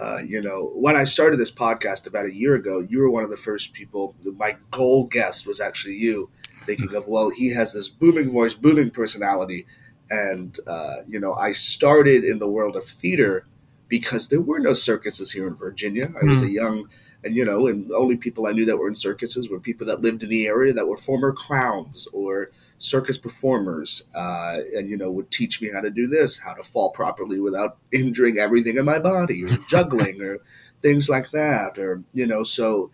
uh, 0.00 0.18
you 0.18 0.40
know, 0.40 0.70
when 0.74 0.96
I 0.96 1.04
started 1.04 1.38
this 1.38 1.50
podcast 1.50 2.06
about 2.06 2.26
a 2.26 2.34
year 2.34 2.54
ago, 2.54 2.80
you 2.88 2.98
were 3.00 3.10
one 3.10 3.24
of 3.24 3.30
the 3.30 3.36
first 3.36 3.72
people. 3.72 4.14
My 4.24 4.56
goal 4.70 5.04
guest 5.06 5.46
was 5.46 5.60
actually 5.60 5.94
you, 5.96 6.30
thinking 6.64 6.94
of 6.94 7.08
well, 7.08 7.30
he 7.30 7.50
has 7.50 7.72
this 7.72 7.88
booming 7.88 8.30
voice, 8.30 8.54
booming 8.54 8.90
personality, 8.90 9.66
and 10.10 10.58
uh, 10.66 10.96
you 11.08 11.18
know, 11.20 11.34
I 11.34 11.52
started 11.52 12.24
in 12.24 12.38
the 12.38 12.48
world 12.48 12.76
of 12.76 12.84
theater 12.84 13.46
because 13.88 14.28
there 14.28 14.40
were 14.40 14.58
no 14.58 14.74
circuses 14.74 15.32
here 15.32 15.48
in 15.48 15.54
Virginia. 15.54 16.12
I 16.20 16.24
was 16.24 16.40
Hmm. 16.40 16.46
a 16.46 16.50
young. 16.50 16.88
And 17.24 17.34
you 17.34 17.44
know, 17.44 17.66
and 17.66 17.88
the 17.90 17.96
only 17.96 18.16
people 18.16 18.46
I 18.46 18.52
knew 18.52 18.64
that 18.66 18.76
were 18.76 18.86
in 18.88 18.94
circuses 18.94 19.48
were 19.50 19.58
people 19.58 19.84
that 19.88 20.00
lived 20.02 20.22
in 20.22 20.28
the 20.28 20.46
area 20.46 20.72
that 20.72 20.86
were 20.86 20.96
former 20.96 21.32
clowns 21.32 22.06
or 22.12 22.52
circus 22.78 23.18
performers, 23.18 24.08
uh, 24.14 24.58
and 24.76 24.88
you 24.88 24.96
know 24.96 25.10
would 25.10 25.30
teach 25.30 25.60
me 25.60 25.70
how 25.72 25.80
to 25.80 25.90
do 25.90 26.06
this, 26.06 26.38
how 26.38 26.54
to 26.54 26.62
fall 26.62 26.90
properly 26.90 27.40
without 27.40 27.76
injuring 27.92 28.38
everything 28.38 28.76
in 28.76 28.84
my 28.84 28.98
body, 28.98 29.44
or 29.44 29.56
juggling, 29.68 30.22
or 30.22 30.38
things 30.82 31.08
like 31.08 31.30
that, 31.30 31.78
or 31.78 32.02
you 32.12 32.26
know. 32.26 32.42
So 32.42 32.90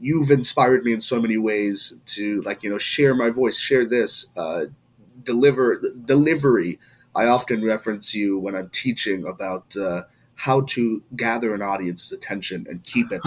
you've 0.00 0.30
inspired 0.30 0.84
me 0.84 0.92
in 0.92 1.00
so 1.00 1.20
many 1.20 1.38
ways 1.38 2.00
to 2.06 2.42
like 2.42 2.62
you 2.62 2.70
know 2.70 2.78
share 2.78 3.14
my 3.14 3.30
voice, 3.30 3.58
share 3.58 3.84
this, 3.84 4.26
uh, 4.36 4.66
deliver 5.22 5.80
delivery. 6.04 6.78
I 7.16 7.26
often 7.26 7.64
reference 7.64 8.14
you 8.14 8.38
when 8.38 8.56
I'm 8.56 8.70
teaching 8.70 9.24
about 9.24 9.76
uh, 9.76 10.02
how 10.34 10.62
to 10.62 11.02
gather 11.16 11.54
an 11.54 11.62
audience's 11.62 12.12
attention 12.12 12.66
and 12.68 12.82
keep 12.82 13.12
it 13.12 13.22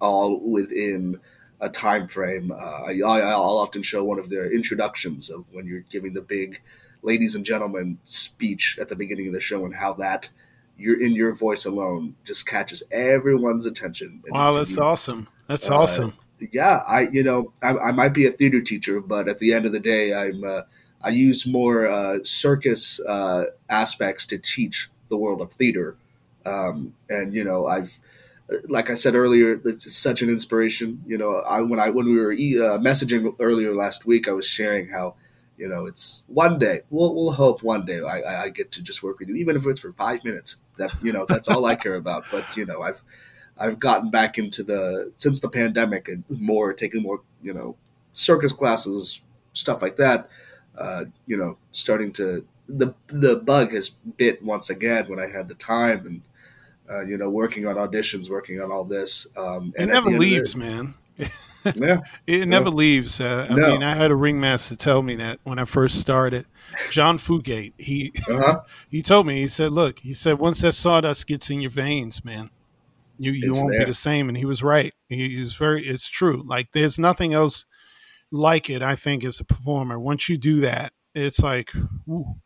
all 0.00 0.38
within 0.40 1.20
a 1.60 1.68
time 1.68 2.06
frame. 2.08 2.52
Uh, 2.52 2.56
I, 2.86 3.00
I, 3.04 3.20
I'll 3.20 3.58
often 3.58 3.82
show 3.82 4.04
one 4.04 4.18
of 4.18 4.28
their 4.30 4.50
introductions 4.52 5.30
of 5.30 5.44
when 5.52 5.66
you're 5.66 5.80
giving 5.90 6.12
the 6.14 6.22
big 6.22 6.60
ladies 7.02 7.34
and 7.34 7.44
gentlemen 7.44 7.98
speech 8.06 8.78
at 8.80 8.88
the 8.88 8.96
beginning 8.96 9.26
of 9.28 9.32
the 9.32 9.40
show 9.40 9.64
and 9.64 9.74
how 9.74 9.92
that 9.94 10.28
you're 10.76 11.00
in 11.02 11.12
your 11.12 11.34
voice 11.34 11.64
alone 11.64 12.14
just 12.24 12.46
catches 12.46 12.82
everyone's 12.92 13.66
attention. 13.66 14.22
Wow, 14.28 14.52
that's 14.54 14.78
awesome. 14.78 15.26
That's 15.48 15.68
Uh, 15.68 15.76
awesome. 15.78 16.12
yeah, 16.52 16.82
I 16.86 17.08
you 17.08 17.22
know 17.24 17.52
I, 17.62 17.76
I 17.76 17.92
might 17.92 18.14
be 18.14 18.26
a 18.26 18.30
theater 18.30 18.60
teacher, 18.60 19.00
but 19.00 19.28
at 19.28 19.38
the 19.40 19.52
end 19.52 19.66
of 19.66 19.72
the 19.72 19.80
day, 19.80 20.14
I'm 20.14 20.44
uh, 20.44 20.62
I 21.02 21.10
use 21.10 21.46
more 21.46 21.88
uh, 21.88 22.18
circus 22.22 23.00
uh, 23.06 23.46
aspects 23.68 24.26
to 24.26 24.38
teach 24.38 24.88
the 25.08 25.16
world 25.16 25.40
of 25.40 25.52
theater, 25.52 25.96
um, 26.44 26.94
and 27.08 27.34
you 27.34 27.42
know 27.44 27.66
I've 27.66 27.98
like 28.68 28.90
I 28.90 28.94
said 28.94 29.14
earlier, 29.14 29.60
it's 29.64 29.92
such 29.94 30.22
an 30.22 30.30
inspiration. 30.30 31.02
You 31.06 31.18
know, 31.18 31.36
I 31.40 31.60
when 31.60 31.80
I 31.80 31.90
when 31.90 32.06
we 32.06 32.16
were 32.16 32.32
e- 32.32 32.60
uh, 32.60 32.78
messaging 32.78 33.34
earlier 33.40 33.74
last 33.74 34.06
week, 34.06 34.28
I 34.28 34.32
was 34.32 34.46
sharing 34.46 34.88
how 34.88 35.14
you 35.56 35.68
know 35.68 35.86
it's 35.86 36.22
one 36.28 36.58
day 36.58 36.82
we'll, 36.90 37.14
we'll 37.14 37.32
hope 37.32 37.62
one 37.62 37.84
day 37.84 38.00
I, 38.00 38.44
I- 38.44 38.48
get 38.50 38.72
to 38.72 38.82
just 38.82 39.02
work 39.02 39.18
with 39.18 39.28
you, 39.28 39.36
even 39.36 39.56
if 39.56 39.66
it's 39.66 39.80
for 39.80 39.92
five 39.92 40.24
minutes. 40.24 40.56
That 40.78 40.92
you 41.02 41.12
know 41.12 41.26
that's 41.28 41.48
all 41.48 41.64
I 41.66 41.74
care 41.74 41.96
about. 41.96 42.24
But 42.30 42.56
you 42.56 42.64
know 42.64 42.82
I've 42.82 43.02
I've 43.58 43.78
gotten 43.78 44.10
back 44.10 44.38
into 44.38 44.62
the 44.62 45.12
since 45.16 45.40
the 45.40 45.48
pandemic 45.48 46.08
and 46.08 46.24
more 46.28 46.72
taking 46.72 47.02
more 47.02 47.22
you 47.42 47.52
know 47.54 47.76
circus 48.12 48.52
classes 48.52 49.22
stuff 49.52 49.82
like 49.82 49.96
that. 49.96 50.28
Uh, 50.76 51.06
you 51.26 51.36
know, 51.36 51.58
starting 51.72 52.12
to 52.12 52.46
the 52.68 52.94
the 53.08 53.36
bug 53.36 53.72
has 53.72 53.90
bit 53.90 54.42
once 54.44 54.70
again 54.70 55.08
when 55.08 55.18
I 55.18 55.26
had 55.26 55.48
the 55.48 55.54
time 55.54 56.06
and 56.06 56.22
uh, 56.90 57.02
you 57.04 57.16
know 57.18 57.28
working 57.30 57.66
on 57.66 57.76
auditions, 57.76 58.28
working 58.30 58.60
on 58.60 58.70
all 58.72 58.84
this. 58.84 59.26
Um, 59.36 59.72
It 59.76 59.86
never 59.86 60.08
the 60.10 60.14
end 60.14 60.22
of 60.24 60.28
leaves, 60.30 60.52
the- 60.54 60.58
man. 60.58 60.94
Yeah, 61.74 62.00
It 62.26 62.46
never 62.46 62.70
leaves. 62.70 63.20
Uh, 63.20 63.46
I 63.50 63.54
No. 63.54 63.72
mean, 63.72 63.82
I 63.82 63.94
had 63.94 64.10
a 64.10 64.14
ringmaster 64.16 64.76
tell 64.76 65.02
me 65.02 65.16
that 65.16 65.40
when 65.44 65.58
I 65.58 65.64
first 65.64 65.98
started. 66.00 66.46
John 66.90 67.18
Fugate, 67.18 67.72
he 67.78 68.12
uh-huh. 68.28 68.60
he 68.88 69.02
told 69.02 69.26
me, 69.26 69.40
he 69.40 69.48
said, 69.48 69.72
"Look, 69.72 69.98
he 70.00 70.14
said 70.14 70.38
once 70.38 70.60
that 70.62 70.72
sawdust 70.72 71.26
gets 71.26 71.50
in 71.50 71.60
your 71.60 71.70
veins, 71.70 72.24
man, 72.24 72.50
you 73.18 73.32
you 73.32 73.48
It's 73.50 73.58
won't 73.58 73.72
there. 73.72 73.80
be 73.80 73.86
the 73.86 73.94
same." 73.94 74.28
And 74.28 74.36
he 74.38 74.44
was 74.44 74.62
right. 74.62 74.94
He, 75.08 75.28
he 75.36 75.40
was 75.40 75.54
very. 75.54 75.86
It's 75.86 76.08
true. 76.08 76.42
Like 76.46 76.72
there's 76.72 76.98
nothing 76.98 77.34
else 77.34 77.66
like 78.30 78.70
it. 78.70 78.80
I 78.82 78.94
think 78.96 79.24
as 79.24 79.40
a 79.40 79.44
performer, 79.44 79.98
once 79.98 80.28
you 80.28 80.38
do 80.38 80.60
that, 80.60 80.92
it's 81.14 81.40
like, 81.40 81.74
ooh. 82.08 82.36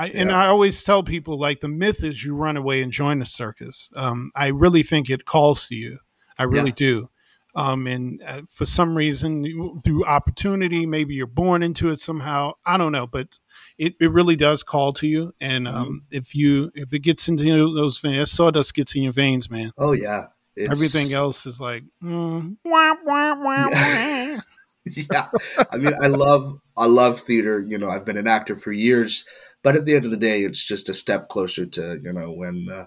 I, 0.00 0.08
and 0.08 0.30
I 0.32 0.46
always 0.46 0.82
tell 0.84 1.02
people 1.02 1.38
like 1.38 1.60
the 1.60 1.68
myth 1.68 2.02
is 2.04 2.24
you 2.24 2.34
run 2.34 2.56
away 2.56 2.82
and 2.82 2.90
join 2.92 3.18
the 3.18 3.26
circus. 3.26 3.90
Um, 3.96 4.30
I 4.34 4.48
really 4.48 4.82
think 4.82 5.10
it 5.10 5.24
calls 5.24 5.66
to 5.68 5.74
you. 5.74 5.98
I 6.38 6.44
really 6.44 6.70
Yeah. 6.70 6.74
do. 6.76 7.10
Um, 7.56 7.86
and 7.88 8.22
uh, 8.26 8.42
for 8.54 8.64
some 8.64 8.96
reason, 8.96 9.44
through 9.82 10.04
opportunity, 10.04 10.86
maybe 10.86 11.14
you're 11.16 11.26
born 11.26 11.64
into 11.64 11.90
it 11.90 12.00
somehow. 12.00 12.52
I 12.64 12.76
don't 12.78 12.92
know, 12.92 13.08
but 13.08 13.40
it, 13.76 13.94
it 14.00 14.12
really 14.12 14.36
does 14.36 14.62
call 14.62 14.92
to 14.94 15.06
you. 15.08 15.34
And 15.40 15.66
um, 15.66 15.74
Mm-hmm. 15.74 15.96
if 16.16 16.34
you 16.34 16.70
if 16.76 16.92
it 16.94 17.00
gets 17.00 17.28
into 17.28 17.44
those 17.74 17.98
veins, 17.98 18.30
sawdust 18.30 18.74
gets 18.74 18.94
in 18.94 19.02
your 19.02 19.12
veins, 19.12 19.50
man. 19.50 19.72
Oh 19.76 19.92
yeah, 19.92 20.26
It's- 20.54 20.70
Everything 20.70 21.12
else 21.12 21.44
is 21.44 21.60
like, 21.60 21.82
mm, 22.02 22.56
wah, 22.64 22.94
wah, 23.04 23.34
wah, 23.34 23.68
Yeah. 23.70 24.34
wah. 24.36 24.40
yeah 25.12 25.28
i 25.70 25.76
mean 25.76 25.92
i 26.02 26.06
love 26.06 26.58
i 26.74 26.86
love 26.86 27.20
theater 27.20 27.60
you 27.68 27.76
know 27.76 27.90
i've 27.90 28.06
been 28.06 28.16
an 28.16 28.26
actor 28.26 28.56
for 28.56 28.72
years 28.72 29.26
but 29.62 29.76
at 29.76 29.84
the 29.84 29.94
end 29.94 30.04
of 30.04 30.10
the 30.10 30.16
day 30.16 30.42
it's 30.42 30.64
just 30.64 30.88
a 30.88 30.94
step 30.94 31.28
closer 31.28 31.66
to 31.66 32.00
you 32.02 32.12
know 32.12 32.30
when 32.30 32.68
uh, 32.70 32.86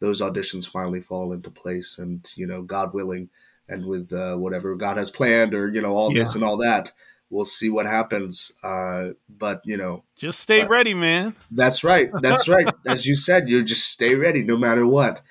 those 0.00 0.20
auditions 0.20 0.68
finally 0.68 1.00
fall 1.00 1.32
into 1.32 1.50
place 1.50 1.98
and 1.98 2.30
you 2.36 2.46
know 2.46 2.62
god 2.62 2.92
willing 2.94 3.28
and 3.68 3.86
with 3.86 4.12
uh, 4.12 4.36
whatever 4.36 4.74
god 4.74 4.96
has 4.96 5.10
planned 5.10 5.54
or 5.54 5.72
you 5.72 5.80
know 5.80 5.96
all 5.96 6.10
this 6.12 6.34
and 6.34 6.44
all 6.44 6.56
that 6.56 6.92
we'll 7.30 7.44
see 7.44 7.70
what 7.70 7.86
happens 7.86 8.52
uh, 8.62 9.10
but 9.28 9.60
you 9.64 9.76
know 9.76 10.04
Just 10.16 10.40
stay 10.40 10.62
Uh, 10.62 10.68
ready, 10.68 10.94
man. 10.94 11.34
that's 11.50 11.82
right. 11.82 12.10
That's 12.22 12.48
right. 12.48 12.68
As 12.86 13.06
you 13.06 13.16
said, 13.16 13.48
you 13.48 13.62
just 13.64 13.88
stay 13.90 14.14
ready 14.14 14.42
no 14.44 14.56
matter 14.56 14.86
what. 14.86 15.22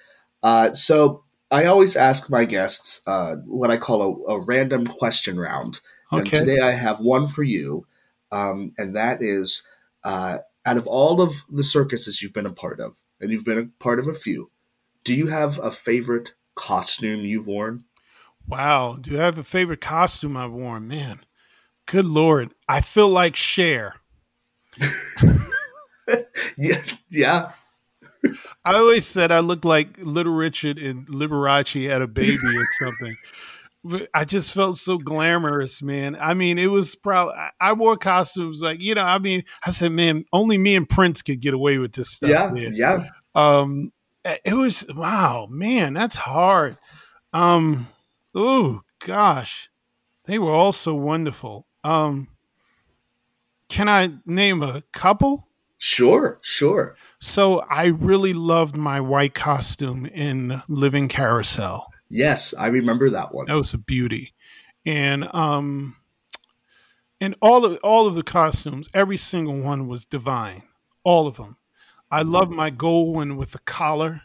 Uh, 0.42 0.74
so 0.74 1.24
I 1.52 1.66
always 1.66 1.96
ask 1.96 2.30
my 2.30 2.46
guests 2.46 3.02
uh, 3.08 3.36
what 3.46 3.72
I 3.72 3.78
call 3.78 4.02
a, 4.28 4.34
a 4.34 4.40
random 4.42 4.86
question 4.88 5.40
round. 5.40 5.80
And 6.12 6.28
today 6.40 6.60
I 6.60 6.72
have 6.72 7.00
one 7.00 7.28
for 7.28 7.44
you, 7.44 7.86
um, 8.32 8.72
and 8.78 8.96
that 8.96 9.22
is 9.24 9.66
uh, 10.04 10.40
out 10.66 10.78
of 10.78 10.88
all 10.88 11.22
of 11.22 11.44
the 11.50 11.64
circuses 11.64 12.22
you've 12.22 12.34
been 12.34 12.46
a 12.46 12.52
part 12.52 12.80
of, 12.80 12.98
and 13.20 13.32
you've 13.32 13.46
been 13.46 13.58
a 13.58 13.84
part 13.84 14.00
of 14.00 14.08
a 14.08 14.14
few, 14.14 14.52
do 15.04 15.14
you 15.14 15.28
have 15.28 15.60
a 15.60 15.72
favorite 15.72 16.34
costume 16.56 17.22
you've 17.22 17.48
worn? 17.48 17.84
Wow. 18.48 18.98
Do 19.00 19.20
I 19.20 19.24
have 19.24 19.38
a 19.38 19.44
favorite 19.44 19.82
costume 19.82 20.38
I've 20.38 20.52
worn? 20.52 20.88
Man, 20.88 21.22
good 21.86 22.06
lord. 22.06 22.54
I 22.68 22.82
feel 22.82 23.10
like 23.10 23.36
Cher. 23.36 23.96
Yeah, 26.58 26.82
yeah, 27.10 27.52
I 28.66 28.76
always 28.76 29.06
said 29.06 29.32
I 29.32 29.40
looked 29.40 29.66
like 29.66 29.98
Little 29.98 30.34
Richard 30.34 30.78
and 30.78 31.08
Liberace 31.08 31.90
had 31.90 32.02
a 32.02 32.08
baby 32.08 32.38
or 32.56 32.66
something. 32.80 33.18
I 34.14 34.24
just 34.24 34.54
felt 34.54 34.78
so 34.78 34.98
glamorous, 34.98 35.82
man. 35.82 36.16
I 36.20 36.34
mean, 36.34 36.58
it 36.58 36.72
was 36.72 36.96
probably 36.96 37.36
I 37.60 37.74
wore 37.74 37.98
costumes 37.98 38.62
like 38.62 38.80
you 38.80 38.96
know. 38.96 39.04
I 39.04 39.20
mean, 39.20 39.44
I 39.66 39.72
said, 39.72 39.92
man, 39.92 40.26
only 40.32 40.58
me 40.58 40.76
and 40.76 40.88
Prince 40.88 41.22
could 41.22 41.42
get 41.42 41.54
away 41.54 41.78
with 41.78 41.94
this 41.94 42.12
stuff. 42.12 42.30
yeah, 42.30 42.48
man. 42.50 42.74
yeah. 42.76 43.10
Um, 43.36 43.92
it 44.24 44.54
was 44.54 44.86
wow, 44.96 45.48
man, 45.50 45.94
that's 45.94 46.16
hard. 46.16 46.78
Um, 47.34 47.90
oh 48.34 48.82
gosh, 49.06 49.70
they 50.26 50.40
were 50.40 50.54
all 50.54 50.72
so 50.72 50.96
wonderful. 50.96 51.68
Um, 51.84 52.30
can 53.68 53.90
I 53.90 54.12
name 54.26 54.64
a 54.64 54.84
couple? 54.94 55.48
Sure, 55.78 56.40
sure. 56.42 56.96
So 57.20 57.60
I 57.70 57.86
really 57.88 58.34
loved 58.34 58.78
my 58.78 59.02
white 59.02 59.34
costume 59.34 60.06
in 60.06 60.62
Living 60.70 61.08
Carousel. 61.08 61.93
Yes, 62.14 62.54
I 62.54 62.68
remember 62.68 63.10
that 63.10 63.34
one. 63.34 63.48
That 63.48 63.56
was 63.56 63.74
a 63.74 63.78
beauty. 63.78 64.34
And 64.86 65.28
um 65.34 65.96
and 67.20 67.36
all 67.42 67.66
of 67.66 67.80
all 67.84 68.06
of 68.08 68.16
the 68.16 68.24
costumes, 68.24 68.90
every 68.94 69.18
single 69.18 69.58
one 69.60 69.88
was 69.88 70.06
divine. 70.06 70.64
All 71.04 71.26
of 71.28 71.38
them. 71.38 71.58
I 72.12 72.22
love 72.22 72.50
my 72.52 72.70
gold 72.70 73.16
one 73.16 73.38
with 73.38 73.52
the 73.52 73.60
collar 73.60 74.22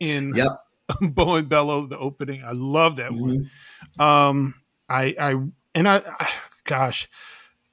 in 0.00 0.34
Yep. 0.34 0.48
Bo 1.14 1.34
and 1.34 1.48
Bello, 1.48 1.86
the 1.86 1.98
opening. 1.98 2.42
I 2.44 2.52
love 2.52 2.96
that 2.96 3.12
one. 3.12 3.50
Mhm. 3.98 4.00
Um, 4.02 4.54
I, 4.88 5.14
I, 5.20 5.30
and 5.74 5.88
I, 5.88 5.96
I- 6.18 6.30
gosh, 6.64 7.08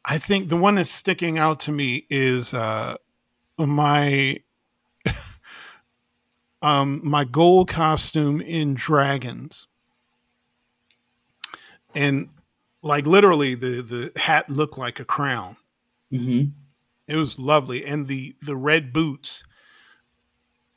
I 0.04 0.18
think 0.18 0.50
the 0.50 0.58
one 0.58 0.76
that's 0.76 0.90
sticking 0.90 1.38
out 1.38 1.60
to 1.62 1.72
me 1.72 2.06
is 2.10 2.54
uh, 2.54 2.96
my, 3.58 4.38
um, 6.64 7.02
my 7.04 7.26
gold 7.26 7.68
costume 7.68 8.40
in 8.40 8.74
Dragons, 8.74 9.68
and 11.94 12.30
like 12.82 13.06
literally 13.06 13.54
the 13.54 13.82
the 13.82 14.20
hat 14.20 14.50
looked 14.50 14.78
like 14.78 15.00
a 15.00 15.06
crown. 15.06 15.58
Mhm. 16.12 16.54
It 17.06 17.18
was 17.18 17.38
lovely, 17.38 17.86
and 17.86 18.08
the 18.08 18.36
the 18.42 18.56
red 18.56 18.94
boots. 18.94 19.44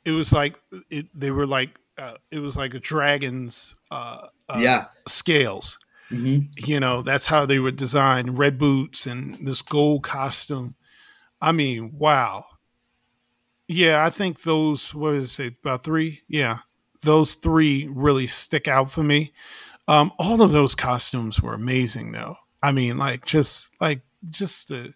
It 0.03 0.11
was 0.11 0.33
like 0.33 0.59
it, 0.89 1.07
they 1.17 1.31
were 1.31 1.47
like 1.47 1.79
uh, 1.97 2.15
it 2.31 2.39
was 2.39 2.57
like 2.57 2.73
a 2.73 2.79
dragon's 2.79 3.73
uh, 3.89 4.27
uh, 4.49 4.59
yeah. 4.59 4.85
scales. 5.07 5.79
Mhm. 6.11 6.49
You 6.67 6.79
know, 6.81 7.01
that's 7.01 7.27
how 7.27 7.45
they 7.45 7.59
were 7.59 7.71
designed. 7.71 8.37
Red 8.37 8.57
boots 8.57 9.05
and 9.05 9.35
this 9.35 9.61
gold 9.61 10.03
costume. 10.03 10.75
I 11.41 11.53
mean, 11.53 11.97
wow. 11.97 12.45
Yeah, 13.67 14.05
I 14.05 14.09
think 14.09 14.43
those. 14.43 14.93
What 14.93 15.15
is 15.15 15.39
it? 15.39 15.55
About 15.63 15.83
three? 15.83 16.21
Yeah, 16.27 16.59
those 17.01 17.33
three 17.33 17.87
really 17.91 18.27
stick 18.27 18.67
out 18.67 18.91
for 18.91 19.03
me. 19.03 19.33
Um, 19.87 20.11
all 20.19 20.41
of 20.41 20.51
those 20.51 20.75
costumes 20.75 21.41
were 21.41 21.53
amazing, 21.53 22.11
though. 22.11 22.37
I 22.61 22.71
mean, 22.71 22.97
like 22.97 23.25
just 23.25 23.69
like 23.79 24.01
just 24.29 24.69
the 24.69 24.93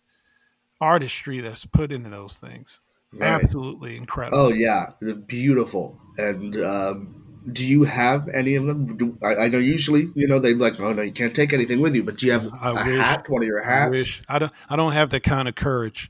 artistry 0.80 1.39
that's 1.39 1.65
put 1.65 1.91
into 1.91 2.10
those 2.10 2.38
things. 2.38 2.80
Right. 3.14 3.43
Absolutely 3.43 3.98
incredible. 3.98 4.38
Oh 4.38 4.49
yeah, 4.53 4.91
they're 5.02 5.15
beautiful. 5.15 5.99
And 6.18 6.56
um, 6.57 7.41
do 7.52 7.65
you 7.65 7.84
have 7.84 8.30
any 8.30 8.56
of 8.56 8.65
them? 8.65 8.95
Do, 8.98 9.18
I, 9.22 9.35
I 9.35 9.48
know 9.49 9.57
usually, 9.57 10.10
you 10.15 10.27
know, 10.27 10.39
they 10.39 10.53
like, 10.53 10.80
oh 10.80 10.93
no, 10.93 11.02
you 11.02 11.11
can't 11.11 11.35
take 11.35 11.52
anything 11.52 11.81
with 11.81 11.93
you. 11.93 12.03
But 12.03 12.18
do 12.18 12.26
you 12.26 12.31
have 12.31 12.49
I 12.53 12.72
a 12.72 12.85
wish. 12.85 13.02
hat? 13.06 13.30
One 13.30 13.41
of 13.41 13.48
your 13.48 13.64
I 13.64 13.68
hats? 13.68 13.91
wish 13.91 14.22
I 14.30 14.39
don't. 14.39 14.53
I 14.69 14.76
don't 14.77 14.93
have 14.93 15.10
that 15.10 15.23
kind 15.23 15.48
of 15.49 15.56
courage. 15.56 16.10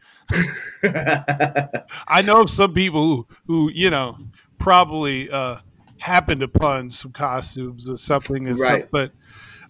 I 2.07 2.21
know 2.23 2.41
of 2.41 2.49
some 2.49 2.73
people 2.73 3.05
who, 3.05 3.27
who 3.47 3.71
you 3.73 3.89
know, 3.89 4.17
probably 4.57 5.29
uh, 5.29 5.57
happened 5.97 6.43
upon 6.43 6.89
some 6.91 7.11
costumes 7.11 7.89
or 7.89 7.97
something, 7.97 8.47
and 8.47 8.59
Right. 8.59 8.89
but 8.91 9.11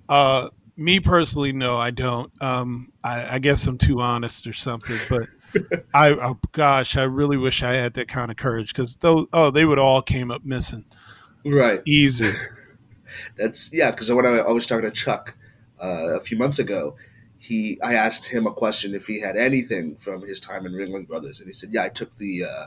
uh, 0.10 0.50
me 0.78 1.00
personally, 1.00 1.54
no, 1.54 1.78
I 1.78 1.92
don't. 1.92 2.32
Um, 2.42 2.92
I, 3.04 3.36
I 3.36 3.40
guess 3.40 3.66
I'm 3.68 3.78
too 3.78 4.02
honest 4.02 4.48
or 4.48 4.54
something. 4.54 4.98
But 5.10 5.28
I, 5.94 6.12
oh, 6.12 6.40
gosh, 6.52 6.98
I 6.98 7.04
really 7.04 7.38
wish 7.38 7.64
I 7.64 7.74
had 7.74 7.94
that 7.96 8.08
kind 8.08 8.32
of 8.32 8.38
courage 8.38 8.74
because 8.74 8.96
those, 8.98 9.28
oh, 9.34 9.52
they 9.52 9.66
would 9.66 9.80
all 9.80 10.02
came 10.02 10.32
up 10.32 10.44
missing 10.44 10.86
right. 11.46 11.82
easy. 11.86 12.32
That's 13.38 13.74
yeah. 13.74 13.92
Because 13.92 14.12
when 14.12 14.26
I, 14.26 14.40
I 14.40 14.52
was 14.52 14.66
talking 14.66 14.86
to 14.86 14.92
Chuck 14.92 15.36
uh, 15.82 16.18
a 16.18 16.22
few 16.22 16.38
months 16.38 16.60
ago, 16.60 16.96
he 17.42 17.82
I 17.82 17.96
asked 17.96 18.28
him 18.28 18.46
a 18.46 18.52
question 18.52 18.94
if 18.94 19.08
he 19.08 19.20
had 19.20 19.36
anything 19.36 19.96
from 19.96 20.22
his 20.22 20.40
time 20.40 20.68
in 20.68 20.74
Ringling 20.74 21.08
Brothers, 21.08 21.40
and 21.40 21.48
he 21.48 21.54
said, 21.54 21.72
"Yeah, 21.74 21.84
I 21.84 21.90
took 21.90 22.16
the, 22.18 22.44
uh, 22.46 22.66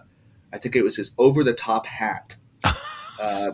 I 0.52 0.59
think 0.59 0.74
it 0.74 0.82
was 0.82 0.96
his 0.96 1.12
over 1.16 1.44
the 1.44 1.55
top 1.55 1.86
hat." 1.86 2.34
uh, 3.20 3.52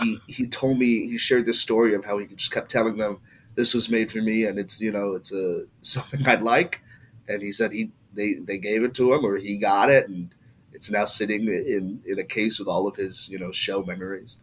he 0.00 0.18
he 0.26 0.46
told 0.46 0.78
me 0.78 1.06
he 1.08 1.18
shared 1.18 1.44
this 1.44 1.60
story 1.60 1.94
of 1.94 2.06
how 2.06 2.16
he 2.16 2.26
just 2.26 2.50
kept 2.52 2.70
telling 2.70 2.96
them 2.96 3.18
this 3.54 3.74
was 3.74 3.90
made 3.90 4.10
for 4.10 4.22
me, 4.22 4.44
and 4.46 4.58
it's 4.58 4.80
you 4.80 4.90
know 4.90 5.12
it's 5.12 5.30
a 5.30 5.66
something 5.82 6.26
I'd 6.26 6.40
like, 6.40 6.82
and 7.28 7.42
he 7.42 7.52
said 7.52 7.72
he 7.72 7.90
they 8.14 8.34
they 8.34 8.56
gave 8.56 8.82
it 8.82 8.94
to 8.94 9.12
him 9.12 9.26
or 9.26 9.36
he 9.36 9.58
got 9.58 9.90
it, 9.90 10.08
and 10.08 10.34
it's 10.72 10.90
now 10.90 11.04
sitting 11.04 11.48
in 11.48 12.00
in 12.06 12.18
a 12.18 12.24
case 12.24 12.58
with 12.58 12.68
all 12.68 12.88
of 12.88 12.96
his 12.96 13.28
you 13.28 13.38
know 13.38 13.52
show 13.52 13.82
memories. 13.82 14.38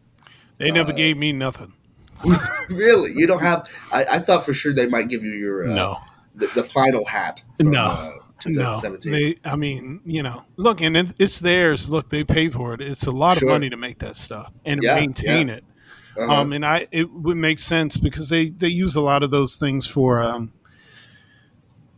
They 0.59 0.69
never 0.69 0.91
Uh, 0.91 0.95
gave 0.95 1.17
me 1.17 1.31
nothing. 1.33 1.73
really, 2.69 3.13
you 3.13 3.25
don't 3.25 3.41
have? 3.41 3.67
I, 3.91 4.03
I 4.03 4.19
thought 4.19 4.45
for 4.45 4.53
sure 4.53 4.73
they 4.73 4.85
might 4.87 5.07
give 5.07 5.23
you 5.23 5.31
your 5.31 5.71
uh, 5.71 5.73
no. 5.73 5.97
The, 6.39 6.47
the 6.55 6.63
final 6.63 7.05
hat. 7.05 7.43
From, 7.57 7.71
No. 7.71 7.83
uh, 7.85 8.11
No, 8.45 8.77
2017. 8.81 9.11
they. 9.11 9.35
I 9.43 9.55
mean, 9.55 10.01
you 10.05 10.23
know, 10.23 10.43
look, 10.55 10.81
and 10.81 10.95
it, 10.97 11.13
it's 11.19 11.39
theirs. 11.39 11.89
Look, 11.89 12.09
they 12.09 12.23
paid 12.23 12.53
for 12.53 12.73
it. 12.73 12.81
It's 12.81 13.05
a 13.05 13.11
lot 13.11 13.37
Sure. 13.37 13.49
of 13.49 13.53
money 13.53 13.69
to 13.69 13.77
make 13.77 13.99
that 13.99 14.15
stuff 14.17 14.51
and 14.65 14.81
Yeah, 14.81 14.95
maintain 14.95 15.49
yeah. 15.49 15.55
it. 15.55 15.63
Uh-huh. 16.17 16.41
Um, 16.41 16.53
and 16.53 16.65
I, 16.65 16.87
it 16.91 17.11
would 17.13 17.37
make 17.37 17.59
sense 17.59 17.95
because 17.97 18.29
they 18.29 18.49
they 18.49 18.67
use 18.67 18.95
a 18.95 19.01
lot 19.01 19.23
of 19.23 19.31
those 19.31 19.55
things 19.57 19.85
for, 19.87 20.21
um, 20.21 20.53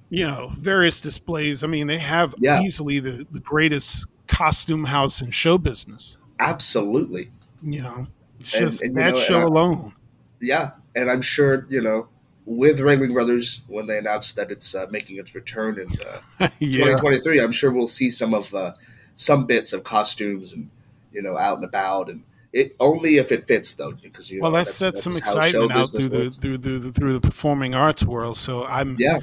you 0.10 0.28
know, 0.28 0.52
various 0.60 1.00
displays. 1.00 1.64
I 1.64 1.68
mean, 1.68 1.88
they 1.88 1.98
have 2.00 2.36
Yeah. 2.38 2.62
easily 2.62 3.00
the 3.00 3.26
the 3.32 3.40
greatest 3.40 4.06
costume 4.28 4.86
house 4.86 5.22
in 5.22 5.32
show 5.32 5.58
business. 5.58 6.18
Absolutely, 6.40 7.30
You 7.64 7.82
know, 7.84 8.08
it's 8.40 8.54
And- 8.56 8.72
just 8.72 8.82
and, 8.82 8.96
you 8.96 9.02
that 9.04 9.14
know, 9.14 9.20
show 9.20 9.40
I- 9.40 9.44
alone. 9.44 9.94
yeah, 10.40 10.72
and 10.96 11.10
I'm 11.10 11.22
sure 11.22 11.66
you 11.70 11.82
know 11.82 12.08
with 12.46 12.80
Ringling 12.80 13.14
Brothers 13.14 13.62
when 13.68 13.88
they 13.88 13.98
announced 13.98 14.36
that 14.36 14.52
it's 14.52 14.74
uh, 14.76 14.88
making 14.90 15.18
its 15.18 15.36
return 15.36 15.80
in 15.80 15.88
uh, 16.02 16.50
yeah, 16.60 16.86
2023, 16.86 17.40
I'm 17.40 17.52
sure 17.52 17.72
we'll 17.72 17.88
see 17.88 18.10
some 18.10 18.34
of 18.34 18.54
uh, 18.54 18.74
some 19.16 19.46
bits 19.46 19.74
of 19.74 19.84
costumes 19.84 20.54
and 20.54 20.70
you 21.12 21.22
know 21.22 21.38
out 21.38 21.58
and 21.58 21.66
about 21.66 22.10
and. 22.10 22.24
It 22.54 22.76
only 22.82 23.16
if 23.16 23.32
it 23.32 23.48
fits 23.48 23.76
though, 23.76 23.94
because 23.94 24.30
you 24.30 24.42
well, 24.42 24.52
know, 24.52 24.58
that 24.58 24.68
sets 24.68 25.04
some 25.04 25.16
excitement 25.16 25.72
out 25.72 25.90
through 25.90 26.10
the, 26.10 26.32
through 26.32 26.58
the 26.58 26.92
through 26.92 27.14
the 27.14 27.22
performing 27.22 27.74
arts 27.74 28.04
world. 28.04 28.36
So 28.36 28.66
I'm 28.66 28.98
yeah, 29.00 29.20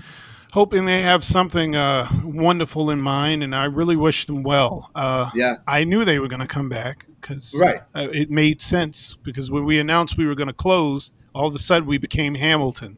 hoping 0.53 0.87
they 0.87 1.03
have 1.03 1.23
something 1.23 1.77
uh, 1.77 2.09
wonderful 2.25 2.91
in 2.91 3.03
mind, 3.03 3.43
and 3.43 3.55
I 3.55 3.67
really 3.67 3.97
wish 3.97 4.25
them 4.25 4.43
well. 4.43 4.91
Uh, 4.95 5.29
yeah, 5.35 5.57
I 5.67 5.85
knew 5.85 6.07
they 6.07 6.19
were 6.19 6.29
going 6.29 6.41
to 6.41 6.47
come 6.47 6.71
back 6.71 7.05
because 7.21 7.55
Right. 7.55 7.81
uh, 7.95 8.09
it 8.13 8.31
made 8.31 8.61
sense. 8.63 9.17
Because 9.23 9.51
when 9.51 9.65
we 9.65 9.79
announced 9.79 10.17
we 10.17 10.27
were 10.27 10.35
going 10.35 10.49
to 10.49 10.55
close, 10.55 11.11
all 11.35 11.49
of 11.49 11.55
a 11.55 11.59
sudden 11.59 11.89
we 11.89 11.99
became 11.99 12.35
Hamilton. 12.35 12.97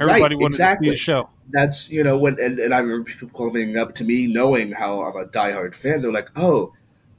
Everybody 0.00 0.34
wanted 0.36 0.54
exactly. 0.54 0.90
to 0.90 0.92
see 0.92 0.94
a 0.94 0.98
show. 0.98 1.28
that's 1.50 1.90
you 1.90 2.02
know 2.02 2.18
when 2.18 2.38
and, 2.40 2.58
and 2.58 2.74
I 2.74 2.78
remember 2.78 3.10
people 3.10 3.28
coming 3.28 3.76
up 3.76 3.94
to 3.96 4.04
me 4.04 4.26
knowing 4.26 4.72
how 4.72 5.02
I'm 5.02 5.16
a 5.16 5.26
diehard 5.26 5.74
fan. 5.74 6.00
They're 6.00 6.12
like, 6.12 6.30
"Oh, 6.36 6.72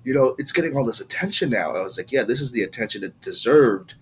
you 0.03 0.13
know, 0.13 0.35
it's 0.37 0.51
getting 0.51 0.75
all 0.75 0.85
this 0.85 0.99
attention 0.99 1.49
now." 1.49 1.75
I 1.75 1.81
was 1.81 1.97
like, 1.97 2.11
"Yeah, 2.11 2.23
this 2.23 2.41
is 2.41 2.51
the 2.51 2.63
attention 2.63 3.03
it 3.03 3.19
deserved 3.21 3.95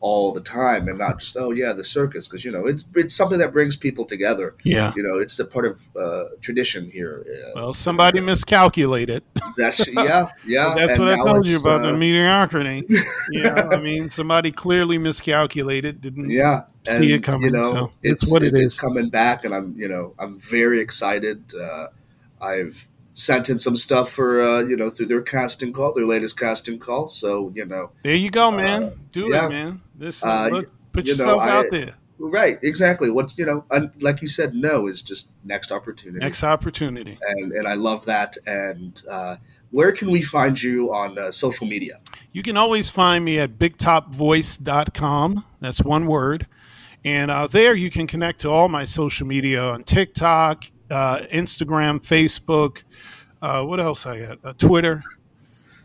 all 0.00 0.30
the 0.32 0.40
time, 0.40 0.88
and 0.88 0.98
not 0.98 1.18
just 1.20 1.36
oh 1.36 1.50
yeah, 1.52 1.72
the 1.72 1.84
circus." 1.84 2.28
Because 2.28 2.44
you 2.44 2.52
know, 2.52 2.66
it's 2.66 2.84
it's 2.94 3.14
something 3.14 3.38
that 3.38 3.52
brings 3.52 3.76
people 3.76 4.04
together. 4.04 4.54
Yeah. 4.64 4.92
You 4.96 5.02
know, 5.02 5.18
it's 5.18 5.36
the 5.36 5.44
part 5.44 5.66
of 5.66 5.88
uh, 5.96 6.24
tradition 6.40 6.90
here. 6.90 7.24
Uh, 7.28 7.50
Well, 7.54 7.74
somebody 7.74 8.20
miscalculated. 8.20 9.22
that's 9.56 9.86
yeah, 9.92 10.28
yeah. 10.46 10.74
That's 10.76 10.92
and 10.92 11.00
what 11.00 11.08
I 11.08 11.16
told 11.16 11.46
you 11.48 11.58
about 11.58 11.84
uh, 11.84 11.92
the 11.92 11.98
mediocrity. 11.98 12.84
yeah, 13.32 13.68
I 13.72 13.78
mean, 13.78 14.10
somebody 14.10 14.52
clearly 14.52 14.98
miscalculated. 14.98 16.00
Didn't 16.00 16.30
Yeah, 16.30 16.64
see 16.84 17.12
it 17.12 17.22
coming, 17.22 17.46
You 17.46 17.50
know, 17.50 17.62
so 17.62 17.92
it's 18.02 18.22
it's 18.24 18.32
what 18.32 18.42
it 18.42 18.48
it's, 18.48 18.58
it's 18.58 18.74
coming 18.78 19.08
back, 19.08 19.44
and 19.44 19.54
I'm 19.54 19.74
you 19.78 19.88
know 19.88 20.14
I'm 20.18 20.38
very 20.38 20.80
excited. 20.80 21.52
Uh, 21.54 21.88
I've 22.40 22.86
sent 23.12 23.48
in 23.48 23.58
some 23.58 23.76
stuff 23.76 24.10
for 24.10 24.42
uh, 24.42 24.60
you 24.60 24.76
know 24.76 24.90
through 24.90 25.06
their 25.06 25.22
casting 25.22 25.72
call, 25.72 25.94
their 25.94 26.06
latest 26.06 26.38
casting 26.38 26.78
call. 26.78 27.08
So 27.08 27.50
you 27.54 27.64
know, 27.64 27.90
There 28.02 28.14
you 28.14 28.30
go, 28.30 28.50
man. 28.50 28.82
Uh, 28.84 28.90
Do 29.10 29.28
yeah. 29.30 29.46
it, 29.46 29.50
man. 29.50 29.80
This 29.98 30.22
Uh, 30.22 30.48
look, 30.52 30.70
put 30.92 31.06
you 31.06 31.16
know, 31.16 31.24
yourself 31.24 31.42
I- 31.42 31.50
out 31.50 31.66
there. 31.70 31.94
right, 32.18 32.58
exactly. 32.62 33.10
What 33.10 33.36
you 33.38 33.46
know, 33.46 33.64
un, 33.70 33.90
like 34.00 34.22
you 34.22 34.28
said, 34.28 34.54
no 34.54 34.86
is 34.86 35.02
just 35.02 35.30
next 35.44 35.70
opportunity, 35.72 36.18
Next 36.24 36.42
opportunity. 36.44 37.18
and 37.28 37.52
and 37.52 37.66
I 37.68 37.74
love 37.74 38.04
that. 38.06 38.36
And 38.46 39.02
uh, 39.10 39.36
where 39.70 39.92
can 39.92 40.10
we 40.10 40.22
find 40.22 40.60
you 40.62 40.92
on 40.94 41.18
uh, 41.18 41.30
social 41.30 41.66
media? 41.66 42.00
You 42.32 42.42
can 42.42 42.56
always 42.56 42.88
find 42.90 43.24
me 43.24 43.38
at 43.38 43.58
bigtopvoice.com. 43.58 45.44
That's 45.60 45.82
one 45.82 46.06
word. 46.06 46.46
And 47.04 47.30
uh, 47.30 47.46
there 47.46 47.74
you 47.74 47.90
can 47.90 48.06
connect 48.06 48.40
to 48.40 48.50
all 48.50 48.68
my 48.68 48.84
social 48.84 49.26
media 49.26 49.62
on 49.62 49.84
TikTok, 49.84 50.64
uh, 50.90 51.20
Instagram, 51.32 52.00
Facebook. 52.04 52.82
Uh, 53.40 53.62
what 53.62 53.78
else 53.80 54.06
I 54.06 54.20
got? 54.20 54.38
Uh, 54.44 54.52
Twitter, 54.54 55.04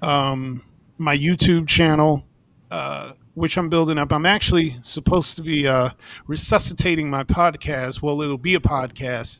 um, 0.02 0.64
my 0.98 1.16
YouTube 1.16 1.68
channel, 1.68 2.26
uh, 2.72 3.12
which 3.34 3.58
I'm 3.58 3.70
building 3.70 3.98
up. 3.98 4.12
I'm 4.12 4.26
actually 4.26 4.78
supposed 4.82 5.36
to 5.38 5.42
be 5.42 5.68
uh, 5.68 5.92
resuscitating 6.28 7.10
my 7.10 7.24
podcast. 7.24 8.02
Well, 8.02 8.22
it'll 8.22 8.38
be 8.38 8.56
a 8.56 8.60
podcast 8.60 9.40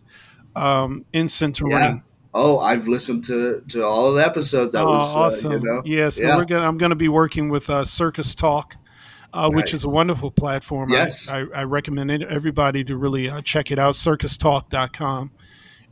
um, 0.56 1.06
in 1.14 1.28
Center 1.28 1.68
Yeah. 1.70 1.88
Ring. 1.88 2.04
Oh, 2.34 2.60
I've 2.60 2.88
listened 2.88 3.26
to 3.26 3.62
to 3.70 3.86
all 3.86 4.08
of 4.08 4.16
the 4.16 4.26
episodes. 4.26 4.72
That 4.72 4.84
oh, 4.84 4.92
was 4.92 5.16
awesome! 5.16 5.52
Uh, 5.52 5.56
you 5.56 5.62
know, 5.62 5.82
yeah, 5.84 6.10
so 6.10 6.24
Yeah. 6.24 6.38
we're 6.38 6.46
gonna. 6.46 6.66
I'm 6.66 6.78
gonna 6.78 6.96
be 6.96 7.10
working 7.10 7.50
with 7.50 7.70
uh, 7.70 7.84
Circus 7.84 8.34
Talk, 8.36 8.78
uh, 9.34 9.50
which 9.50 9.74
is 9.74 9.84
a 9.84 9.90
wonderful 9.90 10.32
platform. 10.32 10.92
Yes. 10.92 11.30
I, 11.30 11.42
I, 11.42 11.46
I 11.56 11.64
recommend 11.66 12.10
it, 12.10 12.22
everybody 12.24 12.86
to 12.86 12.96
really 12.96 13.30
uh, 13.30 13.42
check 13.42 13.70
it 13.70 13.80
out. 13.80 13.96
CircusTalk.com. 13.96 15.32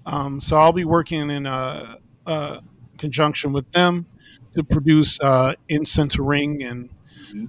Um, 0.05 0.39
so 0.39 0.57
I'll 0.57 0.71
be 0.71 0.85
working 0.85 1.29
in 1.29 1.45
uh, 1.45 1.95
uh, 2.25 2.61
conjunction 2.97 3.51
with 3.51 3.69
them 3.73 4.05
to 4.53 4.63
produce 4.63 5.19
uh, 5.19 5.53
In 5.67 5.85
Center 5.85 6.23
Ring 6.23 6.63
and 6.63 6.89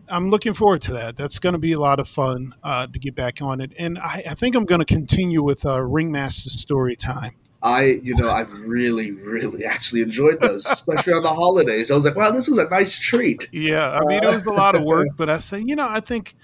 I'm 0.09 0.31
looking 0.31 0.55
forward 0.55 0.83
to 0.83 0.93
that. 0.95 1.17
That's 1.17 1.39
going 1.39 1.55
to 1.55 1.59
be 1.59 1.73
a 1.73 1.81
lot 1.81 2.01
of 2.01 2.09
fun 2.09 2.55
uh, 2.63 2.87
to 2.87 2.99
get 2.99 3.15
back 3.15 3.41
on 3.43 3.61
it, 3.61 3.73
and 3.79 3.99
I, 3.99 4.23
I 4.31 4.35
think 4.35 4.55
I'm 4.55 4.65
going 4.65 4.81
to 4.81 4.85
continue 4.85 5.43
with 5.43 5.65
uh, 5.65 5.81
Ringmaster 5.81 6.51
Story 6.51 6.97
Time. 6.97 7.33
I, 7.63 8.01
you 8.03 8.15
know, 8.17 8.31
I've 8.31 8.51
really, 8.63 9.11
really 9.13 9.67
actually 9.67 10.01
enjoyed 10.01 10.41
those, 10.41 10.65
especially 10.67 11.13
on 11.13 11.23
the 11.23 11.35
holidays. 11.35 11.91
I 11.91 11.95
was 11.95 12.07
like, 12.07 12.17
wow, 12.17 12.31
this 12.31 12.49
was 12.49 12.57
a 12.57 12.67
nice 12.69 12.99
treat. 12.99 13.51
Yeah, 13.53 13.91
I 13.91 14.01
mean, 14.07 14.23
it 14.23 14.31
was 14.31 14.47
a 14.47 14.53
lot 14.53 14.75
of 14.75 14.83
work, 14.83 15.09
but 15.17 15.29
I 15.29 15.39
say, 15.39 15.61
you 15.61 15.77
know, 15.77 15.87
I 15.87 16.01
think 16.01 16.37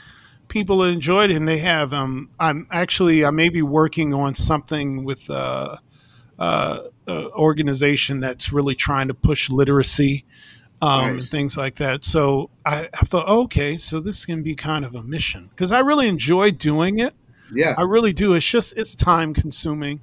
people 0.49 0.85
enjoyed 0.85 1.31
it, 1.31 1.37
and 1.37 1.49
they 1.49 1.59
have. 1.59 1.93
Um, 1.93 2.31
I'm 2.39 2.67
actually, 2.71 3.25
I 3.25 3.31
may 3.31 3.49
be 3.49 3.63
working 3.63 4.13
on 4.13 4.35
something 4.35 5.05
with 5.05 5.31
uh, 5.31 5.77
uh, 6.39 6.79
uh, 7.09 7.29
organization 7.29 8.21
that's 8.21 8.53
really 8.53 8.75
trying 8.75 9.09
to 9.09 9.15
push 9.15 9.49
literacy, 9.49 10.27
um, 10.83 11.13
Nice. 11.13 11.31
things 11.31 11.57
like 11.57 11.77
that. 11.77 12.05
So 12.05 12.51
I, 12.65 12.89
I 12.93 13.07
thought, 13.07 13.29
okay, 13.29 13.77
so 13.77 14.01
this 14.01 14.25
can 14.25 14.43
be 14.43 14.55
kind 14.55 14.85
of 14.85 14.95
a 14.95 15.03
mission 15.03 15.49
because 15.51 15.73
I 15.73 15.81
really 15.81 16.09
enjoy 16.09 16.51
doing 16.51 16.99
it. 16.99 17.15
Yeah, 17.53 17.75
I 17.79 17.83
really 17.83 18.13
do. 18.13 18.35
It's 18.35 18.47
just 18.47 18.77
it's 18.77 18.95
time 18.95 19.33
consuming, 19.33 20.01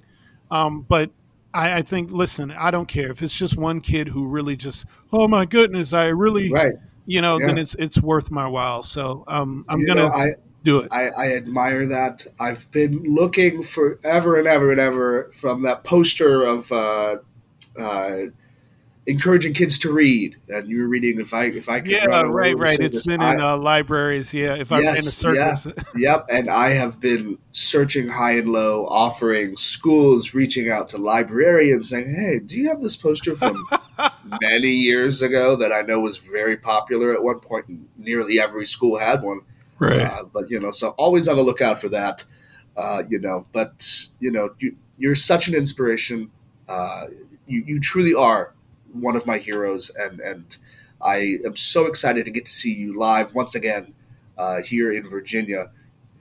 um, 0.49 0.85
but 0.87 1.11
I, 1.53 1.75
I 1.75 1.81
think 1.81 2.09
listen, 2.11 2.51
I 2.51 2.71
don't 2.71 2.87
care 2.87 3.11
if 3.11 3.21
it's 3.21 3.35
just 3.35 3.57
one 3.57 3.81
kid 3.81 4.07
who 4.07 4.25
really 4.25 4.55
just 4.55 4.85
oh 5.11 5.27
my 5.27 5.45
goodness, 5.45 5.93
I 5.93 6.05
really 6.05 6.49
right. 6.51 6.75
you 7.05 7.21
know 7.21 7.37
then 7.37 7.57
it's 7.57 7.75
it's 7.75 8.01
worth 8.01 8.31
my 8.31 8.47
while. 8.47 8.81
So 8.83 9.25
um, 9.27 9.65
I'm 9.67 9.79
You 9.79 9.87
gonna 9.87 10.01
know, 10.01 10.07
I, 10.09 10.35
do 10.63 10.79
it. 10.79 10.87
I, 10.91 11.09
I 11.09 11.33
admire 11.33 11.85
that. 11.87 12.25
I've 12.39 12.71
been 12.71 13.03
looking 13.03 13.61
forever 13.61 14.37
and 14.39 14.47
ever 14.47 14.71
and 14.71 14.79
ever 14.79 15.29
from 15.33 15.63
that 15.63 15.83
poster 15.83 16.43
of 16.43 16.71
uh, 16.71 17.17
uh, 17.77 18.17
encouraging 19.05 19.53
kids 19.53 19.77
to 19.79 19.91
read, 19.91 20.37
and 20.49 20.67
you 20.67 20.81
were 20.81 20.87
reading 20.87 21.19
if 21.19 21.33
I 21.33 21.45
if 21.45 21.67
I 21.67 21.81
could 21.81 21.91
yeah, 21.91 22.05
run 22.05 22.31
right, 22.31 22.57
right. 22.57 22.79
It's 22.79 23.03
service, 23.03 23.07
been 23.07 23.21
I- 23.21 23.33
in 23.33 23.41
uh, 23.41 23.57
libraries. 23.57 24.33
Yeah, 24.33 24.55
if 24.55 24.71
I'm 24.71 24.83
in 24.83 24.97
a 24.97 25.01
circus. 25.01 25.67
Yep, 25.95 26.27
and 26.29 26.49
I 26.49 26.69
have 26.69 26.99
been 26.99 27.37
searching 27.51 28.07
high 28.07 28.33
and 28.33 28.49
low, 28.49 28.85
offering 28.87 29.55
schools, 29.55 30.33
reaching 30.33 30.69
out 30.69 30.89
to 30.89 30.97
librarians, 30.97 31.89
saying, 31.89 32.13
"Hey, 32.13 32.39
do 32.39 32.59
you 32.59 32.69
have 32.69 32.81
this 32.81 32.95
poster 32.95 33.35
from 33.35 33.65
many 34.41 34.71
years 34.71 35.21
ago 35.21 35.55
that 35.57 35.71
I 35.71 35.81
know 35.81 35.99
was 35.99 36.17
very 36.17 36.57
popular 36.57 37.13
at 37.13 37.23
one 37.23 37.39
point? 37.39 37.67
And 37.67 37.87
nearly 37.97 38.39
every 38.39 38.65
school 38.65 38.97
had 38.97 39.21
one, 39.21 39.41
right. 39.79 40.01
uh, 40.01 40.23
but 40.31 40.49
you 40.49 40.59
know, 40.59 40.71
so 40.71 40.89
always 40.91 41.27
on 41.27 41.35
the 41.35 41.43
lookout 41.43 41.79
for 41.79 41.89
that. 41.89 42.25
Uh, 42.75 43.03
you 43.07 43.19
know, 43.19 43.45
but 43.51 44.07
you 44.19 44.31
know, 44.31 44.55
you, 44.59 44.75
you're 44.97 45.15
such 45.15 45.47
an 45.47 45.53
inspiration. 45.53 46.31
Uh, 46.67 47.07
you 47.45 47.63
you 47.67 47.79
truly 47.79 48.15
are 48.15 48.53
one 48.93 49.15
of 49.15 49.25
my 49.25 49.37
heroes, 49.37 49.89
and 49.89 50.19
and 50.19 50.57
I 51.01 51.39
am 51.45 51.55
so 51.55 51.85
excited 51.85 52.25
to 52.25 52.31
get 52.31 52.45
to 52.45 52.51
see 52.51 52.73
you 52.73 52.97
live 52.97 53.35
once 53.35 53.55
again 53.55 53.93
uh, 54.37 54.61
here 54.61 54.91
in 54.91 55.07
Virginia. 55.09 55.71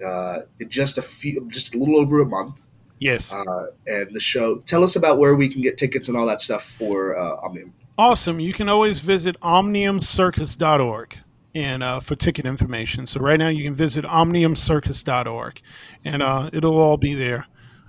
Uh, 0.04 0.40
in 0.58 0.68
just 0.68 0.98
a 0.98 1.02
few, 1.02 1.48
just 1.48 1.76
a 1.76 1.78
little 1.78 1.96
over 1.96 2.20
a 2.20 2.26
month, 2.26 2.66
yes. 2.98 3.32
uh, 3.32 3.66
and 3.86 4.12
the 4.12 4.18
show. 4.18 4.58
Tell 4.58 4.82
us 4.82 4.96
about 4.96 5.18
where 5.18 5.36
we 5.36 5.48
can 5.48 5.62
get 5.62 5.78
tickets 5.78 6.08
and 6.08 6.16
all 6.16 6.26
that 6.26 6.40
stuff 6.40 6.64
for 6.64 7.16
uh, 7.16 7.36
Omnium. 7.44 7.72
Awesome. 7.96 8.40
You 8.40 8.52
can 8.52 8.68
always 8.68 9.00
visit 9.00 9.38
omniumcircus.org 9.40 11.18
and 11.54 11.82
uh, 11.82 12.00
for 12.00 12.16
ticket 12.16 12.46
information. 12.46 13.06
So 13.06 13.20
right 13.20 13.38
now 13.38 13.48
you 13.48 13.62
can 13.62 13.74
visit 13.74 14.04
omniumcircus.org 14.04 15.60
and 16.04 16.22
uh, 16.22 16.50
it'll 16.52 16.78
all 16.78 16.96
be 16.96 17.14
there. 17.14 17.46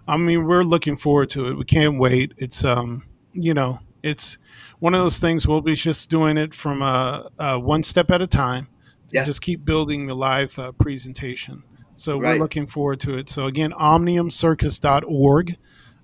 I 0.08 0.18
mean, 0.18 0.46
we're 0.46 0.64
looking 0.64 0.98
forward 0.98 1.30
to 1.32 1.48
it. 1.48 1.58
We 1.58 1.64
can't 1.64 1.98
wait. 1.98 2.34
It's 2.38 2.66
um, 2.66 3.08
you 3.32 3.54
know, 3.54 3.80
it's 4.02 4.38
one 4.84 4.94
of 4.94 5.02
those 5.02 5.18
things. 5.18 5.48
We'll 5.48 5.62
be 5.62 5.76
just 5.76 6.10
doing 6.10 6.36
it 6.36 6.54
from 6.54 6.82
uh, 6.82 7.30
uh, 7.40 7.58
one 7.58 7.84
step 7.84 8.12
at 8.12 8.22
a 8.22 8.28
time. 8.28 8.68
Yeah. 9.12 9.24
Just 9.24 9.42
keep 9.42 9.64
building 9.64 10.08
the 10.08 10.14
live 10.14 10.60
uh, 10.60 10.74
presentation. 10.74 11.64
So 11.96 12.20
Right. 12.20 12.34
we're 12.34 12.44
looking 12.44 12.68
forward 12.68 13.00
to 13.02 13.16
it. 13.18 13.30
So 13.30 13.46
again, 13.46 13.72
omniumcircus.org. 13.72 15.58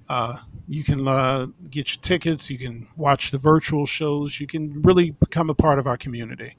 Uh, 0.08 0.38
you 0.70 0.86
can 0.86 1.06
uh, 1.10 1.48
get 1.70 1.94
your 1.94 2.02
tickets. 2.02 2.50
You 2.50 2.58
can 2.58 2.88
watch 2.96 3.32
the 3.32 3.38
virtual 3.38 3.86
shows. 3.86 4.40
You 4.40 4.48
can 4.48 4.82
really 4.82 5.12
become 5.12 5.50
a 5.50 5.54
part 5.54 5.78
of 5.78 5.86
our 5.86 5.98
community. 5.98 6.56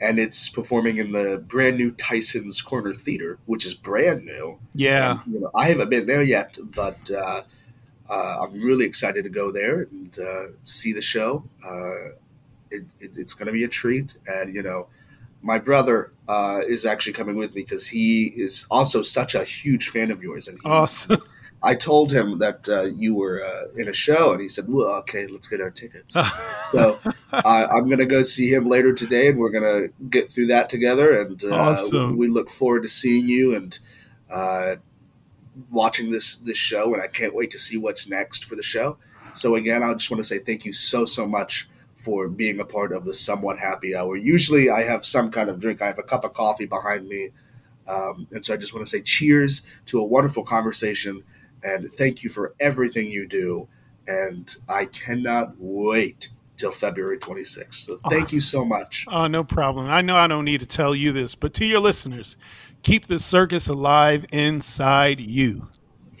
And 0.00 0.18
it's 0.18 0.48
performing 0.48 0.98
in 0.98 1.12
the 1.12 1.44
brand 1.46 1.78
new 1.78 1.92
Tyson's 1.92 2.60
Corner 2.60 2.92
Theater, 2.92 3.38
which 3.46 3.64
is 3.64 3.74
brand 3.74 4.24
new. 4.24 4.58
Yeah, 4.74 5.20
And, 5.24 5.34
you 5.34 5.40
know, 5.42 5.50
I 5.54 5.68
haven't 5.68 5.90
been 5.90 6.06
there 6.06 6.24
yet, 6.24 6.58
but 6.60 7.08
uh, 7.08 7.42
I'm 8.10 8.60
really 8.60 8.84
excited 8.84 9.24
to 9.24 9.30
go 9.30 9.50
there 9.50 9.82
and 9.82 10.18
uh, 10.18 10.44
see 10.62 10.92
the 10.92 11.00
show. 11.02 11.44
Uh, 11.64 12.10
it, 12.70 12.84
it, 13.00 13.16
it's 13.16 13.34
going 13.34 13.46
to 13.46 13.52
be 13.52 13.64
a 13.64 13.68
treat, 13.68 14.16
and 14.26 14.54
you 14.54 14.62
know, 14.62 14.88
my 15.42 15.58
brother 15.58 16.12
uh, 16.28 16.60
is 16.66 16.84
actually 16.84 17.12
coming 17.12 17.36
with 17.36 17.54
me 17.54 17.62
because 17.62 17.88
he 17.88 18.26
is 18.36 18.66
also 18.70 19.02
such 19.02 19.34
a 19.34 19.44
huge 19.44 19.88
fan 19.88 20.10
of 20.10 20.22
yours, 20.22 20.48
and 20.48 20.58
he, 20.62 20.68
awesome. 20.68 21.22
I 21.62 21.74
told 21.74 22.10
him 22.10 22.38
that 22.38 22.68
uh, 22.68 22.84
you 22.84 23.14
were 23.14 23.44
uh, 23.44 23.64
in 23.76 23.88
a 23.88 23.92
show, 23.92 24.32
and 24.32 24.40
he 24.40 24.48
said, 24.48 24.64
"Well, 24.68 24.86
okay, 25.00 25.26
let's 25.26 25.46
get 25.46 25.60
our 25.60 25.70
tickets." 25.70 26.14
so 26.72 26.98
I 27.32 27.66
I'm 27.66 27.84
going 27.86 27.98
to 27.98 28.06
go 28.06 28.22
see 28.22 28.52
him 28.52 28.64
later 28.64 28.94
today, 28.94 29.28
and 29.28 29.38
we're 29.38 29.50
going 29.50 29.64
to 29.64 29.92
get 30.08 30.30
through 30.30 30.46
that 30.46 30.70
together. 30.70 31.20
And 31.20 31.42
uh, 31.44 31.54
Awesome. 31.54 32.16
we 32.16 32.28
look 32.28 32.48
forward 32.48 32.84
to 32.84 32.88
seeing 32.88 33.28
you 33.28 33.54
and 33.54 33.78
uh, 34.30 34.76
watching 35.70 36.10
this 36.10 36.36
this 36.36 36.58
show. 36.58 36.94
And 36.94 37.02
I 37.02 37.06
can't 37.06 37.34
wait 37.34 37.50
to 37.52 37.58
see 37.58 37.76
what's 37.76 38.08
next 38.08 38.44
for 38.44 38.56
the 38.56 38.62
show. 38.62 38.98
So 39.34 39.54
again, 39.54 39.82
I 39.82 39.92
just 39.94 40.10
want 40.10 40.18
to 40.20 40.24
say 40.24 40.38
thank 40.38 40.64
you 40.64 40.72
so 40.72 41.04
so 41.04 41.26
much 41.26 41.68
for 41.94 42.28
being 42.28 42.60
a 42.60 42.64
part 42.64 42.92
of 42.92 43.04
the 43.04 43.12
somewhat 43.12 43.58
happy 43.58 43.94
hour. 43.94 44.16
Usually, 44.16 44.70
I 44.70 44.84
have 44.84 45.04
some 45.04 45.30
kind 45.30 45.50
of 45.50 45.60
drink. 45.60 45.82
I 45.82 45.86
have 45.86 45.98
a 45.98 46.02
cup 46.02 46.24
of 46.24 46.32
coffee 46.32 46.66
behind 46.66 47.06
me, 47.06 47.30
um, 47.86 48.26
and 48.32 48.44
so 48.44 48.54
I 48.54 48.56
just 48.56 48.72
want 48.72 48.86
to 48.86 48.90
say 48.90 49.02
cheers 49.02 49.62
to 49.86 50.00
a 50.00 50.04
wonderful 50.04 50.44
conversation. 50.44 51.22
And 51.62 51.92
thank 51.92 52.22
you 52.22 52.30
for 52.30 52.54
everything 52.58 53.10
you 53.10 53.28
do. 53.28 53.68
And 54.08 54.54
I 54.68 54.86
cannot 54.86 55.54
wait 55.58 56.30
till 56.56 56.70
February 56.70 57.18
26th. 57.18 57.74
So 57.74 57.96
thank 58.08 58.32
you 58.32 58.40
so 58.40 58.64
much. 58.64 59.06
Oh, 59.08 59.26
no 59.26 59.42
problem. 59.42 59.88
I 59.88 60.02
know 60.02 60.16
I 60.16 60.26
don't 60.26 60.44
need 60.44 60.60
to 60.60 60.66
tell 60.66 60.94
you 60.94 61.12
this, 61.12 61.34
but 61.34 61.54
to 61.54 61.64
your 61.64 61.80
listeners, 61.80 62.36
keep 62.82 63.06
the 63.06 63.18
circus 63.18 63.68
alive 63.68 64.26
inside 64.32 65.20
you. 65.20 65.68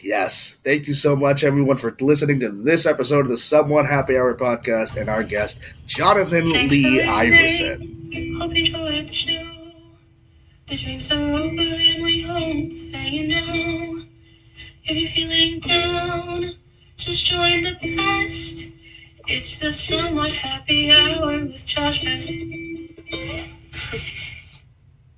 Yes. 0.02 0.54
Thank 0.64 0.88
you 0.88 0.94
so 0.94 1.14
much, 1.14 1.44
everyone, 1.44 1.76
for 1.76 1.94
listening 2.00 2.40
to 2.40 2.50
this 2.50 2.86
episode 2.86 3.20
of 3.20 3.28
the 3.28 3.36
Somewhat 3.36 3.86
Happy 3.86 4.16
Hour 4.16 4.34
podcast 4.34 4.96
and 4.96 5.10
our 5.10 5.22
guest, 5.22 5.60
Johnathan 5.86 6.52
Thanks 6.52 6.74
Lee 6.74 7.00
for 7.00 7.10
Iverson. 7.10 8.36
Hope 8.40 8.54
you 8.54 8.64
enjoyed 8.64 9.08
the 9.08 9.12
show. 9.12 9.50
The 10.68 10.76
drinks 10.76 11.12
are 11.12 11.22
over 11.22 11.60
and 11.60 12.02
we 12.02 12.22
hope 12.22 12.92
that 12.92 13.10
you 13.10 13.28
know. 13.28 14.00
If 14.84 14.96
you're 14.96 15.10
feeling 15.10 15.60
down, 15.60 16.54
just 16.96 17.26
join 17.26 17.64
the 17.64 17.74
past. 17.74 18.72
It's 19.26 19.58
the 19.60 19.72
somewhat 19.72 20.32
happy 20.32 20.90
hour 20.90 21.38
with 21.40 21.66
Josh 21.66 22.04
Best. 22.04 22.32